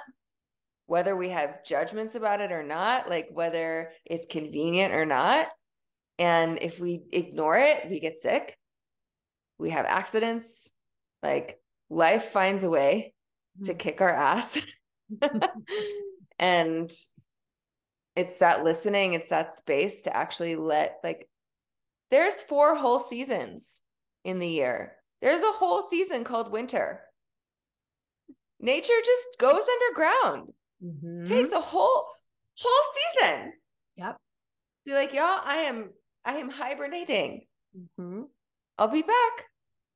whether 0.86 1.16
we 1.16 1.30
have 1.30 1.64
judgments 1.64 2.14
about 2.14 2.40
it 2.40 2.52
or 2.52 2.62
not, 2.62 3.10
like 3.10 3.28
whether 3.32 3.90
it's 4.04 4.26
convenient 4.26 4.94
or 4.94 5.04
not. 5.04 5.48
And 6.18 6.58
if 6.62 6.80
we 6.80 7.02
ignore 7.12 7.58
it, 7.58 7.90
we 7.90 8.00
get 8.00 8.16
sick. 8.16 8.56
We 9.58 9.70
have 9.70 9.84
accidents. 9.84 10.70
Like 11.22 11.60
life 11.90 12.26
finds 12.26 12.62
a 12.64 12.70
way 12.70 13.14
to 13.64 13.74
mm. 13.74 13.78
kick 13.78 14.00
our 14.00 14.14
ass. 14.14 14.64
and 16.38 16.90
it's 18.14 18.38
that 18.38 18.64
listening, 18.64 19.12
it's 19.12 19.28
that 19.28 19.52
space 19.52 20.02
to 20.02 20.16
actually 20.16 20.56
let 20.56 20.98
like 21.02 21.28
there's 22.10 22.40
four 22.40 22.76
whole 22.76 23.00
seasons 23.00 23.80
in 24.24 24.38
the 24.38 24.48
year. 24.48 24.92
There's 25.20 25.42
a 25.42 25.52
whole 25.52 25.82
season 25.82 26.24
called 26.24 26.52
winter. 26.52 27.00
Nature 28.60 29.00
just 29.04 29.26
goes 29.38 29.62
underground. 29.68 30.52
Mm-hmm. 30.82 31.24
Takes 31.24 31.52
a 31.52 31.60
whole 31.60 32.06
whole 32.58 32.92
season. 32.94 33.52
Yep. 33.96 34.16
Be 34.84 34.94
like, 34.94 35.14
y'all, 35.14 35.40
I 35.44 35.66
am 35.68 35.90
I 36.24 36.34
am 36.34 36.50
hibernating. 36.50 37.46
Mm-hmm. 37.76 38.22
I'll 38.78 38.88
be 38.88 39.02
back. 39.02 39.44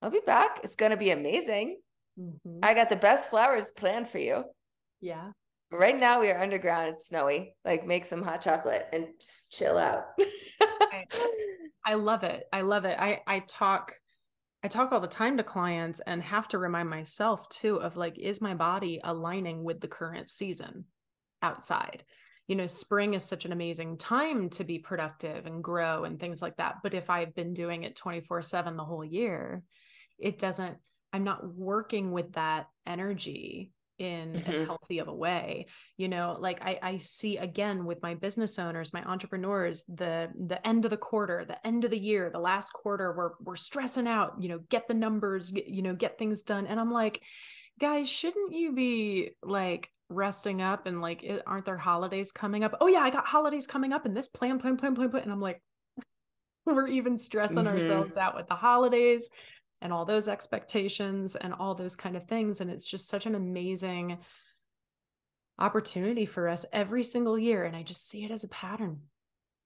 I'll 0.03 0.11
be 0.11 0.21
back. 0.25 0.61
It's 0.63 0.77
gonna 0.77 0.97
be 0.97 1.11
amazing. 1.11 1.79
Mm-hmm. 2.19 2.61
I 2.63 2.75
got 2.75 2.89
the 2.89 2.97
best 2.97 3.31
flowers 3.31 3.73
planned 3.73 4.09
for 4.09 4.19
you. 4.19 4.45
Yeah. 5.01 5.33
Right 5.73 5.99
now 5.99 6.21
we 6.21 6.31
are 6.31 6.41
underground. 6.41 6.91
It's 6.91 7.07
snowy. 7.07 7.55
Like 7.65 7.87
make 7.87 8.05
some 8.05 8.23
hot 8.23 8.41
chocolate 8.41 8.87
and 8.93 9.07
chill 9.53 9.79
out. 9.79 10.05
I, 10.61 11.05
I 11.85 11.95
love 11.95 12.25
it. 12.25 12.45
I 12.53 12.63
love 12.63 12.85
it. 12.85 12.97
I 12.99 13.21
I 13.27 13.41
talk 13.41 13.93
I 14.63 14.69
talk 14.69 14.93
all 14.93 15.01
the 15.01 15.07
time 15.07 15.39
to 15.39 15.43
clients 15.43 16.01
and 16.07 16.23
have 16.23 16.49
to 16.49 16.59
remind 16.59 16.91
myself 16.91 17.49
too 17.49 17.77
of 17.81 17.97
like, 17.97 18.19
is 18.19 18.43
my 18.43 18.55
body 18.55 19.01
aligning 19.03 19.65
with 19.65 19.81
the 19.81 19.89
current 19.89 20.29
season 20.29 20.85
outside? 21.41 22.05
You 22.47 22.57
know, 22.57 22.67
spring 22.67 23.15
is 23.15 23.25
such 23.25 23.45
an 23.47 23.53
amazing 23.53 23.97
time 23.97 24.51
to 24.51 24.65
be 24.65 24.79
productive 24.79 25.47
and 25.47 25.65
grow 25.65 26.05
and 26.05 26.19
things 26.19 26.43
like 26.43 26.57
that. 26.57 26.77
But 26.83 26.95
if 26.95 27.09
I've 27.09 27.35
been 27.35 27.55
doing 27.55 27.85
it 27.85 27.97
24 27.97 28.43
7 28.43 28.77
the 28.77 28.85
whole 28.85 29.05
year, 29.05 29.63
it 30.19 30.39
doesn't, 30.39 30.77
I'm 31.13 31.25
not 31.25 31.55
working 31.55 32.13
with 32.13 32.33
that 32.33 32.67
energy 32.87 33.73
in 34.01 34.33
mm-hmm. 34.33 34.51
as 34.51 34.59
healthy 34.61 34.99
of 34.99 35.09
a 35.09 35.15
way 35.15 35.67
you 35.99 36.09
know 36.09 36.37
like 36.41 36.65
I, 36.65 36.79
I 36.83 36.97
see 36.97 37.37
again 37.37 37.85
with 37.85 38.03
my 38.03 38.15
business 38.15 38.59
owners 38.59 38.95
my 38.95 39.05
entrepreneurs 39.05 39.85
the 39.85 40.31
the 40.47 40.67
end 40.67 40.87
of 40.87 40.91
the 40.91 40.97
quarter 40.97 41.45
the 41.47 41.65
end 41.67 41.85
of 41.85 41.91
the 41.91 41.99
year 41.99 42.31
the 42.33 42.41
last 42.41 42.73
quarter 42.73 43.13
we're 43.15 43.33
we're 43.41 43.57
stressing 43.57 44.09
out 44.09 44.37
you 44.41 44.49
know 44.49 44.59
get 44.71 44.89
the 44.89 44.95
numbers 44.95 45.53
you 45.53 45.83
know 45.83 45.95
get 45.95 46.19
things 46.19 46.41
done 46.43 46.67
and 46.67 46.81
i'm 46.81 46.91
like 46.91 47.21
guys 47.79 48.09
shouldn't 48.09 48.55
you 48.55 48.73
be 48.73 49.31
like 49.43 49.91
resting 50.09 50.63
up 50.63 50.87
and 50.87 51.03
like 51.03 51.23
it, 51.23 51.43
aren't 51.47 51.67
there 51.67 51.77
holidays 51.77 52.33
coming 52.33 52.65
up 52.65 52.75
oh 52.81 52.89
yeah 52.89 53.01
i 53.01 53.11
got 53.11 53.27
holidays 53.27 53.67
coming 53.67 53.93
up 53.93 54.07
and 54.07 54.17
this 54.17 54.29
plan 54.29 54.59
plan 54.59 54.79
plan 54.79 54.95
plan 54.95 55.11
plan 55.11 55.23
and 55.23 55.33
i'm 55.33 55.43
like 55.43 55.61
we're 56.65 56.89
even 56.89 57.19
stressing 57.19 57.59
mm-hmm. 57.59 57.69
ourselves 57.69 58.17
out 58.17 58.35
with 58.35 58.49
the 58.49 58.55
holidays 58.55 59.29
and 59.83 59.93
all 59.93 60.05
those 60.05 60.29
expectations 60.29 61.37
and 61.37 61.55
all 61.55 61.75
those 61.75 61.97
kind 61.97 62.17
of 62.17 62.27
things. 62.27 62.61
And 62.61 62.71
it's 62.71 62.87
just 62.87 63.09
such 63.09 63.27
an 63.27 63.35
amazing 63.35 64.19
opportunity 65.59 66.27
for 66.27 66.49
us 66.49 66.67
every 66.73 67.03
single 67.03 67.39
year. 67.39 67.65
And 67.65 67.77
i 67.77 67.83
just 67.83 68.09
see 68.09 68.25
it 68.25 68.31
as 68.31 68.45
a 68.45 68.49
pattern. 68.49 69.01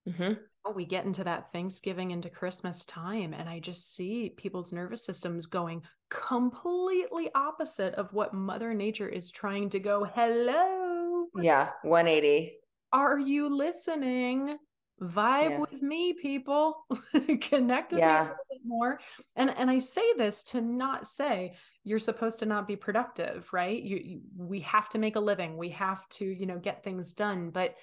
Mm-hmm. 0.08 0.34
oh, 0.66 0.72
we 0.72 0.84
get 0.84 1.06
into 1.06 1.24
that 1.24 1.50
thanksgiving 1.50 2.10
into 2.10 2.28
christmas 2.28 2.84
time 2.84 3.32
and 3.32 3.48
i 3.48 3.58
just 3.58 3.94
see 3.94 4.28
people's 4.28 4.70
nervous 4.70 5.02
systems 5.02 5.46
going 5.46 5.80
completely 6.10 7.30
opposite 7.34 7.94
of 7.94 8.12
what 8.12 8.34
mother 8.34 8.74
nature 8.74 9.08
is 9.08 9.30
trying 9.30 9.70
to 9.70 9.80
go 9.80 10.04
hello. 10.04 11.24
Yeah 11.40 11.70
180 11.84 12.58
are 12.92 13.18
you 13.18 13.48
listening 13.48 14.58
vibe 15.00 15.50
yeah. 15.50 15.58
with 15.58 15.82
me 15.82 16.12
people. 16.12 16.86
Connect 17.40 17.92
with 17.92 18.00
yeah. 18.00 18.12
me 18.12 18.18
a 18.18 18.22
little 18.22 18.36
bit 18.50 18.60
more. 18.64 19.00
And 19.36 19.50
and 19.50 19.70
i 19.70 19.78
say 19.78 20.14
this 20.16 20.42
to 20.44 20.60
not 20.60 21.06
say 21.06 21.56
you're 21.82 21.98
supposed 21.98 22.38
to 22.38 22.46
not 22.46 22.66
be 22.66 22.76
productive 22.76 23.52
right? 23.52 23.82
You, 23.82 23.96
you, 24.02 24.20
we 24.36 24.60
have 24.60 24.88
to 24.90 24.98
make 24.98 25.16
a 25.16 25.20
living. 25.20 25.56
We 25.56 25.70
have 25.70 26.08
to 26.10 26.24
you 26.24 26.46
know 26.46 26.58
get 26.58 26.84
things 26.84 27.12
done 27.12 27.50
but 27.50 27.74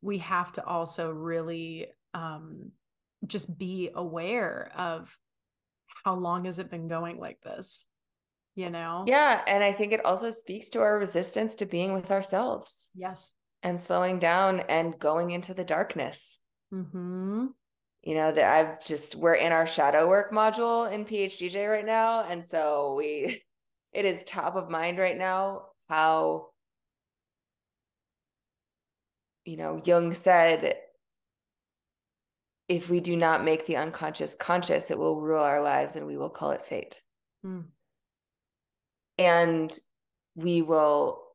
we 0.00 0.18
have 0.18 0.52
to 0.52 0.64
also 0.64 1.10
really 1.10 1.88
um 2.14 2.70
just 3.26 3.58
be 3.58 3.90
aware 3.94 4.70
of 4.76 5.16
how 6.04 6.14
long 6.14 6.44
has 6.44 6.60
it 6.60 6.70
been 6.70 6.88
going 6.88 7.18
like 7.18 7.40
this 7.42 7.84
you 8.54 8.70
know? 8.70 9.04
Yeah 9.06 9.42
and 9.46 9.62
i 9.62 9.72
think 9.72 9.92
it 9.92 10.04
also 10.04 10.30
speaks 10.30 10.70
to 10.70 10.80
our 10.80 10.98
resistance 10.98 11.56
to 11.56 11.66
being 11.66 11.92
with 11.92 12.10
ourselves. 12.10 12.90
Yes 12.94 13.34
and 13.62 13.78
slowing 13.78 14.18
down 14.18 14.60
and 14.60 14.98
going 14.98 15.30
into 15.30 15.54
the 15.54 15.64
darkness. 15.64 16.38
Mm-hmm. 16.72 17.46
You 18.02 18.14
know, 18.14 18.30
that 18.32 18.44
I've 18.44 18.80
just, 18.80 19.16
we're 19.16 19.34
in 19.34 19.52
our 19.52 19.66
shadow 19.66 20.08
work 20.08 20.32
module 20.32 20.90
in 20.90 21.04
PhDJ 21.04 21.68
right 21.68 21.84
now. 21.84 22.22
And 22.22 22.44
so 22.44 22.94
we, 22.96 23.42
it 23.92 24.04
is 24.04 24.24
top 24.24 24.54
of 24.54 24.70
mind 24.70 24.98
right 24.98 25.16
now 25.16 25.66
how, 25.88 26.48
you 29.44 29.56
know, 29.56 29.80
Jung 29.84 30.12
said, 30.12 30.76
if 32.68 32.90
we 32.90 33.00
do 33.00 33.16
not 33.16 33.44
make 33.44 33.66
the 33.66 33.78
unconscious 33.78 34.34
conscious, 34.34 34.90
it 34.90 34.98
will 34.98 35.22
rule 35.22 35.42
our 35.42 35.62
lives 35.62 35.96
and 35.96 36.06
we 36.06 36.18
will 36.18 36.28
call 36.28 36.50
it 36.50 36.64
fate. 36.64 37.00
Mm. 37.44 37.64
And 39.16 39.78
we 40.36 40.62
will 40.62 41.27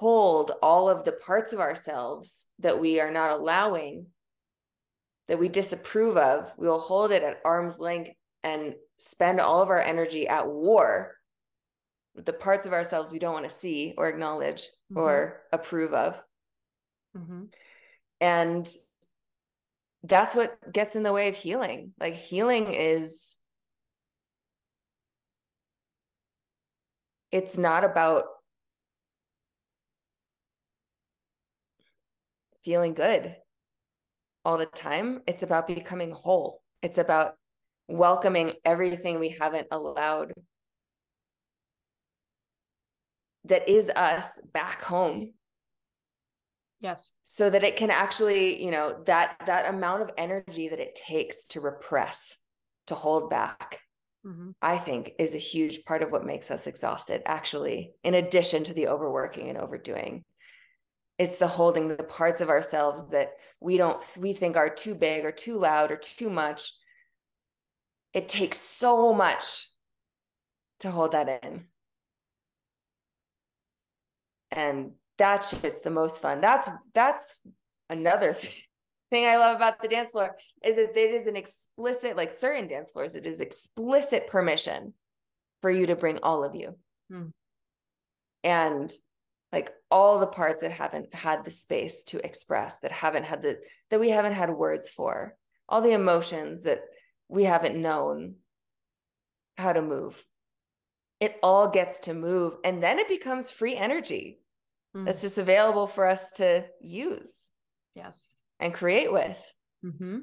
hold 0.00 0.52
all 0.62 0.88
of 0.88 1.04
the 1.04 1.12
parts 1.12 1.52
of 1.52 1.60
ourselves 1.60 2.46
that 2.60 2.80
we 2.80 3.00
are 3.00 3.10
not 3.10 3.32
allowing, 3.32 4.06
that 5.28 5.38
we 5.38 5.46
disapprove 5.46 6.16
of, 6.16 6.50
we 6.56 6.66
will 6.66 6.78
hold 6.78 7.12
it 7.12 7.22
at 7.22 7.42
arm's 7.44 7.78
length 7.78 8.10
and 8.42 8.74
spend 8.96 9.40
all 9.40 9.60
of 9.60 9.68
our 9.68 9.78
energy 9.78 10.26
at 10.26 10.48
war 10.48 11.16
with 12.14 12.24
the 12.24 12.32
parts 12.32 12.64
of 12.64 12.72
ourselves 12.72 13.12
we 13.12 13.18
don't 13.18 13.34
want 13.34 13.46
to 13.46 13.54
see 13.54 13.92
or 13.98 14.08
acknowledge 14.08 14.62
mm-hmm. 14.62 15.00
or 15.00 15.42
approve 15.52 15.92
of. 15.92 16.22
Mm-hmm. 17.14 17.44
And 18.22 18.76
that's 20.04 20.34
what 20.34 20.72
gets 20.72 20.96
in 20.96 21.02
the 21.02 21.12
way 21.12 21.28
of 21.28 21.36
healing. 21.36 21.92
Like 22.00 22.14
healing 22.14 22.72
is 22.72 23.36
it's 27.30 27.58
not 27.58 27.84
about 27.84 28.24
feeling 32.64 32.94
good 32.94 33.36
all 34.44 34.58
the 34.58 34.66
time. 34.66 35.22
It's 35.26 35.42
about 35.42 35.66
becoming 35.66 36.12
whole. 36.12 36.62
It's 36.82 36.98
about 36.98 37.34
welcoming 37.88 38.52
everything 38.64 39.18
we 39.18 39.36
haven't 39.40 39.66
allowed 39.70 40.32
that 43.44 43.68
is 43.68 43.90
us 43.90 44.38
back 44.52 44.82
home 44.82 45.32
yes 46.80 47.14
so 47.24 47.50
that 47.50 47.64
it 47.64 47.76
can 47.76 47.90
actually 47.90 48.62
you 48.62 48.70
know 48.70 49.02
that 49.06 49.36
that 49.46 49.68
amount 49.68 50.02
of 50.02 50.10
energy 50.16 50.68
that 50.68 50.78
it 50.78 50.94
takes 50.94 51.44
to 51.44 51.60
repress 51.60 52.38
to 52.86 52.94
hold 52.94 53.28
back 53.28 53.80
mm-hmm. 54.24 54.50
i 54.62 54.76
think 54.76 55.12
is 55.18 55.34
a 55.34 55.38
huge 55.38 55.84
part 55.84 56.02
of 56.02 56.12
what 56.12 56.24
makes 56.24 56.50
us 56.50 56.66
exhausted 56.66 57.22
actually 57.26 57.92
in 58.04 58.14
addition 58.14 58.62
to 58.62 58.74
the 58.74 58.86
overworking 58.86 59.48
and 59.48 59.58
overdoing 59.58 60.22
it's 61.20 61.36
the 61.36 61.46
holding 61.46 61.86
the 61.86 62.02
parts 62.02 62.40
of 62.40 62.48
ourselves 62.48 63.10
that 63.10 63.34
we 63.60 63.76
don't 63.76 64.02
we 64.16 64.32
think 64.32 64.56
are 64.56 64.70
too 64.70 64.94
big 64.94 65.26
or 65.26 65.30
too 65.30 65.58
loud 65.58 65.92
or 65.92 65.96
too 65.96 66.30
much. 66.30 66.72
It 68.14 68.26
takes 68.26 68.56
so 68.56 69.12
much 69.12 69.68
to 70.78 70.90
hold 70.90 71.12
that 71.12 71.42
in. 71.44 71.66
And 74.50 74.92
that 75.18 75.44
shit's 75.44 75.82
the 75.82 75.90
most 75.90 76.22
fun. 76.22 76.40
That's 76.40 76.70
that's 76.94 77.38
another 77.90 78.32
thing 79.10 79.26
i 79.26 79.36
love 79.36 79.56
about 79.56 79.82
the 79.82 79.88
dance 79.88 80.12
floor 80.12 80.32
is 80.64 80.76
that 80.76 80.96
it 80.96 81.10
is 81.10 81.26
an 81.26 81.34
explicit 81.34 82.16
like 82.16 82.30
certain 82.30 82.68
dance 82.68 82.92
floors 82.92 83.16
it 83.16 83.26
is 83.26 83.40
explicit 83.40 84.28
permission 84.28 84.94
for 85.60 85.68
you 85.68 85.84
to 85.84 85.96
bring 85.96 86.20
all 86.22 86.44
of 86.44 86.54
you. 86.54 86.76
Mm. 87.12 87.32
and 88.44 88.92
like 89.52 89.72
all 89.90 90.20
the 90.20 90.26
parts 90.26 90.60
that 90.60 90.70
haven't 90.70 91.12
had 91.14 91.44
the 91.44 91.50
space 91.50 92.04
to 92.04 92.24
express 92.24 92.80
that 92.80 92.92
haven't 92.92 93.24
had 93.24 93.42
the 93.42 93.58
that 93.90 94.00
we 94.00 94.10
haven't 94.10 94.34
had 94.34 94.50
words 94.50 94.90
for. 94.90 95.36
All 95.68 95.82
the 95.82 95.92
emotions 95.92 96.62
that 96.62 96.80
we 97.28 97.44
haven't 97.44 97.80
known 97.80 98.36
how 99.56 99.72
to 99.72 99.82
move. 99.82 100.24
It 101.20 101.38
all 101.42 101.68
gets 101.68 102.00
to 102.00 102.14
move 102.14 102.54
and 102.64 102.82
then 102.82 102.98
it 102.98 103.08
becomes 103.08 103.50
free 103.50 103.76
energy 103.76 104.40
mm. 104.96 105.04
that's 105.04 105.20
just 105.20 105.38
available 105.38 105.86
for 105.86 106.06
us 106.06 106.32
to 106.32 106.64
use 106.80 107.50
yes. 107.94 108.30
and 108.58 108.74
create 108.74 109.12
with. 109.12 109.54
Mm-hmm. 109.84 110.18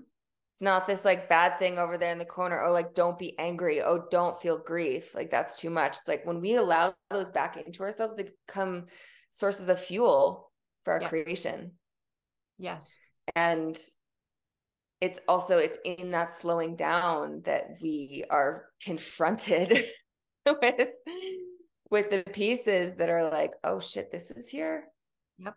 it's 0.51 0.61
not 0.61 0.85
this 0.85 1.03
like 1.03 1.29
bad 1.29 1.57
thing 1.57 1.79
over 1.79 1.97
there 1.97 2.11
in 2.11 2.19
the 2.19 2.25
corner 2.25 2.61
oh 2.63 2.71
like 2.71 2.93
don't 2.93 3.17
be 3.19 3.37
angry. 3.39 3.81
Oh 3.81 4.05
don't 4.09 4.39
feel 4.39 4.57
grief. 4.57 5.13
Like 5.13 5.29
that's 5.29 5.55
too 5.55 5.69
much. 5.69 5.97
It's 5.97 6.07
like 6.07 6.25
when 6.25 6.41
we 6.41 6.55
allow 6.55 6.93
those 7.09 7.29
back 7.29 7.57
into 7.57 7.83
ourselves 7.83 8.15
they 8.15 8.29
become 8.47 8.85
sources 9.29 9.69
of 9.69 9.79
fuel 9.79 10.51
for 10.83 10.93
our 10.93 11.01
yes. 11.01 11.09
creation. 11.09 11.71
Yes. 12.57 12.99
And 13.35 13.77
it's 14.99 15.19
also 15.27 15.57
it's 15.57 15.77
in 15.83 16.11
that 16.11 16.33
slowing 16.33 16.75
down 16.75 17.41
that 17.45 17.77
we 17.81 18.23
are 18.29 18.65
confronted 18.83 19.85
with 20.45 20.89
with 21.89 22.09
the 22.09 22.23
pieces 22.33 22.95
that 22.95 23.09
are 23.09 23.29
like, 23.29 23.53
oh 23.63 23.79
shit, 23.79 24.11
this 24.11 24.31
is 24.31 24.49
here. 24.49 24.85
Yep. 25.37 25.55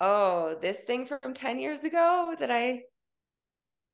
Oh, 0.00 0.56
this 0.60 0.80
thing 0.82 1.06
from 1.06 1.34
10 1.34 1.58
years 1.58 1.84
ago 1.84 2.34
that 2.38 2.50
I 2.50 2.82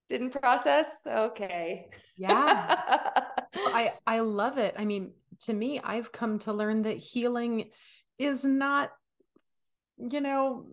didn't 0.09 0.31
process. 0.31 0.87
Okay. 1.07 1.87
Yeah. 2.19 2.77
I 3.55 3.95
I 4.07 4.21
love 4.21 4.59
it. 4.59 4.75
I 4.79 4.85
mean, 4.85 5.13
to 5.41 5.53
me, 5.55 5.81
I've 5.83 6.13
come 6.13 6.39
to 6.41 6.53
learn 6.53 6.83
that 6.83 6.97
healing 6.97 7.71
is 8.19 8.45
not 8.45 8.91
you 9.99 10.21
know 10.21 10.67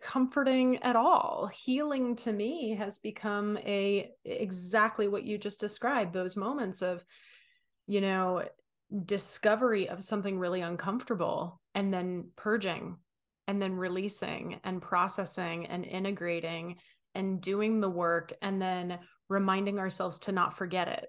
comforting 0.00 0.78
at 0.82 0.96
all. 0.96 1.50
Healing 1.52 2.16
to 2.16 2.32
me 2.32 2.76
has 2.76 2.98
become 2.98 3.58
a 3.58 4.10
exactly 4.24 5.08
what 5.08 5.24
you 5.24 5.38
just 5.38 5.60
described 5.60 6.12
those 6.12 6.36
moments 6.36 6.82
of 6.82 7.04
you 7.86 8.00
know 8.00 8.44
discovery 9.04 9.88
of 9.88 10.04
something 10.04 10.38
really 10.38 10.60
uncomfortable 10.60 11.60
and 11.74 11.92
then 11.92 12.30
purging 12.36 12.96
and 13.46 13.60
then 13.60 13.74
releasing 13.74 14.60
and 14.64 14.80
processing 14.80 15.66
and 15.66 15.84
integrating 15.84 16.76
and 17.14 17.40
doing 17.40 17.80
the 17.80 17.90
work 17.90 18.32
and 18.40 18.60
then 18.60 18.98
reminding 19.28 19.78
ourselves 19.78 20.18
to 20.20 20.32
not 20.32 20.56
forget 20.56 20.88
it 20.88 21.06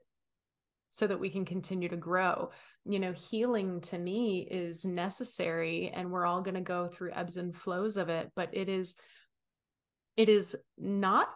so 0.89 1.07
that 1.07 1.19
we 1.19 1.29
can 1.29 1.45
continue 1.45 1.87
to 1.87 1.95
grow 1.95 2.49
you 2.85 2.99
know 2.99 3.11
healing 3.11 3.81
to 3.81 3.97
me 3.97 4.47
is 4.49 4.85
necessary 4.85 5.91
and 5.93 6.11
we're 6.11 6.25
all 6.25 6.41
going 6.41 6.55
to 6.55 6.61
go 6.61 6.87
through 6.87 7.11
ebbs 7.13 7.37
and 7.37 7.55
flows 7.55 7.97
of 7.97 8.09
it 8.09 8.31
but 8.35 8.49
it 8.53 8.69
is 8.69 8.95
it 10.17 10.29
is 10.29 10.57
not 10.77 11.27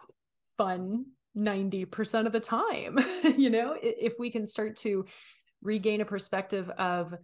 fun 0.56 1.06
90% 1.36 2.26
of 2.26 2.32
the 2.32 2.40
time 2.40 2.98
you 3.36 3.50
know 3.50 3.76
if 3.80 4.14
we 4.18 4.30
can 4.30 4.46
start 4.46 4.76
to 4.76 5.04
regain 5.62 6.00
a 6.00 6.04
perspective 6.04 6.70
of 6.70 7.14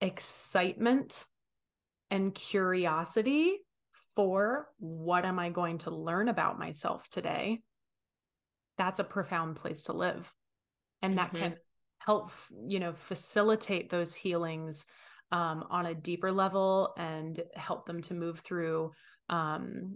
excitement 0.00 1.26
and 2.10 2.34
curiosity 2.34 3.58
for 4.14 4.68
what 4.78 5.24
am 5.24 5.38
i 5.38 5.50
going 5.50 5.78
to 5.78 5.90
learn 5.90 6.28
about 6.28 6.58
myself 6.58 7.08
today 7.10 7.60
that's 8.78 9.00
a 9.00 9.04
profound 9.04 9.56
place 9.56 9.84
to 9.84 9.92
live 9.92 10.32
and 11.02 11.18
that 11.18 11.32
mm-hmm. 11.32 11.42
can 11.42 11.56
help 12.04 12.30
you 12.66 12.78
know 12.78 12.92
facilitate 12.92 13.90
those 13.90 14.14
healings 14.14 14.86
um, 15.32 15.64
on 15.70 15.86
a 15.86 15.94
deeper 15.94 16.30
level 16.30 16.94
and 16.96 17.42
help 17.54 17.86
them 17.86 18.02
to 18.02 18.14
move 18.14 18.40
through 18.40 18.92
um, 19.30 19.94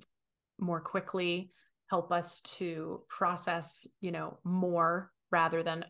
more 0.58 0.80
quickly 0.80 1.50
help 1.88 2.12
us 2.12 2.40
to 2.40 3.02
process 3.08 3.86
you 4.00 4.10
know 4.10 4.38
more 4.44 5.10
rather 5.30 5.62
than 5.62 5.84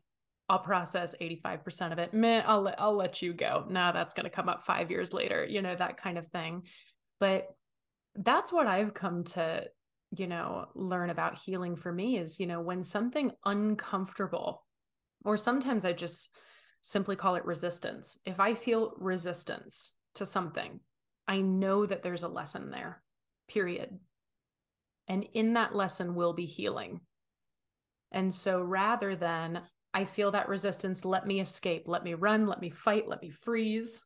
I'll 0.51 0.59
process 0.59 1.15
85% 1.21 1.93
of 1.93 1.99
it. 1.99 2.15
I'll 2.47 2.63
let 2.63 2.81
I'll 2.81 2.97
let 2.97 3.21
you 3.21 3.35
go. 3.35 3.67
Now 3.69 3.93
that's 3.93 4.15
going 4.15 4.25
to 4.25 4.31
come 4.31 4.49
up 4.49 4.65
5 4.65 4.91
years 4.91 5.13
later, 5.13 5.45
you 5.45 5.61
know, 5.61 5.75
that 5.77 6.01
kind 6.01 6.17
of 6.17 6.27
thing. 6.29 6.63
But 7.21 7.49
that's 8.15 8.53
what 8.53 8.67
I've 8.67 8.95
come 8.95 9.25
to, 9.25 9.65
you 10.17 10.27
know, 10.27 10.67
learn 10.75 11.11
about 11.11 11.39
healing 11.39 11.77
for 11.77 11.93
me 11.93 12.19
is, 12.19 12.41
you 12.41 12.47
know, 12.47 12.61
when 12.61 12.83
something 12.83 13.31
uncomfortable 13.45 14.65
or 15.29 15.37
sometimes 15.37 15.85
I 15.85 15.93
just 15.93 16.35
simply 16.81 17.15
call 17.15 17.35
it 17.35 17.45
resistance. 17.45 18.19
If 18.25 18.41
I 18.41 18.55
feel 18.55 18.95
resistance 18.97 19.93
to 20.15 20.25
something, 20.25 20.81
I 21.27 21.43
know 21.43 21.85
that 21.85 22.03
there's 22.03 22.23
a 22.23 22.29
lesson 22.29 22.71
there, 22.71 23.03
period. 23.47 23.99
And 25.07 25.29
in 25.35 25.53
that 25.53 25.75
lesson 25.75 26.15
will 26.15 26.33
be 26.33 26.47
healing. 26.47 27.03
And 28.11 28.35
so 28.35 28.63
rather 28.63 29.17
than 29.17 29.61
I 29.93 30.07
feel 30.07 30.31
that 30.31 30.49
resistance, 30.49 31.05
let 31.05 31.27
me 31.27 31.41
escape, 31.41 31.83
let 31.85 32.05
me 32.05 32.15
run, 32.15 32.47
let 32.47 32.63
me 32.63 32.71
fight, 32.71 33.07
let 33.07 33.21
me 33.21 33.29
freeze, 33.29 34.03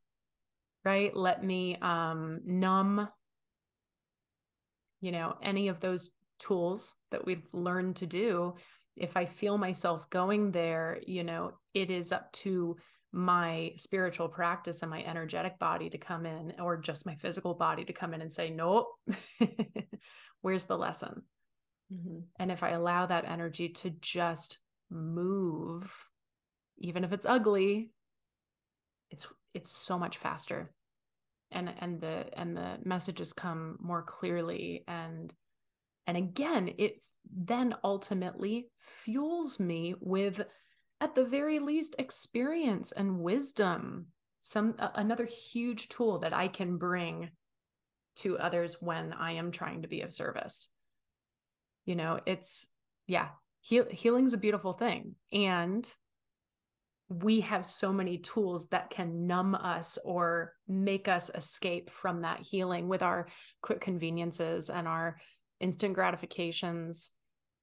right? 0.85 1.15
Let 1.17 1.45
me 1.45 1.77
um, 1.81 2.41
numb, 2.45 3.09
you 5.01 5.13
know, 5.13 5.37
any 5.41 5.69
of 5.69 5.79
those 5.79 6.11
tools 6.41 6.97
that 7.13 7.25
we've 7.25 7.47
learned 7.53 7.95
to 7.97 8.07
do 8.09 8.55
if 8.97 9.17
I 9.17 9.25
feel 9.25 9.59
myself 9.59 10.09
going 10.11 10.53
there, 10.53 11.01
you 11.07 11.25
know, 11.25 11.53
it 11.75 11.91
is 11.91 12.13
up 12.13 12.31
to 12.33 12.77
my 13.13 13.73
spiritual 13.77 14.29
practice 14.29 14.83
and 14.83 14.91
my 14.91 15.03
energetic 15.03 15.59
body 15.59 15.91
to 15.91 15.99
come 15.99 16.25
in, 16.27 16.55
or 16.59 16.77
just 16.77 17.07
my 17.07 17.15
physical 17.17 17.55
body 17.55 17.85
to 17.85 17.93
come 17.93 18.15
in 18.15 18.23
and 18.23 18.33
say, 18.33 18.51
nope, 18.51 18.89
where's 20.41 20.65
the 20.65 20.79
lesson? 20.79 21.23
Mm-hmm. 21.93 22.21
And 22.39 22.51
if 22.51 22.63
I 22.63 22.71
allow 22.71 23.07
that 23.07 23.27
energy 23.27 23.71
to 23.71 23.91
just 23.91 24.59
move, 24.91 25.93
even 26.79 27.05
if 27.05 27.13
it's 27.13 27.27
ugly, 27.27 27.91
it's 29.11 29.27
it's 29.55 29.71
so 29.71 29.99
much 29.99 30.17
faster. 30.17 30.73
And 31.51 31.73
and 31.81 32.01
the 32.01 32.27
and 32.39 32.57
the 32.57 32.79
messages 32.85 33.35
come 33.35 33.77
more 33.81 34.03
clearly 34.03 34.85
and 34.89 35.33
and 36.07 36.17
again, 36.17 36.73
it 36.79 37.03
then 37.31 37.75
ultimately 37.85 38.69
fuels 38.81 39.61
me 39.61 39.95
with, 40.01 40.43
at 41.01 41.15
the 41.15 41.25
very 41.25 41.59
least, 41.59 41.95
experience 41.99 42.93
and 42.93 43.21
wisdom. 43.21 44.07
Some 44.41 44.75
uh, 44.79 44.89
another 44.97 45.25
huge 45.25 45.89
tool 45.89 46.19
that 46.21 46.33
I 46.33 46.49
can 46.49 46.77
bring 46.77 47.31
to 48.17 48.39
others 48.39 48.77
when 48.81 49.13
I 49.13 49.33
am 49.33 49.53
trying 49.53 49.83
to 49.83 49.89
be 49.89 50.03
of 50.03 50.13
service. 50.13 50.69
You 51.85 51.95
know, 51.97 52.21
it's 52.27 52.69
yeah, 53.07 53.29
heal, 53.61 53.87
healing's 53.91 54.35
a 54.35 54.39
beautiful 54.39 54.73
thing, 54.73 55.15
and 55.33 55.91
we 57.09 57.41
have 57.41 57.67
so 57.67 57.93
many 57.93 58.19
tools 58.19 58.69
that 58.69 58.91
can 58.91 59.27
numb 59.27 59.55
us 59.55 59.99
or 60.05 60.55
make 60.67 61.09
us 61.09 61.31
escape 61.35 61.91
from 61.91 62.23
that 62.23 62.41
healing 62.41 62.89
with 62.89 63.03
our 63.03 63.27
quick 63.61 63.81
conveniences 63.81 64.71
and 64.71 64.89
our 64.89 65.17
instant 65.63 65.95
gratifications 65.95 67.11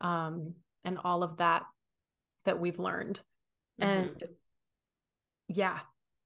um, 0.01 0.53
and 0.83 0.97
all 1.03 1.23
of 1.23 1.37
that 1.37 1.63
that 2.45 2.59
we've 2.59 2.79
learned. 2.79 3.21
Mm-hmm. 3.81 3.89
and 3.89 4.23
yeah 5.47 5.79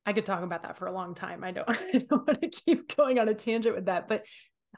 i 0.07 0.13
could 0.13 0.25
talk 0.25 0.41
about 0.41 0.63
that 0.63 0.75
for 0.75 0.87
a 0.87 0.91
long 0.91 1.13
time. 1.13 1.43
I 1.43 1.51
don't, 1.51 1.69
I 1.69 1.99
don't 2.09 2.27
want 2.27 2.41
to 2.41 2.49
keep 2.49 2.95
going 2.95 3.19
on 3.19 3.29
a 3.29 3.35
tangent 3.35 3.75
with 3.75 3.85
that 3.85 4.07
but 4.07 4.25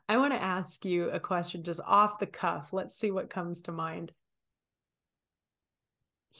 i 0.10 0.18
want 0.18 0.34
to 0.34 0.42
ask 0.42 0.84
you 0.84 1.10
a 1.10 1.20
question 1.20 1.64
just 1.64 1.82
off 1.86 2.20
the 2.20 2.26
cuff. 2.26 2.74
Let's 2.74 2.98
see 2.98 3.12
what 3.12 3.30
comes 3.30 3.62
to 3.62 3.72
mind. 3.72 4.12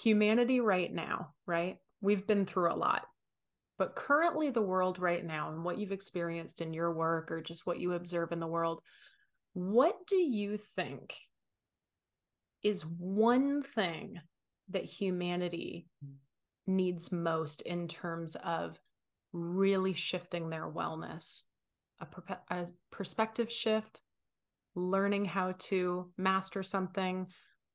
Humanity 0.04 0.60
right 0.60 0.94
now 0.94 1.34
right? 1.46 1.78
We've 2.02 2.28
been 2.28 2.46
through 2.46 2.74
a 2.74 2.76
lot 2.76 3.06
but 3.78 3.96
currently 3.96 4.50
the 4.50 4.62
world 4.62 5.00
right 5.00 5.24
now 5.24 5.52
and 5.52 5.64
what 5.64 5.78
you've 5.78 5.92
experienced 5.92 6.62
in 6.62 6.74
your 6.74 6.94
work 6.94 7.32
or 7.32 7.42
just 7.42 7.66
what 7.66 7.80
you 7.80 7.94
observe 7.94 8.32
in 8.32 8.40
the 8.40 8.48
world 8.48 8.82
what 9.56 10.06
do 10.06 10.18
you 10.18 10.58
think 10.58 11.16
is 12.62 12.86
one 12.86 13.64
thing 13.64 14.20
that 14.70 14.84
humanity 14.84 15.88
needs 16.68 17.10
most 17.10 17.62
in 17.62 17.88
terms 17.88 18.36
of 18.44 18.78
really 19.32 19.94
shifting 19.94 20.50
their 20.50 20.70
wellness? 20.70 21.44
A, 22.02 22.06
per- 22.06 22.40
a 22.50 22.68
perspective 22.92 23.50
shift, 23.50 24.02
learning 24.76 25.24
how 25.24 25.54
to 25.58 26.12
master 26.18 26.62
something. 26.62 27.28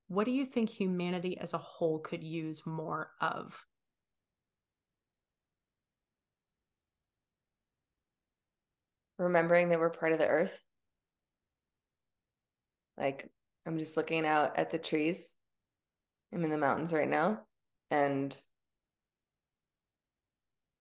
What 0.09 0.27
do 0.27 0.32
you 0.32 0.44
think 0.44 0.69
humanity 0.69 1.39
as 1.39 1.55
a 1.55 1.59
whole 1.59 2.01
could 2.01 2.23
use 2.23 2.66
more 2.66 3.12
of? 3.23 3.59
Remembering 9.16 9.70
that 9.70 9.81
we're 9.81 9.89
part 9.89 10.12
of 10.12 10.19
the 10.19 10.27
earth. 10.27 10.61
Like 13.01 13.28
I'm 13.66 13.78
just 13.78 13.97
looking 13.97 14.27
out 14.27 14.59
at 14.59 14.70
the 14.70 14.78
trees. 14.78 15.35
I'm 16.32 16.44
in 16.44 16.51
the 16.51 16.59
mountains 16.59 16.93
right 16.93 17.09
now. 17.09 17.40
And 17.90 18.36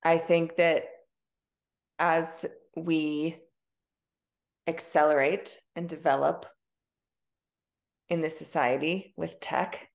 I 0.04 0.18
think 0.18 0.58
that 0.58 0.84
as 1.98 2.46
we 2.76 3.38
accelerate 4.68 5.60
and 5.76 5.90
develop 5.90 6.46
in 8.10 8.22
this 8.22 8.38
society 8.38 9.14
with 9.18 9.40
tech, 9.40 9.90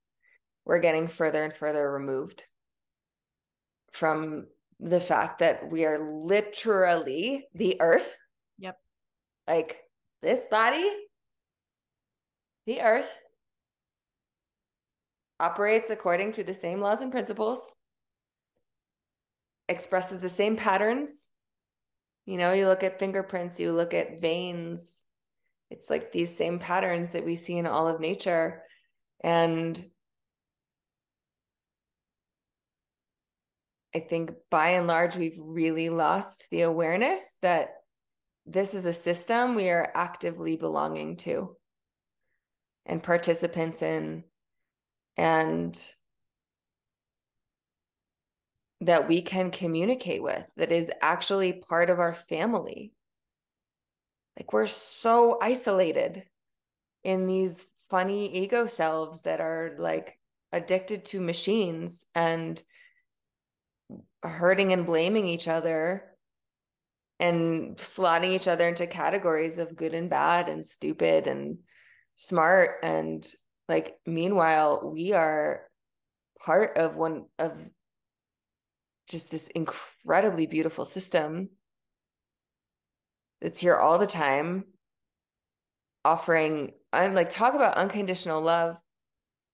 we're 0.65 0.81
getting 0.81 1.07
further 1.07 1.45
and 1.45 1.53
further 1.53 1.91
removed 1.91 2.45
from 3.93 4.47
the 4.81 5.01
fact 5.01 5.39
that 5.39 5.71
we 5.71 5.85
are 5.85 5.99
literally 5.99 7.47
the 7.55 7.81
earth. 7.81 8.17
Yep. 8.59 8.77
Like 9.47 9.79
this 10.21 10.47
body 10.47 10.91
the 12.67 12.81
earth 12.81 13.21
operates 15.41 15.91
according 15.91 16.33
to 16.33 16.45
the 16.45 16.55
same 16.55 16.81
laws 16.81 17.01
and 17.01 17.13
principles, 17.13 17.75
expresses 19.69 20.21
the 20.21 20.29
same 20.29 20.57
patterns. 20.57 21.31
You 22.27 22.39
know, 22.39 22.53
you 22.53 22.67
look 22.67 22.83
at 22.83 22.99
fingerprints, 22.99 23.61
you 23.61 23.73
look 23.73 23.93
at 23.93 24.21
veins. 24.21 25.05
It's 25.71 25.91
like 25.91 26.13
these 26.13 26.35
same 26.35 26.59
patterns 26.59 27.13
that 27.13 27.25
we 27.25 27.37
see 27.37 27.59
in 27.59 27.67
all 27.67 27.89
of 27.89 28.01
nature. 28.01 28.63
And 29.23 29.83
I 33.95 34.01
think 34.01 34.33
by 34.51 34.71
and 34.71 34.87
large, 34.87 35.17
we've 35.17 35.39
really 35.39 35.89
lost 35.89 36.49
the 36.51 36.63
awareness 36.63 37.37
that 37.43 37.71
this 38.47 38.75
is 38.75 38.87
a 38.87 38.93
system 38.93 39.55
we 39.55 39.71
are 39.71 39.91
actively 39.95 40.57
belonging 40.57 41.17
to 41.19 41.57
and 42.87 43.03
participants 43.03 43.83
in 43.83 44.25
and 45.17 45.81
that 48.81 49.09
we 49.09 49.23
can 49.23 49.51
communicate 49.51 50.23
with 50.23 50.45
that 50.57 50.71
is 50.71 50.91
actually 51.01 51.53
part 51.55 51.89
of 51.89 51.99
our 51.99 52.13
family. 52.13 52.93
Like 54.39 54.53
we're 54.53 54.67
so 54.67 55.39
isolated 55.41 56.25
in 57.03 57.27
these 57.27 57.65
funny 57.89 58.35
ego 58.35 58.67
selves 58.67 59.23
that 59.23 59.41
are 59.41 59.77
like 59.79 60.19
addicted 60.53 61.05
to 61.07 61.21
machines 61.21 62.07
and 62.15 62.63
hurting 64.23 64.73
and 64.73 64.87
blaming 64.87 65.27
each 65.27 65.49
other 65.49 66.05
and 67.21 67.77
slotting 67.77 68.33
each 68.33 68.49
other 68.49 68.69
into 68.69 68.87
categories 68.87 69.59
of 69.59 69.77
good 69.77 69.95
and 69.95 70.11
bad 70.11 70.49
and 70.49 70.67
stupid 70.67 71.27
and 71.27 71.59
smart. 72.17 72.79
And 72.83 73.27
like 73.69 73.97
meanwhile 74.07 74.91
we 74.93 75.13
are 75.13 75.63
part 76.45 76.77
of 76.77 76.97
one 76.97 77.27
of 77.39 77.53
just 79.09 79.31
this 79.31 79.49
incredibly 79.49 80.47
beautiful 80.47 80.85
system 80.85 81.51
that's 83.41 83.61
here 83.61 83.77
all 83.77 83.99
the 83.99 84.07
time 84.07 84.65
offering 86.05 86.73
i'm 86.93 87.15
like 87.15 87.29
talk 87.29 87.55
about 87.55 87.77
unconditional 87.77 88.41
love. 88.41 88.79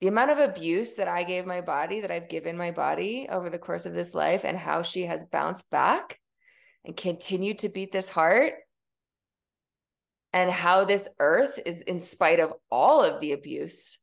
The 0.00 0.08
amount 0.08 0.30
of 0.30 0.38
abuse 0.38 0.94
that 0.94 1.08
i 1.08 1.24
gave 1.24 1.46
my 1.46 1.60
body 1.60 2.00
that 2.00 2.10
i've 2.10 2.28
given 2.28 2.56
my 2.56 2.70
body 2.70 3.28
over 3.30 3.50
the 3.50 3.58
course 3.58 3.86
of 3.86 3.94
this 3.94 4.14
life 4.14 4.44
and 4.44 4.56
how 4.56 4.82
she 4.82 5.02
has 5.02 5.24
bounced 5.24 5.68
back 5.70 6.18
and 6.84 6.96
continued 6.96 7.58
to 7.58 7.68
beat 7.68 7.92
this 7.92 8.08
heart 8.08 8.54
and 10.32 10.50
how 10.50 10.84
this 10.84 11.08
earth 11.18 11.58
is 11.66 11.82
in 11.82 11.98
spite 11.98 12.40
of 12.40 12.52
all 12.70 13.02
of 13.02 13.20
the 13.20 13.32
abuse 13.32 13.98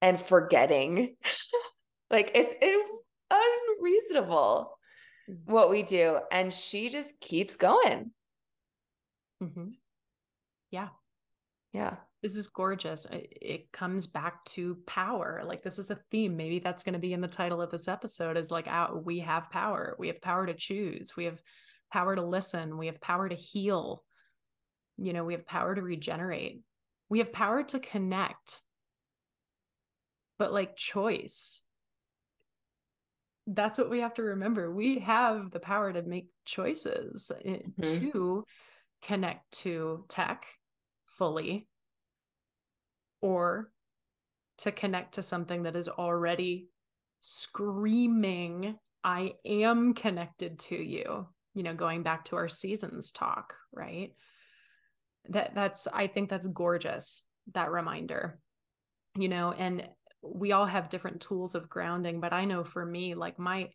and 0.00 0.20
forgetting. 0.20 1.16
Like 2.12 2.32
it's, 2.34 2.52
unreasonable 3.30 4.76
mm-hmm. 5.30 5.52
what 5.52 5.70
we 5.70 5.84
do 5.84 6.18
and 6.32 6.52
she 6.52 6.88
just 6.88 7.20
keeps 7.20 7.54
going. 7.54 8.10
Mm-hmm. 9.40 9.68
yeah. 10.72 10.88
Yeah. 11.72 11.96
This 12.20 12.36
is 12.36 12.48
gorgeous. 12.48 13.06
It 13.12 13.70
comes 13.72 14.08
back 14.08 14.44
to 14.46 14.76
power. 14.86 15.42
Like 15.46 15.62
this 15.62 15.78
is 15.78 15.90
a 15.90 16.00
theme. 16.10 16.36
Maybe 16.36 16.58
that's 16.58 16.82
going 16.82 16.94
to 16.94 16.98
be 16.98 17.12
in 17.12 17.20
the 17.20 17.28
title 17.28 17.62
of 17.62 17.70
this 17.70 17.86
episode 17.86 18.36
is 18.36 18.50
like 18.50 18.66
out 18.66 19.04
we 19.06 19.20
have 19.20 19.48
power. 19.50 19.94
We 19.98 20.08
have 20.08 20.20
power 20.20 20.46
to 20.46 20.54
choose. 20.54 21.12
We 21.16 21.26
have 21.26 21.40
power 21.92 22.16
to 22.16 22.22
listen. 22.22 22.76
We 22.76 22.86
have 22.86 23.00
power 23.00 23.28
to 23.28 23.36
heal 23.36 24.02
you 25.00 25.12
know 25.12 25.24
we 25.24 25.34
have 25.34 25.46
power 25.46 25.74
to 25.74 25.82
regenerate. 25.82 26.60
We 27.08 27.18
have 27.18 27.32
power 27.32 27.62
to 27.64 27.78
connect. 27.78 28.62
But 30.38 30.52
like 30.52 30.76
choice. 30.76 31.62
That's 33.46 33.78
what 33.78 33.90
we 33.90 34.00
have 34.00 34.14
to 34.14 34.22
remember. 34.22 34.72
We 34.72 35.00
have 35.00 35.50
the 35.50 35.60
power 35.60 35.92
to 35.92 36.02
make 36.02 36.28
choices 36.44 37.32
eh, 37.44 37.58
mm-hmm. 37.80 38.10
to 38.10 38.44
connect 39.02 39.50
to 39.62 40.04
tech 40.08 40.46
fully 41.06 41.66
or 43.20 43.70
to 44.58 44.72
connect 44.72 45.14
to 45.14 45.22
something 45.22 45.64
that 45.64 45.76
is 45.76 45.88
already 45.88 46.68
screaming 47.20 48.78
i 49.04 49.32
am 49.44 49.92
connected 49.92 50.58
to 50.58 50.76
you 50.76 51.26
you 51.54 51.62
know 51.62 51.74
going 51.74 52.02
back 52.02 52.24
to 52.24 52.36
our 52.36 52.48
seasons 52.48 53.10
talk 53.10 53.54
right 53.72 54.14
that 55.28 55.54
that's 55.54 55.86
i 55.92 56.06
think 56.06 56.28
that's 56.28 56.46
gorgeous 56.48 57.22
that 57.52 57.70
reminder 57.70 58.38
you 59.16 59.28
know 59.28 59.52
and 59.52 59.88
we 60.22 60.52
all 60.52 60.66
have 60.66 60.90
different 60.90 61.20
tools 61.20 61.54
of 61.54 61.68
grounding 61.68 62.20
but 62.20 62.32
i 62.32 62.44
know 62.44 62.64
for 62.64 62.84
me 62.84 63.14
like 63.14 63.38
my 63.38 63.68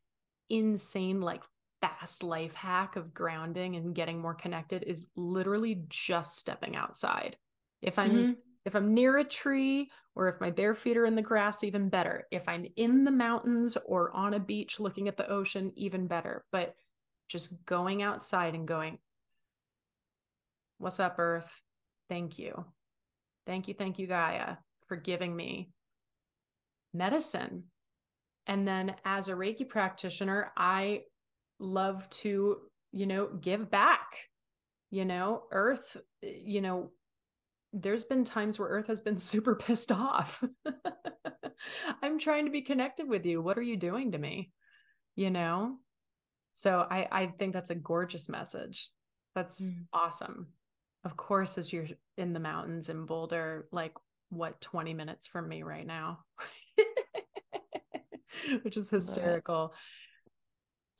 insane 0.49 1.22
like 1.22 1.41
fast 1.81 2.23
life 2.23 2.53
hack 2.53 2.95
of 2.95 3.13
grounding 3.13 3.76
and 3.76 3.95
getting 3.95 4.19
more 4.19 4.34
connected 4.34 4.84
is 4.84 5.07
literally 5.15 5.84
just 5.89 6.38
stepping 6.38 6.76
outside. 6.76 7.38
If 7.81 7.99
i'm 7.99 8.11
mm-hmm. 8.11 8.31
if 8.65 8.76
i'm 8.76 8.93
near 8.93 9.17
a 9.17 9.23
tree 9.23 9.91
or 10.15 10.27
if 10.27 10.39
my 10.39 10.49
bare 10.49 10.73
feet 10.73 10.97
are 10.97 11.05
in 11.05 11.15
the 11.15 11.22
grass 11.22 11.63
even 11.63 11.89
better. 11.89 12.26
If 12.31 12.47
i'm 12.47 12.65
in 12.76 13.03
the 13.03 13.11
mountains 13.11 13.77
or 13.85 14.11
on 14.15 14.34
a 14.34 14.39
beach 14.39 14.80
looking 14.80 15.07
at 15.07 15.17
the 15.17 15.30
ocean 15.30 15.72
even 15.76 16.07
better. 16.07 16.45
But 16.51 16.76
just 17.27 17.65
going 17.65 18.01
outside 18.01 18.55
and 18.55 18.67
going 18.67 18.99
What's 20.77 20.99
up, 20.99 21.15
Earth? 21.19 21.61
Thank 22.10 22.38
you. 22.38 22.65
Thank 23.47 23.68
you. 23.68 23.73
Thank 23.73 23.97
you, 23.97 24.07
Gaia, 24.07 24.57
for 24.85 24.97
giving 24.97 25.35
me 25.35 25.69
medicine. 26.93 27.64
And 28.47 28.68
then 28.68 28.95
as 29.06 29.30
a 29.30 29.34
Reiki 29.34 29.68
practitioner, 29.68 30.52
I 30.57 31.03
love 31.60 32.10
to, 32.10 32.57
you 32.91 33.06
know, 33.06 33.27
give 33.27 33.72
back. 33.72 34.18
You 34.91 35.06
know, 35.06 35.43
Earth, 35.52 35.97
you 36.22 36.61
know, 36.61 36.91
there's 37.73 38.06
been 38.06 38.23
times 38.23 38.60
where 38.60 38.69
Earth 38.69 38.88
has 38.88 39.02
been 39.02 39.18
super 39.18 39.56
pissed 39.56 39.91
off. 39.91 40.43
I'm 42.03 42.19
trying 42.19 42.45
to 42.45 42.52
be 42.52 42.61
connected 42.61 43.07
with 43.07 43.26
you. 43.26 43.41
What 43.41 43.57
are 43.57 43.64
you 43.64 43.77
doing 43.77 44.11
to 44.11 44.18
me? 44.18 44.52
You 45.15 45.30
know? 45.31 45.77
So 46.52 46.85
I, 46.89 47.07
I 47.11 47.27
think 47.27 47.53
that's 47.53 47.69
a 47.69 47.76
gorgeous 47.76 48.30
message. 48.30 48.89
That's 49.34 49.69
mm. 49.69 49.85
awesome 49.91 50.47
of 51.06 51.15
course, 51.15 51.57
as 51.60 51.72
you're 51.72 51.88
in 52.18 52.34
the 52.34 52.40
mountains 52.40 52.90
in 52.90 53.06
Boulder, 53.06 53.68
like 53.72 53.94
what 54.30 54.60
20 54.60 54.94
minutes 54.95 55.27
from 55.27 55.48
me 55.48 55.61
right 55.61 55.86
now, 55.86 56.19
which 58.64 58.76
is 58.76 58.90
hysterical. 58.90 59.73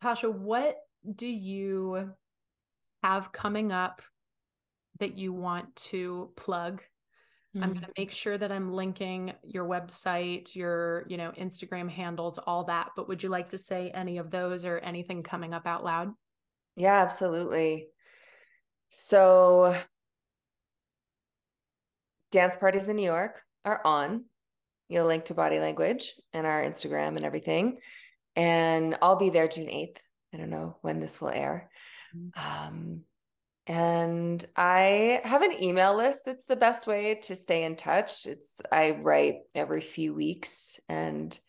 Tasha, 0.02 0.32
what 0.32 0.77
do 1.14 1.27
you 1.27 2.11
have 3.03 3.32
coming 3.32 3.72
up 3.72 4.03
that 4.99 5.18
you 5.18 5.34
want 5.34 5.76
to 5.76 6.30
plug? 6.36 6.84
Mm. 7.57 7.64
I'm 7.64 7.69
going 7.72 7.86
to 7.86 7.91
make 7.98 8.11
sure 8.11 8.38
that 8.38 8.52
I'm 8.52 8.72
linking 8.72 9.34
your 9.44 9.65
website, 9.65 10.56
your, 10.56 11.06
you 11.07 11.18
know, 11.18 11.32
Instagram 11.32 11.90
handles, 11.90 12.38
all 12.38 12.65
that. 12.65 12.91
But 12.95 13.07
would 13.07 13.23
you 13.23 13.30
like 13.30 13.49
to 13.49 13.57
say 13.57 13.90
any 13.90 14.19
of 14.19 14.30
those 14.30 14.65
or 14.65 14.77
anything 14.77 15.23
coming 15.23 15.53
up 15.53 15.65
out 15.65 15.84
loud? 15.84 16.11
Yeah, 16.76 17.02
absolutely. 17.02 17.88
So 18.90 19.76
dance 22.36 22.56
parties 22.56 22.90
in 22.90 22.98
New 22.98 23.06
York 23.06 23.41
are 23.64 23.80
on. 23.86 24.26
You'll 24.90 25.07
link 25.07 25.26
to 25.26 25.34
body 25.34 25.57
language 25.57 26.14
and 26.34 26.45
our 26.45 26.62
Instagram 26.62 27.16
and 27.16 27.24
everything. 27.24 27.80
And 28.36 28.98
I'll 29.02 29.16
be 29.16 29.30
there 29.30 29.48
June 29.48 29.68
8th. 29.68 29.99
I 30.34 30.38
don't 30.38 30.49
know 30.49 30.76
when 30.82 30.99
this 30.99 31.22
will 31.22 31.30
air. 31.30 31.70
Mm-hmm. 32.14 32.68
Um, 32.68 33.02
and 33.68 34.45
I 34.57 35.22
have 35.24 35.44
an 35.44 35.64
email 35.64 35.95
list 35.95 36.24
that's 36.26 36.44
the 36.44 36.57
best 36.57 36.88
way 36.88 37.16
to 37.24 37.36
stay 37.36 37.64
in 37.64 37.78
touch. 37.78 38.26
It's 38.26 38.62
I 38.70 38.91
write 38.91 39.38
every 39.56 39.82
few 39.82 40.14
weeks 40.14 40.78
and 40.90 41.40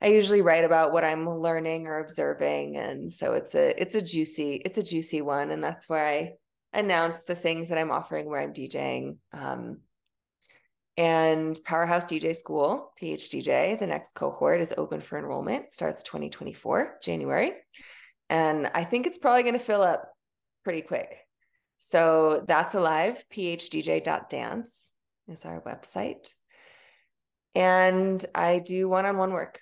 I 0.00 0.06
usually 0.06 0.42
write 0.42 0.64
about 0.64 0.92
what 0.92 1.04
I'm 1.04 1.28
learning 1.28 1.88
or 1.88 1.98
observing 1.98 2.78
and 2.78 3.12
so 3.12 3.34
it's 3.34 3.54
a 3.54 3.78
it's 3.82 3.94
a 3.94 4.00
juicy 4.00 4.54
it's 4.64 4.78
a 4.78 4.82
juicy 4.82 5.20
one 5.20 5.50
and 5.50 5.62
that's 5.62 5.90
where 5.90 6.06
I 6.06 6.32
announce 6.72 7.24
the 7.24 7.34
things 7.34 7.68
that 7.68 7.76
I'm 7.76 7.90
offering 7.90 8.26
where 8.26 8.40
I'm 8.40 8.54
DJing. 8.54 9.16
Um, 9.34 9.80
and 10.96 11.58
Powerhouse 11.64 12.04
DJ 12.04 12.34
School, 12.34 12.92
PHDJ, 13.00 13.78
the 13.78 13.86
next 13.86 14.14
cohort 14.14 14.60
is 14.60 14.74
open 14.76 15.00
for 15.00 15.18
enrollment, 15.18 15.70
starts 15.70 16.02
2024, 16.02 16.98
January. 17.02 17.52
And 18.28 18.70
I 18.74 18.84
think 18.84 19.06
it's 19.06 19.18
probably 19.18 19.42
going 19.42 19.54
to 19.54 19.58
fill 19.58 19.82
up 19.82 20.08
pretty 20.64 20.82
quick. 20.82 21.16
So 21.78 22.44
that's 22.46 22.74
alive. 22.74 23.24
PHDJ.dance 23.32 24.92
is 25.28 25.44
our 25.44 25.62
website. 25.62 26.28
And 27.54 28.24
I 28.34 28.58
do 28.58 28.88
one 28.88 29.06
on 29.06 29.16
one 29.16 29.32
work. 29.32 29.60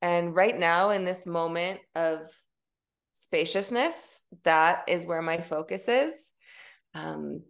And 0.00 0.34
right 0.34 0.58
now, 0.58 0.90
in 0.90 1.04
this 1.04 1.26
moment 1.26 1.80
of 1.94 2.30
spaciousness, 3.14 4.24
that 4.44 4.84
is 4.88 5.06
where 5.06 5.22
my 5.22 5.40
focus 5.40 5.88
is. 5.88 6.30
Um, 6.94 7.42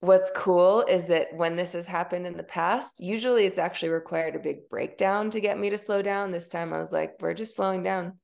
what's 0.00 0.30
cool 0.34 0.82
is 0.82 1.06
that 1.06 1.34
when 1.34 1.56
this 1.56 1.72
has 1.72 1.86
happened 1.86 2.26
in 2.26 2.36
the 2.36 2.44
past, 2.44 3.00
usually 3.00 3.44
it's 3.44 3.58
actually 3.58 3.88
required 3.90 4.36
a 4.36 4.40
big 4.40 4.68
breakdown 4.68 5.30
to 5.30 5.40
get 5.40 5.58
me 5.58 5.70
to 5.70 5.78
slow 5.78 6.02
down. 6.02 6.30
This 6.30 6.48
time 6.48 6.72
I 6.72 6.78
was 6.78 6.92
like, 6.92 7.14
we're 7.20 7.34
just 7.34 7.56
slowing 7.56 7.82
down. 7.82 8.18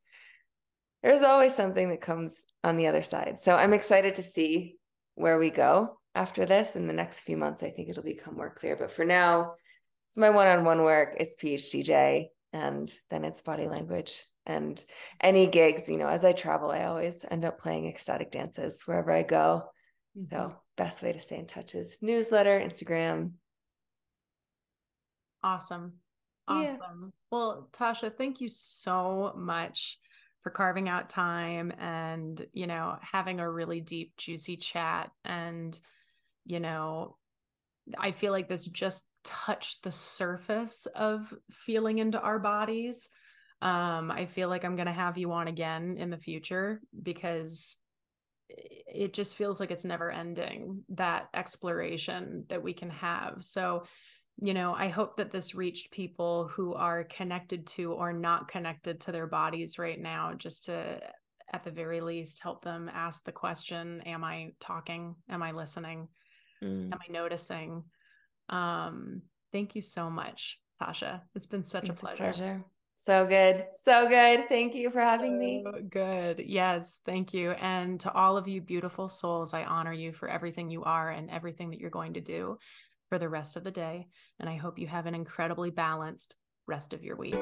There's 1.03 1.23
always 1.23 1.55
something 1.55 1.91
that 1.91 2.01
comes 2.01 2.45
on 2.63 2.77
the 2.77 2.87
other 2.87 3.03
side. 3.03 3.39
So 3.41 3.57
I'm 3.57 3.75
excited 3.75 4.15
to 4.17 4.23
see 4.23 4.77
where 5.17 5.39
we 5.39 5.51
go 5.51 5.99
after 6.15 6.47
this. 6.47 6.77
In 6.77 6.87
the 6.87 6.93
next 6.93 7.21
few 7.21 7.37
months, 7.37 7.63
I 7.63 7.71
think 7.71 7.89
it'll 7.89 8.05
become 8.05 8.37
more 8.37 8.51
clear. 8.51 8.77
But 8.77 8.91
for 8.91 9.05
now, 9.05 9.55
it's 10.09 10.17
my 10.17 10.31
one 10.31 10.47
on 10.47 10.65
one 10.65 10.83
work, 10.83 11.17
it's 11.19 11.37
PHDJ, 11.37 12.27
and 12.53 12.91
then 13.11 13.25
it's 13.25 13.43
body 13.43 13.67
language. 13.67 14.25
And 14.47 14.83
any 15.21 15.47
gigs, 15.47 15.89
you 15.89 15.99
know, 15.99 16.07
as 16.07 16.25
I 16.25 16.33
travel, 16.33 16.71
I 16.71 16.85
always 16.85 17.25
end 17.29 17.45
up 17.45 17.59
playing 17.59 17.87
ecstatic 17.87 18.31
dances 18.31 18.83
wherever 18.87 19.11
I 19.11 19.25
go. 19.25 19.65
Mm-hmm. 20.17 20.21
So 20.21 20.55
best 20.77 21.03
way 21.03 21.13
to 21.13 21.21
stay 21.21 21.39
in 21.39 21.47
touch 21.47 21.75
is 21.75 21.99
newsletter, 22.01 22.59
Instagram. 22.59 23.33
Awesome. 25.43 25.95
Awesome. 26.49 26.79
Yeah. 27.03 27.09
Well, 27.31 27.69
Tasha, 27.73 28.15
thank 28.17 28.41
you 28.41 28.49
so 28.49 29.33
much 29.37 29.99
for 30.43 30.51
carving 30.51 30.89
out 30.89 31.09
time 31.09 31.73
and, 31.79 32.47
you 32.53 32.67
know, 32.67 32.97
having 33.01 33.41
a 33.41 33.51
really 33.51 33.81
deep, 33.81 34.15
juicy 34.17 34.57
chat. 34.57 35.11
And, 35.25 35.79
you 36.45 36.61
know, 36.61 37.17
I 37.99 38.13
feel 38.13 38.33
like 38.33 38.49
this 38.49 38.67
just 38.67 39.05
touched 39.25 39.83
the 39.83 39.93
surface 39.93 40.87
of 40.95 41.33
feeling 41.51 41.99
into 41.99 42.21
our 42.21 42.39
bodies. 42.39 43.09
Um, 43.63 44.11
I 44.11 44.27
feel 44.27 44.51
like 44.51 44.65
I'm 44.65 44.77
going 44.77 44.87
to 44.87 44.93
have 44.93 45.17
you 45.17 45.33
on 45.33 45.49
again 45.49 45.97
in 45.99 46.11
the 46.11 46.19
future 46.19 46.83
because 47.03 47.79
it 48.49 49.13
just 49.13 49.37
feels 49.37 49.61
like 49.61 49.71
it's 49.71 49.85
never 49.85 50.11
ending 50.11 50.85
that 50.91 51.29
exploration 51.35 52.45
that 52.49 52.63
we 52.63 52.73
can 52.73 52.91
have. 52.91 53.37
So, 53.41 53.85
you 54.41 54.55
know, 54.55 54.75
I 54.75 54.89
hope 54.89 55.17
that 55.17 55.33
this 55.33 55.55
reached 55.55 55.91
people 55.91 56.49
who 56.49 56.75
are 56.75 57.05
connected 57.05 57.67
to 57.69 57.93
or 57.93 58.13
not 58.13 58.49
connected 58.49 59.01
to 59.03 59.13
their 59.13 59.27
bodies 59.27 59.79
right 59.79 60.01
now, 60.01 60.35
just 60.35 60.67
to, 60.67 61.01
at 61.53 61.65
the 61.65 61.71
very 61.71 62.01
least, 62.01 62.43
help 62.43 62.65
them 62.65 62.91
ask 62.93 63.25
the 63.25 63.33
question 63.33 64.03
Am 64.07 64.25
I 64.25 64.53
talking? 64.61 65.15
Am 65.29 65.43
I 65.43 65.53
listening? 65.53 66.09
Mm. 66.63 66.93
Am 66.93 66.99
I 67.09 67.13
noticing? 67.13 67.85
Um, 68.49 69.23
thank 69.53 69.75
you 69.75 69.83
so 69.83 70.11
much, 70.11 70.59
Tasha. 70.81 71.23
It's 71.35 71.47
been 71.47 71.65
such 71.65 71.89
it's 71.89 72.03
a 72.03 72.07
pleasure. 72.07 72.23
A 72.23 72.27
pleasure. 72.27 72.65
So 72.97 73.27
good. 73.27 73.67
So 73.73 74.09
good. 74.09 74.49
Thank 74.49 74.75
you 74.75 74.91
for 74.91 75.01
having 75.01 75.33
so 75.33 75.39
me. 75.39 75.65
Good. 75.91 76.45
Yes. 76.47 77.01
Thank 77.05 77.35
you. 77.35 77.53
And 77.53 77.99
to 78.01 78.13
all 78.13 78.37
of 78.37 78.47
you 78.47 78.61
beautiful 78.61 79.09
souls, 79.09 79.53
I 79.53 79.65
honor 79.65 79.93
you 79.93 80.13
for 80.13 80.29
everything 80.29 80.71
you 80.71 80.85
are 80.85 81.11
and 81.11 81.31
everything 81.31 81.71
that 81.71 81.81
you're 81.81 81.91
going 81.91 82.15
to 82.15 82.21
do 82.21 82.59
for 83.09 83.19
the 83.19 83.29
rest 83.29 83.57
of 83.57 83.65
the 83.65 83.71
day. 83.71 84.09
And 84.41 84.49
I 84.49 84.57
hope 84.57 84.79
you 84.79 84.87
have 84.87 85.07
an 85.07 85.15
incredibly 85.15 85.71
balanced 85.71 86.37
rest 86.67 86.93
of 86.93 87.03
your 87.03 87.17
week. 87.17 87.35